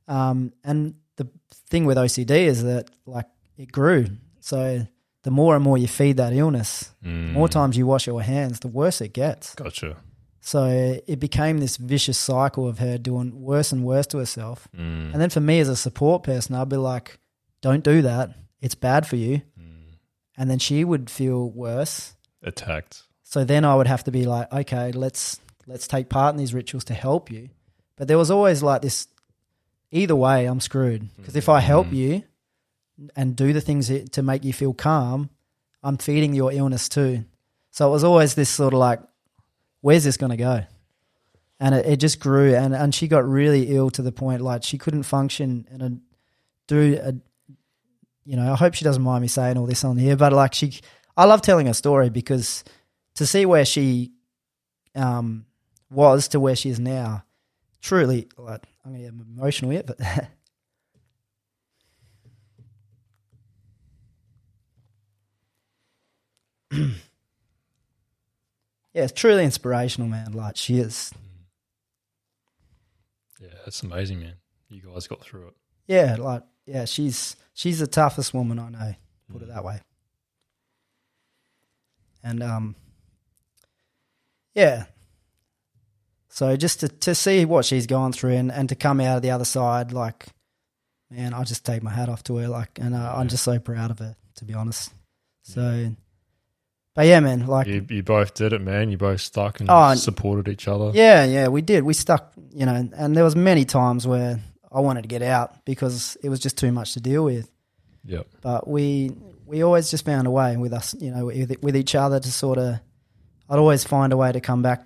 Um, 0.08 0.54
and 0.64 0.96
the 1.18 1.28
thing 1.68 1.86
with 1.86 1.98
OCD 1.98 2.32
is 2.46 2.64
that 2.64 2.90
like 3.06 3.28
it 3.58 3.72
grew, 3.72 4.08
so 4.40 4.86
the 5.24 5.32
more 5.32 5.56
and 5.56 5.64
more 5.64 5.78
you 5.78 5.88
feed 5.88 6.18
that 6.18 6.34
illness, 6.34 6.92
Mm. 7.06 7.28
the 7.28 7.34
more 7.34 7.48
times 7.48 7.78
you 7.78 7.86
wash 7.86 8.08
your 8.08 8.22
hands, 8.24 8.60
the 8.60 8.68
worse 8.68 9.02
it 9.02 9.14
gets. 9.14 9.54
Gotcha. 9.56 9.98
So 10.44 10.66
it 11.08 11.20
became 11.20 11.60
this 11.60 11.78
vicious 11.78 12.18
cycle 12.18 12.68
of 12.68 12.80
her 12.80 12.98
doing 12.98 13.42
worse 13.42 13.72
and 13.72 13.84
worse 13.84 14.08
to 14.08 14.18
herself. 14.18 14.68
Mm. 14.76 15.14
And 15.14 15.22
then 15.22 15.30
for 15.30 15.40
me 15.40 15.60
as 15.60 15.70
a 15.70 15.76
support 15.76 16.24
person, 16.24 16.56
I'd 16.56 16.70
be 16.70 16.78
like, 16.78 17.20
don't 17.62 17.84
do 17.84 18.02
that. 18.02 18.32
It's 18.60 18.74
bad 18.74 19.06
for 19.06 19.18
you. 19.18 19.44
Mm. 19.60 19.98
And 20.36 20.50
then 20.50 20.58
she 20.58 20.84
would 20.84 21.12
feel 21.12 21.52
worse. 21.52 22.16
Attacked. 22.44 23.04
So 23.24 23.44
then 23.44 23.64
I 23.66 23.76
would 23.76 23.88
have 23.88 24.04
to 24.06 24.12
be 24.12 24.26
like, 24.26 24.52
okay, 24.52 24.92
let's 24.92 25.40
let's 25.68 25.88
take 25.88 26.10
part 26.10 26.34
in 26.34 26.38
these 26.38 26.54
rituals 26.54 26.84
to 26.86 26.94
help 26.94 27.32
you. 27.32 27.50
But 27.96 28.08
there 28.08 28.18
was 28.18 28.32
always 28.32 28.62
like 28.64 28.82
this 28.82 29.08
either 29.92 30.16
way, 30.16 30.46
I'm 30.46 30.60
screwed. 30.60 31.08
Because 31.18 31.36
if 31.36 31.48
I 31.50 31.60
help 31.60 31.88
Mm. 31.88 31.94
you 31.94 32.24
and 33.16 33.36
do 33.36 33.54
the 33.54 33.62
things 33.62 33.92
to 34.12 34.22
make 34.22 34.44
you 34.44 34.54
feel 34.54 34.74
calm, 34.74 35.30
I'm 35.84 35.98
feeding 35.98 36.34
your 36.34 36.52
illness 36.52 36.90
too. 36.90 37.26
So 37.72 37.88
it 37.88 37.92
was 37.92 38.04
always 38.04 38.36
this 38.36 38.50
sort 38.50 38.74
of 38.74 38.80
like, 38.80 39.00
where's 39.82 40.04
this 40.04 40.18
going 40.18 40.32
to 40.32 40.38
go? 40.38 40.64
And 41.60 41.76
it, 41.76 41.86
it 41.86 41.98
just 41.98 42.20
grew, 42.20 42.56
and, 42.56 42.74
and 42.74 42.94
she 42.94 43.08
got 43.08 43.28
really 43.28 43.76
ill 43.76 43.90
to 43.92 44.02
the 44.02 44.12
point 44.12 44.42
like 44.42 44.64
she 44.64 44.78
couldn't 44.78 45.04
function 45.04 45.68
and 45.72 45.82
a, 45.82 45.98
do 46.68 47.00
a, 47.02 47.14
you 48.26 48.36
know. 48.36 48.52
I 48.52 48.56
hope 48.56 48.74
she 48.74 48.84
doesn't 48.84 49.04
mind 49.04 49.22
me 49.22 49.28
saying 49.28 49.58
all 49.58 49.68
this 49.68 49.84
on 49.84 49.98
here, 49.98 50.16
but 50.16 50.34
like 50.34 50.54
she, 50.54 50.80
I 51.18 51.26
love 51.26 51.42
telling 51.42 51.68
her 51.68 51.74
story 51.74 52.10
because 52.10 52.64
to 53.16 53.26
see 53.26 53.46
where 53.46 53.66
she 53.66 54.12
um, 54.96 55.46
was 55.90 56.28
to 56.30 56.40
where 56.40 56.56
she 56.56 56.70
is 56.70 56.80
now, 56.80 57.24
truly, 57.82 58.28
like 58.38 58.64
I'm 58.86 58.94
gonna 58.94 59.04
get 59.04 59.14
emotional 59.14 59.72
here, 59.72 59.84
but 59.86 60.00
yeah, 68.94 69.04
it's 69.04 69.14
truly 69.14 69.44
inspirational, 69.44 70.08
man. 70.10 70.32
Like 70.34 70.58
she 70.58 70.78
is, 70.80 71.12
Yeah, 73.40 73.50
that's 73.66 73.82
amazing, 73.84 74.20
man. 74.22 74.36
You 74.70 74.82
guys 74.82 75.08
got 75.08 75.22
through 75.22 75.48
it. 75.50 75.54
yeah, 75.88 76.16
like 76.20 76.44
yeah, 76.66 76.86
she's 76.86 77.36
she's 77.54 77.80
the 77.80 77.88
toughest 77.88 78.34
woman 78.34 78.60
I 78.60 78.70
know. 78.70 78.96
Put 79.32 79.42
it 79.44 79.50
Mm. 79.50 79.54
that 79.54 79.64
way. 79.64 79.82
And 82.24 82.44
um, 82.44 82.76
yeah. 84.54 84.86
So 86.30 86.56
just 86.56 86.80
to 86.82 86.88
to 86.88 87.16
see 87.16 87.46
what 87.46 87.66
she's 87.66 87.88
gone 87.88 88.14
through 88.14 88.34
and, 88.34 88.52
and 88.52 88.70
to 88.70 88.76
come 88.76 89.00
out 89.02 89.18
of 89.18 89.22
the 89.22 89.32
other 89.32 89.46
side, 89.46 89.92
like, 89.92 90.28
man, 91.10 91.34
I 91.34 91.44
just 91.44 91.66
take 91.66 91.84
my 91.84 91.92
hat 91.92 92.10
off 92.10 92.24
to 92.26 92.38
her. 92.38 92.48
Like, 92.48 92.80
and 92.80 92.96
uh, 92.96 93.14
I'm 93.16 93.28
just 93.28 93.44
so 93.44 93.60
proud 93.60 93.92
of 93.92 94.00
her, 94.00 94.16
to 94.36 94.46
be 94.46 94.54
honest. 94.54 94.94
So, 95.44 95.94
but 96.96 97.08
yeah, 97.08 97.20
man, 97.20 97.48
like, 97.48 97.68
You, 97.68 97.86
you 97.90 98.04
both 98.04 98.34
did 98.34 98.54
it, 98.54 98.62
man. 98.62 98.92
You 98.92 98.98
both 98.98 99.22
stuck 99.22 99.60
and 99.60 99.70
Oh, 99.70 99.94
supported 99.96 100.48
each 100.48 100.68
other. 100.68 100.92
Yeah, 100.94 101.26
yeah, 101.26 101.48
we 101.48 101.62
did. 101.62 101.84
We 101.84 101.94
stuck, 101.94 102.32
you 102.54 102.66
know, 102.66 102.90
and 102.96 103.16
there 103.18 103.24
was 103.24 103.36
many 103.36 103.66
times 103.66 104.08
where 104.08 104.40
I 104.72 104.80
wanted 104.80 105.02
to 105.02 105.08
get 105.08 105.22
out 105.22 105.66
because 105.66 106.18
it 106.24 106.30
was 106.30 106.40
just 106.40 106.58
too 106.58 106.72
much 106.72 106.94
to 106.94 107.02
deal 107.02 107.26
with. 107.26 107.50
Yep. 108.06 108.28
But 108.42 108.68
we 108.68 109.12
we 109.52 109.64
always 109.64 109.92
just 109.92 110.06
found 110.06 110.26
a 110.28 110.32
way 110.32 110.56
with 110.58 110.72
us, 110.74 110.96
you 111.00 111.12
know, 111.12 111.26
with, 111.26 111.62
with 111.62 111.76
each 111.76 111.94
other 111.94 112.20
to 112.20 112.32
sort 112.32 112.58
of. 112.58 112.80
I'd 113.50 113.60
always 113.60 113.84
find 113.84 114.14
a 114.14 114.18
way 114.18 114.32
to 114.32 114.40
come 114.40 114.62
back, 114.62 114.82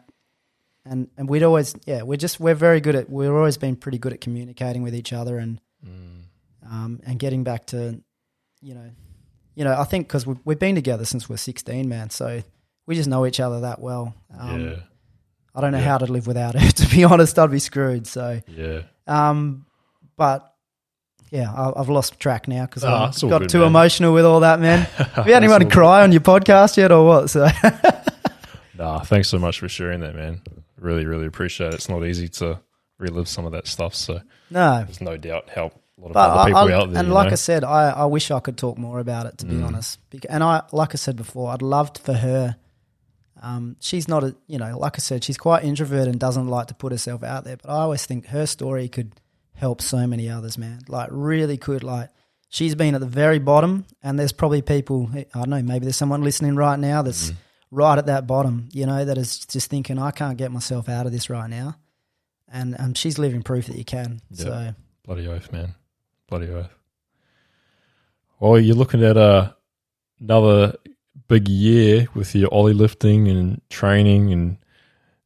and 0.86 1.08
and 1.18 1.30
we'd 1.30 1.44
always 1.44 1.76
yeah 1.86 2.02
we're 2.02 2.18
just 2.18 2.40
we're 2.40 2.56
very 2.56 2.82
good 2.82 2.96
at 2.96 3.10
we've 3.10 3.30
always 3.30 3.58
been 3.58 3.76
pretty 3.76 4.00
good 4.00 4.12
at 4.12 4.22
communicating 4.22 4.82
with 4.84 4.96
each 4.96 5.14
other 5.14 5.38
and 5.38 5.62
Mm. 5.86 6.24
um 6.68 7.00
and 7.06 7.20
getting 7.20 7.44
back 7.44 7.68
to, 7.68 8.02
you 8.64 8.74
know, 8.74 8.90
you 9.54 9.64
know 9.66 9.80
I 9.80 9.84
think 9.84 10.08
because 10.08 10.26
we've, 10.26 10.40
we've 10.46 10.58
been 10.58 10.74
together 10.74 11.06
since 11.06 11.30
we're 11.30 11.38
sixteen, 11.38 11.88
man. 11.90 12.10
So 12.10 12.42
we 12.88 12.96
just 12.96 13.08
know 13.08 13.28
each 13.28 13.40
other 13.40 13.60
that 13.62 13.80
well. 13.80 14.16
Um, 14.36 14.62
yeah. 14.70 14.76
I 15.54 15.62
don't 15.62 15.72
know 15.74 15.78
Yeah. 15.78 15.84
how 15.86 16.00
to 16.00 16.08
live 16.12 16.26
without 16.26 16.56
her. 16.56 16.68
To 16.72 16.88
be 16.90 17.04
honest, 17.04 17.38
I'd 17.38 17.52
be 17.52 17.60
screwed. 17.60 18.08
So, 18.08 18.42
Yeah. 18.48 18.82
um, 19.06 19.68
but 20.18 20.55
yeah, 21.36 21.52
I, 21.52 21.80
I've 21.80 21.90
lost 21.90 22.20
track 22.20 22.48
now 22.48 22.66
because 22.66 22.84
Ah, 22.84 23.06
I 23.06 23.08
it's 23.10 23.22
all 23.24 23.30
got 23.30 23.40
good, 23.42 23.50
too 23.50 23.60
man. 23.60 23.68
emotional 23.68 24.14
with 24.14 24.26
all 24.26 24.40
that, 24.42 24.60
man. 24.60 24.80
Have 25.16 25.28
you 25.28 25.34
had 25.34 25.44
anyone 25.44 25.70
cry 25.70 26.04
on 26.04 26.12
your 26.12 26.22
podcast 26.22 26.78
yet, 26.78 26.92
or 26.92 27.06
what? 27.06 27.30
So, 27.30 27.48
Nah, 28.78 29.00
thanks 29.02 29.30
so 29.30 29.40
much 29.40 29.60
for 29.60 29.70
sharing 29.70 30.02
that, 30.02 30.16
man. 30.16 30.42
Really, 30.80 31.06
really 31.06 31.26
appreciate 31.28 31.68
it. 31.70 31.76
It's 31.76 31.90
not 31.90 32.04
easy 32.06 32.28
to 32.30 32.60
relive 32.98 33.28
some 33.28 33.46
of 33.46 33.54
that 33.54 33.68
stuff. 33.68 33.96
So 33.96 34.22
no, 34.52 34.84
there's 34.84 35.02
no 35.02 35.16
doubt 35.18 35.50
help 35.50 35.74
a 35.98 36.02
lot 36.02 36.08
of 36.08 36.14
but 36.14 36.20
other 36.30 36.40
I, 36.40 36.46
people 36.48 36.58
I- 36.60 36.74
out 36.74 36.90
there. 36.92 37.00
and 37.00 37.08
you 37.08 37.14
like 37.14 37.28
know? 37.28 37.32
I 37.32 37.36
said, 37.36 37.64
I, 37.64 37.90
I 37.92 38.06
wish 38.06 38.32
I 38.32 38.40
could 38.42 38.58
talk 38.58 38.78
more 38.78 39.00
about 39.00 39.26
it. 39.28 39.38
To 39.40 39.46
be 39.46 39.56
Mm. 39.56 39.68
honest, 39.68 40.00
Bec- 40.10 40.26
and 40.30 40.44
I, 40.44 40.64
like 40.74 40.94
I 40.94 40.98
said 40.98 41.16
before, 41.16 41.52
I'd 41.52 41.62
loved 41.62 41.98
for 42.00 42.14
her. 42.14 42.58
Um, 43.42 43.76
she's 43.80 44.08
not 44.08 44.24
a, 44.24 44.36
you 44.48 44.58
know, 44.58 44.78
like 44.78 44.96
I 44.96 45.00
said, 45.00 45.24
she's 45.24 45.38
quite 45.38 45.64
introverted 45.64 46.08
and 46.10 46.20
doesn't 46.20 46.48
like 46.48 46.68
to 46.68 46.74
put 46.74 46.92
herself 46.92 47.24
out 47.24 47.44
there. 47.46 47.58
But 47.58 47.70
I 47.70 47.76
always 47.82 48.06
think 48.06 48.28
her 48.28 48.46
story 48.46 48.88
could 48.90 49.14
help 49.56 49.82
so 49.82 50.06
many 50.08 50.30
others, 50.30 50.58
man. 50.58 50.82
Like 50.88 51.10
really 51.12 51.58
could. 51.58 51.84
Like 51.84 52.10
she's 52.50 52.76
been 52.76 52.96
at 52.96 53.02
the 53.02 53.08
very 53.08 53.40
bottom, 53.40 53.86
and 54.04 54.18
there's 54.20 54.32
probably 54.34 54.62
people. 54.62 55.10
I 55.14 55.26
don't 55.34 55.50
know. 55.50 55.62
Maybe 55.62 55.86
there's 55.86 55.96
someone 55.96 56.22
listening 56.24 56.56
right 56.56 56.80
now 56.80 57.02
that's 57.02 57.32
Mhm. 57.32 57.36
right 57.72 57.98
at 57.98 58.06
that 58.08 58.28
bottom. 58.28 58.70
You 58.72 58.86
know, 58.86 59.04
that 59.06 59.18
is 59.18 59.40
just 59.46 59.70
thinking, 59.70 59.98
I 60.00 60.12
can't 60.12 60.38
get 60.38 60.52
myself 60.52 60.88
out 60.90 61.06
of 61.06 61.12
this 61.12 61.30
right 61.30 61.50
now. 61.50 61.78
And 62.48 62.76
um, 62.80 62.94
she's 62.94 63.18
living 63.18 63.42
proof 63.44 63.68
that 63.68 63.78
you 63.78 63.84
can. 63.86 64.22
Yeah. 64.30 64.44
So 64.44 64.76
Bloody 65.04 65.28
oath, 65.28 65.52
man. 65.52 65.76
Bloody 66.30 66.48
oath. 66.50 66.70
Well, 68.40 68.60
you're 68.60 68.76
looking 68.76 69.04
at 69.04 69.18
uh, 69.18 69.52
another 70.20 70.76
big 71.28 71.48
year 71.48 72.08
with 72.14 72.36
your 72.36 72.50
Oly 72.54 72.74
lifting 72.74 73.28
and 73.28 73.62
training 73.70 74.32
and 74.32 74.58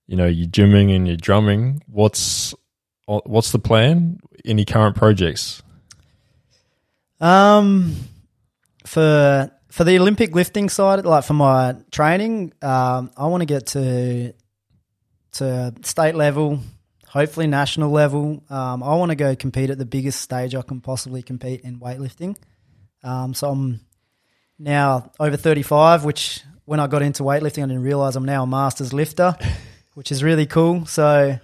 you 0.07 0.15
know 0.15 0.27
your 0.27 0.47
gymming 0.47 0.95
and 0.95 1.07
your 1.07 1.17
drumming. 1.17 1.84
What's 1.88 2.53
what's 3.10 3.51
the 3.51 3.60
plan? 3.60 4.20
Any 4.45 4.66
current 4.66 4.95
projects? 4.95 5.64
Um, 7.20 7.95
for 8.86 9.51
for 9.70 9.84
the 9.84 9.99
Olympic 9.99 10.34
lifting 10.34 10.70
side, 10.70 11.05
like 11.05 11.24
for 11.24 11.34
my 11.34 11.76
training, 11.91 12.53
um, 12.62 13.12
I 13.18 13.28
want 13.28 13.41
to 13.41 13.45
get 13.45 13.68
to 13.68 14.34
to 15.34 15.74
state 15.84 16.16
level, 16.16 16.60
hopefully 17.07 17.47
national 17.47 17.91
level. 17.91 18.43
Um, 18.49 18.84
I 18.84 18.95
want 18.95 19.10
to 19.12 19.16
go 19.16 19.36
compete 19.36 19.70
at 19.70 19.78
the 19.78 19.86
biggest 19.86 20.22
stage 20.22 20.55
I 20.55 20.62
can 20.62 20.82
possibly 20.82 21.22
compete 21.22 21.62
in 21.62 21.80
weightlifting. 21.80 22.36
Um, 23.03 23.34
so 23.34 23.49
I'm 23.49 23.80
now 24.57 25.12
over 25.20 25.38
35, 25.38 26.03
which 26.03 26.41
when 26.66 26.80
I 26.80 26.88
got 26.88 27.01
into 27.01 27.24
weightlifting, 27.24 27.64
I 27.64 27.68
didn't 27.68 27.84
realize 27.84 28.16
I'm 28.16 28.26
now 28.26 28.43
a 28.43 28.47
masters 28.47 28.93
lifter, 28.93 29.36
which 29.93 30.12
is 30.12 30.24
really 30.24 30.45
cool. 30.45 30.86
So 30.86 31.39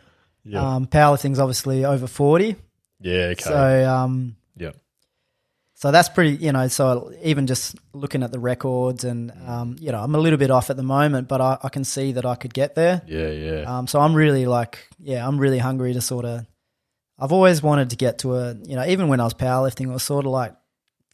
Yeah, 0.46 0.76
um, 0.76 0.86
powerlifting's 0.88 1.40
obviously 1.40 1.84
over 1.86 2.08
40. 2.08 2.56
yeah, 3.02 3.14
okay, 3.34 3.42
So 3.44 3.90
um, 3.90 4.36
yeah, 4.56 4.72
so 5.74 5.92
that's 5.92 6.08
pretty, 6.10 6.36
you 6.38 6.52
know. 6.52 6.68
So 6.68 7.12
even 7.24 7.48
just 7.48 7.76
looking 7.94 8.24
at 8.24 8.32
the 8.32 8.40
records, 8.40 9.04
and 9.04 9.32
um, 9.48 9.76
you 9.80 9.92
know, 9.92 10.02
I'm 10.02 10.16
a 10.16 10.20
little 10.20 10.38
bit 10.40 10.52
off 10.52 10.70
at 10.70 10.78
the 10.78 10.84
moment, 10.84 11.28
but 11.28 11.42
I, 11.42 11.58
I 11.64 11.70
can 11.70 11.84
see 11.84 12.14
that 12.14 12.26
I 12.26 12.36
could 12.36 12.54
get 12.54 12.76
there. 12.76 13.02
yeah, 13.08 13.30
yeah, 13.30 13.78
Um, 13.78 13.88
so 13.88 14.00
I'm 14.00 14.14
really 14.14 14.46
like, 14.46 14.88
yeah, 15.00 15.28
I'm 15.28 15.38
really 15.38 15.60
hungry 15.60 15.94
to 15.94 16.02
sort 16.02 16.26
of. 16.26 16.46
I've 17.18 17.32
always 17.32 17.64
wanted 17.64 17.90
to 17.92 17.96
get 17.96 18.20
to 18.20 18.36
a, 18.36 18.54
you 18.64 18.76
know, 18.76 18.86
even 18.86 19.08
when 19.08 19.20
I 19.22 19.24
was 19.24 19.34
powerlifting, 19.34 19.86
it 19.88 19.94
was 19.94 20.04
sort 20.04 20.26
of 20.26 20.32
like 20.32 20.54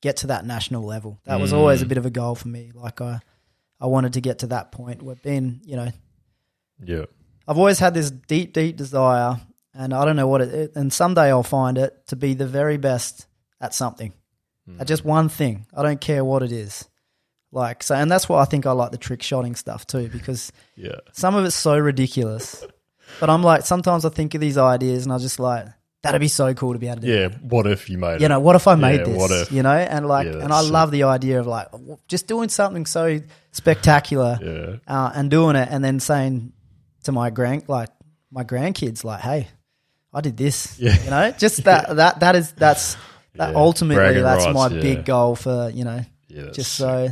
get 0.01 0.17
to 0.17 0.27
that 0.27 0.45
national 0.45 0.83
level. 0.83 1.19
That 1.25 1.39
was 1.39 1.53
always 1.53 1.81
a 1.83 1.85
Mm. 1.85 1.89
bit 1.89 1.97
of 1.99 2.05
a 2.07 2.09
goal 2.09 2.33
for 2.35 2.47
me. 2.47 2.71
Like 2.73 3.01
I, 3.01 3.19
I 3.79 3.85
wanted 3.85 4.13
to 4.13 4.21
get 4.21 4.39
to 4.39 4.47
that 4.47 4.71
point. 4.71 5.03
We've 5.03 5.21
been, 5.21 5.61
you 5.63 5.75
know, 5.75 5.91
yeah, 6.83 7.05
I've 7.47 7.57
always 7.57 7.80
had 7.80 7.93
this 7.93 8.11
deep, 8.11 8.53
deep 8.53 8.77
desire, 8.77 9.39
and 9.73 9.93
I 9.93 10.05
don't 10.05 10.15
know 10.15 10.27
what 10.27 10.41
it. 10.41 10.53
it 10.53 10.72
and 10.76 10.91
someday 10.93 11.30
I'll 11.30 11.43
find 11.43 11.77
it 11.77 12.07
to 12.07 12.15
be 12.15 12.34
the 12.34 12.47
very 12.47 12.77
best 12.77 13.26
at 13.59 13.73
something, 13.73 14.13
at 14.80 14.88
just 14.88 15.03
one 15.05 15.27
thing. 15.30 15.65
I 15.76 15.84
don't 15.84 15.99
care 16.01 16.23
what 16.23 16.43
it 16.43 16.51
is. 16.51 16.88
Like 17.53 17.84
so, 17.84 17.95
and 17.95 18.09
that's 18.09 18.30
why 18.30 18.41
I 18.41 18.45
think 18.45 18.65
I 18.65 18.72
like 18.72 18.91
the 18.91 18.97
trick 18.97 19.22
shotting 19.22 19.55
stuff 19.55 19.85
too, 19.85 20.07
because 20.07 20.51
yeah, 20.76 20.95
some 21.11 21.35
of 21.35 21.43
it's 21.45 21.55
so 21.55 21.77
ridiculous. 21.77 22.63
But 23.19 23.30
I'm 23.30 23.43
like, 23.43 23.63
sometimes 23.65 24.05
I 24.05 24.09
think 24.09 24.34
of 24.35 24.41
these 24.41 24.57
ideas, 24.57 25.03
and 25.03 25.11
I 25.11 25.18
just 25.18 25.38
like, 25.38 25.65
that'd 26.01 26.22
be 26.22 26.30
so 26.30 26.53
cool 26.53 26.72
to 26.72 26.80
be 26.80 26.88
able 26.88 27.01
to 27.01 27.07
do. 27.07 27.11
yeah. 27.13 27.27
What 27.41 27.68
if 27.68 27.89
you 27.89 27.97
made 27.97 28.22
You 28.22 28.27
it? 28.27 28.30
know, 28.30 28.39
what 28.39 28.55
if 28.55 28.69
I 28.69 28.76
made 28.76 28.99
Yeah, 29.01 29.05
this? 29.05 29.18
what 29.18 29.31
if? 29.31 29.51
You 29.51 29.63
know, 29.63 29.72
and 29.76 30.07
like, 30.07 30.27
Yeah, 30.27 30.39
and 30.43 30.53
I 30.53 30.61
sick. 30.61 30.72
love 30.72 30.91
the 30.91 31.03
idea 31.03 31.41
of 31.41 31.45
like 31.47 31.68
just 32.07 32.27
doing 32.27 32.47
something 32.47 32.85
so 32.85 33.19
spectacular 33.51 34.39
Yeah, 34.41 34.76
uh, 34.88 35.11
and 35.13 35.30
doing 35.30 35.55
it, 35.57 35.68
and 35.69 35.84
then 35.84 35.99
saying 35.99 36.53
to 37.03 37.11
my 37.11 37.29
grand 37.29 37.67
like 37.67 37.89
my 38.31 38.43
grandkids 38.43 39.03
like, 39.03 39.21
"Hey, 39.21 39.47
I 40.13 40.21
did 40.21 40.37
this." 40.37 40.79
Yeah. 40.79 41.03
You 41.03 41.09
know, 41.09 41.31
just 41.31 41.63
that 41.65 41.95
that 41.95 42.19
that 42.21 42.35
is 42.35 42.51
that's 42.53 42.95
that 43.35 43.51
Yeah. 43.51 43.55
ultimately 43.59 44.21
that's 44.21 44.45
rights, 44.45 44.53
my 44.55 44.67
yeah. 44.67 44.81
big 44.81 45.05
goal 45.05 45.35
for 45.35 45.69
you 45.73 45.83
know 45.85 46.01
yeah. 46.27 46.51
just 46.51 46.73
so 46.73 47.09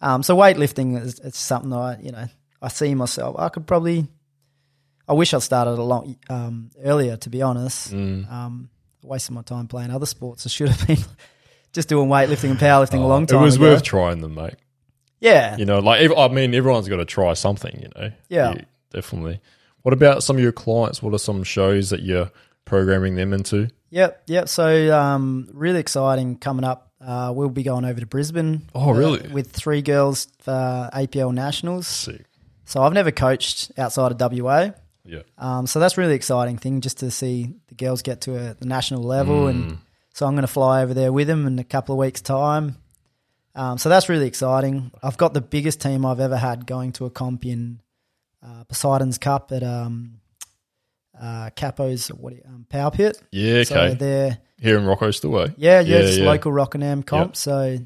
um 0.00 0.22
so 0.22 0.36
weightlifting 0.36 1.00
is 1.00 1.18
it's 1.20 1.38
something 1.38 1.72
I 1.72 2.00
you 2.00 2.12
know 2.12 2.26
I 2.62 2.68
see 2.68 2.94
myself 2.94 3.36
I 3.38 3.48
could 3.48 3.66
probably 3.66 4.06
I 5.08 5.12
wish 5.14 5.32
I'd 5.34 5.42
started 5.42 5.72
a 5.78 5.82
lot 5.82 6.06
um 6.28 6.70
earlier 6.82 7.16
to 7.18 7.30
be 7.30 7.42
honest 7.42 7.92
Mm. 7.92 8.30
um 8.30 8.68
wasting 9.02 9.34
my 9.34 9.42
time 9.42 9.66
playing 9.68 9.90
other 9.90 10.06
sports 10.06 10.46
I 10.46 10.48
should 10.50 10.68
have 10.70 10.86
been 10.86 10.98
just 11.72 11.88
doing 11.88 12.08
weightlifting 12.08 12.50
and 12.50 12.58
powerlifting 12.58 13.00
a 13.00 13.04
Oh, 13.04 13.08
long 13.08 13.26
time 13.26 13.40
It 13.40 13.44
was 13.44 13.56
ago. 13.56 13.64
worth 13.64 13.82
trying 13.82 14.20
them, 14.20 14.34
mate. 14.34 14.54
Yeah. 15.20 15.56
You 15.56 15.64
know, 15.64 15.78
like 15.78 16.10
I 16.16 16.28
mean, 16.28 16.54
everyone's 16.54 16.88
got 16.88 16.96
to 16.96 17.04
try 17.06 17.32
something. 17.34 17.80
You 17.80 17.88
know. 17.96 18.10
Yeah. 18.28 18.52
You- 18.52 18.64
definitely. 18.94 19.40
What 19.82 19.92
about 19.92 20.22
some 20.22 20.36
of 20.36 20.42
your 20.42 20.52
clients? 20.52 21.02
What 21.02 21.12
are 21.12 21.18
some 21.18 21.42
shows 21.44 21.90
that 21.90 22.00
you're 22.02 22.30
programming 22.64 23.16
them 23.16 23.32
into? 23.34 23.68
Yep, 23.90 24.22
yep. 24.28 24.48
So 24.48 24.98
um, 24.98 25.48
really 25.52 25.78
exciting 25.80 26.38
coming 26.38 26.64
up. 26.64 26.90
Uh, 27.00 27.32
we'll 27.36 27.50
be 27.50 27.62
going 27.62 27.84
over 27.84 28.00
to 28.00 28.06
Brisbane. 28.06 28.62
Oh, 28.74 28.88
uh, 28.90 28.92
really? 28.94 29.28
with 29.28 29.52
three 29.52 29.82
girls 29.82 30.28
for 30.40 30.88
APL 30.94 31.34
Nationals. 31.34 31.86
Sick. 31.86 32.24
So 32.64 32.82
I've 32.82 32.94
never 32.94 33.10
coached 33.10 33.72
outside 33.76 34.10
of 34.18 34.32
WA. 34.32 34.70
Yeah. 35.04 35.20
Um, 35.36 35.66
so 35.66 35.80
that's 35.80 35.98
really 35.98 36.14
exciting 36.14 36.56
thing 36.56 36.80
just 36.80 37.00
to 37.00 37.10
see 37.10 37.54
the 37.68 37.74
girls 37.74 38.00
get 38.00 38.22
to 38.22 38.36
a, 38.38 38.54
the 38.54 38.64
national 38.64 39.02
level, 39.02 39.42
Mm. 39.44 39.50
and 39.50 39.78
so 40.14 40.24
I'm 40.26 40.32
going 40.34 40.46
to 40.46 40.52
fly 40.52 40.82
over 40.82 40.94
there 40.94 41.12
with 41.12 41.26
them 41.26 41.46
in 41.46 41.58
a 41.58 41.64
couple 41.64 41.94
of 41.94 41.98
weeks' 41.98 42.22
time. 42.22 42.76
Um, 43.54 43.76
so 43.76 43.90
that's 43.90 44.08
really 44.08 44.26
exciting. 44.26 44.90
I've 45.02 45.18
got 45.18 45.34
the 45.34 45.42
biggest 45.42 45.82
team 45.82 46.06
I've 46.06 46.20
ever 46.20 46.38
had 46.38 46.66
going 46.66 46.92
to 46.92 47.04
a 47.04 47.10
comp 47.10 47.44
in 47.44 47.80
uh, 48.44 48.64
Poseidon's 48.64 49.18
Cup 49.18 49.52
at 49.52 49.62
um, 49.62 50.20
uh, 51.20 51.50
Capo's 51.56 52.08
what 52.08 52.34
you- 52.34 52.42
um, 52.46 52.66
Power 52.68 52.90
Pit. 52.90 53.20
Yeah. 53.32 53.62
So 53.64 53.74
Okay. 53.76 53.94
they're 53.94 54.38
Here 54.60 54.76
in 54.78 54.84
Rocco 54.84 55.10
still, 55.10 55.30
Stillway. 55.30 55.54
yeah, 55.56 55.80
yeah, 55.80 55.98
it's 55.98 56.18
yeah. 56.18 56.24
local 56.26 56.52
Rockingham 56.52 57.02
comp. 57.02 57.30
Yep. 57.30 57.36
So 57.36 57.78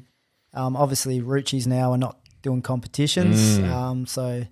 um, 0.53 0.75
obviously 0.75 1.21
Ruchis 1.21 1.67
now 1.67 1.91
are 1.91 1.97
not 1.97 2.17
doing 2.41 2.61
competitions. 2.61 3.59
Mm. 3.59 3.69
Um, 3.69 4.05
so 4.05 4.43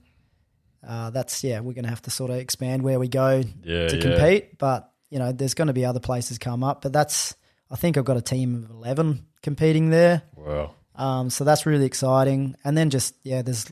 uh, 0.87 1.09
that's 1.09 1.43
yeah, 1.43 1.59
we're 1.59 1.73
going 1.73 1.83
to 1.83 1.89
have 1.89 2.01
to 2.03 2.11
sort 2.11 2.31
of 2.31 2.37
expand 2.37 2.83
where 2.83 2.99
we 2.99 3.07
go 3.07 3.43
Yeah. 3.63 3.87
to 3.87 3.95
yeah. 3.95 4.01
compete. 4.01 4.57
But 4.57 4.91
you 5.09 5.19
know, 5.19 5.31
there's 5.31 5.53
going 5.53 5.67
to 5.67 5.73
be 5.73 5.85
other 5.85 5.99
places 5.99 6.37
come 6.37 6.63
up. 6.63 6.81
But 6.81 6.93
that's 6.93 7.35
I 7.71 7.75
think 7.75 7.97
I've 7.97 8.05
got 8.05 8.17
a 8.17 8.21
team 8.21 8.63
of 8.63 8.69
eleven 8.69 9.25
competing 9.41 9.89
there. 9.89 10.21
Wow. 10.35 10.73
Um, 10.95 11.29
so 11.29 11.43
that's 11.43 11.65
really 11.65 11.85
exciting. 11.85 12.55
And 12.63 12.77
then 12.77 12.89
just 12.89 13.15
yeah, 13.23 13.41
there's 13.41 13.65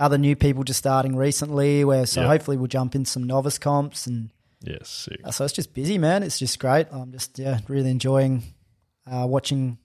other 0.00 0.18
new 0.18 0.34
people 0.34 0.64
just 0.64 0.78
starting 0.80 1.14
recently. 1.14 1.84
Where 1.84 2.06
so 2.06 2.22
Yep. 2.22 2.28
hopefully 2.30 2.56
we'll 2.56 2.66
jump 2.66 2.94
in 2.96 3.04
some 3.04 3.22
novice 3.24 3.58
comps 3.58 4.06
and 4.08 4.30
Yeah. 4.62 4.78
Uh, 5.24 5.30
so 5.30 5.44
it's 5.44 5.54
just 5.54 5.72
busy, 5.74 5.96
man. 5.98 6.22
It's 6.22 6.38
just 6.38 6.58
great. 6.58 6.86
I'm 6.90 7.12
just 7.12 7.38
yeah, 7.38 7.60
really 7.68 7.90
enjoying 7.90 8.42
uh, 9.06 9.26
watching 9.28 9.78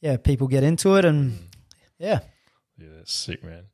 yeah 0.00 0.16
people 0.16 0.46
get 0.48 0.62
into 0.62 0.96
it 0.96 1.04
and 1.04 1.38
yeah. 1.98 2.20
Yeah, 2.78 2.86
that's 2.96 3.12
sick, 3.12 3.42
man. 3.44 3.64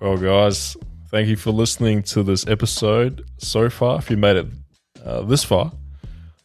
Well, 0.00 0.16
guys, 0.18 0.76
thank 1.10 1.28
you 1.28 1.36
for 1.36 1.52
listening 1.52 2.02
to 2.04 2.22
this 2.22 2.46
episode 2.46 3.24
so 3.38 3.70
far. 3.70 3.98
If 3.98 4.10
you 4.10 4.16
made 4.16 4.36
it 4.36 4.46
uh, 5.04 5.22
this 5.22 5.44
far, 5.44 5.72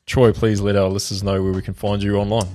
Troy, 0.06 0.32
please 0.32 0.62
let 0.62 0.76
our 0.76 0.90
listeners 0.90 1.24
know 1.24 1.42
where 1.44 1.52
we 1.52 1.62
can 1.62 1.74
find 1.74 2.02
you 2.04 2.18
online. 2.18 2.48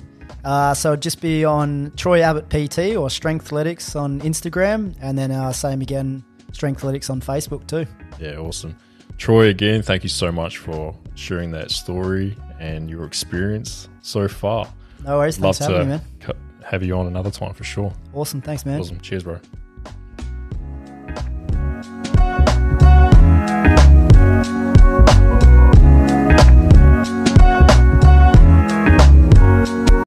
Uh, 0.47 0.73
so 0.74 0.94
just 0.94 1.20
be 1.20 1.44
on 1.44 1.93
Troy 1.97 2.20
Abbott 2.20 2.48
PT 2.48 2.94
or 2.94 3.09
Strengthletics 3.09 4.01
on 4.01 4.20
Instagram, 4.20 4.94
and 5.01 5.18
then 5.18 5.32
uh, 5.32 5.52
same 5.52 5.82
again, 5.82 6.24
Strengthletics 6.52 7.10
on 7.10 7.20
Facebook 7.20 7.66
too. 7.66 7.85
Yeah, 8.20 8.36
awesome. 8.36 8.77
Troy, 9.18 9.48
again, 9.48 9.82
thank 9.82 10.05
you 10.05 10.09
so 10.09 10.31
much 10.31 10.59
for 10.59 10.97
sharing 11.16 11.51
that 11.51 11.73
story 11.73 12.36
and 12.60 12.89
your 12.89 13.05
experience 13.05 13.89
so 14.02 14.28
far. 14.28 14.73
No 15.05 15.18
worries. 15.18 15.40
Love 15.40 15.56
Thanks 15.56 15.66
for 15.66 15.78
having 15.78 15.98
to 15.98 16.28
me, 16.28 16.35
man. 16.35 16.36
have 16.64 16.85
you 16.85 16.97
on 16.97 17.09
another 17.09 17.32
time 17.32 17.52
for 17.52 17.64
sure. 17.64 17.93
Awesome. 18.14 18.40
Thanks, 18.40 18.64
man. 18.64 18.78
Awesome. 18.78 19.01
Cheers, 19.01 19.24
bro. 19.24 19.40